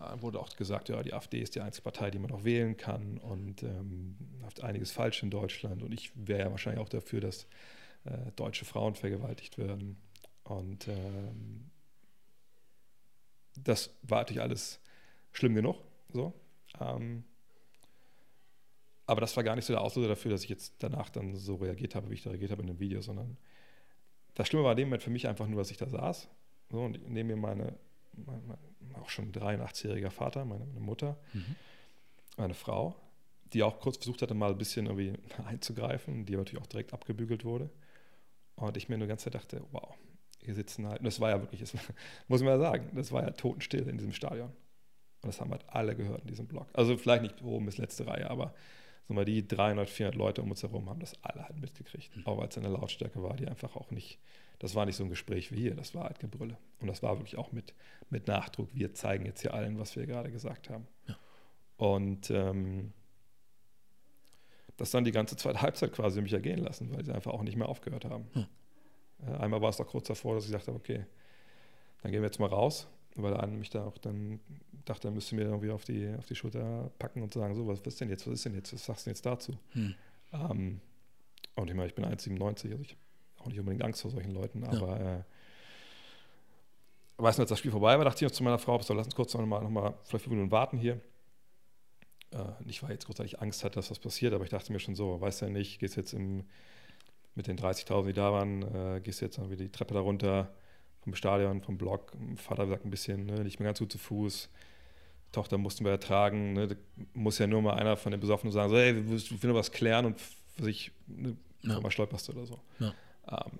Äh, 0.00 0.22
wurde 0.22 0.40
auch 0.40 0.48
gesagt, 0.56 0.88
ja, 0.88 1.02
die 1.02 1.12
AfD 1.12 1.40
ist 1.40 1.54
die 1.54 1.60
einzige 1.60 1.82
Partei, 1.82 2.10
die 2.10 2.18
man 2.18 2.30
noch 2.30 2.44
wählen 2.44 2.78
kann 2.78 3.18
und 3.18 3.62
ähm, 3.64 4.16
hat 4.42 4.62
einiges 4.62 4.90
falsch 4.90 5.22
in 5.22 5.28
Deutschland. 5.28 5.82
Und 5.82 5.92
ich 5.92 6.12
wäre 6.14 6.40
ja 6.40 6.50
wahrscheinlich 6.50 6.80
auch 6.80 6.88
dafür, 6.88 7.20
dass 7.20 7.46
äh, 8.04 8.32
deutsche 8.34 8.64
Frauen 8.64 8.94
vergewaltigt 8.94 9.58
werden. 9.58 9.98
Und 10.44 10.88
ähm, 10.88 11.70
das 13.58 13.94
war 14.00 14.20
natürlich 14.20 14.40
alles 14.40 14.80
schlimm 15.32 15.54
genug. 15.54 15.76
So. 16.14 16.32
Ähm, 16.78 17.24
aber 19.06 19.20
das 19.20 19.36
war 19.36 19.42
gar 19.42 19.56
nicht 19.56 19.64
so 19.64 19.72
der 19.72 19.82
Auslöser 19.82 20.08
dafür, 20.08 20.30
dass 20.30 20.44
ich 20.44 20.50
jetzt 20.50 20.82
danach 20.82 21.10
dann 21.10 21.34
so 21.34 21.56
reagiert 21.56 21.94
habe, 21.94 22.10
wie 22.10 22.14
ich 22.14 22.22
da 22.22 22.30
reagiert 22.30 22.52
habe 22.52 22.62
in 22.62 22.68
dem 22.68 22.78
Video, 22.78 23.00
sondern 23.00 23.36
das 24.34 24.46
Schlimme 24.46 24.64
war 24.64 24.72
in 24.72 24.76
dem 24.76 24.88
Moment 24.88 25.02
für 25.02 25.10
mich 25.10 25.26
einfach 25.26 25.48
nur, 25.48 25.58
dass 25.58 25.70
ich 25.70 25.78
da 25.78 25.88
saß. 25.88 26.28
So, 26.70 26.80
und 26.80 27.10
neben 27.10 27.26
mir 27.26 27.36
meine, 27.36 27.76
meine, 28.12 28.58
auch 29.00 29.08
schon 29.08 29.32
83-jähriger 29.32 30.10
Vater, 30.10 30.44
meine, 30.44 30.64
meine 30.64 30.80
Mutter, 30.80 31.18
mhm. 31.32 31.56
meine 32.36 32.54
Frau, 32.54 32.94
die 33.52 33.62
auch 33.64 33.80
kurz 33.80 33.96
versucht 33.96 34.22
hatte, 34.22 34.34
mal 34.34 34.52
ein 34.52 34.58
bisschen 34.58 34.86
irgendwie 34.86 35.14
einzugreifen, 35.44 36.24
die 36.24 36.34
aber 36.34 36.42
natürlich 36.42 36.62
auch 36.62 36.68
direkt 36.68 36.92
abgebügelt 36.92 37.44
wurde. 37.44 37.70
Und 38.54 38.76
ich 38.76 38.88
mir 38.88 38.96
nur 38.96 39.06
die 39.06 39.10
ganze 39.10 39.24
Zeit 39.24 39.34
dachte, 39.34 39.64
wow, 39.72 39.94
hier 40.38 40.54
sitzen 40.54 40.86
halt, 40.86 41.00
und 41.00 41.06
das 41.06 41.18
war 41.18 41.30
ja 41.30 41.40
wirklich, 41.40 41.60
das 41.60 41.72
muss 42.28 42.42
man 42.42 42.50
ja 42.50 42.58
sagen, 42.58 42.90
das 42.94 43.10
war 43.10 43.22
ja 43.22 43.30
totenstill 43.30 43.88
in 43.88 43.98
diesem 43.98 44.12
Stadion. 44.12 44.52
Und 45.22 45.28
das 45.28 45.40
haben 45.40 45.50
halt 45.50 45.64
alle 45.68 45.94
gehört 45.94 46.22
in 46.22 46.28
diesem 46.28 46.46
Blog. 46.46 46.66
Also 46.72 46.96
vielleicht 46.96 47.22
nicht 47.22 47.42
oben 47.42 47.66
bis 47.66 47.78
letzte 47.78 48.06
Reihe, 48.06 48.30
aber 48.30 48.54
so 49.06 49.14
mal 49.14 49.24
die 49.24 49.46
300, 49.46 49.88
400 49.88 50.16
Leute 50.16 50.42
um 50.42 50.50
uns 50.50 50.62
herum 50.62 50.88
haben 50.88 51.00
das 51.00 51.14
alle 51.22 51.44
halt 51.44 51.58
mitgekriegt. 51.60 52.16
Mhm. 52.16 52.26
Auch 52.26 52.38
weil 52.38 52.48
es 52.48 52.56
eine 52.56 52.68
Lautstärke 52.68 53.22
war, 53.22 53.36
die 53.36 53.48
einfach 53.48 53.76
auch 53.76 53.90
nicht, 53.90 54.18
das 54.60 54.74
war 54.74 54.86
nicht 54.86 54.96
so 54.96 55.04
ein 55.04 55.10
Gespräch 55.10 55.52
wie 55.52 55.60
hier, 55.60 55.74
das 55.74 55.94
war 55.94 56.04
halt 56.04 56.20
Gebrülle. 56.20 56.56
Und 56.80 56.86
das 56.86 57.02
war 57.02 57.18
wirklich 57.18 57.36
auch 57.36 57.52
mit, 57.52 57.74
mit 58.08 58.28
Nachdruck. 58.28 58.68
Wir 58.72 58.94
zeigen 58.94 59.26
jetzt 59.26 59.42
hier 59.42 59.52
allen, 59.52 59.78
was 59.78 59.96
wir 59.96 60.06
gerade 60.06 60.30
gesagt 60.30 60.70
haben. 60.70 60.86
Ja. 61.08 61.16
Und 61.76 62.30
ähm, 62.30 62.92
das 64.76 64.92
dann 64.92 65.04
die 65.04 65.12
ganze 65.12 65.36
zweite 65.36 65.60
Halbzeit 65.60 65.92
quasi 65.92 66.22
mich 66.22 66.32
ergehen 66.32 66.60
lassen, 66.60 66.90
weil 66.94 67.04
sie 67.04 67.12
einfach 67.12 67.32
auch 67.32 67.42
nicht 67.42 67.56
mehr 67.56 67.68
aufgehört 67.68 68.06
haben. 68.06 68.26
Hm. 68.32 68.46
Äh, 69.26 69.36
einmal 69.36 69.60
war 69.60 69.68
es 69.68 69.80
auch 69.80 69.86
kurz 69.86 70.06
davor, 70.06 70.34
dass 70.34 70.46
ich 70.46 70.52
sagte, 70.52 70.72
okay, 70.72 71.04
dann 72.02 72.12
gehen 72.12 72.22
wir 72.22 72.28
jetzt 72.28 72.38
mal 72.38 72.48
raus, 72.48 72.88
weil 73.16 73.34
eine 73.36 73.56
mich 73.56 73.70
da 73.70 73.84
auch 73.84 73.98
dann 73.98 74.40
dachte, 74.84 75.08
er 75.08 75.12
müsste 75.12 75.34
mir 75.34 75.42
irgendwie 75.42 75.70
auf 75.70 75.84
die, 75.84 76.12
auf 76.18 76.26
die 76.26 76.34
Schulter 76.34 76.90
packen 76.98 77.22
und 77.22 77.32
sagen, 77.32 77.54
so, 77.54 77.66
was, 77.66 77.80
ist 77.80 78.00
denn 78.00 78.08
jetzt, 78.08 78.26
was 78.26 78.34
ist 78.34 78.44
denn 78.44 78.54
jetzt, 78.54 78.72
was 78.72 78.84
sagst 78.84 79.04
du 79.04 79.10
denn 79.10 79.14
jetzt 79.14 79.26
dazu? 79.26 79.58
Hm. 79.72 79.94
Ähm, 80.32 80.80
und 81.56 81.68
ich 81.68 81.76
meine, 81.76 81.88
ich 81.88 81.94
bin 81.94 82.04
1,97, 82.04 82.70
also 82.70 82.82
ich 82.82 82.90
habe 82.90 83.00
auch 83.38 83.46
nicht 83.46 83.58
unbedingt 83.58 83.84
Angst 83.84 84.02
vor 84.02 84.10
solchen 84.10 84.32
Leuten, 84.32 84.64
aber 84.64 85.00
ja. 85.00 85.16
äh, 85.16 85.22
weiß 87.18 87.36
nicht, 87.36 87.42
als 87.42 87.50
das 87.50 87.58
Spiel 87.58 87.70
vorbei 87.70 87.98
war, 87.98 88.04
dachte 88.04 88.24
ich 88.24 88.30
noch 88.30 88.36
zu 88.36 88.42
meiner 88.42 88.58
Frau, 88.58 88.80
so, 88.80 88.94
lass 88.94 89.06
uns 89.06 89.14
kurz 89.14 89.34
noch 89.34 89.44
mal, 89.44 89.62
noch 89.62 89.70
mal 89.70 89.94
vielleicht 90.04 90.24
fünf 90.24 90.34
Minuten 90.34 90.50
warten 90.50 90.78
hier. 90.78 91.00
Äh, 92.32 92.44
nicht, 92.64 92.82
weil 92.82 92.90
ich 92.90 92.94
jetzt 92.94 93.06
großartig 93.06 93.40
Angst 93.40 93.64
hatte, 93.64 93.74
dass 93.74 93.90
was 93.90 93.98
passiert, 93.98 94.32
aber 94.32 94.44
ich 94.44 94.50
dachte 94.50 94.72
mir 94.72 94.78
schon 94.78 94.94
so, 94.94 95.20
weiß 95.20 95.40
ja 95.40 95.50
nicht, 95.50 95.80
gehst 95.80 95.96
jetzt 95.96 96.12
im, 96.12 96.44
mit 97.34 97.46
den 97.46 97.58
30.000, 97.58 98.06
die 98.06 98.12
da 98.12 98.32
waren, 98.32 98.62
äh, 98.62 99.00
gehst 99.00 99.20
jetzt 99.20 99.38
irgendwie 99.38 99.56
die 99.56 99.70
Treppe 99.70 99.94
da 99.94 100.00
runter 100.00 100.54
vom 101.02 101.14
Stadion, 101.14 101.62
vom 101.62 101.78
Block. 101.78 102.12
Vater 102.36 102.66
sagt 102.66 102.84
ein 102.84 102.90
bisschen, 102.90 103.26
ne, 103.26 103.44
nicht 103.44 103.58
mehr 103.58 103.68
ganz 103.68 103.78
gut 103.78 103.92
zu 103.92 103.98
Fuß. 103.98 104.48
Tochter 105.32 105.58
mussten 105.58 105.84
wir 105.84 105.92
ertragen. 105.92 106.52
Ne, 106.52 106.76
muss 107.14 107.38
ja 107.38 107.46
nur 107.46 107.62
mal 107.62 107.74
einer 107.74 107.96
von 107.96 108.12
den 108.12 108.20
Besoffenen 108.20 108.52
sagen, 108.52 108.70
so, 108.70 108.76
hey, 108.76 108.94
wir 108.94 109.08
will 109.08 109.50
nur 109.50 109.58
was 109.58 109.72
klären 109.72 110.06
und 110.06 110.20
für 110.20 110.64
sich 110.64 110.92
ne, 111.06 111.36
ja. 111.62 111.80
mal 111.80 111.90
stolperst 111.90 112.28
oder 112.30 112.46
so. 112.46 112.60
Ja. 112.78 112.94
Ähm, 113.30 113.58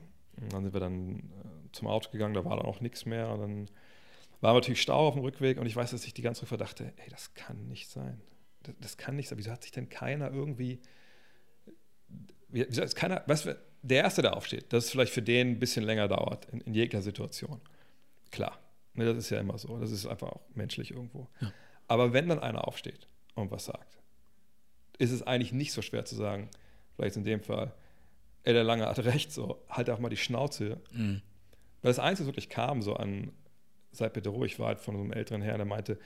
dann 0.50 0.62
sind 0.64 0.72
wir 0.72 0.80
dann 0.80 1.18
äh, 1.18 1.72
zum 1.72 1.88
Auto 1.88 2.10
gegangen, 2.10 2.34
da 2.34 2.44
war 2.44 2.56
dann 2.56 2.66
auch 2.66 2.80
nichts 2.80 3.06
mehr. 3.06 3.30
Und 3.30 3.40
dann 3.40 3.70
war 4.40 4.54
natürlich 4.54 4.82
Stau 4.82 5.08
auf 5.08 5.14
dem 5.14 5.22
Rückweg 5.22 5.58
und 5.58 5.66
ich 5.66 5.76
weiß, 5.76 5.90
dass 5.90 6.04
ich 6.04 6.14
die 6.14 6.22
ganze 6.22 6.40
Zeit 6.40 6.48
verdachte, 6.48 6.92
ey, 6.96 7.10
das 7.10 7.34
kann 7.34 7.68
nicht 7.68 7.90
sein. 7.90 8.20
Das, 8.62 8.74
das 8.80 8.96
kann 8.96 9.16
nicht 9.16 9.28
sein. 9.28 9.38
Wieso 9.38 9.50
hat 9.50 9.62
sich 9.62 9.72
denn 9.72 9.88
keiner 9.88 10.30
irgendwie. 10.32 10.80
Wieso 12.48 12.82
ist 12.82 12.96
keiner, 12.96 13.22
weißt 13.26 13.46
du, 13.46 13.69
der 13.82 14.04
Erste, 14.04 14.22
der 14.22 14.36
aufsteht, 14.36 14.72
dass 14.72 14.86
es 14.86 14.90
vielleicht 14.90 15.12
für 15.12 15.22
den 15.22 15.52
ein 15.52 15.58
bisschen 15.58 15.84
länger 15.84 16.08
dauert 16.08 16.46
in, 16.46 16.60
in 16.60 16.74
jeglicher 16.74 17.02
Situation. 17.02 17.60
Klar. 18.30 18.58
Ne, 18.94 19.04
das 19.04 19.16
ist 19.16 19.30
ja 19.30 19.40
immer 19.40 19.58
so. 19.58 19.78
Das 19.78 19.90
ist 19.90 20.06
einfach 20.06 20.28
auch 20.28 20.42
menschlich 20.54 20.90
irgendwo. 20.90 21.28
Ja. 21.40 21.52
Aber 21.88 22.12
wenn 22.12 22.28
dann 22.28 22.40
einer 22.40 22.66
aufsteht 22.66 23.08
und 23.34 23.50
was 23.50 23.64
sagt, 23.66 23.98
ist 24.98 25.12
es 25.12 25.22
eigentlich 25.22 25.52
nicht 25.52 25.72
so 25.72 25.82
schwer 25.82 26.04
zu 26.04 26.14
sagen, 26.14 26.50
vielleicht 26.94 27.16
in 27.16 27.24
dem 27.24 27.40
Fall, 27.40 27.72
ey, 28.44 28.52
der 28.52 28.64
Lange 28.64 28.86
hat 28.86 28.98
recht, 29.04 29.32
so, 29.32 29.62
halt 29.68 29.88
auch 29.90 29.98
mal 29.98 30.08
die 30.08 30.16
Schnauze. 30.16 30.80
Mhm. 30.92 31.22
Weil 31.82 31.90
das 31.90 31.98
Einzige, 31.98 32.26
was 32.26 32.34
wirklich 32.34 32.50
kam, 32.50 32.82
so 32.82 32.94
an, 32.94 33.32
seid 33.92 34.12
bitte 34.12 34.28
ruhig, 34.28 34.58
war 34.58 34.68
halt 34.68 34.80
von 34.80 34.96
so 34.96 35.02
einem 35.02 35.12
älteren 35.12 35.42
Herrn, 35.42 35.58
der 35.58 35.66
meinte, 35.66 35.98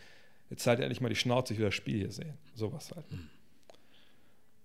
jetzt 0.51 0.67
halt 0.67 0.81
endlich 0.81 1.01
mal 1.01 1.09
die 1.09 1.17
Schnauze, 1.17 1.53
ich 1.53 1.59
will 1.59 1.67
das 1.67 1.75
Spiel 1.75 1.99
hier 1.99 2.13
sehen. 2.13 2.39
Sowas 2.55 2.93
halt. 2.95 3.11
Mhm. 3.11 3.31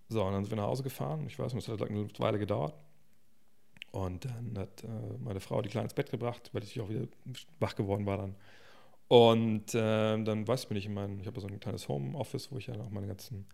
So, 0.10 0.24
und 0.24 0.34
dann 0.34 0.44
sind 0.44 0.52
wir 0.52 0.58
nach 0.58 0.68
Hause 0.68 0.84
gefahren. 0.84 1.26
Ich 1.28 1.38
weiß 1.38 1.54
nicht, 1.54 1.68
es 1.68 1.74
hat 1.74 1.88
eine 1.88 2.08
Weile 2.18 2.40
gedauert. 2.40 2.74
Und 3.92 4.26
dann 4.26 4.58
hat 4.58 4.84
äh, 4.84 4.88
meine 5.20 5.40
Frau 5.40 5.62
die 5.62 5.70
Kleine 5.70 5.86
ins 5.86 5.94
Bett 5.94 6.12
gebracht, 6.12 6.50
weil 6.54 6.64
ich 6.64 6.80
auch 6.80 6.90
wieder 6.90 7.08
wach 7.60 7.76
geworden 7.76 8.06
war 8.06 8.18
dann. 8.18 8.36
Und 9.08 9.74
äh, 9.74 10.24
dann, 10.24 10.48
weiß 10.48 10.64
ich, 10.64 10.68
bin 10.68 10.78
ich 10.78 10.86
in 10.86 10.94
meinem, 10.94 11.20
ich 11.20 11.26
habe 11.26 11.40
so 11.42 11.48
ein 11.48 11.60
kleines 11.60 11.88
Homeoffice, 11.88 12.52
wo 12.52 12.58
ich 12.58 12.68
ja 12.68 12.78
noch 12.78 12.92
meine 12.92 13.08
ganzen, 13.08 13.48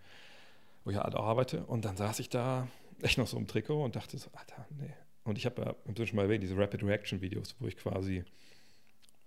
wo 0.84 0.92
ich 0.92 0.98
halt 0.98 1.16
arbeite. 1.16 1.66
Und 1.66 1.86
dann 1.86 1.96
saß 1.96 2.20
ich 2.20 2.30
da 2.30 2.68
echt 3.02 3.18
noch 3.18 3.28
so 3.28 3.38
im 3.38 3.48
Trikot 3.48 3.84
und 3.84 3.96
dachte 3.96 4.18
so, 4.18 4.30
Alter, 4.34 4.68
nee. 4.78 4.94
Und 5.24 5.38
ich 5.38 5.46
habe 5.46 5.62
ja 5.62 5.76
im 5.86 5.96
schon 6.06 6.18
mal 6.18 6.24
erwähnt, 6.24 6.44
diese 6.44 6.58
Rapid 6.58 6.84
Reaction 6.84 7.22
Videos, 7.22 7.56
wo 7.60 7.68
ich 7.68 7.78
quasi 7.78 8.24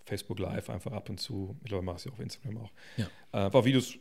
Facebook 0.05 0.39
Live 0.39 0.71
einfach 0.71 0.93
ab 0.93 1.09
und 1.09 1.19
zu, 1.19 1.57
ich 1.63 1.69
glaube, 1.69 1.85
mache 1.85 1.97
es 1.97 2.05
ja 2.05 2.13
auf 2.13 2.21
Instagram 2.21 2.59
auch, 2.59 2.73
ja. 2.97 3.07
äh, 3.33 3.47
einfach 3.47 3.65
Videos, 3.65 3.99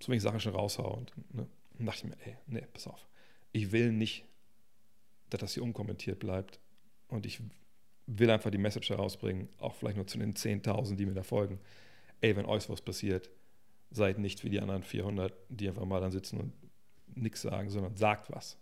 so 0.00 0.08
welche 0.08 0.22
Sachen 0.22 0.40
schon 0.40 0.54
raushaue. 0.54 0.96
Und, 0.96 1.12
ne, 1.34 1.46
und 1.78 1.86
dachte 1.86 2.06
ich 2.06 2.10
mir, 2.10 2.26
ey, 2.26 2.36
nee, 2.46 2.66
pass 2.72 2.86
auf. 2.86 3.06
Ich 3.52 3.72
will 3.72 3.92
nicht, 3.92 4.24
dass 5.30 5.40
das 5.40 5.54
hier 5.54 5.62
unkommentiert 5.62 6.18
bleibt. 6.18 6.60
Und 7.08 7.26
ich 7.26 7.40
will 8.06 8.30
einfach 8.30 8.50
die 8.50 8.58
Message 8.58 8.90
herausbringen, 8.90 9.48
auch 9.58 9.74
vielleicht 9.74 9.96
nur 9.96 10.06
zu 10.06 10.18
den 10.18 10.34
10.000, 10.34 10.96
die 10.96 11.06
mir 11.06 11.14
da 11.14 11.22
folgen. 11.22 11.60
Ey, 12.20 12.36
wenn 12.36 12.46
euch 12.46 12.68
was 12.68 12.80
passiert, 12.80 13.30
seid 13.90 14.18
nicht 14.18 14.44
wie 14.44 14.50
die 14.50 14.60
anderen 14.60 14.82
400, 14.82 15.32
die 15.48 15.68
einfach 15.68 15.84
mal 15.84 16.00
dann 16.00 16.10
sitzen 16.10 16.38
und 16.40 16.52
nichts 17.14 17.42
sagen, 17.42 17.70
sondern 17.70 17.96
sagt 17.96 18.30
was. 18.30 18.58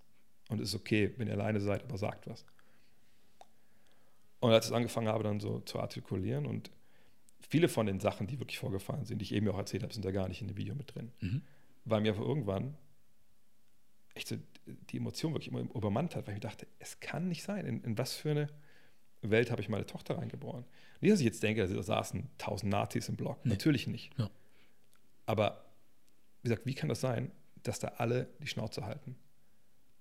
Und 0.48 0.60
es 0.60 0.70
ist 0.70 0.74
okay, 0.74 1.14
wenn 1.16 1.28
ihr 1.28 1.34
alleine 1.34 1.60
seid, 1.60 1.82
aber 1.84 1.98
sagt 1.98 2.26
was. 2.26 2.44
Und 4.40 4.52
als 4.52 4.68
ich 4.68 4.74
angefangen 4.74 5.08
habe, 5.08 5.24
dann 5.24 5.40
so 5.40 5.60
zu 5.60 5.80
artikulieren 5.80 6.44
und 6.44 6.70
viele 7.40 7.68
von 7.68 7.86
den 7.86 8.00
Sachen, 8.00 8.26
die 8.26 8.38
wirklich 8.38 8.58
vorgefallen 8.58 9.04
sind, 9.04 9.18
die 9.18 9.24
ich 9.24 9.32
eben 9.32 9.48
auch 9.48 9.58
erzählt 9.58 9.82
habe, 9.82 9.92
sind 9.92 10.04
da 10.04 10.10
gar 10.10 10.28
nicht 10.28 10.42
in 10.42 10.48
dem 10.48 10.56
Video 10.56 10.74
mit 10.74 10.94
drin. 10.94 11.12
Mhm. 11.20 11.42
Weil 11.86 12.00
mir 12.02 12.14
irgendwann 12.14 12.76
echt 14.14 14.28
so 14.28 14.36
die 14.66 14.96
Emotion 14.96 15.34
wirklich 15.34 15.48
immer 15.48 15.60
übermannt 15.60 16.16
hat, 16.16 16.26
weil 16.26 16.34
ich 16.34 16.42
mir 16.42 16.48
dachte, 16.48 16.66
es 16.78 17.00
kann 17.00 17.28
nicht 17.28 17.42
sein. 17.42 17.66
In, 17.66 17.82
in 17.82 17.98
was 17.98 18.14
für 18.14 18.30
eine 18.30 18.48
Welt 19.20 19.50
habe 19.50 19.60
ich 19.60 19.68
meine 19.68 19.86
Tochter 19.86 20.18
reingeboren? 20.18 20.64
Nicht, 21.00 21.12
dass 21.12 21.20
ich 21.20 21.26
jetzt 21.26 21.42
denke, 21.42 21.66
da 21.66 21.82
saßen 21.82 22.30
tausend 22.38 22.70
Nazis 22.70 23.08
im 23.08 23.16
Block. 23.16 23.44
Nee. 23.44 23.50
Natürlich 23.50 23.86
nicht. 23.86 24.16
Ja. 24.18 24.30
Aber 25.26 25.64
wie 26.42 26.48
gesagt, 26.48 26.66
wie 26.66 26.74
kann 26.74 26.88
das 26.88 27.00
sein, 27.00 27.30
dass 27.62 27.78
da 27.78 27.88
alle 27.98 28.28
die 28.40 28.46
Schnauze 28.46 28.84
halten? 28.84 29.16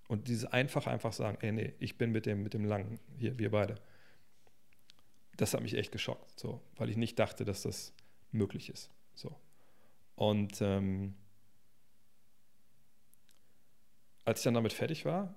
Und 0.07 0.27
dieses 0.27 0.45
einfach, 0.45 0.87
einfach 0.87 1.13
sagen, 1.13 1.37
ey, 1.41 1.51
nee, 1.51 1.73
ich 1.79 1.97
bin 1.97 2.11
mit 2.11 2.25
dem, 2.25 2.43
mit 2.43 2.53
dem 2.53 2.65
Langen 2.65 2.99
hier, 3.17 3.37
wir 3.39 3.51
beide. 3.51 3.75
Das 5.37 5.53
hat 5.53 5.61
mich 5.61 5.73
echt 5.73 5.91
geschockt, 5.91 6.39
so, 6.39 6.61
weil 6.75 6.89
ich 6.89 6.97
nicht 6.97 7.17
dachte, 7.17 7.45
dass 7.45 7.63
das 7.63 7.93
möglich 8.31 8.69
ist. 8.69 8.91
So. 9.15 9.35
Und 10.15 10.61
ähm, 10.61 11.15
als 14.25 14.39
ich 14.39 14.43
dann 14.43 14.53
damit 14.53 14.73
fertig 14.73 15.05
war, 15.05 15.35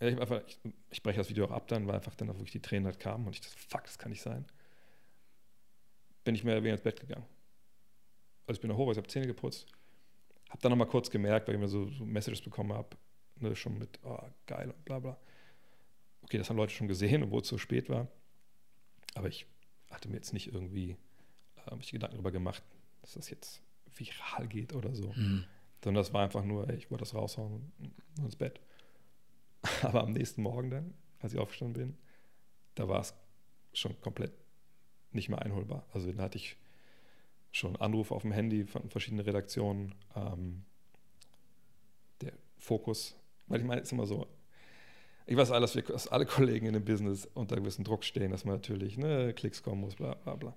ich, 0.00 0.20
einfach, 0.20 0.42
ich, 0.46 0.58
ich 0.90 1.02
breche 1.02 1.18
das 1.18 1.28
Video 1.28 1.46
auch 1.46 1.50
ab 1.50 1.66
dann, 1.68 1.86
weil 1.88 1.96
einfach 1.96 2.14
dann 2.14 2.28
wirklich 2.28 2.52
die 2.52 2.62
Tränen 2.62 2.86
halt 2.86 3.00
kamen 3.00 3.26
und 3.26 3.34
ich 3.34 3.40
dachte, 3.40 3.56
fuck, 3.58 3.84
das 3.84 3.98
kann 3.98 4.10
nicht 4.10 4.22
sein. 4.22 4.46
Bin 6.24 6.34
ich 6.34 6.44
mehr 6.44 6.54
oder 6.54 6.62
weniger 6.62 6.74
ins 6.74 6.84
Bett 6.84 7.00
gegangen. 7.00 7.26
Also 8.46 8.58
ich 8.58 8.60
bin 8.60 8.70
da 8.70 8.76
hoch, 8.76 8.90
ich 8.92 8.96
habe 8.96 9.08
Zähne 9.08 9.26
geputzt. 9.26 9.66
Habe 10.48 10.60
dann 10.62 10.70
nochmal 10.70 10.86
kurz 10.86 11.10
gemerkt, 11.10 11.48
weil 11.48 11.56
ich 11.56 11.60
mir 11.60 11.68
so, 11.68 11.88
so 11.90 12.04
Messages 12.04 12.40
bekommen 12.40 12.72
habe, 12.72 12.96
ne, 13.36 13.56
schon 13.56 13.76
mit, 13.78 13.98
oh, 14.04 14.22
geil 14.46 14.70
und 14.70 14.84
bla 14.84 15.00
bla. 15.00 15.18
Okay, 16.22 16.38
das 16.38 16.48
haben 16.48 16.56
Leute 16.56 16.72
schon 16.72 16.88
gesehen, 16.88 17.24
obwohl 17.24 17.42
es 17.42 17.48
so 17.48 17.58
spät 17.58 17.88
war. 17.88 18.08
Aber 19.14 19.28
ich 19.28 19.46
hatte 19.90 20.08
mir 20.08 20.16
jetzt 20.16 20.32
nicht 20.32 20.52
irgendwie 20.52 20.96
äh, 21.56 21.76
Gedanken 21.90 22.14
darüber 22.14 22.30
gemacht, 22.30 22.62
dass 23.00 23.14
das 23.14 23.30
jetzt 23.30 23.62
viral 23.94 24.46
geht 24.46 24.74
oder 24.74 24.94
so. 24.94 25.12
Mhm. 25.12 25.44
Sondern 25.82 26.02
das 26.02 26.12
war 26.12 26.24
einfach 26.24 26.44
nur, 26.44 26.68
ich 26.70 26.90
wollte 26.90 27.02
das 27.02 27.14
raushauen 27.14 27.72
und 27.78 28.24
ins 28.24 28.36
Bett. 28.36 28.60
Aber 29.82 30.02
am 30.02 30.12
nächsten 30.12 30.42
Morgen 30.42 30.70
dann, 30.70 30.94
als 31.20 31.32
ich 31.32 31.38
aufgestanden 31.38 31.74
bin, 31.74 31.98
da 32.74 32.88
war 32.88 33.00
es 33.00 33.14
schon 33.72 34.00
komplett 34.00 34.32
nicht 35.12 35.28
mehr 35.28 35.42
einholbar. 35.42 35.86
Also 35.92 36.12
da 36.12 36.22
hatte 36.22 36.38
ich 36.38 36.56
schon 37.50 37.76
Anrufe 37.76 38.14
auf 38.14 38.22
dem 38.22 38.32
Handy 38.32 38.64
von 38.64 38.88
verschiedenen 38.90 39.24
Redaktionen. 39.24 39.94
Ähm, 40.14 40.64
der 42.20 42.32
Fokus, 42.58 43.16
weil 43.46 43.60
ich 43.60 43.66
meine, 43.66 43.80
es 43.80 43.88
ist 43.88 43.92
immer 43.92 44.06
so, 44.06 44.26
ich 45.26 45.36
weiß 45.36 45.50
alles, 45.50 45.72
dass 45.72 46.08
alle 46.08 46.26
Kollegen 46.26 46.66
in 46.66 46.72
dem 46.72 46.84
Business 46.84 47.26
unter 47.34 47.56
gewissem 47.56 47.84
Druck 47.84 48.04
stehen, 48.04 48.30
dass 48.30 48.44
man 48.44 48.56
natürlich 48.56 48.96
ne, 48.96 49.34
Klicks 49.34 49.62
kommen 49.62 49.82
muss, 49.82 49.94
bla 49.94 50.14
bla 50.14 50.36
bla. 50.36 50.56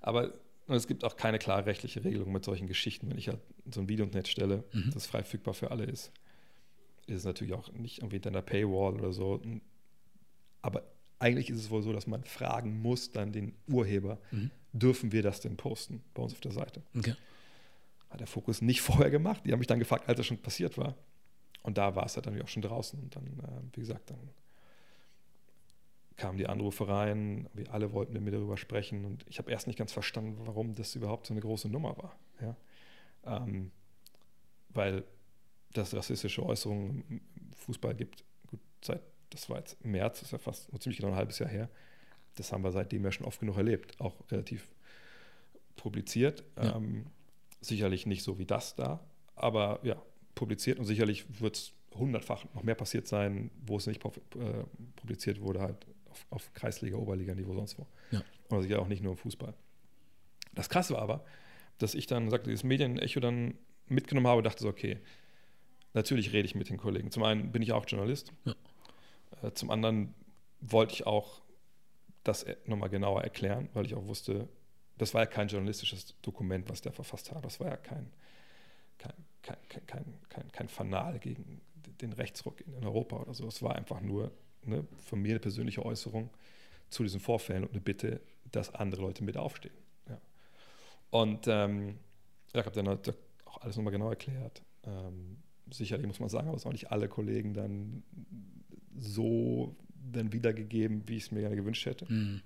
Aber 0.00 0.32
und 0.66 0.74
es 0.76 0.86
gibt 0.86 1.04
auch 1.04 1.16
keine 1.16 1.38
klare 1.38 1.66
rechtliche 1.66 2.04
Regelung 2.04 2.32
mit 2.32 2.44
solchen 2.44 2.66
Geschichten. 2.66 3.10
Wenn 3.10 3.18
ich 3.18 3.28
halt 3.28 3.40
so 3.70 3.80
ein 3.80 3.88
Video 3.88 4.04
ins 4.04 4.14
Netz 4.14 4.28
stelle, 4.28 4.64
mhm. 4.72 4.90
das 4.94 5.06
frei 5.06 5.18
verfügbar 5.18 5.54
für 5.54 5.70
alle 5.70 5.84
ist, 5.84 6.10
ist 7.06 7.18
es 7.18 7.24
natürlich 7.24 7.52
auch 7.52 7.70
nicht 7.72 7.98
irgendwie 7.98 8.16
hinter 8.16 8.30
einer 8.30 8.42
Paywall 8.42 8.94
oder 8.94 9.12
so. 9.12 9.42
Aber 10.62 10.82
eigentlich 11.18 11.50
ist 11.50 11.58
es 11.58 11.70
wohl 11.70 11.82
so, 11.82 11.92
dass 11.92 12.06
man 12.06 12.24
fragen 12.24 12.80
muss, 12.80 13.10
dann 13.10 13.32
den 13.32 13.54
Urheber, 13.66 14.18
mhm. 14.30 14.50
dürfen 14.72 15.12
wir 15.12 15.22
das 15.22 15.40
denn 15.40 15.56
posten 15.56 16.02
bei 16.14 16.22
uns 16.22 16.32
auf 16.32 16.40
der 16.40 16.52
Seite? 16.52 16.82
Okay. 16.96 17.14
Hat 18.08 18.20
der 18.20 18.26
Fokus 18.26 18.62
nicht 18.62 18.80
vorher 18.82 19.10
gemacht. 19.10 19.42
Die 19.44 19.52
haben 19.52 19.58
mich 19.58 19.68
dann 19.68 19.78
gefragt, 19.78 20.08
als 20.08 20.20
es 20.20 20.26
schon 20.26 20.38
passiert 20.38 20.78
war. 20.78 20.96
Und 21.62 21.78
da 21.78 21.94
war 21.94 22.06
es 22.06 22.16
halt 22.16 22.26
dann 22.26 22.40
auch 22.40 22.48
schon 22.48 22.62
draußen. 22.62 22.98
Und 22.98 23.16
dann, 23.16 23.26
äh, 23.26 23.76
wie 23.76 23.80
gesagt, 23.80 24.10
dann 24.10 24.18
kamen 26.16 26.38
die 26.38 26.46
Anrufe 26.46 26.86
rein, 26.86 27.48
wir 27.54 27.72
alle 27.72 27.92
wollten 27.92 28.12
mit 28.12 28.22
mir 28.22 28.30
darüber 28.30 28.56
sprechen 28.56 29.04
und 29.04 29.24
ich 29.28 29.38
habe 29.38 29.50
erst 29.50 29.66
nicht 29.66 29.78
ganz 29.78 29.92
verstanden, 29.92 30.46
warum 30.46 30.74
das 30.74 30.94
überhaupt 30.94 31.26
so 31.26 31.34
eine 31.34 31.40
große 31.40 31.68
Nummer 31.68 31.96
war. 31.98 32.18
Ja? 32.40 32.56
Ähm, 33.24 33.72
weil 34.68 35.04
das 35.72 35.94
rassistische 35.94 36.44
Äußerungen 36.44 37.04
im 37.08 37.20
Fußball 37.56 37.94
gibt, 37.94 38.24
gut, 38.46 38.60
seit, 38.82 39.02
das 39.30 39.50
war 39.50 39.58
jetzt 39.58 39.84
März, 39.84 40.20
das 40.20 40.28
ist 40.28 40.32
ja 40.32 40.38
fast 40.38 40.70
ziemlich 40.80 40.98
genau 40.98 41.10
ein 41.10 41.16
halbes 41.16 41.38
Jahr 41.38 41.50
her, 41.50 41.68
das 42.36 42.52
haben 42.52 42.62
wir 42.62 42.72
seitdem 42.72 43.04
ja 43.04 43.12
schon 43.12 43.26
oft 43.26 43.40
genug 43.40 43.56
erlebt, 43.56 44.00
auch 44.00 44.14
relativ 44.30 44.68
publiziert. 45.76 46.44
Ja. 46.56 46.76
Ähm, 46.76 47.06
sicherlich 47.60 48.06
nicht 48.06 48.22
so 48.22 48.38
wie 48.38 48.44
das 48.44 48.74
da, 48.74 49.00
aber 49.34 49.80
ja, 49.82 50.00
publiziert 50.34 50.78
und 50.78 50.84
sicherlich 50.84 51.40
wird 51.40 51.56
es 51.56 51.72
hundertfach 51.94 52.44
noch 52.54 52.62
mehr 52.62 52.74
passiert 52.74 53.06
sein, 53.06 53.50
wo 53.66 53.76
es 53.76 53.86
nicht 53.86 54.04
äh, 54.04 54.10
publiziert 54.96 55.40
wurde, 55.40 55.60
halt 55.60 55.86
auf, 56.14 56.26
auf 56.30 56.54
Kreisliga, 56.54 56.96
Oberliga-Niveau, 56.96 57.54
sonst 57.54 57.78
wo. 57.78 57.86
Ja. 58.10 58.22
Oder 58.50 58.62
sicher 58.62 58.80
auch 58.80 58.88
nicht 58.88 59.02
nur 59.02 59.12
im 59.12 59.18
Fußball. 59.18 59.54
Das 60.52 60.68
Krasse 60.68 60.94
war 60.94 61.02
aber, 61.02 61.24
dass 61.78 61.94
ich 61.94 62.06
dann 62.06 62.30
sagte, 62.30 62.50
dieses 62.50 62.64
Medienecho 62.64 63.20
dann 63.20 63.54
mitgenommen 63.88 64.28
habe, 64.28 64.42
dachte 64.42 64.62
so, 64.62 64.68
okay, 64.68 64.98
natürlich 65.92 66.32
rede 66.32 66.46
ich 66.46 66.54
mit 66.54 66.68
den 66.70 66.76
Kollegen. 66.76 67.10
Zum 67.10 67.24
einen 67.24 67.50
bin 67.50 67.62
ich 67.62 67.72
auch 67.72 67.84
Journalist. 67.86 68.32
Ja. 68.44 68.54
Äh, 69.42 69.52
zum 69.52 69.70
anderen 69.70 70.14
wollte 70.60 70.94
ich 70.94 71.06
auch 71.06 71.42
das 72.22 72.46
nochmal 72.64 72.88
genauer 72.88 73.22
erklären, 73.22 73.68
weil 73.74 73.84
ich 73.84 73.94
auch 73.94 74.06
wusste, 74.06 74.48
das 74.96 75.12
war 75.12 75.22
ja 75.22 75.26
kein 75.26 75.48
journalistisches 75.48 76.14
Dokument, 76.22 76.68
was 76.70 76.80
der 76.80 76.92
verfasst 76.92 77.32
hat. 77.32 77.44
Das 77.44 77.58
war 77.58 77.68
ja 77.68 77.76
kein, 77.76 78.12
kein, 78.98 79.12
kein, 79.42 79.86
kein, 79.86 80.04
kein, 80.28 80.52
kein 80.52 80.68
Fanal 80.68 81.18
gegen 81.18 81.60
den 82.00 82.12
Rechtsruck 82.12 82.60
in 82.60 82.84
Europa 82.84 83.16
oder 83.16 83.34
so. 83.34 83.46
Es 83.48 83.62
war 83.62 83.74
einfach 83.74 84.00
nur 84.00 84.32
ne, 84.66 84.86
von 85.04 85.20
mir 85.20 85.30
eine 85.30 85.40
persönliche 85.40 85.84
Äußerung 85.84 86.30
zu 86.90 87.02
diesen 87.02 87.20
Vorfällen 87.20 87.64
und 87.64 87.72
eine 87.72 87.80
Bitte, 87.80 88.20
dass 88.50 88.74
andere 88.74 89.02
Leute 89.02 89.24
mit 89.24 89.36
aufstehen. 89.36 89.74
Ja. 90.08 90.20
Und 91.10 91.46
ähm, 91.48 91.98
ich 92.52 92.64
habe 92.64 92.70
dann 92.70 92.88
halt 92.88 93.14
auch 93.46 93.60
alles 93.62 93.76
nochmal 93.76 93.92
genau 93.92 94.10
erklärt. 94.10 94.62
Ähm, 94.84 95.38
sicherlich 95.70 96.06
muss 96.06 96.20
man 96.20 96.28
sagen, 96.28 96.48
aber 96.48 96.56
es 96.56 96.64
haben 96.64 96.72
nicht 96.72 96.90
alle 96.90 97.08
Kollegen 97.08 97.54
dann 97.54 98.02
so 98.96 99.76
dann 100.12 100.32
wiedergegeben, 100.32 101.08
wie 101.08 101.16
ich 101.16 101.24
es 101.24 101.30
mir 101.30 101.40
gerne 101.40 101.56
gewünscht 101.56 101.86
hätte. 101.86 102.10
Mhm. 102.12 102.42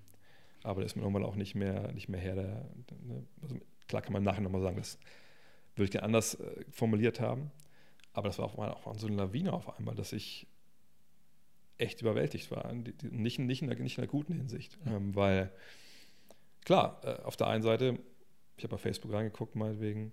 Aber 0.63 0.81
da 0.81 0.87
ist 0.87 0.97
man 0.97 1.05
irgendwann 1.05 1.25
auch 1.25 1.37
nicht 1.37 1.55
mehr, 1.55 1.93
nicht 1.93 2.09
mehr 2.09 2.21
her. 2.21 2.35
Der, 2.35 2.69
ne? 3.05 3.25
also 3.43 3.57
klar 3.87 4.03
kann 4.03 4.13
man 4.13 4.23
nachher 4.23 4.41
nochmal 4.41 4.61
sagen, 4.61 4.77
das 4.77 4.99
würde 5.75 5.85
ich 5.85 5.91
gerne 5.91 6.05
anders 6.05 6.35
äh, 6.35 6.65
formuliert 6.71 7.21
haben. 7.21 7.51
Aber 8.13 8.29
das 8.29 8.39
war 8.39 8.47
auch, 8.47 8.59
auch 8.59 8.99
so 8.99 9.07
eine 9.07 9.17
Lawine 9.17 9.53
auf 9.53 9.79
einmal, 9.79 9.95
dass 9.95 10.13
ich 10.13 10.48
echt 11.79 12.01
überwältigt 12.01 12.51
war. 12.51 12.73
Nicht, 12.73 13.39
nicht, 13.39 13.63
in 13.63 13.69
der, 13.69 13.79
nicht 13.79 13.99
in 13.99 14.03
der 14.03 14.09
guten 14.09 14.35
Hinsicht. 14.35 14.77
Ja. 14.85 14.97
Ähm, 14.97 15.15
weil, 15.15 15.51
klar, 16.65 17.01
äh, 17.05 17.23
auf 17.23 17.37
der 17.37 17.47
einen 17.47 17.63
Seite, 17.63 17.99
ich 18.57 18.65
habe 18.65 18.73
bei 18.73 18.79
Facebook 18.79 19.13
reingeguckt, 19.13 19.55
meinetwegen, 19.57 20.13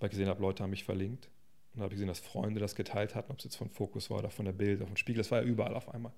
weil 0.00 0.08
ich 0.08 0.12
gesehen 0.12 0.28
habe, 0.28 0.40
Leute 0.40 0.62
haben 0.62 0.70
mich 0.70 0.84
verlinkt. 0.84 1.28
Und 1.74 1.82
habe 1.82 1.92
ich 1.92 1.96
gesehen, 1.96 2.08
dass 2.08 2.18
Freunde 2.18 2.60
das 2.60 2.74
geteilt 2.74 3.14
hatten, 3.14 3.30
ob 3.30 3.38
es 3.38 3.44
jetzt 3.44 3.56
von 3.56 3.68
Fokus 3.68 4.10
war 4.10 4.18
oder 4.18 4.30
von 4.30 4.46
der 4.46 4.52
Bild, 4.52 4.78
oder 4.78 4.86
von 4.86 4.96
Spiegel. 4.96 5.22
Das 5.22 5.30
war 5.30 5.42
ja 5.42 5.46
überall 5.46 5.74
auf 5.74 5.92
einmal. 5.92 6.12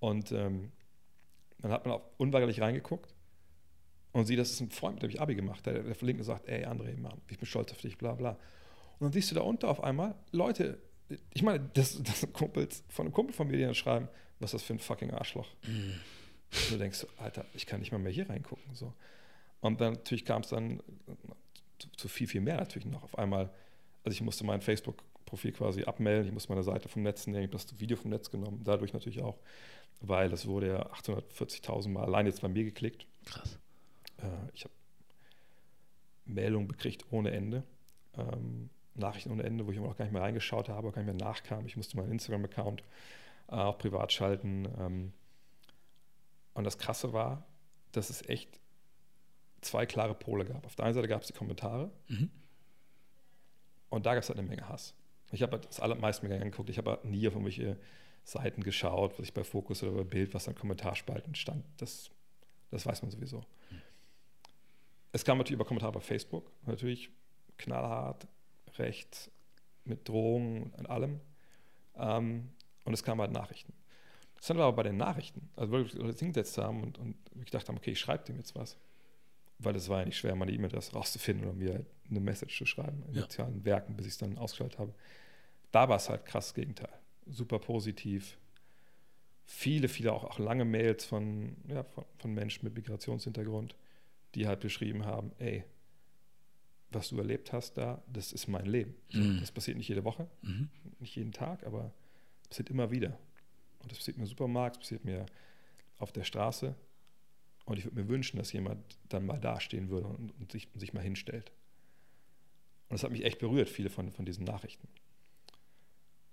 Und 0.00 0.32
ähm, 0.32 0.72
dann 1.58 1.70
hat 1.70 1.84
man 1.84 1.94
auch 1.94 2.02
unweigerlich 2.16 2.60
reingeguckt 2.60 3.14
und 4.12 4.26
sieht, 4.26 4.38
das 4.38 4.50
ist 4.50 4.60
ein 4.60 4.70
Freund, 4.70 4.96
mit 4.96 5.04
dem 5.04 5.10
ich 5.10 5.20
Abi 5.20 5.34
gemacht 5.34 5.64
Der, 5.64 5.82
der 5.82 5.94
verlinkt 5.94 6.20
und 6.20 6.26
sagt, 6.26 6.48
ey 6.48 6.64
André, 6.64 6.98
Mann, 6.98 7.20
ich 7.28 7.38
bin 7.38 7.46
stolz 7.46 7.70
auf 7.70 7.80
dich, 7.80 7.98
bla 7.98 8.14
bla. 8.14 8.30
Und 8.98 9.06
dann 9.06 9.12
siehst 9.12 9.30
du 9.30 9.34
da 9.34 9.42
unter 9.42 9.68
auf 9.68 9.82
einmal 9.82 10.14
Leute, 10.32 10.78
ich 11.32 11.42
meine, 11.42 11.68
das, 11.74 12.02
das 12.02 12.26
Kumpels 12.32 12.84
von 12.88 13.06
einem 13.06 13.12
Kumpel 13.12 13.34
von 13.34 13.48
mir, 13.48 13.56
die 13.56 13.62
dann 13.62 13.74
schreiben, 13.74 14.08
was 14.38 14.50
ist 14.50 14.54
das 14.54 14.62
für 14.62 14.74
ein 14.74 14.78
fucking 14.78 15.10
Arschloch. 15.12 15.48
Mm. 15.62 15.92
Und 16.52 16.70
du 16.70 16.78
denkst, 16.78 17.06
Alter, 17.18 17.46
ich 17.54 17.66
kann 17.66 17.80
nicht 17.80 17.92
mal 17.92 17.98
mehr 17.98 18.12
hier 18.12 18.28
reingucken. 18.28 18.74
So. 18.74 18.92
Und 19.60 19.80
dann 19.80 19.94
natürlich 19.94 20.24
kam 20.24 20.42
es 20.42 20.48
dann 20.48 20.82
zu, 21.78 21.88
zu, 21.96 22.08
viel, 22.08 22.26
viel 22.26 22.40
mehr 22.40 22.56
natürlich 22.56 22.86
noch. 22.86 23.02
Auf 23.02 23.18
einmal, 23.18 23.50
also 24.04 24.14
ich 24.14 24.20
musste 24.20 24.44
mein 24.44 24.60
Facebook-Profil 24.60 25.52
quasi 25.52 25.84
abmelden, 25.84 26.26
ich 26.26 26.32
musste 26.32 26.50
meine 26.50 26.62
Seite 26.62 26.88
vom 26.88 27.02
Netz 27.02 27.26
nehmen, 27.26 27.44
ich 27.44 27.52
habe 27.52 27.64
das 27.64 27.80
Video 27.80 27.96
vom 27.96 28.10
Netz 28.10 28.30
genommen, 28.30 28.60
dadurch 28.64 28.92
natürlich 28.92 29.22
auch 29.22 29.38
weil 30.02 30.28
das 30.28 30.46
wurde 30.46 30.68
ja 30.68 30.86
840.000 30.92 31.88
Mal 31.88 32.04
allein 32.04 32.26
jetzt 32.26 32.42
bei 32.42 32.48
mir 32.48 32.64
geklickt. 32.64 33.06
Krass. 33.24 33.58
Äh, 34.18 34.26
ich 34.52 34.64
habe 34.64 34.74
Meldungen 36.24 36.68
bekriegt 36.68 37.06
ohne 37.10 37.30
Ende, 37.30 37.62
ähm, 38.16 38.68
Nachrichten 38.94 39.30
ohne 39.30 39.42
Ende, 39.42 39.66
wo 39.66 39.70
ich 39.70 39.76
immer 39.76 39.88
noch 39.88 39.96
gar 39.96 40.04
nicht 40.04 40.12
mehr 40.12 40.22
reingeschaut 40.22 40.68
habe, 40.68 40.92
gar 40.92 41.02
nicht 41.02 41.16
mehr 41.16 41.26
nachkam. 41.26 41.66
Ich 41.66 41.76
musste 41.76 41.96
meinen 41.96 42.12
Instagram-Account 42.12 42.82
äh, 43.48 43.54
auch 43.54 43.78
privat 43.78 44.12
schalten. 44.12 44.68
Ähm, 44.78 45.12
und 46.54 46.64
das 46.64 46.78
Krasse 46.78 47.12
war, 47.12 47.46
dass 47.92 48.10
es 48.10 48.28
echt 48.28 48.60
zwei 49.60 49.86
klare 49.86 50.14
Pole 50.14 50.44
gab. 50.44 50.66
Auf 50.66 50.76
der 50.76 50.84
einen 50.84 50.94
Seite 50.94 51.08
gab 51.08 51.22
es 51.22 51.28
die 51.28 51.32
Kommentare 51.32 51.90
mhm. 52.08 52.30
und 53.88 54.06
da 54.06 54.14
gab 54.14 54.22
es 54.22 54.28
halt 54.28 54.38
eine 54.38 54.48
Menge 54.48 54.68
Hass. 54.68 54.94
Ich 55.30 55.42
habe 55.42 55.52
halt 55.52 55.66
das 55.66 55.80
allermeiste 55.80 56.26
mir 56.26 56.34
angeguckt. 56.34 56.68
Ich 56.68 56.78
habe 56.78 56.90
halt 56.90 57.04
nie 57.04 57.26
auf 57.26 57.34
irgendwelche 57.34 57.78
Seiten 58.24 58.62
geschaut, 58.62 59.18
was 59.18 59.26
ich 59.26 59.34
bei 59.34 59.44
Fokus 59.44 59.82
oder 59.82 59.92
bei 59.92 60.04
Bild, 60.04 60.34
was 60.34 60.46
an 60.46 60.54
Kommentarspalten 60.54 61.34
stand. 61.34 61.64
Das, 61.78 62.10
das 62.70 62.84
weiß 62.84 63.02
man 63.02 63.10
sowieso. 63.10 63.38
Mhm. 63.38 63.82
Es 65.12 65.24
kam 65.24 65.38
natürlich 65.38 65.56
über 65.56 65.64
Kommentare 65.64 65.92
bei 65.92 66.00
Facebook, 66.00 66.50
natürlich 66.66 67.10
knallhart, 67.56 68.26
recht, 68.78 69.30
mit 69.84 70.08
Drohungen 70.08 70.70
und 70.70 70.88
allem. 70.88 71.20
Ähm, 71.96 72.50
und 72.84 72.92
es 72.94 73.02
kamen 73.02 73.20
halt 73.20 73.32
Nachrichten. 73.32 73.72
Das 74.36 74.50
haben 74.50 74.58
wir 74.58 74.64
aber 74.64 74.76
bei 74.76 74.82
den 74.82 74.96
Nachrichten, 74.96 75.50
also 75.54 75.72
wirklich 75.72 75.94
Leute 75.94 76.18
hingesetzt 76.18 76.58
haben 76.58 76.82
und, 76.82 76.98
und 76.98 77.16
ich 77.44 77.50
dachte, 77.50 77.72
okay, 77.72 77.92
ich 77.92 78.00
schreibe 78.00 78.24
dem 78.24 78.38
jetzt 78.38 78.54
was. 78.54 78.76
Weil 79.58 79.76
es 79.76 79.88
war 79.88 80.00
ja 80.00 80.06
nicht 80.06 80.16
schwer, 80.16 80.34
meine 80.34 80.50
E-Mail-Adresse 80.50 80.92
rauszufinden 80.92 81.46
oder 81.46 81.54
mir 81.54 81.86
eine 82.10 82.20
Message 82.20 82.58
zu 82.58 82.66
schreiben 82.66 83.04
in 83.08 83.14
ja. 83.14 83.22
sozialen 83.22 83.64
Werken, 83.64 83.96
bis 83.96 84.06
ich 84.06 84.12
es 84.12 84.18
dann 84.18 84.36
ausgeschaltet 84.38 84.78
habe. 84.80 84.92
Da 85.70 85.88
war 85.88 85.96
es 85.96 86.08
halt 86.08 86.24
krass 86.24 86.46
das 86.46 86.54
Gegenteil 86.54 86.92
super 87.26 87.58
positiv. 87.58 88.38
Viele, 89.44 89.88
viele 89.88 90.12
auch, 90.12 90.24
auch 90.24 90.38
lange 90.38 90.64
Mails 90.64 91.04
von, 91.04 91.56
ja, 91.68 91.82
von, 91.82 92.04
von 92.18 92.32
Menschen 92.32 92.64
mit 92.64 92.74
Migrationshintergrund, 92.74 93.76
die 94.34 94.46
halt 94.46 94.60
beschrieben 94.60 95.04
haben, 95.04 95.32
ey, 95.38 95.64
was 96.94 97.08
du 97.08 97.18
erlebt 97.18 97.52
hast 97.52 97.74
da, 97.78 98.02
das 98.12 98.32
ist 98.32 98.48
mein 98.48 98.66
Leben. 98.66 98.94
Mhm. 99.12 99.40
Das 99.40 99.52
passiert 99.52 99.76
nicht 99.76 99.88
jede 99.88 100.04
Woche, 100.04 100.28
mhm. 100.42 100.68
nicht 100.98 101.16
jeden 101.16 101.32
Tag, 101.32 101.64
aber 101.64 101.92
es 102.42 102.48
passiert 102.48 102.70
immer 102.70 102.90
wieder. 102.90 103.18
Und 103.80 103.90
das 103.90 103.98
passiert 103.98 104.16
mir 104.16 104.24
im 104.24 104.28
Supermarkt, 104.28 104.76
das 104.76 104.80
passiert 104.82 105.04
mir 105.04 105.26
auf 105.98 106.12
der 106.12 106.24
Straße. 106.24 106.74
Und 107.64 107.78
ich 107.78 107.84
würde 107.84 108.00
mir 108.00 108.08
wünschen, 108.08 108.38
dass 108.38 108.52
jemand 108.52 108.82
dann 109.08 109.24
mal 109.24 109.38
dastehen 109.38 109.88
würde 109.88 110.08
und, 110.08 110.32
und, 110.38 110.52
sich, 110.52 110.68
und 110.74 110.80
sich 110.80 110.92
mal 110.92 111.02
hinstellt. 111.02 111.52
Und 112.88 112.94
das 112.94 113.04
hat 113.04 113.12
mich 113.12 113.24
echt 113.24 113.38
berührt, 113.38 113.68
viele 113.68 113.88
von, 113.88 114.10
von 114.10 114.24
diesen 114.24 114.44
Nachrichten. 114.44 114.88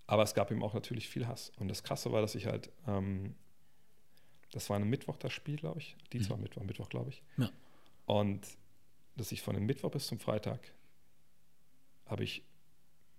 Aber 0.07 0.23
es 0.23 0.33
gab 0.33 0.49
ihm 0.49 0.63
auch 0.63 0.73
natürlich 0.73 1.07
viel 1.07 1.27
Hass. 1.27 1.51
Und 1.57 1.67
das 1.67 1.83
Krasse 1.83 2.11
war, 2.11 2.21
dass 2.21 2.33
ich 2.33 2.47
halt, 2.47 2.71
ähm, 2.87 3.35
das 4.51 4.69
war 4.69 4.77
ein 4.77 4.89
Mittwoch 4.89 5.17
das 5.17 5.31
Spiel, 5.31 5.55
glaube 5.55 5.79
ich. 5.79 5.95
Die 6.11 6.19
mhm. 6.19 6.41
Mittwoch, 6.41 6.63
Mittwoch, 6.63 6.89
glaube 6.89 7.11
ich. 7.11 7.21
Ja. 7.37 7.51
Und 8.07 8.41
dass 9.19 9.31
ich 9.31 9.41
von 9.41 9.53
dem 9.53 9.65
Mittwoch 9.65 9.91
bis 9.91 10.07
zum 10.07 10.19
Freitag 10.19 10.73
habe 12.05 12.23
ich 12.23 12.43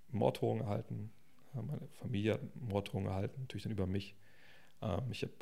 Morddrohungen 0.09 0.65
erhalten. 0.65 1.13
Meine 1.55 1.87
Familie 2.01 2.35
hat 2.35 2.57
Morddrohungen 2.57 3.09
erhalten, 3.09 3.41
natürlich 3.43 3.65
dann 3.65 3.73
über 3.73 3.87
mich. 3.87 4.15
Ähm, 4.83 5.11
ich 5.11 5.23
habe 5.23 5.33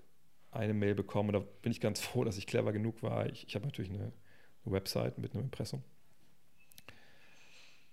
eine 0.51 0.75
Mail 0.75 0.95
bekommen, 0.95 1.35
und 1.35 1.43
da 1.43 1.49
bin 1.63 1.73
ich 1.73 1.81
ganz 1.81 2.01
froh, 2.03 2.25
dass 2.25 2.39
ich 2.39 2.47
clever 2.47 2.73
genug 2.73 3.03
war. 3.03 3.27
Ich, 3.27 3.47
ich 3.47 3.55
habe 3.55 3.67
natürlich 3.67 3.91
eine, 3.91 4.13
eine 4.65 4.75
Website 4.75 5.19
mit 5.19 5.35
einem 5.35 5.45
Impressum. 5.45 5.83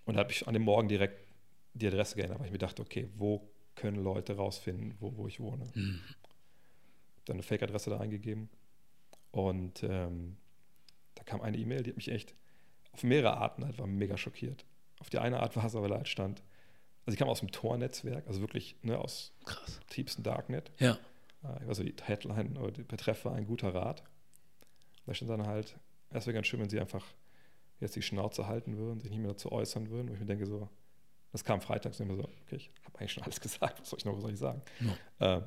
Und 0.06 0.16
da 0.16 0.20
habe 0.20 0.32
ich 0.32 0.48
an 0.48 0.54
dem 0.54 0.64
Morgen 0.64 0.88
direkt 0.88 1.26
die 1.74 1.88
Adresse 1.88 2.16
geändert, 2.16 2.40
weil 2.40 2.48
ich 2.48 2.52
mir 2.52 2.58
dachte, 2.58 2.82
okay, 2.82 3.10
wo 3.16 3.50
können 3.76 4.04
Leute 4.04 4.36
rausfinden, 4.36 4.96
wo, 5.00 5.16
wo 5.18 5.28
ich 5.28 5.40
wohne? 5.40 5.66
Mhm. 5.74 6.00
Dann 7.26 7.36
eine 7.36 7.44
Fake-Adresse 7.44 7.90
da 7.90 8.00
eingegeben 8.00 8.50
und 9.32 9.84
ähm, 9.84 10.38
da 11.16 11.24
kam 11.24 11.42
eine 11.42 11.58
E-Mail, 11.58 11.84
die 11.84 11.90
hat 11.90 11.98
mich 11.98 12.10
echt 12.10 12.36
auf 12.96 13.04
mehrere 13.04 13.36
Arten 13.36 13.66
halt 13.66 13.78
war 13.78 13.88
mega 13.88 14.18
schockiert. 14.18 14.66
Auf 15.00 15.10
die 15.10 15.20
eine 15.20 15.42
Art 15.42 15.58
war 15.58 15.66
es 15.66 15.76
aber 15.76 15.90
leid 15.90 16.08
stand. 16.08 16.42
Also 17.06 17.14
ich 17.16 17.20
kam 17.20 17.28
aus 17.28 17.42
dem 17.42 17.52
Tor-Netzwerk, 17.52 18.26
also 18.26 18.40
wirklich 18.40 18.78
ne, 18.84 18.98
aus 18.98 19.34
Krass. 19.44 19.82
tiefsten 19.90 20.24
Darknet. 20.24 20.72
Ja. 20.80 20.98
Also 21.68 21.84
die 21.84 21.94
Headline 22.04 22.58
oder 22.58 22.72
der 22.72 22.84
Betreff 22.84 23.26
war 23.26 23.36
ein 23.36 23.46
guter 23.46 23.76
Rat. 23.76 24.04
Da 25.06 25.14
stand 25.14 25.30
dann 25.30 25.46
halt, 25.46 25.78
es 26.12 26.26
wäre 26.26 26.34
ganz 26.34 26.48
schön, 26.48 26.62
wenn 26.62 26.70
sie 26.70 26.80
einfach 26.80 27.06
jetzt 27.82 27.98
die 27.98 28.02
Schnauze 28.02 28.48
halten 28.48 28.78
würden, 28.78 29.02
sich 29.02 29.12
nicht 29.12 29.20
mehr 29.20 29.32
dazu 29.32 29.52
äußern 29.52 29.90
würden, 29.90 30.10
wo 30.10 30.14
ich 30.14 30.20
mir 30.20 30.26
denke 30.26 30.46
so, 30.46 30.70
das 31.34 31.44
kam 31.44 31.60
freitags 31.60 32.00
immer 32.00 32.16
so, 32.16 32.24
okay, 32.24 32.56
ich 32.56 32.72
habe 32.86 32.98
eigentlich 32.98 33.12
schon 33.12 33.24
alles 33.24 33.42
gesagt, 33.42 33.82
was 33.82 33.90
soll 33.90 34.00
ich 34.00 34.06
noch, 34.06 34.16
was 34.16 34.22
soll 34.22 34.32
ich 34.32 34.40
sagen? 34.40 34.62
Ja. 35.20 35.38
Äh, 35.38 35.42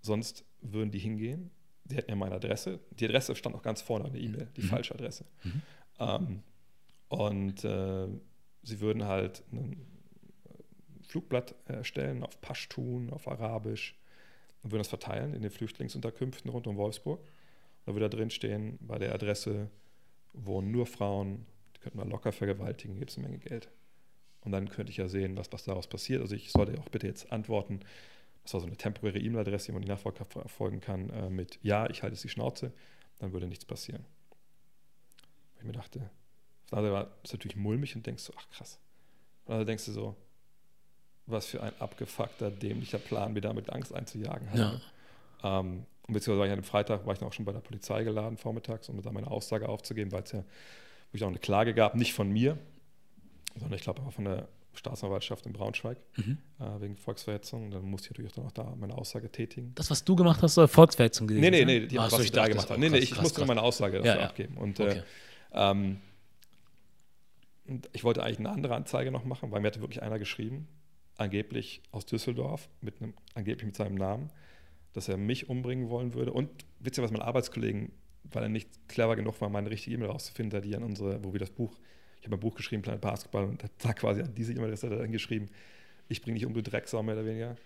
sonst 0.00 0.46
würden 0.62 0.90
die 0.90 0.98
hingehen, 0.98 1.50
die 1.84 1.96
hätten 1.96 2.10
ja 2.10 2.16
meine 2.16 2.36
Adresse, 2.36 2.80
die 2.90 3.04
Adresse 3.04 3.36
stand 3.36 3.54
auch 3.54 3.62
ganz 3.62 3.82
vorne 3.82 4.06
an 4.06 4.12
der 4.12 4.22
E-Mail, 4.22 4.48
die 4.56 4.62
mhm. 4.62 4.68
falsche 4.68 4.94
Adresse. 4.94 5.26
Mhm. 5.44 5.62
Ähm, 6.00 6.42
und 7.08 7.64
äh, 7.64 8.08
sie 8.62 8.80
würden 8.80 9.04
halt 9.04 9.44
ein 9.52 9.86
Flugblatt 11.06 11.54
erstellen 11.66 12.22
auf 12.22 12.40
Paschtun, 12.40 13.10
auf 13.10 13.28
Arabisch 13.28 13.96
und 14.62 14.70
würden 14.70 14.80
das 14.80 14.88
verteilen 14.88 15.34
in 15.34 15.42
den 15.42 15.50
Flüchtlingsunterkünften 15.50 16.50
rund 16.50 16.66
um 16.66 16.76
Wolfsburg. 16.76 17.20
Da 17.84 17.94
würde 17.94 18.08
da 18.08 18.16
drin 18.16 18.30
stehen, 18.30 18.78
bei 18.80 18.98
der 18.98 19.14
Adresse 19.14 19.70
wohnen 20.32 20.70
nur 20.70 20.86
Frauen, 20.86 21.46
die 21.74 21.80
könnten 21.80 21.98
wir 21.98 22.04
locker 22.04 22.32
vergewaltigen, 22.32 22.98
gibt 22.98 23.10
es 23.10 23.18
eine 23.18 23.26
Menge 23.26 23.40
Geld. 23.40 23.68
Und 24.42 24.52
dann 24.52 24.68
könnte 24.68 24.90
ich 24.90 24.98
ja 24.98 25.08
sehen, 25.08 25.36
was, 25.36 25.52
was 25.52 25.64
daraus 25.64 25.86
passiert. 25.86 26.22
Also 26.22 26.34
ich 26.34 26.50
sollte 26.52 26.78
auch 26.80 26.88
bitte 26.88 27.06
jetzt 27.06 27.30
antworten. 27.32 27.80
Das 28.42 28.54
war 28.54 28.60
so 28.60 28.66
eine 28.66 28.76
temporäre 28.76 29.18
E-Mail-Adresse, 29.18 29.66
die 29.66 29.72
man 29.72 29.82
die 29.82 29.88
nachfolgen 29.88 30.80
kann, 30.80 31.10
äh, 31.10 31.28
mit 31.28 31.58
Ja, 31.62 31.90
ich 31.90 32.02
halte 32.02 32.14
es 32.14 32.22
die 32.22 32.28
Schnauze. 32.28 32.72
Dann 33.18 33.32
würde 33.32 33.46
nichts 33.46 33.64
passieren. 33.64 34.04
Weil 35.60 35.70
ich 35.70 35.76
mir 35.76 35.80
dachte, 35.80 36.00
auf 36.00 36.70
der 36.70 36.78
anderen 36.78 36.94
Seite 36.94 37.08
war 37.08 37.16
es 37.22 37.32
natürlich 37.32 37.56
mulmig 37.56 37.94
und 37.94 38.06
denkst 38.06 38.22
so, 38.22 38.32
ach 38.36 38.48
krass. 38.50 38.78
Und 39.44 39.58
dann 39.58 39.66
denkst 39.66 39.84
du 39.86 39.92
so, 39.92 40.16
was 41.26 41.46
für 41.46 41.62
ein 41.62 41.72
abgefuckter, 41.78 42.50
dämlicher 42.50 42.98
Plan, 42.98 43.32
mir 43.32 43.40
damit 43.40 43.70
Angst 43.70 43.94
einzujagen 43.94 44.50
hat. 44.50 44.58
Ja. 44.58 45.60
Ähm, 45.60 45.84
und 46.06 46.14
beziehungsweise 46.14 46.38
war 46.38 46.46
ich 46.46 46.52
an 46.52 46.58
dem 46.60 46.64
Freitag, 46.64 47.06
war 47.06 47.12
ich 47.12 47.18
dann 47.18 47.28
auch 47.28 47.32
schon 47.32 47.44
bei 47.44 47.52
der 47.52 47.60
Polizei 47.60 48.02
geladen 48.04 48.36
vormittags, 48.36 48.88
um 48.88 49.00
da 49.00 49.12
meine 49.12 49.30
Aussage 49.30 49.68
aufzugeben, 49.68 50.12
weil 50.12 50.22
es 50.22 50.32
ja 50.32 50.44
wirklich 51.10 51.24
auch 51.24 51.28
eine 51.28 51.38
Klage 51.38 51.74
gab, 51.74 51.94
nicht 51.94 52.14
von 52.14 52.30
mir, 52.30 52.58
sondern 53.54 53.74
ich 53.74 53.82
glaube 53.82 54.00
aber 54.00 54.10
von 54.10 54.24
der 54.24 54.48
Staatsanwaltschaft 54.72 55.46
in 55.46 55.52
Braunschweig 55.52 55.98
mhm. 56.16 56.38
äh, 56.58 56.80
wegen 56.80 56.96
Volksverhetzung. 56.96 57.70
Dann 57.70 57.82
musste 57.82 58.06
ich 58.06 58.18
natürlich 58.18 58.38
auch 58.38 58.52
da 58.52 58.74
meine 58.78 58.96
Aussage 58.96 59.30
tätigen. 59.30 59.72
Das, 59.74 59.90
was 59.90 60.04
du 60.04 60.16
gemacht 60.16 60.42
hast, 60.42 60.54
soll 60.54 60.68
Volksverhetzung 60.68 61.26
gewesen 61.26 61.42
sein? 61.42 61.52
Nee, 61.52 61.64
nee, 61.64 61.80
nee, 61.80 61.86
die, 61.86 61.98
Ach, 61.98 62.06
was 62.06 62.12
so, 62.12 62.22
ich 62.22 62.32
da 62.32 62.46
gemacht 62.46 62.70
habe. 62.70 62.80
Nee, 62.80 62.88
nee, 62.88 62.98
ich 62.98 63.10
krass, 63.10 63.22
musste 63.22 63.40
krass. 63.40 63.48
meine 63.48 63.62
Aussage 63.62 63.98
dafür 63.98 64.14
ja, 64.14 64.20
ja. 64.20 64.26
abgeben. 64.28 64.56
Und 64.56 64.78
äh, 64.80 64.82
okay. 64.82 64.98
äh, 64.98 65.02
ähm, 65.52 66.00
ich 67.92 68.04
wollte 68.04 68.22
eigentlich 68.22 68.38
eine 68.40 68.50
andere 68.50 68.74
Anzeige 68.74 69.10
noch 69.10 69.24
machen, 69.24 69.50
weil 69.50 69.60
mir 69.60 69.68
hatte 69.68 69.80
wirklich 69.80 70.02
einer 70.02 70.18
geschrieben, 70.18 70.66
angeblich 71.16 71.82
aus 71.92 72.06
Düsseldorf, 72.06 72.68
mit 72.80 73.00
einem, 73.00 73.14
angeblich 73.34 73.66
mit 73.66 73.76
seinem 73.76 73.94
Namen, 73.94 74.30
dass 74.92 75.08
er 75.08 75.16
mich 75.16 75.48
umbringen 75.48 75.88
wollen 75.88 76.14
würde. 76.14 76.32
Und 76.32 76.50
witzigerweise 76.80 77.12
mein 77.12 77.22
Arbeitskollegen, 77.22 77.92
weil 78.24 78.42
er 78.42 78.48
nicht 78.48 78.68
clever 78.88 79.16
genug 79.16 79.40
war, 79.40 79.48
meine 79.48 79.70
richtige 79.70 79.96
E-Mail 79.96 80.08
rauszufinden, 80.08 80.62
die 80.62 80.74
an 80.74 80.82
unsere, 80.82 81.22
wo 81.22 81.32
wir 81.32 81.40
das 81.40 81.50
Buch 81.50 81.78
ich 82.20 82.26
habe 82.26 82.36
ein 82.36 82.40
Buch 82.40 82.54
geschrieben, 82.54 82.82
Planet 82.82 83.00
Basketball, 83.00 83.44
und 83.44 83.64
hat 83.64 83.72
da 83.78 83.92
quasi 83.92 84.20
an 84.20 84.34
diese 84.34 84.52
E-Mail-Adresse 84.52 84.90
dann 84.90 85.10
geschrieben, 85.10 85.48
ich 86.08 86.20
bringe 86.20 86.38
dich 86.38 86.46
um, 86.46 86.52
du 86.52 86.62
Drecksau, 86.62 87.02
mehr 87.02 87.14
oder 87.14 87.24
weniger. 87.24 87.56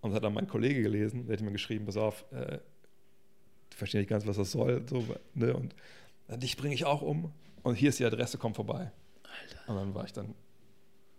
Und 0.00 0.10
das 0.10 0.16
hat 0.16 0.24
dann 0.24 0.34
mein 0.34 0.46
Kollege 0.46 0.82
gelesen, 0.82 1.26
der 1.26 1.36
hat 1.36 1.42
mir 1.42 1.50
geschrieben, 1.50 1.86
pass 1.86 1.96
auf, 1.96 2.24
äh, 2.32 2.58
verstehe 3.70 4.00
nicht 4.00 4.08
ganz, 4.08 4.26
was 4.26 4.36
das 4.36 4.52
soll, 4.52 4.86
so, 4.88 5.04
ne, 5.34 5.54
und 5.54 5.74
dich 6.28 6.56
bringe 6.56 6.74
ich 6.74 6.84
auch 6.84 7.02
um 7.02 7.32
und 7.62 7.74
hier 7.74 7.90
ist 7.90 7.98
die 7.98 8.04
Adresse, 8.04 8.38
komm 8.38 8.54
vorbei. 8.54 8.90
Alter. 9.22 9.68
Und 9.68 9.76
dann 9.76 9.94
war 9.94 10.04
ich 10.04 10.12
dann 10.12 10.34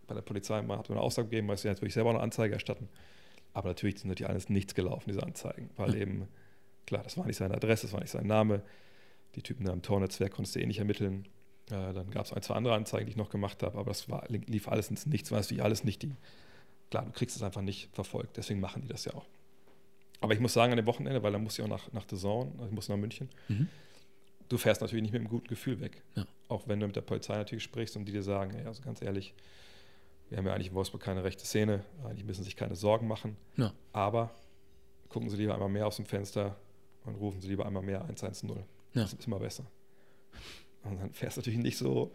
bei 0.08 0.16
der 0.16 0.22
Polizei, 0.22 0.62
mal 0.62 0.78
habe 0.78 0.89
eine 0.89 1.01
Aussage 1.01 1.28
gegeben, 1.28 1.47
weil 1.47 1.58
sie 1.58 1.68
natürlich 1.68 1.93
selber 1.93 2.10
eine 2.12 2.20
Anzeige 2.20 2.53
erstatten. 2.53 2.89
Aber 3.53 3.70
natürlich 3.70 3.95
ist 3.95 4.05
natürlich 4.05 4.30
alles 4.30 4.49
nichts 4.49 4.74
gelaufen, 4.76 5.10
diese 5.10 5.24
Anzeigen, 5.24 5.70
weil 5.76 5.89
mhm. 5.89 6.01
eben, 6.01 6.28
klar, 6.86 7.03
das 7.03 7.18
war 7.18 7.26
nicht 7.26 7.38
seine 7.38 7.55
Adresse, 7.55 7.88
das 7.88 7.93
war 7.93 7.99
nicht 7.99 8.12
sein 8.12 8.28
Name. 8.28 8.62
Die 9.36 9.41
Typen 9.41 9.66
da 9.66 9.74
im 9.74 9.82
Tornetzwerk 9.82 10.34
konntest 10.34 10.55
du 10.55 10.60
eh 10.60 10.66
nicht 10.66 10.80
ermitteln. 10.80 11.28
Äh, 11.70 11.93
dann 11.93 12.10
gab 12.12 12.26
es 12.26 12.34
ein, 12.34 12.41
zwei 12.41 12.55
andere 12.55 12.76
Anzeigen, 12.76 13.05
die 13.05 13.12
ich 13.12 13.18
noch 13.18 13.30
gemacht 13.30 13.62
habe, 13.64 13.78
aber 13.78 13.89
das 13.89 14.10
war, 14.10 14.24
lief 14.30 14.68
alles 14.68 14.89
ins 14.89 15.05
Nichts, 15.05 15.32
weil 15.32 15.41
es 15.41 15.51
wie 15.51 15.62
alles 15.62 15.84
nicht 15.84 16.01
die. 16.01 16.16
Klar, 16.89 17.05
du 17.05 17.12
kriegst 17.12 17.36
es 17.36 17.43
einfach 17.43 17.62
nicht 17.62 17.89
verfolgt, 17.93 18.38
deswegen 18.38 18.62
machen 18.62 18.82
die 18.82 18.88
das 18.88 19.03
ja 19.03 19.14
auch. 19.14 19.26
Aber 20.22 20.34
ich 20.34 20.39
muss 20.39 20.53
sagen, 20.53 20.72
an 20.72 20.78
dem 20.78 20.86
Wochenende, 20.86 21.22
weil 21.22 21.34
da 21.34 21.38
muss 21.38 21.60
ich 21.60 21.66
auch 21.66 21.70
nach, 21.70 21.91
nach 21.91 22.05
The 22.10 22.16
Zone, 22.16 22.51
ich 22.66 22.72
muss 22.72 22.88
nach 22.89 22.97
München, 22.97 23.30
mhm. 23.49 23.68
Du 24.50 24.58
fährst 24.58 24.82
natürlich 24.82 25.02
nicht 25.02 25.12
mit 25.12 25.22
einem 25.22 25.30
guten 25.30 25.48
Gefühl 25.48 25.80
weg. 25.80 26.04
Ja. 26.16 26.26
Auch 26.48 26.68
wenn 26.68 26.80
du 26.80 26.88
mit 26.88 26.95
der 26.95 27.02
Polizei 27.02 27.36
natürlich 27.36 27.64
sprichst 27.64 27.95
und 27.95 28.06
die 28.06 28.12
dir 28.12 28.24
sagen, 28.24 28.52
hey, 28.52 28.66
also 28.66 28.82
ganz 28.82 29.02
ehrlich, 29.02 29.34
wir 30.30 30.38
haben 30.38 30.45
ja 30.45 30.54
eigentlich 30.54 30.70
in 30.70 30.74
Wolfsburg 30.74 31.02
keine 31.02 31.24
rechte 31.24 31.45
Szene, 31.45 31.84
eigentlich 32.04 32.26
müssen 32.26 32.43
sich 32.43 32.56
keine 32.56 32.76
Sorgen 32.76 33.08
machen. 33.08 33.38
Ja. 33.56 33.74
Aber 33.93 34.32
gucken 35.10 35.30
Sie 35.30 35.38
lieber 35.38 35.54
einmal 35.54 35.70
mehr 35.70 35.88
aus 35.88 35.95
dem 35.95 36.06
Fenster 36.06 36.58
und 37.06 37.16
rufen 37.16 37.41
Sie 37.41 37.48
lieber 37.48 37.66
einmal 37.66 37.84
mehr 37.84 38.02
110. 38.02 38.50
Ja. 38.50 38.56
Das 38.93 39.14
ist 39.14 39.26
immer 39.26 39.39
besser. 39.39 39.66
Und 40.84 41.00
dann 41.00 41.14
fährst 41.14 41.38
du 41.38 41.41
natürlich 41.41 41.60
nicht 41.60 41.78
so 41.78 42.14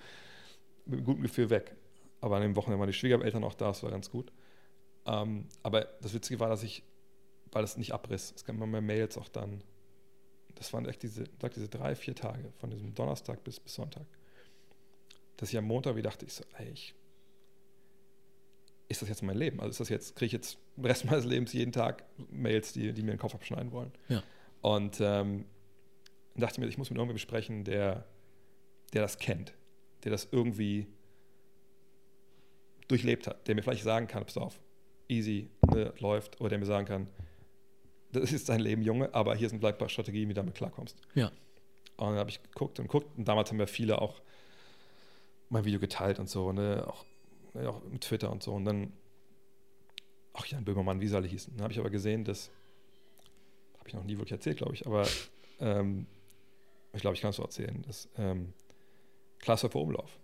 mit 0.86 0.98
einem 0.98 1.04
guten 1.04 1.22
Gefühl 1.22 1.50
weg. 1.50 1.74
Aber 2.20 2.36
an 2.36 2.42
dem 2.42 2.56
Wochenende 2.56 2.78
waren 2.78 2.86
die 2.86 2.92
Schwiegereltern 2.92 3.44
auch 3.44 3.54
da, 3.54 3.68
das 3.68 3.82
war 3.82 3.90
ganz 3.90 4.10
gut. 4.10 4.32
Ähm, 5.06 5.46
aber 5.62 5.88
das 6.00 6.14
Witzige 6.14 6.38
war, 6.40 6.48
dass 6.48 6.62
ich, 6.62 6.84
weil 7.50 7.64
es 7.64 7.76
nicht 7.76 7.92
abriss, 7.92 8.32
es 8.36 8.44
gab 8.44 8.56
immer 8.56 8.66
mehr 8.66 8.80
Mails 8.80 9.18
auch 9.18 9.28
dann. 9.28 9.62
Das 10.54 10.72
waren 10.72 10.86
echt 10.86 11.02
diese, 11.02 11.24
diese 11.24 11.68
drei, 11.68 11.94
vier 11.94 12.14
Tage, 12.14 12.52
von 12.58 12.70
diesem 12.70 12.94
Donnerstag 12.94 13.42
bis, 13.44 13.58
bis 13.60 13.74
Sonntag. 13.74 14.06
Dass 15.36 15.50
ich 15.50 15.58
am 15.58 15.64
Montag 15.64 15.96
wie 15.96 16.02
dachte, 16.02 16.24
ich 16.24 16.34
so, 16.34 16.44
ey, 16.58 16.70
ich, 16.70 16.94
ist 18.88 19.02
das 19.02 19.08
jetzt 19.08 19.22
mein 19.22 19.36
Leben? 19.36 19.60
Also 19.60 19.70
ist 19.70 19.80
das 19.80 19.88
jetzt, 19.88 20.16
kriege 20.16 20.26
ich 20.26 20.32
jetzt 20.32 20.58
den 20.76 20.86
Rest 20.86 21.04
meines 21.10 21.24
Lebens 21.24 21.52
jeden 21.52 21.72
Tag 21.72 22.04
Mails, 22.30 22.72
die, 22.72 22.92
die 22.92 23.02
mir 23.02 23.12
den 23.12 23.18
Kopf 23.18 23.34
abschneiden 23.34 23.72
wollen? 23.72 23.92
Ja. 24.08 24.22
Und 24.60 24.98
ähm, 25.00 25.46
dachte 26.36 26.60
mir, 26.60 26.68
ich 26.68 26.78
muss 26.78 26.90
mit 26.90 26.96
irgendjemandem 26.96 27.14
besprechen, 27.14 27.64
der 27.64 28.06
der 28.92 29.02
das 29.02 29.18
kennt, 29.18 29.54
der 30.04 30.12
das 30.12 30.28
irgendwie 30.30 30.86
durchlebt 32.88 33.26
hat, 33.26 33.46
der 33.48 33.54
mir 33.54 33.62
vielleicht 33.62 33.84
sagen 33.84 34.06
kann, 34.06 34.24
pass 34.24 34.36
auf, 34.36 34.60
easy, 35.08 35.50
ne, 35.70 35.94
läuft, 35.98 36.40
oder 36.40 36.50
der 36.50 36.58
mir 36.58 36.66
sagen 36.66 36.86
kann, 36.86 37.08
das 38.12 38.32
ist 38.32 38.48
dein 38.48 38.60
Leben, 38.60 38.82
Junge, 38.82 39.12
aber 39.14 39.34
hier 39.34 39.48
sind 39.48 39.64
ein 39.64 39.78
paar 39.78 39.88
Strategien, 39.88 40.28
wie 40.28 40.34
du 40.34 40.40
damit 40.40 40.54
klarkommst. 40.54 40.96
Ja. 41.14 41.28
Und 41.96 42.10
dann 42.10 42.18
habe 42.18 42.30
ich 42.30 42.42
geguckt 42.42 42.78
und 42.78 42.86
geguckt 42.86 43.16
und 43.16 43.26
damals 43.26 43.50
haben 43.50 43.58
ja 43.58 43.66
viele 43.66 44.00
auch 44.00 44.20
mein 45.48 45.64
Video 45.64 45.78
geteilt 45.78 46.18
und 46.18 46.28
so, 46.28 46.52
ne, 46.52 46.84
auch, 46.86 47.04
ne, 47.54 47.68
auch 47.68 47.82
mit 47.84 48.02
Twitter 48.02 48.30
und 48.30 48.42
so 48.42 48.54
und 48.54 48.64
dann, 48.64 48.92
ach 50.32 50.46
Jan 50.46 50.64
Böhmermann, 50.64 51.00
wie 51.00 51.08
sie 51.08 51.16
alle 51.16 51.28
hießen. 51.28 51.54
Dann 51.56 51.64
habe 51.64 51.72
ich 51.72 51.78
aber 51.78 51.90
gesehen, 51.90 52.24
dass, 52.24 52.50
habe 53.78 53.88
ich 53.88 53.94
noch 53.94 54.04
nie 54.04 54.16
wirklich 54.16 54.32
erzählt, 54.32 54.58
glaube 54.58 54.74
ich, 54.74 54.86
aber 54.86 55.06
ähm, 55.60 56.06
ich 56.92 57.00
glaube, 57.00 57.14
ich 57.14 57.22
kann 57.22 57.30
es 57.30 57.36
so 57.36 57.42
erzählen, 57.42 57.82
dass 57.82 58.08
ähm, 58.16 58.52
Klaashofer 59.38 59.80
Umlauf. 59.80 60.18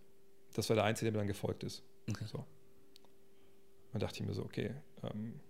Das 0.55 0.69
war 0.69 0.77
der 0.77 0.85
Einzige, 0.85 1.07
der 1.07 1.13
mir 1.13 1.19
dann 1.19 1.29
gefolgt 1.29 1.65
ist. 1.65 1.83
Okay. 2.09 2.25
So. 2.27 2.45
Dann 3.93 4.01
dachte 4.01 4.21
ich 4.21 4.27
mir 4.27 4.35
so, 4.35 4.45
okay, 4.45 4.75
ähm, 5.03 5.41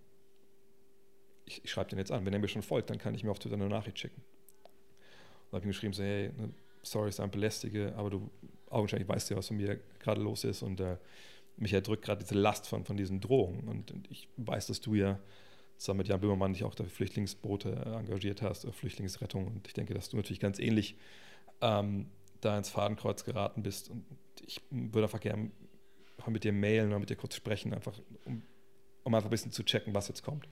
ich, 1.49 1.63
ich 1.63 1.71
schreibe 1.71 1.89
den 1.89 1.99
jetzt 1.99 2.11
an. 2.11 2.25
Wenn 2.25 2.33
er 2.33 2.39
mir 2.39 2.47
schon 2.47 2.61
folgt, 2.61 2.89
dann 2.89 2.97
kann 2.97 3.13
ich 3.15 3.23
mir 3.23 3.31
auf 3.31 3.39
Twitter 3.39 3.55
eine 3.55 3.67
Nachricht 3.67 3.99
schicken. 3.99 4.21
Und 5.49 5.55
habe 5.57 5.65
ihm 5.65 5.69
geschrieben, 5.69 5.93
so, 5.93 6.03
hey, 6.03 6.31
ne, 6.37 6.53
sorry, 6.83 7.09
ich 7.09 7.19
ein 7.19 7.31
belästige, 7.31 7.93
aber 7.95 8.09
du 8.09 8.29
augenscheinlich 8.69 9.09
weißt 9.09 9.31
ja, 9.31 9.37
was 9.37 9.47
von 9.47 9.57
mir 9.57 9.79
gerade 9.99 10.21
los 10.21 10.43
ist 10.43 10.61
und 10.61 10.79
äh, 10.79 10.97
mich 11.57 11.73
erdrückt 11.73 12.05
gerade 12.05 12.23
diese 12.23 12.35
Last 12.35 12.67
von, 12.67 12.85
von 12.85 12.97
diesen 12.97 13.19
Drohungen. 13.19 13.67
Und, 13.67 13.91
und, 13.91 14.09
ich 14.11 14.29
weiß, 14.37 14.67
dass 14.67 14.79
du 14.79 14.93
ja 14.93 15.19
zusammen 15.77 15.99
mit 15.99 16.07
Jan 16.07 16.21
Böhmermann 16.21 16.53
dich 16.53 16.63
auch 16.63 16.75
für 16.75 16.85
Flüchtlingsboote 16.85 17.69
äh, 17.71 17.97
engagiert 17.97 18.41
hast, 18.41 18.65
oder 18.65 18.73
Flüchtlingsrettung. 18.73 19.47
Und 19.47 19.67
ich 19.67 19.73
denke, 19.73 19.93
dass 19.93 20.09
du 20.09 20.17
natürlich 20.17 20.39
ganz 20.39 20.59
ähnlich 20.59 20.95
ähm, 21.61 22.07
da 22.41 22.57
ins 22.57 22.69
Fadenkreuz 22.69 23.25
geraten 23.25 23.63
bist. 23.63 23.89
Und 23.89 24.05
ich 24.45 24.61
würde 24.69 25.05
einfach 25.05 25.19
gerne 25.19 25.51
mit 26.27 26.43
dir 26.43 26.53
mailen 26.53 26.89
oder 26.89 26.99
mit 26.99 27.09
dir 27.09 27.15
kurz 27.15 27.35
sprechen, 27.35 27.73
einfach 27.73 27.99
um, 28.25 28.43
um 29.03 29.15
einfach 29.15 29.29
ein 29.29 29.31
bisschen 29.31 29.51
zu 29.51 29.63
checken, 29.63 29.95
was 29.95 30.07
jetzt 30.09 30.21
kommt. 30.21 30.47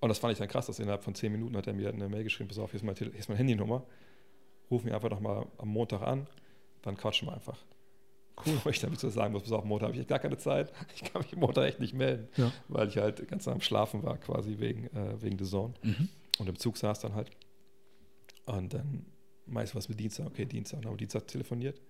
Und 0.00 0.08
das 0.08 0.18
fand 0.18 0.32
ich 0.32 0.38
dann 0.38 0.48
krass, 0.48 0.66
dass 0.66 0.78
innerhalb 0.78 1.02
von 1.02 1.14
zehn 1.14 1.32
Minuten 1.32 1.56
hat 1.56 1.66
er 1.66 1.72
mir 1.72 1.88
eine 1.88 2.08
Mail 2.08 2.24
geschrieben, 2.24 2.48
pass 2.48 2.58
auf, 2.58 2.70
hier 2.70 2.78
ist, 2.78 2.84
mein, 2.84 2.94
hier 2.94 3.12
ist 3.14 3.28
meine 3.28 3.38
Handynummer, 3.38 3.84
ruf 4.70 4.84
mich 4.84 4.94
einfach 4.94 5.10
nochmal 5.10 5.46
am 5.58 5.68
Montag 5.68 6.02
an, 6.02 6.28
dann 6.82 6.96
quatschen 6.96 7.28
wir 7.28 7.34
einfach. 7.34 7.58
Cool. 8.46 8.60
Wo 8.64 8.70
ich 8.70 8.78
damit 8.78 9.00
so 9.00 9.10
sagen 9.10 9.32
muss, 9.32 9.42
pass 9.42 9.52
auf, 9.52 9.64
Montag 9.64 9.88
habe 9.88 9.98
ich 9.98 10.06
gar 10.06 10.20
keine 10.20 10.38
Zeit, 10.38 10.72
ich 10.94 11.02
kann 11.02 11.22
mich 11.22 11.34
Montag 11.34 11.64
echt 11.66 11.80
nicht 11.80 11.94
melden, 11.94 12.28
ja. 12.36 12.52
weil 12.68 12.88
ich 12.88 12.98
halt 12.98 13.26
ganz 13.28 13.48
am 13.48 13.60
Schlafen 13.60 14.02
war, 14.04 14.18
quasi 14.18 14.58
wegen, 14.58 14.86
äh, 14.94 15.20
wegen 15.20 15.38
The 15.38 15.44
Zone. 15.44 15.74
Mhm. 15.82 16.08
Und 16.38 16.48
im 16.48 16.56
Zug 16.56 16.76
saß 16.76 17.00
dann 17.00 17.14
halt. 17.14 17.30
Und 18.46 18.72
dann 18.72 19.04
meist 19.46 19.74
was 19.74 19.88
mit 19.88 19.98
Dienstag, 19.98 20.26
okay, 20.26 20.44
Dienstag, 20.44 20.82
dann 20.82 20.90
haben 20.90 20.96
Dienstag 20.96 21.26
telefoniert. 21.26 21.80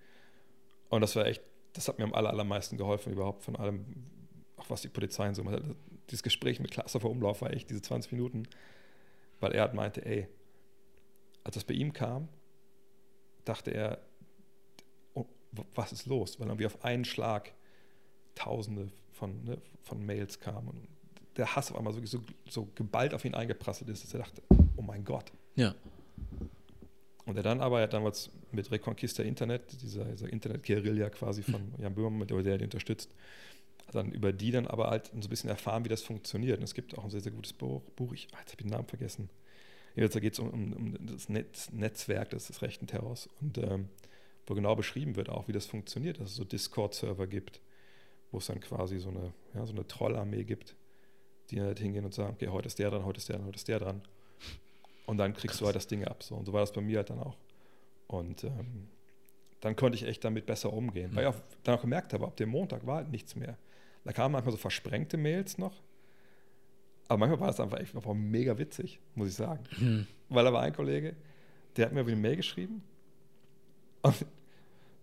Und 0.89 1.01
das 1.01 1.15
war 1.15 1.25
echt, 1.25 1.41
das 1.73 1.87
hat 1.87 1.99
mir 1.99 2.05
am 2.05 2.13
aller, 2.13 2.29
allermeisten 2.29 2.77
geholfen, 2.77 3.13
überhaupt 3.13 3.43
von 3.43 3.55
allem, 3.55 3.85
auch 4.57 4.69
was 4.69 4.81
die 4.81 4.87
Polizei 4.87 5.31
so 5.33 5.43
macht. 5.43 5.61
Dieses 6.09 6.23
Gespräch 6.23 6.59
mit 6.59 6.77
auf 6.79 7.03
Umlauf 7.03 7.41
war 7.41 7.53
echt 7.53 7.69
diese 7.69 7.81
20 7.81 8.11
Minuten, 8.11 8.47
weil 9.39 9.51
er 9.51 9.63
hat 9.63 9.73
meinte, 9.73 10.05
ey, 10.05 10.27
als 11.43 11.55
das 11.55 11.63
bei 11.63 11.73
ihm 11.73 11.93
kam, 11.93 12.27
dachte 13.45 13.71
er, 13.71 13.99
oh, 15.13 15.25
was 15.75 15.91
ist 15.91 16.05
los? 16.05 16.39
Weil 16.39 16.47
dann 16.47 16.59
wie 16.59 16.65
auf 16.65 16.83
einen 16.83 17.05
Schlag 17.05 17.53
Tausende 18.35 18.89
von, 19.11 19.43
ne, 19.43 19.57
von 19.81 20.05
Mails 20.05 20.39
kamen 20.39 20.69
und 20.69 20.87
der 21.35 21.55
Hass 21.55 21.71
auf 21.71 21.77
einmal 21.77 21.93
so, 21.93 22.05
so, 22.05 22.21
so 22.47 22.69
geballt 22.75 23.13
auf 23.13 23.25
ihn 23.25 23.33
eingeprasselt 23.33 23.89
ist, 23.89 24.03
dass 24.03 24.13
er 24.13 24.19
dachte, 24.19 24.41
oh 24.77 24.81
mein 24.81 25.03
Gott. 25.03 25.31
Ja. 25.55 25.75
Und 27.25 27.37
er 27.37 27.43
dann 27.43 27.61
aber, 27.61 27.79
er 27.79 27.83
hat 27.83 27.93
damals 27.93 28.31
mit 28.51 28.71
Reconquista 28.71 29.23
Internet, 29.23 29.81
dieser, 29.81 30.05
dieser 30.05 30.31
Internet-Guerilla 30.31 31.09
quasi 31.09 31.43
von 31.43 31.61
mhm. 31.61 31.83
Jan 31.83 31.93
Böhmermann, 31.93 32.27
der, 32.27 32.41
der 32.41 32.61
unterstützt, 32.61 33.13
dann 33.91 34.11
über 34.11 34.33
die 34.33 34.51
dann 34.51 34.67
aber 34.67 34.89
halt 34.89 35.07
so 35.07 35.15
ein 35.15 35.29
bisschen 35.29 35.49
erfahren, 35.49 35.85
wie 35.85 35.89
das 35.89 36.01
funktioniert. 36.01 36.57
Und 36.57 36.63
es 36.63 36.73
gibt 36.73 36.97
auch 36.97 37.03
ein 37.03 37.09
sehr, 37.09 37.21
sehr 37.21 37.31
gutes 37.31 37.53
Buch, 37.53 37.81
Buch 37.95 38.13
ich, 38.13 38.23
jetzt 38.23 38.33
habe 38.33 38.49
ich 38.49 38.57
den 38.57 38.67
Namen 38.67 38.87
vergessen. 38.87 39.29
Jetzt 39.95 40.19
geht 40.19 40.33
es 40.33 40.39
um, 40.39 40.49
um, 40.49 40.73
um, 40.73 40.97
das 41.05 41.29
Netz, 41.29 41.71
Netzwerk 41.71 42.29
des, 42.29 42.47
des 42.47 42.61
rechten 42.61 42.87
Terrors 42.87 43.27
und 43.41 43.57
ähm, 43.57 43.89
wo 44.47 44.53
genau 44.55 44.75
beschrieben 44.75 45.15
wird 45.15 45.29
auch, 45.29 45.47
wie 45.47 45.51
das 45.51 45.65
funktioniert, 45.65 46.19
dass 46.19 46.29
es 46.29 46.35
so 46.35 46.43
Discord-Server 46.43 47.27
gibt, 47.27 47.61
wo 48.31 48.37
es 48.37 48.47
dann 48.47 48.59
quasi 48.59 48.99
so 48.99 49.09
eine, 49.09 49.33
ja, 49.53 49.65
so 49.65 49.73
eine 49.73 49.85
Trollarmee 49.87 50.43
gibt, 50.43 50.75
die 51.49 51.61
halt 51.61 51.79
hingehen 51.79 52.05
und 52.05 52.13
sagen, 52.13 52.33
okay, 52.33 52.47
heute 52.47 52.67
ist 52.67 52.79
der 52.79 52.89
dran, 52.91 53.05
heute 53.05 53.17
ist 53.17 53.29
der 53.29 53.37
dran, 53.37 53.45
heute 53.45 53.57
ist 53.57 53.67
der 53.67 53.79
dran. 53.79 54.01
Und 55.05 55.17
dann 55.17 55.33
kriegst 55.33 55.47
Krass. 55.47 55.59
du 55.59 55.65
halt 55.65 55.75
das 55.75 55.87
Ding 55.87 56.03
ab. 56.05 56.23
So. 56.23 56.35
Und 56.35 56.45
so 56.45 56.53
war 56.53 56.61
das 56.61 56.71
bei 56.71 56.81
mir 56.81 56.97
halt 56.97 57.09
dann 57.09 57.19
auch. 57.19 57.37
Und 58.07 58.43
ähm, 58.43 58.89
dann 59.59 59.75
konnte 59.75 59.97
ich 59.97 60.03
echt 60.03 60.23
damit 60.23 60.45
besser 60.45 60.71
umgehen. 60.71 61.11
Mhm. 61.11 61.15
Weil 61.15 61.23
ich 61.23 61.29
auch 61.29 61.41
dann 61.63 61.75
auch 61.75 61.81
gemerkt 61.81 62.13
habe, 62.13 62.25
ab 62.25 62.37
dem 62.37 62.49
Montag 62.49 62.85
war 62.85 62.97
halt 62.97 63.09
nichts 63.09 63.35
mehr. 63.35 63.57
Da 64.03 64.13
kamen 64.13 64.33
manchmal 64.33 64.51
so 64.51 64.57
versprengte 64.57 65.17
Mails 65.17 65.57
noch. 65.57 65.81
Aber 67.07 67.17
manchmal 67.17 67.39
war 67.39 67.47
das 67.47 67.59
einfach 67.59 67.79
echt 67.79 67.95
einfach 67.95 68.13
mega 68.13 68.57
witzig, 68.57 68.99
muss 69.15 69.29
ich 69.29 69.35
sagen. 69.35 69.63
Mhm. 69.79 70.07
Weil 70.29 70.45
da 70.45 70.53
war 70.53 70.61
ein 70.61 70.73
Kollege, 70.73 71.15
der 71.75 71.87
hat 71.87 71.93
mir 71.93 72.01
eine 72.01 72.15
Mail 72.15 72.35
geschrieben. 72.35 72.83
Und 74.01 74.25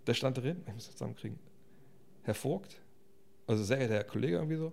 der 0.06 0.14
stand 0.14 0.39
drin, 0.39 0.62
ich 0.66 0.73
muss 0.73 0.86
das 0.86 0.94
zusammenkriegen, 0.94 1.39
Herr 2.23 2.35
Vogt, 2.35 2.81
also 3.47 3.62
sehr 3.62 3.78
geehrter 3.78 3.94
Herr 3.94 4.05
Kollege 4.05 4.36
irgendwie 4.36 4.56
so, 4.56 4.73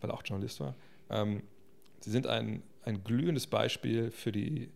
weil 0.00 0.10
er 0.10 0.14
auch 0.14 0.22
Journalist 0.24 0.60
war, 0.60 0.74
ähm, 1.10 1.42
Sie 2.00 2.10
sind 2.10 2.26
ein 2.26 2.62
ein 2.86 3.02
glühendes 3.02 3.46
Beispiel 3.46 4.10
für 4.10 4.32
die 4.32 4.70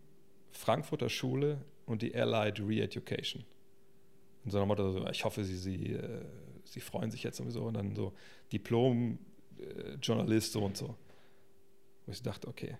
Frankfurter 0.51 1.09
Schule 1.09 1.57
und 1.85 2.01
die 2.01 2.13
Allied 2.13 2.59
Re-Education. 2.59 3.43
In 4.43 4.51
so 4.51 4.57
einem 4.57 4.67
Motto, 4.67 5.07
ich 5.09 5.23
hoffe, 5.23 5.43
Sie, 5.45 5.55
Sie, 5.55 5.93
äh, 5.93 6.25
sie 6.71 6.79
freuen 6.79 7.11
sich 7.11 7.21
jetzt 7.23 7.37
sowieso 7.37 7.65
und 7.65 7.75
dann 7.75 7.95
so 7.95 8.13
Diplom-Journalist 8.53 10.53
so 10.53 10.63
und 10.63 10.77
so. 10.77 10.95
Wo 12.05 12.11
ich 12.11 12.23
dachte, 12.23 12.47
okay, 12.47 12.77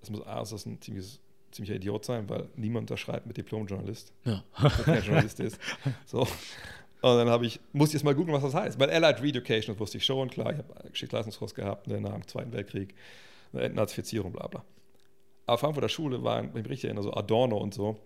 das 0.00 0.08
muss 0.10 0.26
A, 0.26 0.40
das 0.40 0.64
ein 0.64 0.80
ziemliches, 0.80 1.20
ziemlicher 1.50 1.74
Idiot 1.74 2.06
sein, 2.06 2.30
weil 2.30 2.48
niemand 2.56 2.90
unterschreibt 2.90 3.26
mit 3.26 3.36
Diplom-Journalist, 3.36 4.14
ja. 4.24 4.42
kein 4.84 5.02
Journalist 5.02 5.40
ist. 5.40 5.60
So. 6.06 6.26
Und 7.02 7.16
dann 7.16 7.28
habe 7.28 7.44
ich, 7.46 7.60
musste 7.72 7.96
ich 7.96 8.00
jetzt 8.00 8.04
mal 8.04 8.14
googeln, 8.14 8.34
was 8.34 8.42
das 8.42 8.54
heißt. 8.54 8.80
Weil 8.80 8.90
Allied 8.90 9.22
Reeducation, 9.22 9.74
das 9.74 9.80
wusste 9.80 9.98
ich 9.98 10.04
schon, 10.04 10.30
klar, 10.30 10.52
ich 10.52 10.58
habe 10.58 10.90
Geschichtsleistungskurs 10.90 11.54
gehabt 11.54 11.88
ne, 11.88 12.00
nach 12.00 12.12
dem 12.12 12.26
Zweiten 12.26 12.52
Weltkrieg, 12.52 12.94
eine 13.52 13.62
Entnazifizierung, 13.62 14.32
bla 14.32 14.46
bla. 14.46 14.64
Aber 15.46 15.58
Frankfurter 15.58 15.90
Schule 15.90 16.22
waren, 16.22 16.54
wenn 16.54 16.60
ich 16.60 16.64
mich 16.64 16.70
richtig 16.70 16.86
erinnere, 16.86 17.04
so 17.04 17.12
Adorno 17.14 17.58
und 17.58 17.74
so. 17.74 17.98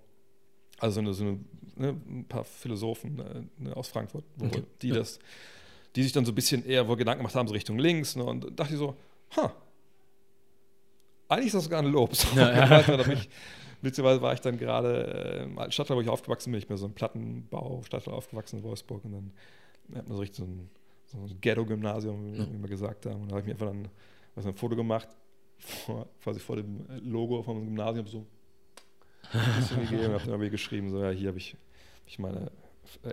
Also 0.78 0.94
so 0.94 1.00
eine, 1.00 1.14
so 1.14 1.24
eine, 1.24 1.38
ne, 1.76 2.00
ein 2.08 2.24
paar 2.28 2.44
Philosophen 2.44 3.16
ne, 3.16 3.48
ne 3.58 3.76
aus 3.76 3.88
Frankfurt, 3.88 4.24
okay. 4.40 4.62
die 4.82 4.88
ja. 4.88 4.96
das, 4.96 5.18
die 5.96 6.02
sich 6.02 6.12
dann 6.12 6.24
so 6.24 6.32
ein 6.32 6.34
bisschen 6.34 6.64
eher 6.64 6.88
wo 6.88 6.96
Gedanken 6.96 7.20
gemacht 7.20 7.34
haben, 7.34 7.46
so 7.46 7.54
Richtung 7.54 7.78
links. 7.78 8.16
Ne, 8.16 8.24
und 8.24 8.58
dachte 8.58 8.72
ich 8.72 8.78
so, 8.78 8.96
ha, 9.36 9.54
eigentlich 11.28 11.46
ist 11.46 11.54
das 11.54 11.64
sogar 11.64 11.80
ein 11.80 11.90
Lob. 11.90 12.14
So, 12.14 12.36
ja, 12.36 12.80
ja. 12.80 13.06
mich, 13.06 13.28
beziehungsweise 13.82 14.22
war 14.22 14.32
ich 14.34 14.40
dann 14.40 14.58
gerade 14.58 15.40
äh, 15.40 15.42
im 15.44 15.58
alten 15.58 15.72
Stadtteil, 15.72 15.96
wo 15.96 16.00
ich 16.00 16.08
aufgewachsen 16.08 16.50
bin, 16.50 16.58
ich 16.58 16.66
bin 16.66 16.76
so 16.76 16.86
ein 16.86 16.94
Plattenbau, 16.94 17.82
Stadtteil 17.84 18.14
aufgewachsen 18.14 18.58
in 18.58 18.64
Wolfsburg 18.64 19.04
und 19.04 19.12
dann 19.12 19.32
hat 19.96 20.08
man 20.08 20.16
so 20.16 20.20
richtig 20.20 20.38
so 20.38 20.44
ein, 20.44 20.70
so 21.06 21.18
ein 21.18 21.40
Ghetto-Gymnasium, 21.40 22.32
wie, 22.32 22.38
wie 22.38 22.62
wir 22.62 22.68
gesagt 22.68 23.06
haben. 23.06 23.22
Und 23.22 23.30
da 23.30 23.36
habe 23.36 23.40
ich 23.40 23.46
mir 23.46 23.52
einfach 23.52 23.66
dann 23.66 23.88
was, 24.34 24.46
ein 24.46 24.54
Foto 24.54 24.76
gemacht, 24.76 25.08
vor, 25.58 26.06
quasi 26.22 26.40
vor 26.40 26.56
dem 26.56 26.86
Logo 27.02 27.42
vom 27.42 27.64
Gymnasium 27.64 28.06
so 28.06 28.26
ein 29.34 29.56
bisschen 29.56 29.80
gegeben, 29.88 30.12
habe 30.12 30.30
dann 30.30 30.50
geschrieben, 30.50 30.90
so 30.90 31.02
ja, 31.02 31.10
hier 31.10 31.28
habe 31.28 31.38
ich, 31.38 31.52
hab 31.52 32.08
ich 32.08 32.18
meine 32.18 32.50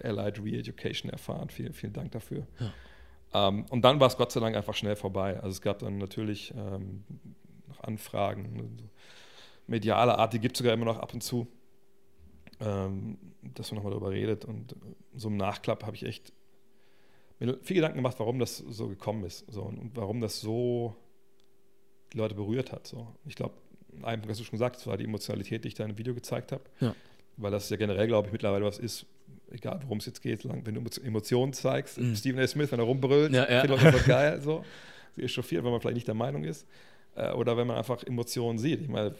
Allied 0.03 0.39
Re-Education 0.39 1.11
erfahren. 1.11 1.49
Vielen, 1.49 1.73
vielen 1.73 1.93
Dank 1.93 2.11
dafür. 2.11 2.47
Ja. 2.59 3.47
Ähm, 3.47 3.65
und 3.69 3.83
dann 3.83 3.99
war 3.99 4.07
es 4.07 4.17
Gott 4.17 4.31
sei 4.31 4.39
Dank 4.39 4.55
einfach 4.55 4.73
schnell 4.73 4.95
vorbei. 4.95 5.35
Also 5.37 5.49
es 5.49 5.61
gab 5.61 5.79
dann 5.79 5.97
natürlich 5.97 6.53
ähm, 6.55 7.03
noch 7.67 7.81
Anfragen, 7.81 8.53
ne, 8.53 8.69
so 8.77 8.89
mediale 9.67 10.17
Art, 10.17 10.33
die 10.33 10.39
gibt 10.39 10.55
es 10.55 10.59
sogar 10.59 10.73
immer 10.73 10.85
noch 10.85 10.99
ab 10.99 11.13
und 11.13 11.21
zu, 11.21 11.47
ähm, 12.59 13.17
dass 13.41 13.71
man 13.71 13.77
nochmal 13.77 13.91
darüber 13.91 14.11
redet. 14.11 14.45
Und 14.45 14.75
so 15.15 15.29
im 15.29 15.37
Nachklapp 15.37 15.85
habe 15.85 15.95
ich 15.95 16.03
echt 16.03 16.33
mir 17.39 17.57
viel 17.63 17.75
Gedanken 17.75 17.97
gemacht, 17.97 18.19
warum 18.19 18.37
das 18.37 18.57
so 18.57 18.87
gekommen 18.87 19.23
ist 19.23 19.51
so, 19.51 19.63
und 19.63 19.95
warum 19.95 20.21
das 20.21 20.41
so 20.41 20.95
die 22.13 22.17
Leute 22.17 22.35
berührt 22.35 22.71
hat. 22.71 22.85
So. 22.85 23.07
Ich 23.25 23.35
glaube, 23.35 23.55
ein 24.03 24.21
hast 24.27 24.39
du 24.39 24.43
schon 24.43 24.51
gesagt, 24.51 24.77
das 24.77 24.87
war 24.87 24.97
die 24.97 25.05
Emotionalität, 25.05 25.63
die 25.63 25.69
ich 25.69 25.73
da 25.73 25.85
im 25.85 25.97
Video 25.97 26.13
gezeigt 26.13 26.51
habe. 26.51 26.63
Ja. 26.79 26.95
Weil 27.37 27.51
das 27.51 27.69
ja 27.69 27.77
generell, 27.77 28.07
glaube 28.07 28.27
ich, 28.27 28.31
mittlerweile 28.31 28.65
was 28.65 28.77
ist, 28.77 29.05
egal 29.51 29.79
worum 29.83 29.99
es 29.99 30.05
jetzt 30.05 30.21
geht, 30.21 30.47
wenn 30.47 30.75
du 30.75 30.81
Emotionen 31.03 31.53
zeigst. 31.53 31.97
Mhm. 31.97 32.15
Stephen 32.15 32.39
A. 32.39 32.47
Smith, 32.47 32.71
wenn 32.71 32.79
er 32.79 32.85
rumbrüllt, 32.85 33.33
ja, 33.33 33.49
ja. 33.49 33.61
finde 33.61 33.75
ich 33.75 33.81
das 33.81 34.05
geil. 34.05 34.41
So. 34.41 34.63
Sie 35.15 35.21
ist 35.21 35.31
chauffiert, 35.31 35.63
wenn 35.63 35.71
man 35.71 35.81
vielleicht 35.81 35.95
nicht 35.95 36.07
der 36.07 36.15
Meinung 36.15 36.43
ist. 36.43 36.65
Äh, 37.15 37.31
oder 37.31 37.57
wenn 37.57 37.67
man 37.67 37.77
einfach 37.77 38.03
Emotionen 38.03 38.57
sieht. 38.57 38.81
Ich 38.81 38.89
meine, 38.89 39.15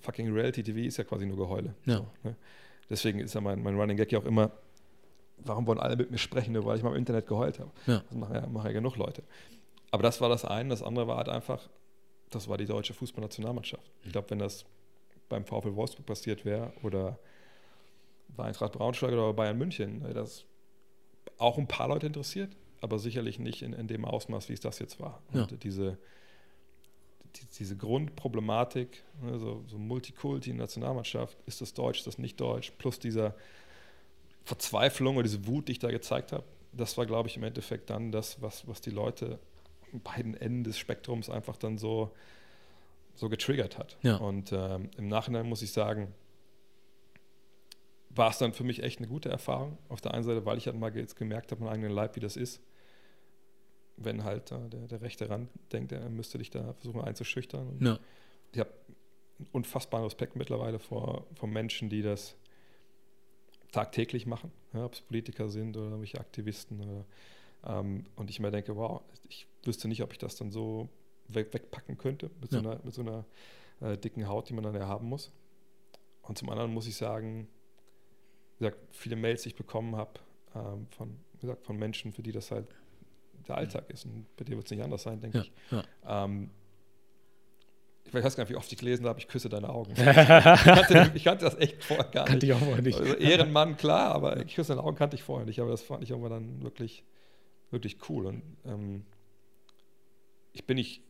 fucking 0.00 0.32
Reality 0.32 0.62
TV 0.62 0.80
ist 0.80 0.96
ja 0.96 1.04
quasi 1.04 1.26
nur 1.26 1.36
Geheule. 1.36 1.74
Ja. 1.86 1.96
So, 1.96 2.06
ne? 2.24 2.36
Deswegen 2.90 3.20
ist 3.20 3.34
ja 3.34 3.40
mein, 3.40 3.62
mein 3.62 3.78
Running 3.78 3.96
Gag 3.96 4.10
ja 4.12 4.18
auch 4.18 4.24
immer, 4.24 4.50
warum 5.38 5.66
wollen 5.66 5.78
alle 5.78 5.96
mit 5.96 6.10
mir 6.10 6.18
sprechen, 6.18 6.52
nur 6.52 6.64
weil 6.64 6.78
ich 6.78 6.82
mal 6.82 6.90
im 6.90 6.96
Internet 6.96 7.26
geheult 7.26 7.58
habe. 7.58 7.70
Ja. 7.86 8.02
Das 8.08 8.16
machen 8.16 8.34
ja, 8.34 8.46
machen 8.46 8.66
ja 8.66 8.72
genug 8.72 8.96
Leute. 8.96 9.22
Aber 9.90 10.02
das 10.02 10.20
war 10.20 10.28
das 10.28 10.44
eine. 10.44 10.70
Das 10.70 10.82
andere 10.82 11.06
war 11.06 11.18
halt 11.18 11.28
einfach, 11.28 11.68
das 12.30 12.48
war 12.48 12.58
die 12.58 12.66
deutsche 12.66 12.94
Fußballnationalmannschaft. 12.94 13.90
Ich 14.04 14.12
glaube, 14.12 14.30
wenn 14.30 14.38
das 14.38 14.64
beim 15.28 15.44
VfL 15.44 15.74
Wolfsburg 15.74 16.06
passiert 16.06 16.44
wäre 16.44 16.72
oder 16.82 17.18
bei 18.28 18.44
Eintracht 18.44 18.72
Braunschweig 18.72 19.12
oder 19.12 19.32
Bayern 19.32 19.58
München, 19.58 20.04
das 20.14 20.44
auch 21.38 21.58
ein 21.58 21.68
paar 21.68 21.88
Leute 21.88 22.06
interessiert, 22.06 22.56
aber 22.80 22.98
sicherlich 22.98 23.38
nicht 23.38 23.62
in, 23.62 23.72
in 23.72 23.88
dem 23.88 24.04
Ausmaß, 24.04 24.48
wie 24.48 24.54
es 24.54 24.60
das 24.60 24.78
jetzt 24.78 25.00
war. 25.00 25.22
Ja. 25.32 25.42
Und 25.42 25.62
diese, 25.62 25.98
die, 27.36 27.46
diese 27.58 27.76
Grundproblematik, 27.76 29.02
also 29.24 29.64
so 29.66 29.78
Multikulti 29.78 30.52
Nationalmannschaft, 30.52 31.38
ist 31.46 31.60
das 31.60 31.74
Deutsch, 31.74 31.98
ist 31.98 32.06
das 32.06 32.18
nicht 32.18 32.40
Deutsch, 32.40 32.72
plus 32.78 32.98
dieser 32.98 33.34
Verzweiflung 34.44 35.16
oder 35.16 35.24
diese 35.24 35.46
Wut, 35.46 35.68
die 35.68 35.72
ich 35.72 35.78
da 35.78 35.90
gezeigt 35.90 36.32
habe, 36.32 36.44
das 36.72 36.96
war, 36.96 37.06
glaube 37.06 37.28
ich, 37.28 37.36
im 37.36 37.42
Endeffekt 37.42 37.90
dann 37.90 38.12
das, 38.12 38.40
was, 38.40 38.66
was 38.66 38.80
die 38.80 38.90
Leute 38.90 39.38
beiden 39.92 40.34
Enden 40.34 40.64
des 40.64 40.78
Spektrums 40.78 41.30
einfach 41.30 41.56
dann 41.56 41.78
so, 41.78 42.14
so 43.14 43.28
getriggert 43.28 43.78
hat. 43.78 43.96
Ja. 44.02 44.16
Und 44.16 44.52
ähm, 44.52 44.90
im 44.96 45.08
Nachhinein 45.08 45.48
muss 45.48 45.62
ich 45.62 45.72
sagen, 45.72 46.14
war 48.10 48.30
es 48.30 48.38
dann 48.38 48.52
für 48.52 48.64
mich 48.64 48.82
echt 48.82 48.98
eine 48.98 49.08
gute 49.08 49.28
Erfahrung. 49.28 49.78
Auf 49.88 50.00
der 50.00 50.14
einen 50.14 50.24
Seite, 50.24 50.44
weil 50.44 50.58
ich 50.58 50.66
halt 50.66 50.76
mal 50.76 50.94
jetzt 50.96 51.16
gemerkt 51.16 51.52
habe, 51.52 51.62
mein 51.62 51.74
eigenen 51.74 51.92
Leib, 51.92 52.16
wie 52.16 52.20
das 52.20 52.36
ist. 52.36 52.60
Wenn 53.96 54.24
halt 54.24 54.52
äh, 54.52 54.68
der, 54.68 54.86
der 54.86 55.02
rechte 55.02 55.28
Rand 55.28 55.50
denkt, 55.72 55.92
er 55.92 56.08
müsste 56.08 56.38
dich 56.38 56.50
da 56.50 56.72
versuchen 56.74 57.00
einzuschüchtern. 57.00 57.78
Ja. 57.80 57.98
Ich 58.52 58.60
habe 58.60 58.70
unfassbaren 59.52 60.04
Respekt 60.04 60.36
mittlerweile 60.36 60.78
vor, 60.78 61.26
vor 61.34 61.48
Menschen, 61.48 61.88
die 61.88 62.02
das 62.02 62.36
tagtäglich 63.72 64.26
machen, 64.26 64.50
ja, 64.72 64.84
ob 64.84 64.94
es 64.94 65.00
Politiker 65.00 65.48
sind 65.48 65.76
oder 65.76 65.86
irgendwelche 65.86 66.18
Aktivisten 66.18 66.80
oder 66.80 67.04
ähm, 67.66 68.04
und 68.16 68.30
ich 68.30 68.40
mir 68.40 68.50
denke, 68.50 68.76
wow, 68.76 69.02
ich 69.28 69.46
wüsste 69.68 69.86
nicht, 69.86 70.02
ob 70.02 70.12
ich 70.12 70.18
das 70.18 70.34
dann 70.34 70.50
so 70.50 70.88
weg, 71.28 71.52
wegpacken 71.52 71.96
könnte 71.96 72.30
mit 72.40 72.50
ja. 72.50 72.60
so 72.60 72.68
einer, 72.68 72.80
mit 72.82 72.94
so 72.94 73.02
einer 73.02 73.24
äh, 73.80 73.96
dicken 73.96 74.26
Haut, 74.26 74.48
die 74.48 74.54
man 74.54 74.64
dann 74.64 74.74
ja 74.74 74.88
haben 74.88 75.08
muss. 75.08 75.30
Und 76.22 76.36
zum 76.36 76.50
anderen 76.50 76.72
muss 76.72 76.88
ich 76.88 76.96
sagen, 76.96 77.46
wie 78.58 78.64
gesagt, 78.64 78.78
viele 78.90 79.14
Mails, 79.14 79.42
die 79.42 79.50
ich 79.50 79.54
bekommen 79.54 79.94
habe 79.94 80.18
ähm, 80.54 80.88
von, 80.90 81.16
wie 81.34 81.40
gesagt, 81.42 81.64
von 81.64 81.76
Menschen, 81.76 82.12
für 82.12 82.22
die 82.22 82.32
das 82.32 82.50
halt 82.50 82.66
der 83.46 83.56
Alltag 83.56 83.88
ist. 83.90 84.04
Und 84.04 84.26
bei 84.36 84.44
dir 84.44 84.56
wird 84.56 84.66
es 84.66 84.70
nicht 84.70 84.82
anders 84.82 85.04
sein, 85.04 85.20
denke 85.20 85.38
ja. 85.38 85.44
ich. 85.44 85.52
Ja. 85.70 86.24
Ähm, 86.24 86.50
ich 88.04 88.14
weiß 88.14 88.36
gar 88.36 88.44
nicht, 88.44 88.50
wie 88.50 88.56
oft 88.56 88.72
ich 88.72 88.78
gelesen 88.78 89.06
habe, 89.06 89.20
ich 89.20 89.28
küsse 89.28 89.50
deine 89.50 89.68
Augen. 89.68 89.92
ich, 89.96 89.98
kannte, 90.02 91.12
ich, 91.14 91.24
kannte, 91.24 91.44
das 91.44 91.58
echt 91.58 91.84
vorher 91.84 92.06
gar 92.06 92.24
kannte 92.24 92.24
nicht. 92.24 92.28
Kannte 92.28 92.46
ich 92.46 92.52
auch 92.54 92.58
vorher 92.58 92.82
nicht. 92.82 92.98
Also 92.98 93.14
Ehrenmann, 93.14 93.76
klar, 93.76 94.14
aber 94.14 94.38
ich 94.38 94.54
küsse 94.54 94.72
deine 94.74 94.82
Augen 94.82 94.96
kannte 94.96 95.14
ich 95.14 95.22
vorher 95.22 95.44
nicht. 95.44 95.60
Aber 95.60 95.70
das 95.70 95.82
fand 95.82 96.02
ich 96.02 96.10
irgendwann 96.10 96.32
dann 96.32 96.62
wirklich 96.62 97.04
wirklich 97.70 97.98
cool. 98.08 98.26
Und 98.26 98.42
ähm, 98.64 99.04
ich 100.58 100.64
bin 100.64 100.76
nicht 100.76 101.02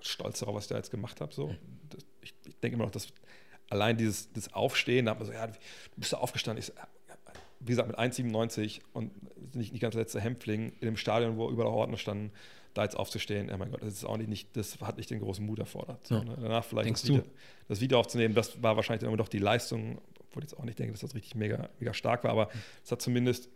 stolz 0.00 0.38
darauf, 0.38 0.54
was 0.54 0.64
ich 0.64 0.68
da 0.68 0.76
jetzt 0.76 0.90
gemacht 0.90 1.20
habe. 1.20 1.34
So. 1.34 1.54
Das, 1.90 2.04
ich, 2.20 2.34
ich, 2.46 2.56
denke 2.60 2.76
immer 2.76 2.84
noch, 2.84 2.92
dass 2.92 3.08
allein 3.70 3.96
dieses 3.96 4.32
das 4.32 4.52
Aufstehen, 4.52 5.06
da 5.06 5.12
hat 5.12 5.18
man 5.18 5.26
so, 5.26 5.32
ja, 5.32 5.46
du 5.46 5.54
bist 5.96 6.12
da 6.12 6.18
aufgestanden. 6.18 6.62
Ich, 6.62 6.72
wie 7.60 7.72
gesagt, 7.72 7.88
mit 7.88 7.98
1,97 7.98 8.80
und 8.92 9.10
nicht, 9.54 9.72
nicht 9.72 9.80
ganz 9.80 9.94
letzter 9.94 10.20
Hämpfling 10.20 10.72
in 10.80 10.86
dem 10.86 10.96
Stadion, 10.96 11.36
wo 11.36 11.50
überall 11.50 11.70
Ordner 11.70 11.96
standen, 11.96 12.30
da 12.74 12.82
jetzt 12.82 12.96
aufzustehen, 12.96 13.50
oh 13.52 13.56
mein 13.56 13.70
Gott, 13.70 13.82
das 13.82 13.94
ist 13.94 14.04
auch 14.04 14.16
nicht, 14.16 14.56
das 14.56 14.80
hat 14.80 14.96
nicht 14.96 15.10
den 15.10 15.20
großen 15.20 15.44
Mut 15.44 15.60
erfordert. 15.60 16.06
So, 16.06 16.22
ne? 16.22 16.36
Danach 16.40 16.64
vielleicht 16.64 16.90
das 16.90 17.06
Video, 17.06 17.22
das 17.68 17.80
Video, 17.80 18.00
aufzunehmen, 18.00 18.34
das 18.34 18.62
war 18.62 18.76
wahrscheinlich 18.76 19.00
dann 19.00 19.08
immer 19.08 19.16
doch 19.16 19.28
die 19.28 19.38
Leistung, 19.38 20.00
obwohl 20.18 20.42
ich 20.42 20.50
jetzt 20.50 20.58
auch 20.58 20.64
nicht 20.64 20.78
denke, 20.78 20.92
dass 20.92 21.00
das 21.00 21.14
richtig 21.14 21.36
mega, 21.36 21.68
mega 21.78 21.94
stark 21.94 22.24
war, 22.24 22.32
aber 22.32 22.48
es 22.84 22.90
hat 22.90 23.00
zumindest 23.00 23.48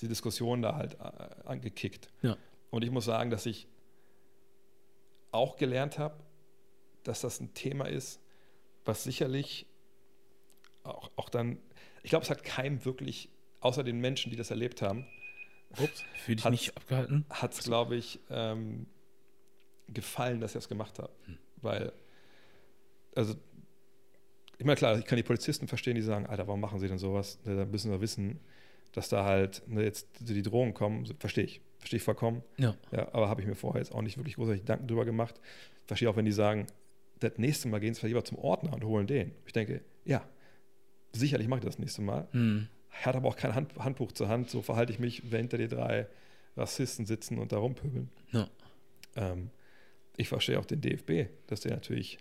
die 0.00 0.08
Diskussion 0.08 0.62
da 0.62 0.74
halt 0.74 0.94
äh, 0.94 1.46
angekickt. 1.48 2.08
Ja. 2.22 2.36
Und 2.70 2.82
ich 2.82 2.90
muss 2.90 3.04
sagen, 3.04 3.30
dass 3.30 3.44
ich 3.44 3.68
auch 5.32 5.56
gelernt 5.56 5.98
habe, 5.98 6.22
dass 7.02 7.20
das 7.20 7.40
ein 7.40 7.54
Thema 7.54 7.86
ist, 7.86 8.20
was 8.84 9.04
sicherlich 9.04 9.66
auch, 10.82 11.10
auch 11.16 11.28
dann, 11.28 11.58
ich 12.02 12.10
glaube, 12.10 12.24
es 12.24 12.30
hat 12.30 12.44
keinem 12.44 12.84
wirklich, 12.84 13.30
außer 13.60 13.84
den 13.84 14.00
Menschen, 14.00 14.30
die 14.30 14.36
das 14.36 14.50
erlebt 14.50 14.82
haben, 14.82 15.06
Ups, 15.78 16.04
fühle 16.24 16.36
dich 16.36 16.44
nicht 16.46 16.76
abgehalten. 16.76 17.24
Hat 17.30 17.52
es, 17.52 17.62
glaube 17.62 17.96
ich, 17.96 18.18
ähm, 18.28 18.86
gefallen, 19.88 20.40
dass 20.40 20.52
ich 20.52 20.54
das 20.54 20.68
gemacht 20.68 20.98
habe. 20.98 21.12
Hm. 21.26 21.38
Weil, 21.56 21.92
also, 23.14 23.34
immer 24.58 24.74
klar, 24.74 24.98
ich 24.98 25.04
kann 25.04 25.16
die 25.16 25.22
Polizisten 25.22 25.68
verstehen, 25.68 25.94
die 25.94 26.02
sagen, 26.02 26.26
Alter, 26.26 26.46
warum 26.46 26.60
machen 26.60 26.80
sie 26.80 26.88
denn 26.88 26.98
sowas? 26.98 27.38
Da 27.44 27.64
müssen 27.64 27.90
wir 27.90 28.00
wissen, 28.00 28.40
dass 28.92 29.08
da 29.08 29.24
halt 29.24 29.62
ne, 29.68 29.84
jetzt 29.84 30.08
die 30.18 30.42
Drohungen 30.42 30.74
kommen, 30.74 31.06
verstehe 31.18 31.44
ich. 31.44 31.60
Verstehe 31.80 31.96
ich 31.96 32.02
vollkommen. 32.02 32.42
Ja. 32.58 32.76
ja 32.92 33.08
aber 33.12 33.28
habe 33.28 33.40
ich 33.40 33.46
mir 33.46 33.56
vorher 33.56 33.80
jetzt 33.80 33.92
auch 33.92 34.02
nicht 34.02 34.16
wirklich 34.16 34.36
großartig 34.36 34.62
Gedanken 34.62 34.86
drüber 34.86 35.04
gemacht. 35.04 35.40
Verstehe 35.86 36.08
auch, 36.08 36.16
wenn 36.16 36.26
die 36.26 36.32
sagen, 36.32 36.66
das 37.18 37.32
nächste 37.36 37.68
Mal 37.68 37.80
gehen 37.80 37.94
sie 37.94 38.00
vielleicht 38.00 38.12
lieber 38.12 38.24
zum 38.24 38.38
Ordner 38.38 38.74
und 38.74 38.84
holen 38.84 39.06
den. 39.06 39.32
Ich 39.46 39.52
denke, 39.52 39.80
ja, 40.04 40.22
sicherlich 41.12 41.48
mache 41.48 41.60
ich 41.60 41.64
das 41.64 41.78
nächste 41.78 42.02
Mal. 42.02 42.28
Hm. 42.32 42.68
Hat 42.90 43.16
aber 43.16 43.28
auch 43.28 43.36
kein 43.36 43.54
Hand, 43.54 43.76
Handbuch 43.78 44.12
zur 44.12 44.28
Hand. 44.28 44.50
So 44.50 44.62
verhalte 44.62 44.92
ich 44.92 44.98
mich, 44.98 45.30
wenn 45.30 45.40
hinter 45.40 45.58
die 45.58 45.68
drei 45.68 46.06
Rassisten 46.56 47.06
sitzen 47.06 47.38
und 47.38 47.52
da 47.52 47.58
rumpöbeln. 47.58 48.10
Ja. 48.32 48.48
Ähm, 49.16 49.50
ich 50.16 50.28
verstehe 50.28 50.58
auch 50.58 50.66
den 50.66 50.80
DFB, 50.80 51.30
dass 51.46 51.60
der 51.60 51.72
natürlich, 51.72 52.18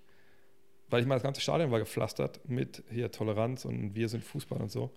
weil 0.89 1.01
ich 1.01 1.07
meine, 1.07 1.17
das 1.17 1.23
ganze 1.23 1.41
Stadion 1.41 1.71
war 1.71 1.79
gepflastert 1.79 2.39
mit 2.47 2.83
hier 2.89 3.11
Toleranz 3.11 3.65
und 3.65 3.95
wir 3.95 4.07
sind 4.07 4.23
Fußball 4.23 4.61
und 4.61 4.71
so 4.71 4.93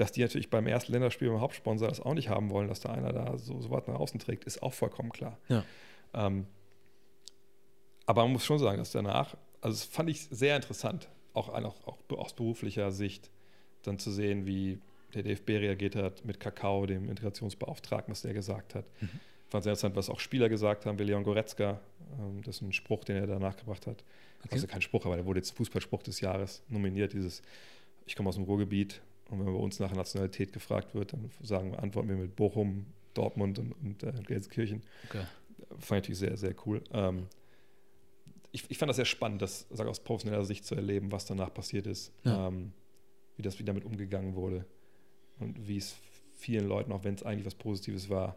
dass 0.00 0.12
die 0.12 0.22
natürlich 0.22 0.48
beim 0.48 0.66
ersten 0.66 0.92
Länderspiel 0.92 1.28
beim 1.28 1.42
Hauptsponsor 1.42 1.86
das 1.86 2.00
auch 2.00 2.14
nicht 2.14 2.30
haben 2.30 2.48
wollen, 2.48 2.68
dass 2.68 2.80
da 2.80 2.90
einer 2.90 3.12
da 3.12 3.36
so, 3.36 3.60
so 3.60 3.68
weit 3.70 3.86
nach 3.86 3.96
außen 3.96 4.18
trägt, 4.18 4.44
ist 4.44 4.62
auch 4.62 4.72
vollkommen 4.72 5.10
klar. 5.10 5.38
Ja. 5.48 5.62
Ähm, 6.14 6.46
aber 8.06 8.22
man 8.22 8.32
muss 8.32 8.46
schon 8.46 8.58
sagen, 8.58 8.78
dass 8.78 8.92
danach, 8.92 9.36
also 9.60 9.74
das 9.76 9.84
fand 9.84 10.08
ich 10.08 10.22
sehr 10.30 10.56
interessant, 10.56 11.10
auch, 11.34 11.50
auch, 11.50 11.86
auch 11.86 11.98
aus 12.16 12.32
beruflicher 12.32 12.92
Sicht, 12.92 13.30
dann 13.82 13.98
zu 13.98 14.10
sehen, 14.10 14.46
wie 14.46 14.80
der 15.12 15.22
DFB 15.22 15.50
reagiert 15.50 15.96
hat 15.96 16.24
mit 16.24 16.40
Kakao, 16.40 16.86
dem 16.86 17.10
Integrationsbeauftragten, 17.10 18.10
was 18.10 18.22
der 18.22 18.32
gesagt 18.32 18.74
hat. 18.74 18.86
Mhm. 19.02 19.10
Fand 19.50 19.64
sehr 19.64 19.72
interessant, 19.72 19.96
was 19.96 20.08
auch 20.08 20.18
Spieler 20.18 20.48
gesagt 20.48 20.86
haben, 20.86 20.98
wie 20.98 21.04
Leon 21.04 21.24
Goretzka. 21.24 21.78
Ähm, 22.18 22.40
das 22.42 22.56
ist 22.56 22.62
ein 22.62 22.72
Spruch, 22.72 23.04
den 23.04 23.16
er 23.16 23.26
danach 23.26 23.56
gebracht 23.56 23.86
hat. 23.86 24.02
Okay. 24.44 24.54
Also 24.54 24.66
kein 24.66 24.80
Spruch, 24.80 25.04
aber 25.04 25.16
der 25.16 25.26
wurde 25.26 25.40
jetzt 25.40 25.54
Fußballspruch 25.56 26.02
des 26.02 26.20
Jahres 26.20 26.62
nominiert. 26.68 27.12
Dieses, 27.12 27.42
ich 28.06 28.16
komme 28.16 28.30
aus 28.30 28.36
dem 28.36 28.44
Ruhrgebiet 28.44 29.02
und 29.30 29.38
wenn 29.38 29.46
bei 29.46 29.52
uns 29.52 29.78
nach 29.78 29.94
Nationalität 29.94 30.52
gefragt 30.52 30.94
wird, 30.94 31.12
dann 31.12 31.30
sagen, 31.42 31.74
antworten 31.76 32.08
wir 32.08 32.16
mit 32.16 32.36
Bochum, 32.36 32.86
Dortmund 33.14 33.58
und, 33.58 33.72
und 33.72 34.02
äh, 34.02 34.12
Gelsenkirchen. 34.26 34.82
Okay. 35.08 35.24
Fand 35.78 35.80
ich 35.80 35.90
natürlich 35.90 36.18
sehr, 36.18 36.36
sehr 36.36 36.54
cool. 36.66 36.82
Ähm, 36.92 37.26
ich, 38.52 38.68
ich, 38.68 38.78
fand 38.78 38.88
das 38.88 38.96
sehr 38.96 39.04
spannend, 39.04 39.42
das 39.42 39.66
sag, 39.70 39.86
aus 39.86 40.00
professioneller 40.00 40.44
Sicht 40.44 40.64
zu 40.64 40.74
erleben, 40.74 41.12
was 41.12 41.24
danach 41.26 41.54
passiert 41.54 41.86
ist. 41.86 42.12
Ja. 42.24 42.48
Ähm, 42.48 42.72
wie 43.36 43.42
das 43.42 43.58
wie 43.58 43.64
damit 43.64 43.84
umgegangen 43.84 44.34
wurde 44.34 44.66
und 45.38 45.66
wie 45.66 45.78
es 45.78 45.96
vielen 46.34 46.68
Leuten, 46.68 46.92
auch 46.92 47.04
wenn 47.04 47.14
es 47.14 47.22
eigentlich 47.22 47.46
was 47.46 47.54
Positives 47.54 48.10
war, 48.10 48.36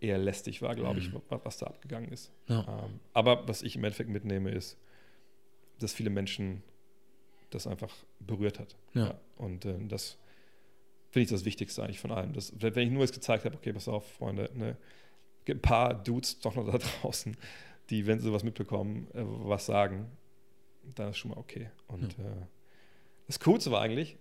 eher 0.00 0.18
lästig 0.18 0.60
war, 0.62 0.74
glaube 0.74 0.98
ich, 0.98 1.12
mhm. 1.12 1.20
was 1.28 1.58
da 1.58 1.66
abgegangen 1.66 2.10
ist. 2.10 2.32
Ja. 2.48 2.84
Ähm, 2.84 3.00
aber 3.12 3.46
was 3.46 3.62
ich 3.62 3.76
im 3.76 3.84
Endeffekt 3.84 4.10
mitnehme, 4.10 4.50
ist, 4.50 4.76
dass 5.78 5.92
viele 5.92 6.10
Menschen 6.10 6.62
das 7.54 7.66
einfach 7.66 7.94
berührt 8.20 8.58
hat. 8.58 8.76
Ja. 8.94 9.06
ja. 9.06 9.20
Und 9.36 9.64
äh, 9.64 9.78
das 9.86 10.18
finde 11.10 11.24
ich 11.24 11.30
das 11.30 11.44
Wichtigste 11.44 11.82
eigentlich 11.82 12.00
von 12.00 12.10
allem. 12.10 12.32
Das, 12.32 12.52
wenn 12.58 12.86
ich 12.86 12.92
nur 12.92 13.02
jetzt 13.02 13.14
gezeigt 13.14 13.44
habe, 13.44 13.56
okay, 13.56 13.72
pass 13.72 13.88
auf, 13.88 14.12
Freunde, 14.14 14.50
ne, 14.54 14.76
gibt 15.44 15.58
ein 15.58 15.62
paar 15.62 15.94
Dudes 15.94 16.40
doch 16.40 16.54
noch 16.54 16.66
da 16.66 16.78
draußen, 17.00 17.36
die, 17.90 18.06
wenn 18.06 18.18
sie 18.18 18.24
sowas 18.24 18.42
mitbekommen, 18.42 19.08
äh, 19.14 19.22
was 19.22 19.66
sagen, 19.66 20.10
dann 20.94 21.10
ist 21.10 21.18
schon 21.18 21.30
mal 21.30 21.38
okay. 21.38 21.70
Und 21.86 22.16
ja. 22.18 22.24
äh, 22.24 22.46
das 23.26 23.40
Coolste 23.40 23.70
war 23.70 23.80
eigentlich, 23.80 24.18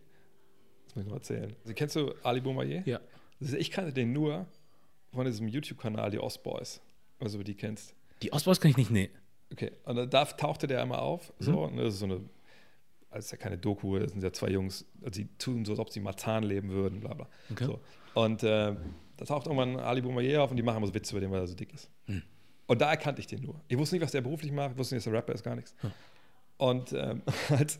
das 0.85 0.95
muss 0.95 1.03
ich 1.03 1.09
noch 1.09 1.17
erzählen. 1.17 1.55
Also, 1.63 1.73
kennst 1.73 1.95
du 1.95 2.13
Ali 2.23 2.41
Boumaier? 2.41 2.83
Ja. 2.85 2.99
Also, 3.41 3.57
ich 3.57 3.71
kannte 3.71 3.91
den 3.91 4.13
nur 4.13 4.45
von 5.11 5.25
diesem 5.25 5.47
YouTube-Kanal, 5.47 6.11
die 6.11 6.19
Ostboys. 6.19 6.81
Also, 7.19 7.39
du 7.39 7.43
die 7.43 7.55
kennst. 7.55 7.95
Die 8.21 8.31
Ostboys 8.31 8.61
kann 8.61 8.71
ich 8.71 8.77
nicht, 8.77 8.91
nee. 8.91 9.09
Okay, 9.51 9.71
und 9.85 10.13
da 10.13 10.25
tauchte 10.25 10.67
der 10.67 10.81
einmal 10.81 10.99
auf. 10.99 11.33
Mhm. 11.39 11.43
So, 11.43 11.63
und 11.63 11.77
das 11.77 11.95
ist 11.95 11.99
so 11.99 12.05
eine, 12.05 12.21
also 13.13 13.25
ist 13.25 13.31
ja 13.31 13.37
keine 13.37 13.57
Doku, 13.57 13.97
das 13.99 14.11
sind 14.11 14.23
ja 14.23 14.33
zwei 14.33 14.49
Jungs, 14.49 14.85
also 15.01 15.21
die 15.21 15.27
tun 15.37 15.65
so, 15.65 15.73
als 15.73 15.79
ob 15.79 15.91
sie 15.91 15.99
Marzahn 15.99 16.43
leben 16.43 16.69
würden, 16.69 16.99
bla 16.99 17.13
bla. 17.13 17.27
Okay. 17.51 17.65
So. 17.65 17.79
Und 18.13 18.43
äh, 18.43 18.75
da 19.17 19.25
taucht 19.25 19.47
irgendwann 19.47 19.79
Ali 19.79 20.01
Boumaier 20.01 20.43
auf 20.43 20.51
und 20.51 20.57
die 20.57 20.63
machen 20.63 20.77
immer 20.77 20.87
so 20.87 20.93
Witze 20.93 21.13
über 21.13 21.21
den, 21.21 21.31
weil 21.31 21.41
er 21.41 21.47
so 21.47 21.55
dick 21.55 21.73
ist. 21.73 21.89
Mhm. 22.07 22.23
Und 22.65 22.81
da 22.81 22.89
erkannte 22.89 23.21
ich 23.21 23.27
den 23.27 23.41
nur. 23.41 23.61
Ich 23.67 23.77
wusste 23.77 23.95
nicht, 23.95 24.03
was 24.03 24.11
der 24.11 24.21
beruflich 24.21 24.51
macht, 24.51 24.71
ich 24.71 24.77
wusste 24.77 24.95
nicht, 24.95 25.05
dass 25.05 25.11
der 25.11 25.19
Rapper 25.19 25.33
ist, 25.33 25.43
gar 25.43 25.55
nichts. 25.55 25.75
Mhm. 25.81 25.91
Und 26.57 26.93
ähm, 26.93 27.21
als 27.49 27.79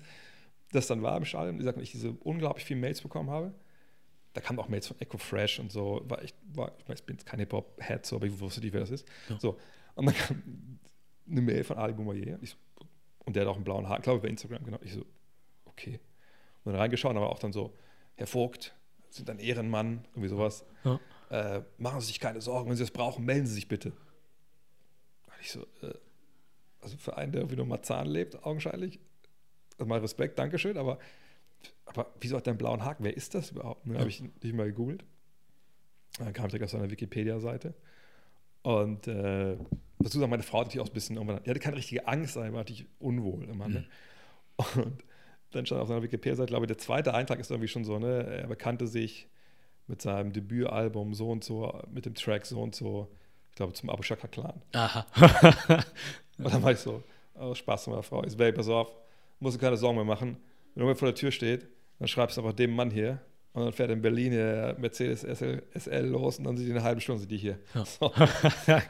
das 0.72 0.88
dann 0.88 1.01
war 1.01 1.18
im 1.18 1.26
Stadion, 1.26 1.55
wie 1.55 1.60
gesagt, 1.60 1.80
ich 1.80 1.91
diese 1.91 2.11
unglaublich 2.11 2.65
vielen 2.65 2.80
Mails 2.80 3.01
bekommen 3.01 3.30
habe, 3.30 3.53
da 4.34 4.41
kamen 4.41 4.60
auch 4.60 4.68
Mails 4.68 4.88
von 4.88 4.99
Echo 4.99 5.18
Fresh 5.18 5.60
und 5.60 5.72
so, 5.72 6.01
war 6.05 6.23
ich, 6.23 6.34
war, 6.53 6.72
ich 6.93 7.03
bin 7.03 7.15
jetzt 7.15 7.26
kein 7.26 7.39
Hip-Hop-Head, 7.39 8.05
so, 8.05 8.15
aber 8.15 8.26
ich 8.26 8.39
wusste 8.39 8.61
nicht, 8.61 8.73
wer 8.73 8.81
das 8.81 8.89
ist. 8.89 9.07
Ja. 9.30 9.39
So. 9.39 9.60
Und 9.95 10.07
dann 10.07 10.15
kam 10.15 10.41
eine 11.30 11.41
Mail 11.41 11.64
von 11.64 11.77
Ali 11.77 11.93
Boumaier 11.93 12.39
so, 12.41 12.55
und 13.26 13.35
der 13.35 13.43
hat 13.43 13.49
auch 13.49 13.55
einen 13.55 13.64
blauen 13.64 13.88
Haar, 13.88 13.97
ich 13.97 14.03
glaube 14.03 14.22
bei 14.22 14.27
Instagram, 14.27 14.64
genau. 14.65 14.80
Ich 14.81 14.93
so, 14.93 15.05
okay. 15.73 15.99
Und 16.63 16.73
dann 16.73 16.81
reingeschaut, 16.81 17.15
aber 17.15 17.29
auch 17.29 17.39
dann 17.39 17.53
so, 17.53 17.75
Herr 18.15 18.27
Vogt, 18.27 18.73
sind 19.09 19.29
ein 19.29 19.39
Ehrenmann, 19.39 20.05
irgendwie 20.11 20.29
sowas. 20.29 20.65
Ja. 20.83 20.99
Äh, 21.29 21.63
machen 21.77 22.01
Sie 22.01 22.07
sich 22.07 22.19
keine 22.19 22.41
Sorgen, 22.41 22.69
wenn 22.69 22.77
Sie 22.77 22.83
das 22.83 22.91
brauchen, 22.91 23.25
melden 23.25 23.45
Sie 23.47 23.55
sich 23.55 23.67
bitte. 23.67 23.89
Und 23.89 25.33
ich 25.41 25.51
so, 25.51 25.61
äh, 25.81 25.93
also 26.81 26.97
für 26.97 27.17
einen, 27.17 27.31
der 27.31 27.41
irgendwie 27.41 27.57
nur 27.57 27.65
Marzahn 27.65 28.07
lebt, 28.07 28.43
augenscheinlich, 28.43 28.99
also 29.77 29.87
mal 29.87 29.99
Respekt, 29.99 30.37
Dankeschön, 30.39 30.77
aber, 30.77 30.99
aber 31.85 32.13
wieso 32.19 32.37
hat 32.37 32.45
der 32.45 32.51
einen 32.51 32.57
blauen 32.57 32.83
Haken? 32.83 33.03
Wer 33.03 33.15
ist 33.15 33.35
das 33.35 33.51
überhaupt? 33.51 33.85
Ne? 33.85 33.93
Ja. 33.93 33.99
Habe 33.99 34.09
ich 34.09 34.21
nicht 34.21 34.53
mal 34.53 34.67
gegoogelt. 34.67 35.05
Dann 36.19 36.33
kam 36.33 36.45
ich 36.45 36.51
direkt 36.51 36.65
auf 36.65 36.71
seiner 36.71 36.91
Wikipedia-Seite. 36.91 37.73
Und 38.61 39.07
äh, 39.07 39.57
dazu 39.99 40.19
sagen, 40.19 40.29
meine 40.29 40.43
Frau 40.43 40.59
hat 40.59 40.67
natürlich 40.67 40.85
auch 40.85 40.89
ein 40.89 40.93
bisschen, 40.93 41.15
die 41.15 41.49
hatte 41.49 41.59
keine 41.59 41.77
richtige 41.77 42.07
Angst, 42.07 42.37
aber 42.37 42.45
war 42.51 42.59
natürlich 42.59 42.85
unwohl 42.99 43.49
immer. 43.49 43.67
Ne? 43.67 43.85
Mhm. 44.75 44.81
Und 44.81 45.03
dann 45.53 45.65
stand 45.65 45.81
auf 45.81 45.88
seiner 45.88 46.03
Wikipedia-Seite, 46.03 46.49
glaube 46.49 46.65
ich, 46.65 46.67
der 46.67 46.77
zweite 46.77 47.13
Eintrag 47.13 47.39
ist 47.39 47.51
irgendwie 47.51 47.67
schon 47.67 47.85
so, 47.85 47.99
ne, 47.99 48.23
er 48.41 48.47
bekannte 48.47 48.88
sich 48.88 49.27
mit 49.88 50.01
seinem 50.01 50.34
Debütalbum 50.34 51.13
so 51.13 51.30
und 51.30 51.43
so, 51.43 51.81
mit 51.91 52.05
dem 52.05 52.15
Track 52.15 52.45
so 52.45 52.61
und 52.61 52.75
so, 52.75 53.09
ich 53.49 53.55
glaube, 53.55 53.73
zum 53.73 53.89
Abu 53.89 54.01
Shaka 54.01 54.27
Clan. 54.27 54.61
Aha. 54.73 55.05
und 56.38 56.53
dann 56.53 56.63
war 56.63 56.71
ich 56.71 56.80
so, 56.80 57.03
oh, 57.35 57.53
Spaß 57.53 57.88
mit 57.88 57.93
meiner 57.93 58.03
Frau. 58.03 58.23
Ich 58.23 58.31
so, 58.31 58.38
pass 58.38 58.67
auf, 58.67 58.91
musst 59.39 59.57
du 59.57 59.61
keine 59.61 59.77
Sorgen 59.77 59.97
mehr 59.97 60.05
machen. 60.05 60.38
Wenn 60.75 60.88
er 60.88 60.95
vor 60.95 61.07
der 61.07 61.15
Tür 61.15 61.31
steht, 61.31 61.67
dann 61.99 62.07
schreibst 62.07 62.38
du 62.38 62.41
einfach 62.41 62.53
dem 62.53 62.75
Mann 62.75 62.89
hier 62.89 63.19
und 63.53 63.65
dann 63.65 63.73
fährt 63.73 63.91
in 63.91 64.01
Berlin 64.01 64.31
der 64.31 64.75
Mercedes 64.80 65.21
SL, 65.21 65.61
SL 65.77 66.05
los 66.07 66.39
und 66.39 66.45
dann 66.45 66.57
sind 66.57 66.65
die 66.65 66.71
eine 66.71 66.81
halbe 66.81 66.99
Stunde 66.99 67.19
sind 67.19 67.31
die 67.31 67.38
hier. 67.38 67.59
Ja. 67.75 67.85
So. 67.85 68.11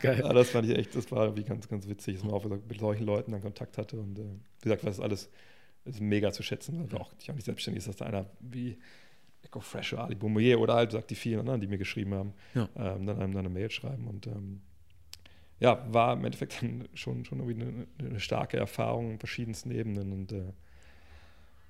geil. 0.01 0.21
Ja, 0.23 0.31
das 0.31 0.51
fand 0.51 0.69
ich 0.69 0.77
echt, 0.77 0.95
das 0.95 1.11
war 1.11 1.35
wie 1.35 1.43
ganz, 1.43 1.67
ganz 1.67 1.87
witzig, 1.89 2.15
dass 2.15 2.23
man 2.23 2.33
auch 2.33 2.45
mit 2.45 2.79
solchen 2.79 3.05
Leuten 3.05 3.31
dann 3.33 3.41
Kontakt 3.41 3.77
hatte 3.77 3.99
und 3.99 4.17
äh, 4.17 4.21
wie 4.21 4.63
gesagt, 4.63 4.83
das 4.85 4.95
ist 4.95 5.03
alles 5.03 5.29
ist 5.85 5.99
mega 5.99 6.31
zu 6.31 6.43
schätzen, 6.43 6.91
weil 6.91 6.99
auch, 6.99 7.11
auch 7.11 7.33
nicht 7.33 7.45
selbstständig 7.45 7.79
ist, 7.79 7.87
dass 7.87 7.97
da 7.97 8.05
einer 8.05 8.25
wie 8.39 8.77
Echo 9.43 9.59
Fresh 9.59 9.93
oder 9.93 10.05
Ali 10.05 10.15
Boumaier 10.15 10.59
oder 10.59 10.75
halt, 10.75 10.91
sagt 10.91 11.09
die 11.09 11.15
vielen 11.15 11.39
anderen, 11.39 11.61
die 11.61 11.67
mir 11.67 11.77
geschrieben 11.77 12.13
haben, 12.13 12.33
ja. 12.55 12.69
ähm, 12.75 13.05
dann 13.05 13.19
einem 13.19 13.33
dann 13.33 13.45
eine 13.45 13.49
Mail 13.49 13.69
schreiben 13.69 14.07
und 14.07 14.27
ähm, 14.27 14.61
ja, 15.59 15.85
war 15.93 16.13
im 16.13 16.25
Endeffekt 16.25 16.61
dann 16.61 16.87
schon, 16.93 17.25
schon 17.25 17.39
irgendwie 17.39 17.61
eine, 17.61 17.87
eine 17.99 18.19
starke 18.19 18.57
Erfahrung 18.57 19.11
in 19.11 19.19
verschiedensten 19.19 19.71
Ebenen 19.71 20.11
und 20.11 20.31
äh, 20.31 20.53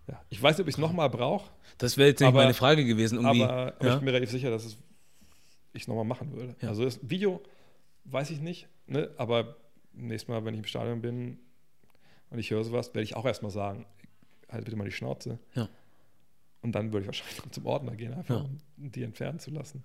ja. 0.08 0.22
Ich 0.30 0.42
weiß 0.42 0.58
nicht, 0.58 0.64
ob 0.64 0.68
ich 0.68 0.76
es 0.76 0.80
nochmal 0.80 1.10
brauche. 1.10 1.50
Das 1.78 1.98
wäre 1.98 2.10
jetzt 2.10 2.20
nicht 2.20 2.34
meine 2.34 2.54
Frage 2.54 2.84
gewesen. 2.84 3.20
Irgendwie. 3.20 3.44
Aber, 3.44 3.74
aber 3.76 3.86
ja? 3.86 3.94
ich 3.94 4.00
bin 4.00 4.06
mir 4.06 4.12
relativ 4.12 4.32
sicher, 4.32 4.50
dass 4.50 4.66
ich 4.66 4.78
es 5.74 5.88
nochmal 5.88 6.04
machen 6.04 6.34
würde. 6.34 6.56
Ja. 6.62 6.70
Also 6.70 6.84
das 6.84 7.00
Video 7.02 7.42
weiß 8.06 8.30
ich 8.32 8.42
nicht, 8.42 8.68
ne? 8.86 9.10
aber 9.18 9.56
nächstes 9.94 10.28
Mal, 10.28 10.44
wenn 10.44 10.54
ich 10.54 10.60
im 10.60 10.66
Stadion 10.66 11.02
bin 11.02 11.40
und 12.30 12.40
ich 12.40 12.52
höre 12.52 12.64
sowas, 12.64 12.94
werde 12.94 13.04
ich 13.04 13.16
auch 13.16 13.26
erstmal 13.26 13.52
sagen, 13.52 13.86
halt 14.54 14.66
bitte 14.66 14.78
mal 14.78 14.86
die 14.86 14.92
Schnauze. 14.92 15.40
Ja. 15.56 15.70
Und 16.62 16.74
dann 16.74 16.94
würde 16.94 17.02
ich 17.02 17.08
wahrscheinlich 17.08 17.52
zum 17.52 17.66
Ordner 17.66 17.96
gehen, 17.96 18.14
einfach 18.14 18.46
um 18.46 18.60
die 18.78 19.04
entfernen 19.04 19.40
zu 19.40 19.52
lassen. 19.52 19.84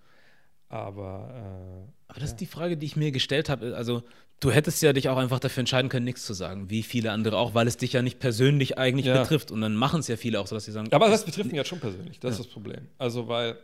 Aber, 0.68 1.30
äh, 1.34 1.92
Aber 2.08 2.20
das 2.20 2.30
ja. 2.30 2.34
ist 2.34 2.36
die 2.36 2.46
Frage, 2.46 2.76
die 2.76 2.86
ich 2.86 2.94
mir 2.94 3.10
gestellt 3.10 3.48
habe. 3.48 3.74
Also, 3.74 4.02
du 4.40 4.50
hättest 4.50 4.82
ja 4.82 4.92
dich 4.92 5.08
auch 5.08 5.16
einfach 5.16 5.40
dafür 5.40 5.60
entscheiden 5.62 5.88
können, 5.88 6.04
nichts 6.04 6.24
zu 6.24 6.34
sagen, 6.34 6.70
wie 6.70 6.82
viele 6.82 7.10
andere 7.10 7.38
auch, 7.38 7.54
weil 7.54 7.66
es 7.66 7.78
dich 7.78 7.94
ja 7.94 8.02
nicht 8.02 8.18
persönlich 8.18 8.78
eigentlich 8.78 9.06
ja. 9.06 9.20
betrifft. 9.20 9.50
Und 9.50 9.62
dann 9.62 9.74
machen 9.74 10.00
es 10.00 10.08
ja 10.08 10.16
viele 10.16 10.38
auch 10.40 10.46
so, 10.46 10.54
dass 10.54 10.66
sie 10.66 10.72
sagen. 10.72 10.92
Aber 10.92 11.08
das 11.08 11.24
betrifft 11.24 11.48
mich 11.48 11.56
ja 11.56 11.64
schon 11.64 11.80
persönlich. 11.80 12.20
Das 12.20 12.34
ja. 12.34 12.40
ist 12.40 12.46
das 12.46 12.52
Problem. 12.52 12.88
Also, 12.98 13.28
weil. 13.28 13.56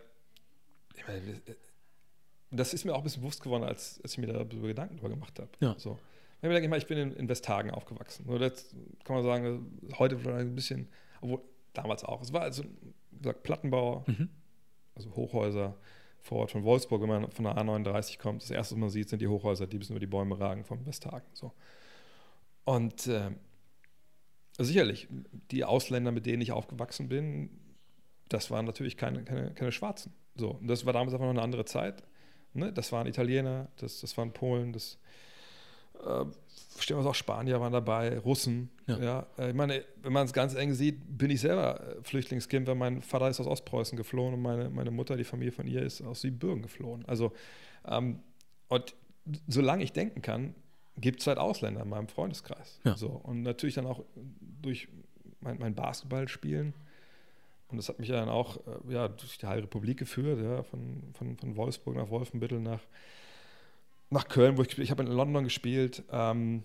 Ich 0.97 1.07
meine, 1.07 1.21
das 2.51 2.73
ist 2.73 2.85
mir 2.85 2.95
auch 2.95 2.99
ein 2.99 3.05
bisschen 3.05 3.21
bewusst 3.21 3.43
geworden, 3.43 3.65
als, 3.65 4.01
als 4.03 4.13
ich 4.13 4.19
mir 4.19 4.29
darüber 4.29 4.69
Gedanken 4.69 4.97
darüber 4.97 5.11
gemacht 5.15 5.39
habe. 5.39 5.51
Ja. 5.61 5.75
So. 5.77 5.99
Ich, 6.43 6.49
denke, 6.49 6.77
ich 6.77 6.87
bin 6.87 6.99
in, 6.99 7.13
in 7.13 7.29
Westhagen 7.29 7.71
aufgewachsen. 7.71 8.27
So, 8.27 8.37
jetzt 8.37 8.75
kann 9.05 9.17
man 9.17 9.25
sagen, 9.25 9.81
heute 9.99 10.19
vielleicht 10.19 10.41
ein 10.41 10.55
bisschen, 10.55 10.89
obwohl 11.21 11.41
damals 11.73 12.05
auch. 12.05 12.21
Es 12.21 12.33
war 12.33 12.43
also, 12.43 12.65
wie 13.11 13.19
gesagt, 13.19 13.43
Plattenbauer, 13.43 14.05
mhm. 14.07 14.29
also 14.95 15.15
Hochhäuser 15.17 15.77
vor 16.21 16.41
Ort 16.41 16.53
von 16.53 16.65
Wolfsburg, 16.65 17.03
wenn 17.03 17.09
man 17.09 17.31
von 17.31 17.45
der 17.45 17.57
A39 17.57 18.19
kommt, 18.19 18.43
das 18.43 18.51
erste, 18.51 18.75
was 18.75 18.81
man 18.81 18.91
sieht, 18.91 19.11
sind 19.11 19.21
die 19.21 19.29
Hochhäuser, 19.29 19.67
die 19.67 19.79
bis 19.79 19.91
über 19.91 20.01
die 20.01 20.07
Bäume 20.07 20.39
ragen 20.39 20.65
vom 20.65 20.85
Westhagen. 20.87 21.27
So. 21.35 21.53
Und 22.65 23.07
äh, 23.07 23.31
sicherlich, 24.59 25.09
die 25.51 25.65
Ausländer, 25.65 26.13
mit 26.13 26.25
denen 26.25 26.41
ich 26.41 26.53
aufgewachsen 26.53 27.09
bin, 27.09 27.51
das 28.29 28.51
waren 28.51 28.65
natürlich 28.65 28.97
keine, 28.97 29.23
keine, 29.25 29.53
keine 29.53 29.71
Schwarzen. 29.71 30.15
So. 30.35 30.53
Und 30.53 30.67
das 30.67 30.87
war 30.87 30.95
damals 30.95 31.13
einfach 31.13 31.27
noch 31.27 31.31
eine 31.31 31.43
andere 31.43 31.67
Zeit. 31.67 32.03
Ne? 32.55 32.73
Das 32.73 32.91
waren 32.91 33.07
Italiener, 33.07 33.69
das, 33.77 34.01
das 34.01 34.17
waren 34.17 34.33
Polen, 34.33 34.73
das 34.73 34.99
äh, 36.07 36.25
verstehen 36.75 36.99
wir 36.99 37.07
auch 37.07 37.15
Spanier 37.15 37.61
waren 37.61 37.73
dabei, 37.73 38.19
Russen. 38.19 38.71
Ja. 38.87 38.99
ja. 38.99 39.27
Äh, 39.39 39.51
ich 39.51 39.55
meine, 39.55 39.85
wenn 40.03 40.13
man 40.13 40.27
es 40.27 40.33
ganz 40.33 40.55
eng 40.55 40.75
sieht, 40.75 41.19
bin 41.19 41.31
ich 41.31 41.41
selber 41.41 41.81
äh, 41.81 42.03
Flüchtlingskind, 42.03 42.67
weil 42.67 42.75
mein 42.75 43.03
Vater 43.03 43.29
ist 43.29 43.41
aus 43.41 43.47
Ostpreußen 43.47 43.97
geflohen 43.97 44.35
und 44.35 44.43
meine, 44.43 44.71
meine 44.71 44.91
Mutter, 44.91 45.17
die 45.17 45.25
Familie 45.25 45.53
von 45.53 45.67
ihr, 45.67 45.83
ist 45.83 46.03
aus 46.03 46.21
Siebenbürgen 46.21 46.63
geflohen. 46.63 47.05
Also, 47.07 47.33
ähm, 47.87 48.21
und 48.69 48.95
solange 49.47 49.85
ich 49.85 49.93
denken 49.93 50.21
kann, 50.21 50.55
gibt 50.97 51.21
es 51.21 51.27
halt 51.27 51.39
Ausländer 51.39 51.83
in 51.83 51.89
meinem 51.89 52.09
Freundeskreis. 52.09 52.81
Ja. 52.85 52.97
So. 52.97 53.09
Und 53.09 53.43
natürlich 53.43 53.75
dann 53.75 53.87
auch 53.87 54.05
durch 54.63 54.89
mein, 55.41 55.59
mein 55.59 55.75
Basketballspielen. 55.75 56.75
Und 57.69 57.77
das 57.77 57.89
hat 57.89 57.99
mich 57.99 58.09
ja 58.09 58.17
dann 58.17 58.29
auch 58.29 58.59
äh, 58.67 58.93
ja, 58.93 59.09
durch 59.09 59.39
die 59.39 59.47
halbe 59.47 59.65
Republik 59.65 59.99
geführt, 59.99 60.41
ja, 60.41 60.63
von, 60.63 61.03
von, 61.15 61.37
von 61.37 61.57
Wolfsburg 61.57 61.97
nach 61.97 62.11
Wolfenbüttel 62.11 62.61
nach 62.61 62.81
nach 64.11 64.29
Köln, 64.29 64.57
wo 64.57 64.63
ich 64.63 64.79
ich 64.79 64.91
habe 64.91 65.03
in 65.03 65.11
London 65.11 65.45
gespielt. 65.45 66.05
Ähm, 66.11 66.65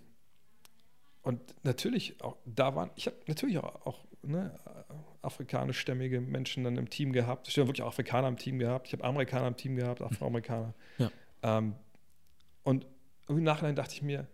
und 1.22 1.42
natürlich, 1.64 2.22
auch 2.24 2.38
da 2.46 2.76
waren, 2.76 2.92
ich 2.96 3.08
habe 3.08 3.18
natürlich 3.28 3.58
auch, 3.58 3.86
auch 3.86 4.06
ne, 4.22 4.54
afrikanischstämmige 5.22 6.22
Menschen 6.22 6.64
dann 6.64 6.78
im 6.78 6.90
Team 6.90 7.12
gehabt. 7.12 7.48
Ich 7.48 7.58
habe 7.58 7.68
wirklich 7.68 7.84
auch 7.84 7.90
Afrikaner 7.90 8.28
im 8.28 8.38
Team 8.38 8.60
gehabt. 8.60 8.88
Ich 8.88 8.94
habe 8.94 9.04
Amerikaner 9.04 9.48
im 9.48 9.58
Team 9.58 9.76
gehabt, 9.76 10.02
Afroamerikaner. 10.02 10.74
Ja. 10.98 11.12
Ähm, 11.44 11.76
und 12.64 12.86
im 13.28 13.44
Nachhinein 13.44 13.76
dachte 13.76 13.94
ich 13.94 14.02
mir, 14.02 14.28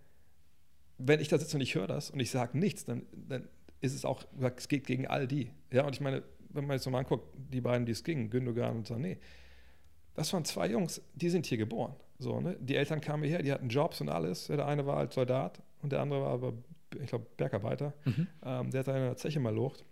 wenn 0.98 1.19
ich 1.19 1.27
da 1.27 1.38
sitze 1.38 1.57
und 1.57 1.61
ich 1.61 1.76
höre 1.76 1.88
das 1.88 2.10
und 2.10 2.19
ich 2.19 2.32
sage 2.32 2.57
nichts, 2.57 2.86
dann, 2.86 3.06
dann 3.11 3.48
ist 3.82 3.94
es 3.94 4.06
auch, 4.06 4.23
es 4.56 4.68
geht 4.68 4.88
gegen 4.88 5.07
all 5.07 5.27
die. 5.27 5.52
Ja, 5.72 5.86
und 5.86 5.94
ich 5.94 6.02
meine, 6.02 6.23
wenn 6.49 6.65
man 6.65 6.77
jetzt 6.77 6.86
nochmal 6.86 7.02
anguckt, 7.02 7.27
die 7.36 7.61
beiden, 7.61 7.86
die 7.86 7.91
es 7.91 8.03
ging, 8.03 8.30
Gündogan 8.30 8.77
und 8.77 8.88
Sané, 8.88 9.18
das 10.14 10.32
waren 10.32 10.45
zwei 10.45 10.69
Jungs, 10.69 11.02
die 11.14 11.30
sind 11.30 11.45
hier 11.45 11.57
geboren. 11.57 11.95
So, 12.17 12.39
ne? 12.39 12.55
Die 12.59 12.75
Eltern 12.75 13.01
kamen 13.01 13.23
hierher, 13.23 13.43
die 13.43 13.51
hatten 13.51 13.69
Jobs 13.69 14.01
und 14.01 14.09
alles. 14.09 14.47
Der 14.47 14.65
eine 14.65 14.85
war 14.85 14.97
als 14.97 15.15
Soldat 15.15 15.61
und 15.81 15.91
der 15.91 16.01
andere 16.01 16.21
war 16.21 16.29
aber, 16.29 16.53
ich 16.99 17.07
glaube, 17.07 17.25
Bergarbeiter. 17.37 17.93
Mhm. 18.05 18.27
Ähm, 18.43 18.71
der 18.71 18.79
hat 18.79 18.87
in 18.87 18.93
einer 18.93 19.17
Zeche 19.17 19.39
mal 19.39 19.53
locht. 19.53 19.83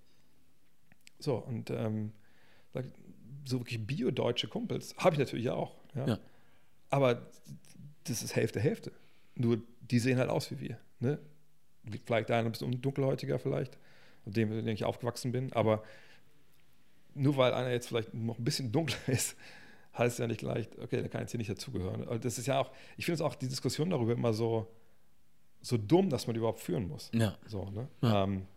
So, 1.20 1.36
und 1.36 1.70
ähm, 1.70 2.12
so 3.46 3.60
wirklich 3.60 3.86
bio-deutsche 3.86 4.48
Kumpels 4.48 4.96
habe 4.98 5.16
ich 5.16 5.20
natürlich 5.20 5.50
auch. 5.50 5.76
Ja? 5.96 6.08
ja? 6.08 6.20
Aber 6.90 7.28
das 8.06 8.24
ist 8.24 8.36
Hälfte, 8.36 8.60
Hälfte. 8.60 8.92
Nur 9.36 9.62
die 9.82 10.00
sehen 10.00 10.18
halt 10.18 10.30
aus 10.30 10.52
wie 10.52 10.60
wir. 10.60 10.78
Ne? 11.00 11.20
Vielleicht 12.06 12.32
einer 12.32 12.48
ein 12.48 12.52
bisschen 12.52 12.82
dunkelhäutiger 12.82 13.40
vielleicht, 13.40 13.78
mit 14.26 14.38
dem, 14.38 14.50
mit 14.50 14.66
dem 14.66 14.74
ich 14.74 14.86
aufgewachsen 14.86 15.32
bin. 15.32 15.52
Aber 15.54 15.84
nur 17.14 17.38
weil 17.38 17.54
einer 17.54 17.72
jetzt 17.72 17.88
vielleicht 17.88 18.14
noch 18.14 18.38
ein 18.38 18.44
bisschen 18.44 18.72
dunkler 18.72 18.98
ist, 19.08 19.36
heißt 19.98 20.20
ja 20.20 20.28
nicht 20.28 20.40
gleich, 20.40 20.70
okay, 20.82 21.02
der 21.02 21.10
kann 21.10 21.22
jetzt 21.22 21.32
hier 21.32 21.38
nicht 21.38 21.50
dazugehören. 21.50 22.20
Das 22.22 22.38
ist 22.38 22.48
ja 22.48 22.60
auch, 22.60 22.72
ich 22.98 23.06
finde 23.06 23.16
es 23.16 23.22
auch 23.22 23.36
die 23.36 23.48
Diskussion 23.48 23.90
darüber 23.90 24.14
immer 24.14 24.34
so, 24.34 24.68
so 25.62 25.78
dumm, 25.78 26.10
dass 26.10 26.28
man 26.28 26.34
die 26.34 26.40
überhaupt 26.40 26.60
führen 26.60 26.88
muss. 26.88 27.12
Ja. 27.14 27.38
So, 27.46 27.70
ne? 27.70 27.88
Ja. 28.02 28.24
Ähm, 28.24 28.48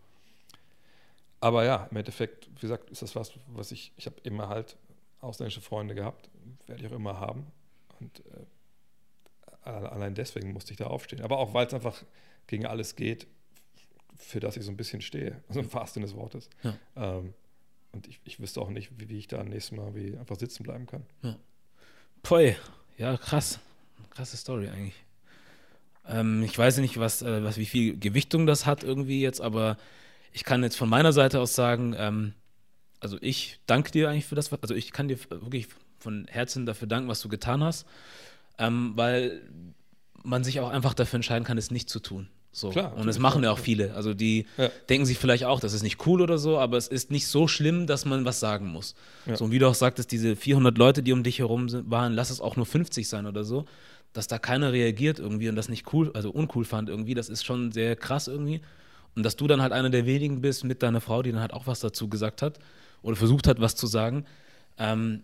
aber 1.39 1.63
ja, 1.65 1.87
im 1.91 1.97
Endeffekt, 1.97 2.49
wie 2.55 2.61
gesagt, 2.61 2.89
ist 2.89 3.01
das 3.01 3.15
was, 3.15 3.33
was 3.47 3.71
ich, 3.71 3.93
ich 3.95 4.07
habe 4.07 4.15
immer 4.23 4.49
halt 4.49 4.77
ausländische 5.19 5.61
Freunde 5.61 5.93
gehabt, 5.93 6.29
werde 6.65 6.83
ich 6.83 6.91
auch 6.91 6.95
immer 6.95 7.19
haben. 7.19 7.47
Und 7.99 8.23
äh, 9.63 9.69
allein 9.69 10.15
deswegen 10.15 10.53
musste 10.53 10.71
ich 10.71 10.77
da 10.77 10.87
aufstehen. 10.87 11.21
Aber 11.21 11.37
auch, 11.37 11.53
weil 11.53 11.67
es 11.67 11.73
einfach 11.73 12.03
gegen 12.47 12.65
alles 12.65 12.95
geht, 12.95 13.27
für 14.15 14.39
das 14.39 14.57
ich 14.57 14.63
so 14.63 14.71
ein 14.71 14.77
bisschen 14.77 15.01
stehe, 15.01 15.43
also 15.47 15.59
im 15.59 15.71
wahrsten 15.71 16.01
des 16.01 16.15
Wortes. 16.15 16.49
Ja. 16.63 16.77
Ähm, 16.95 17.33
und 17.91 18.07
ich, 18.07 18.19
ich 18.23 18.39
wüsste 18.39 18.61
auch 18.61 18.69
nicht, 18.69 18.91
wie, 18.99 19.09
wie 19.09 19.17
ich 19.17 19.27
da 19.27 19.43
nächstes 19.43 19.77
Mal 19.77 19.95
wie 19.95 20.17
einfach 20.17 20.37
sitzen 20.37 20.63
bleiben 20.63 20.85
kann. 20.85 21.05
Ja. 21.23 21.37
Poi, 22.23 22.55
ja, 22.97 23.17
krass. 23.17 23.59
Krasse 24.09 24.37
Story 24.37 24.69
eigentlich. 24.69 24.95
Ähm, 26.07 26.43
ich 26.43 26.57
weiß 26.57 26.77
nicht, 26.77 26.99
was, 26.99 27.21
äh, 27.21 27.43
was, 27.43 27.57
wie 27.57 27.65
viel 27.65 27.97
Gewichtung 27.97 28.45
das 28.45 28.65
hat 28.65 28.83
irgendwie 28.83 29.21
jetzt, 29.21 29.41
aber 29.41 29.77
ich 30.31 30.43
kann 30.43 30.63
jetzt 30.63 30.77
von 30.77 30.89
meiner 30.89 31.13
Seite 31.13 31.39
aus 31.39 31.55
sagen, 31.55 31.95
ähm, 31.97 32.33
also 32.99 33.17
ich 33.21 33.59
danke 33.65 33.91
dir 33.91 34.09
eigentlich 34.09 34.25
für 34.25 34.35
das, 34.35 34.51
also 34.51 34.73
ich 34.73 34.91
kann 34.91 35.07
dir 35.07 35.17
wirklich 35.29 35.67
von 35.99 36.27
Herzen 36.27 36.65
dafür 36.65 36.87
danken, 36.87 37.09
was 37.09 37.21
du 37.21 37.29
getan 37.29 37.63
hast, 37.63 37.85
ähm, 38.57 38.93
weil 38.95 39.41
man 40.23 40.43
sich 40.43 40.59
auch 40.59 40.69
einfach 40.69 40.93
dafür 40.93 41.17
entscheiden 41.17 41.43
kann, 41.43 41.57
es 41.57 41.71
nicht 41.71 41.89
zu 41.89 41.99
tun. 41.99 42.29
So. 42.57 42.69
Klar, 42.69 42.97
und 42.97 43.05
das 43.05 43.19
machen 43.19 43.43
ja 43.43 43.51
auch 43.51 43.59
viele. 43.59 43.93
Also 43.93 44.15
die 44.15 44.47
ja. 44.57 44.71
denken 44.89 45.05
sich 45.05 45.19
vielleicht 45.19 45.43
auch, 45.43 45.59
das 45.59 45.73
ist 45.73 45.83
nicht 45.83 46.07
cool 46.07 46.21
oder 46.21 46.39
so, 46.39 46.57
aber 46.57 46.77
es 46.77 46.87
ist 46.87 47.11
nicht 47.11 47.27
so 47.27 47.47
schlimm, 47.47 47.85
dass 47.85 48.03
man 48.03 48.25
was 48.25 48.39
sagen 48.39 48.67
muss. 48.67 48.95
Ja. 49.27 49.35
So, 49.35 49.45
und 49.45 49.51
wie 49.51 49.59
du 49.59 49.67
auch 49.67 49.75
sagtest, 49.75 50.11
diese 50.11 50.35
400 50.35 50.75
Leute, 50.75 51.03
die 51.03 51.13
um 51.13 51.21
dich 51.21 51.37
herum 51.37 51.67
waren, 51.87 52.13
lass 52.13 52.31
es 52.31 52.41
auch 52.41 52.55
nur 52.55 52.65
50 52.65 53.07
sein 53.07 53.27
oder 53.27 53.43
so, 53.43 53.65
dass 54.11 54.25
da 54.25 54.39
keiner 54.39 54.73
reagiert 54.73 55.19
irgendwie 55.19 55.49
und 55.49 55.55
das 55.55 55.69
nicht 55.69 55.93
cool, 55.93 56.09
also 56.15 56.31
uncool 56.31 56.65
fand 56.65 56.89
irgendwie, 56.89 57.13
das 57.13 57.29
ist 57.29 57.45
schon 57.45 57.71
sehr 57.71 57.95
krass 57.95 58.27
irgendwie. 58.27 58.61
Und 59.15 59.21
dass 59.21 59.35
du 59.35 59.45
dann 59.45 59.61
halt 59.61 59.71
einer 59.71 59.91
der 59.91 60.07
wenigen 60.07 60.41
bist 60.41 60.63
mit 60.63 60.81
deiner 60.81 60.99
Frau, 60.99 61.21
die 61.21 61.31
dann 61.31 61.41
halt 61.41 61.53
auch 61.53 61.67
was 61.67 61.79
dazu 61.79 62.09
gesagt 62.09 62.41
hat 62.41 62.57
oder 63.03 63.15
versucht 63.15 63.47
hat, 63.47 63.61
was 63.61 63.75
zu 63.75 63.85
sagen, 63.85 64.25
ähm, 64.79 65.21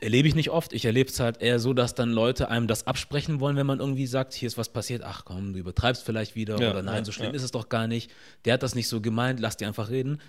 erlebe 0.00 0.28
ich 0.28 0.34
nicht 0.34 0.50
oft. 0.50 0.72
Ich 0.72 0.84
erlebe 0.84 1.10
es 1.10 1.20
halt 1.20 1.40
eher 1.42 1.58
so, 1.58 1.72
dass 1.72 1.94
dann 1.94 2.10
Leute 2.10 2.48
einem 2.48 2.66
das 2.66 2.86
absprechen 2.86 3.40
wollen, 3.40 3.56
wenn 3.56 3.66
man 3.66 3.80
irgendwie 3.80 4.06
sagt, 4.06 4.34
hier 4.34 4.46
ist 4.46 4.58
was 4.58 4.68
passiert, 4.68 5.02
ach 5.04 5.24
komm, 5.24 5.52
du 5.52 5.58
übertreibst 5.58 6.04
vielleicht 6.04 6.34
wieder 6.34 6.60
ja, 6.60 6.70
oder 6.70 6.82
nein, 6.82 6.98
ja, 6.98 7.04
so 7.04 7.12
schlimm 7.12 7.30
ja. 7.30 7.36
ist 7.36 7.42
es 7.42 7.50
doch 7.50 7.68
gar 7.68 7.86
nicht. 7.86 8.10
Der 8.44 8.54
hat 8.54 8.62
das 8.62 8.74
nicht 8.74 8.88
so 8.88 9.00
gemeint, 9.00 9.40
lass 9.40 9.56
dir 9.56 9.68
einfach 9.68 9.90
reden. 9.90 10.20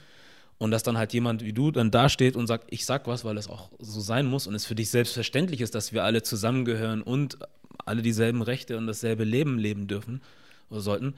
Und 0.58 0.72
dass 0.72 0.84
dann 0.84 0.98
halt 0.98 1.12
jemand 1.14 1.44
wie 1.44 1.54
du 1.54 1.72
dann 1.72 1.90
dasteht 1.90 2.36
und 2.36 2.46
sagt, 2.46 2.68
ich 2.70 2.86
sag 2.86 3.08
was, 3.08 3.26
weil 3.26 3.38
es 3.38 3.48
auch 3.48 3.72
so 3.80 4.00
sein 4.00 4.28
muss 4.28 4.46
und 4.46 4.54
es 4.54 4.66
für 4.66 4.76
dich 4.76 4.92
selbstverständlich 4.92 5.60
ist, 5.62 5.74
dass 5.74 5.92
wir 5.92 6.04
alle 6.04 6.22
zusammengehören 6.22 7.02
und 7.02 7.40
alle 7.86 8.04
dieselben 8.04 8.44
Rechte 8.44 8.78
und 8.78 8.86
dasselbe 8.86 9.24
Leben 9.24 9.58
leben 9.58 9.88
dürfen 9.88 10.22
oder 10.70 10.82
sollten. 10.82 11.16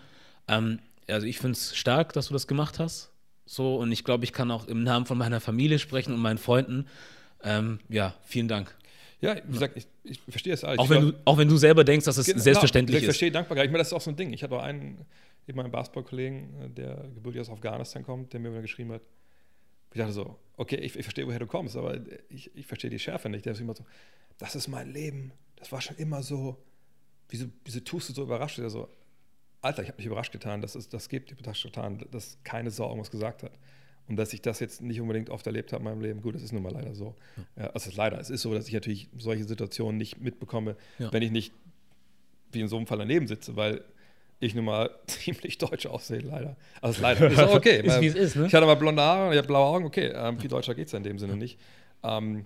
Ähm, 0.48 0.80
also 1.10 1.28
ich 1.28 1.40
finde 1.40 1.58
es 1.58 1.76
stark, 1.76 2.14
dass 2.14 2.28
du 2.28 2.34
das 2.34 2.48
gemacht 2.48 2.80
hast. 2.80 3.12
So, 3.46 3.76
und 3.76 3.92
ich 3.92 4.06
glaube, 4.06 4.24
ich 4.24 4.32
kann 4.32 4.52
auch 4.52 4.68
im 4.68 4.84
Namen 4.84 5.06
von 5.06 5.18
meiner 5.18 5.42
Familie 5.42 5.78
sprechen 5.78 6.14
und 6.14 6.22
meinen 6.22 6.38
Freunden 6.38 6.86
ähm, 7.44 7.80
ja, 7.90 8.16
vielen 8.24 8.48
Dank. 8.48 8.76
Ja, 9.22 9.38
wie 9.38 9.54
gesagt, 9.54 9.78
ich, 9.78 9.88
ich 10.04 10.20
verstehe 10.28 10.54
es 10.54 10.64
alles. 10.66 10.80
Auch 10.80 10.90
wenn, 10.90 11.02
du, 11.02 11.14
auch 11.24 11.38
wenn 11.38 11.48
du 11.48 11.56
selber 11.56 11.86
denkst, 11.86 12.06
dass 12.06 12.18
es 12.18 12.26
genau, 12.26 12.40
selbstverständlich 12.40 12.98
ich 12.98 13.04
ist. 13.04 13.10
Ich 13.10 13.14
verstehe 13.14 13.32
Dankbarkeit. 13.32 13.66
Ich 13.66 13.72
meine, 13.72 13.80
das 13.80 13.88
ist 13.88 13.94
auch 13.94 14.02
so 14.02 14.12
ein 14.12 14.18
Ding. 14.18 14.34
Ich 14.34 14.44
hatte 14.44 14.56
auch 14.56 14.62
einen, 14.62 15.06
eben 15.48 15.60
einen 15.60 15.72
Basketballkollegen, 15.72 16.62
äh, 16.62 16.70
der 16.70 17.06
gebürtig 17.16 17.40
aus 17.40 17.50
Afghanistan 17.50 18.04
kommt, 18.04 18.34
der 18.34 18.42
mir 18.42 18.62
geschrieben 18.62 18.92
hat. 18.92 19.02
Ich 19.94 20.00
dachte 20.00 20.12
so, 20.12 20.36
okay, 20.58 20.76
ich, 20.76 20.98
ich 20.98 21.04
verstehe, 21.04 21.26
woher 21.26 21.40
du 21.40 21.48
kommst, 21.48 21.78
aber 21.78 22.00
ich, 22.30 22.54
ich 22.56 22.66
verstehe 22.66 22.90
die 22.90 23.00
Schärfe 23.00 23.30
nicht. 23.30 23.46
Der 23.46 23.54
ist 23.54 23.62
immer 23.62 23.76
so, 23.76 23.86
das 24.38 24.56
ist 24.56 24.68
mein 24.68 24.92
Leben. 24.92 25.32
Das 25.56 25.72
war 25.72 25.80
schon 25.80 25.96
immer 25.98 26.22
so. 26.22 26.58
Wieso, 27.30 27.46
wieso 27.64 27.80
tust 27.80 28.10
du 28.10 28.14
so 28.14 28.24
überrascht? 28.24 28.58
Der 28.58 28.70
so, 28.70 28.90
Alter, 29.62 29.84
ich 29.84 29.88
habe 29.88 29.98
mich 29.98 30.06
überrascht 30.06 30.34
getan, 30.34 30.62
dass 30.62 30.76
es 30.76 30.90
das 30.90 31.08
gibt, 31.08 31.32
überrascht 31.32 31.64
getan, 31.64 32.06
dass 32.12 32.38
keine 32.44 32.72
Sau 32.72 32.90
irgendwas 32.90 33.10
gesagt 33.10 33.44
hat. 33.44 33.54
Und 34.08 34.18
dass 34.18 34.34
ich 34.34 34.42
das 34.42 34.60
jetzt 34.60 34.82
nicht 34.82 35.00
unbedingt 35.00 35.30
oft 35.30 35.46
erlebt 35.48 35.72
habe 35.72 35.84
in 35.84 35.90
meinem 35.90 36.02
Leben, 36.02 36.22
gut, 36.22 36.36
das 36.36 36.44
ist 36.44 36.52
nun 36.52 36.62
mal 36.62 36.74
leider 36.74 36.94
so. 36.94 37.16
Ja. 37.56 37.68
also 37.68 37.90
leider, 37.96 38.20
es 38.20 38.30
ist 38.30 38.42
so, 38.42 38.54
dass 38.54 38.68
ich 38.68 38.74
natürlich 38.74 39.08
solche 39.18 39.46
Situationen 39.46 39.98
nicht 39.98 40.20
mitbekomme, 40.20 40.76
ja. 41.00 41.12
wenn 41.14 41.24
ich 41.24 41.32
nicht 41.32 41.54
wie 42.52 42.62
in 42.62 42.68
so 42.68 42.78
einem 42.78 42.86
Fall 42.86 42.98
daneben 42.98 43.28
sitze, 43.28 43.56
weil 43.56 43.82
ich 44.40 44.56
nun 44.56 44.66
mal 44.66 44.90
ziemlich 45.08 45.58
deutsch 45.58 45.86
aussehe, 45.86 46.20
leider. 46.20 46.56
Also 46.82 47.02
leider. 47.02 47.32
Ist 47.32 47.40
auch 47.40 47.56
okay. 47.56 47.82
ist, 47.84 48.02
wie 48.02 48.08
es 48.08 48.16
ist, 48.16 48.36
ne? 48.36 48.48
Ich 48.48 48.54
hatte 48.54 48.66
mal 48.66 48.76
blonde 48.76 49.02
Haare 49.02 49.32
ich 49.32 49.38
habe 49.38 49.48
blaue 49.48 49.66
Augen, 49.66 49.86
okay, 49.86 50.12
ähm, 50.14 50.40
viel 50.40 50.50
deutscher 50.50 50.76
geht 50.76 50.88
es 50.88 50.92
ja 50.92 50.98
in 50.98 51.04
dem 51.04 51.18
Sinne 51.18 51.38
nicht. 51.38 51.60
Ähm, 52.04 52.46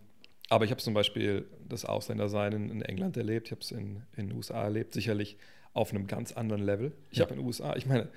aber 0.49 0.63
ich 0.63 0.71
habe 0.71 0.81
zum 0.81 0.93
Beispiel 0.93 1.45
das 1.67 1.85
Ausländersein 1.85 2.53
in, 2.53 2.69
in 2.69 2.81
England 2.81 3.17
erlebt, 3.17 3.47
ich 3.47 3.51
habe 3.51 3.61
es 3.61 3.71
in, 3.71 4.03
in 4.15 4.27
den 4.27 4.37
USA 4.37 4.63
erlebt, 4.63 4.93
sicherlich 4.93 5.37
auf 5.73 5.91
einem 5.91 6.07
ganz 6.07 6.31
anderen 6.31 6.63
Level. 6.63 6.93
Ich 7.11 7.17
ja. 7.17 7.25
habe 7.25 7.33
in 7.33 7.39
den 7.39 7.45
USA, 7.45 7.75
ich 7.75 7.85
meine, 7.85 8.07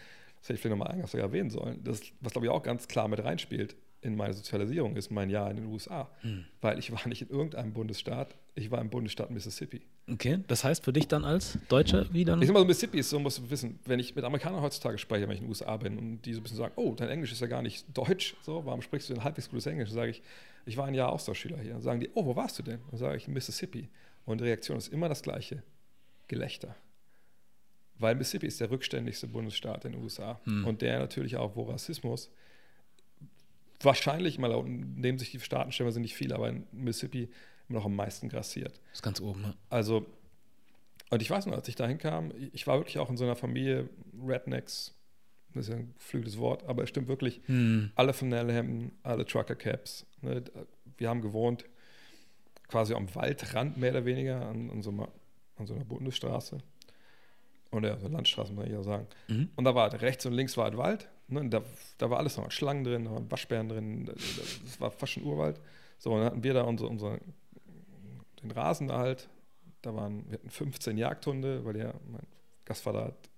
das 0.41 0.49
hätte 0.49 0.55
ich 0.55 0.61
vielleicht 0.61 0.79
nochmal 0.79 0.93
eingangs 0.93 1.15
erwähnen 1.15 1.51
sollen, 1.51 1.83
das, 1.85 2.01
was 2.21 2.33
glaube 2.33 2.47
ich 2.47 2.51
auch 2.51 2.63
ganz 2.63 2.89
klar 2.89 3.09
mit 3.09 3.23
reinspielt 3.23 3.77
in 4.03 4.17
meine 4.17 4.33
Sozialisierung, 4.33 4.97
ist 4.97 5.11
mein 5.11 5.29
Jahr 5.29 5.51
in 5.51 5.57
den 5.57 5.67
USA. 5.67 6.11
Hm. 6.23 6.45
Weil 6.61 6.79
ich 6.79 6.91
war 6.91 7.07
nicht 7.07 7.23
in 7.23 7.29
irgendeinem 7.29 7.73
Bundesstaat, 7.75 8.35
ich 8.55 8.71
war 8.71 8.81
im 8.81 8.89
Bundesstaat 8.89 9.31
Mississippi. 9.31 9.83
Okay, 10.11 10.41
das 10.49 10.65
heißt 10.65 10.85
für 10.85 10.93
dich 10.93 11.07
dann 11.07 11.25
als 11.25 11.59
Deutscher 11.69 12.07
wie 12.13 12.25
dann? 12.25 12.41
Ich 12.41 12.49
sag 12.49 12.55
mal, 12.55 12.61
so 12.61 12.67
Mississippi 12.67 12.99
ist 12.99 13.11
so, 13.11 13.19
musst 13.19 13.39
du 13.39 13.51
wissen, 13.51 13.79
wenn 13.85 14.01
ich 14.01 14.15
mit 14.15 14.25
Amerikanern 14.25 14.63
heutzutage 14.63 14.97
spreche, 14.97 15.25
wenn 15.25 15.35
ich 15.35 15.41
in 15.41 15.45
den 15.45 15.51
USA 15.51 15.77
bin 15.77 15.99
und 15.99 16.23
die 16.23 16.33
so 16.33 16.41
ein 16.41 16.43
bisschen 16.43 16.59
sagen, 16.59 16.73
oh, 16.77 16.95
dein 16.95 17.11
Englisch 17.11 17.33
ist 17.33 17.41
ja 17.41 17.47
gar 17.47 17.63
nicht 17.63 17.87
Deutsch, 17.93 18.35
so, 18.41 18.65
warum 18.65 18.81
sprichst 18.81 19.11
du 19.11 19.15
denn 19.15 19.23
halbwegs 19.23 19.51
gutes 19.51 19.67
Englisch? 19.67 19.91
Dann 19.91 19.97
sage 19.97 20.11
ich, 20.11 20.23
ich 20.65 20.77
war 20.77 20.87
ein 20.87 20.95
Jahr 20.95 21.13
Austauschschüler 21.13 21.59
hier. 21.59 21.73
Dann 21.73 21.83
sagen 21.83 22.01
die, 22.01 22.11
oh, 22.15 22.25
wo 22.25 22.35
warst 22.35 22.59
du 22.59 22.63
denn? 22.63 22.81
Dann 22.91 22.99
sage 22.99 23.19
ich, 23.19 23.29
Mississippi. 23.29 23.91
Und 24.25 24.41
die 24.41 24.45
Reaktion 24.45 24.79
ist 24.79 24.89
immer 24.89 25.09
das 25.09 25.23
gleiche, 25.23 25.63
Gelächter 26.29 26.75
weil 28.01 28.15
Mississippi 28.15 28.47
ist 28.47 28.61
der 28.61 28.71
rückständigste 28.71 29.27
Bundesstaat 29.27 29.85
in 29.85 29.93
den 29.93 30.03
USA 30.03 30.41
hm. 30.45 30.67
und 30.67 30.83
der 30.83 30.99
natürlich 30.99 31.37
auch, 31.37 31.55
wo 31.55 31.65
Rassismus 31.65 32.31
wahrscheinlich 33.83 34.39
mal 34.39 34.63
nehmen 34.65 35.19
sich 35.19 35.31
die 35.31 35.41
Staatenstämme 35.41 35.93
sind 35.93 36.03
nicht 36.03 36.15
viele, 36.15 36.35
aber 36.35 36.49
in 36.49 36.67
Mississippi 36.73 37.29
immer 37.69 37.79
noch 37.79 37.87
am 37.87 37.97
meisten 37.97 38.29
grassiert. 38.29 38.81
Das 38.91 38.99
ist 38.99 39.03
ganz 39.03 39.21
oben, 39.21 39.43
ne? 39.43 39.55
Also, 39.69 40.07
und 41.11 41.23
ich 41.23 41.31
weiß 41.31 41.47
noch, 41.47 41.55
als 41.55 41.69
ich 41.69 41.77
dahin 41.77 41.99
kam, 41.99 42.33
ich 42.53 42.67
war 42.67 42.79
wirklich 42.79 42.99
auch 42.99 43.11
in 43.11 43.17
so 43.17 43.25
einer 43.25 43.37
Familie 43.37 43.89
Rednecks, 44.27 44.95
das 45.55 45.67
ist 45.67 45.73
ja 45.73 45.77
ein 45.77 45.95
geflügeltes 45.95 46.39
Wort, 46.39 46.65
aber 46.65 46.85
es 46.85 46.89
stimmt 46.89 47.09
wirklich, 47.09 47.41
hm. 47.47 47.91
alle 47.95 48.13
Flanellhemden, 48.13 48.93
alle 49.03 49.25
Trucker 49.25 49.57
Caps. 49.57 50.07
Ne? 50.23 50.45
Wir 50.97 51.09
haben 51.09 51.23
gewohnt 51.23 51.65
quasi 52.69 52.95
am 52.95 53.13
Waldrand 53.15 53.77
mehr 53.77 53.91
oder 53.91 54.05
weniger 54.05 54.47
an, 54.47 54.71
an, 54.71 54.83
so, 54.83 54.91
einer, 54.91 55.09
an 55.57 55.67
so 55.67 55.75
einer 55.75 55.85
Bundesstraße. 55.85 56.59
Oder 57.73 57.99
so 57.99 58.09
Landstraßen, 58.09 58.55
muss 58.55 58.67
ich 58.67 58.73
ja 58.73 58.83
sagen. 58.83 59.07
Mhm. 59.29 59.51
Und 59.55 59.65
da 59.65 59.75
war 59.75 59.91
halt 59.91 60.03
rechts 60.03 60.27
und 60.27 60.33
links 60.33 60.57
war 60.57 60.65
halt 60.65 60.77
Wald. 60.77 61.09
Ne? 61.29 61.49
Da, 61.49 61.63
da 61.99 62.11
war 62.11 62.19
alles 62.19 62.37
noch 62.37 62.51
Schlangen 62.51 62.85
drin, 62.85 63.05
da 63.05 63.13
waren 63.13 63.31
Waschbären 63.31 63.69
drin. 63.69 64.07
Das 64.07 64.81
war 64.81 64.91
fast 64.91 65.13
schon 65.13 65.23
Urwald. 65.23 65.61
So, 65.99 66.11
und 66.13 66.19
dann 66.19 66.27
hatten 66.27 66.43
wir 66.43 66.55
da 66.55 66.63
unsere, 66.63 66.89
unsere, 66.89 67.21
den 68.43 68.51
Rasen 68.51 68.89
da 68.89 68.99
halt. 68.99 69.29
Da 69.83 69.95
waren, 69.95 70.25
wir 70.29 70.35
hatten 70.35 70.51
15 70.51 70.99
Jagdhunde, 70.99 71.65
weil 71.65 71.77
ja, 71.77 71.95
mein 72.11 72.27
Gastvater 72.65 73.05
hat 73.05 73.31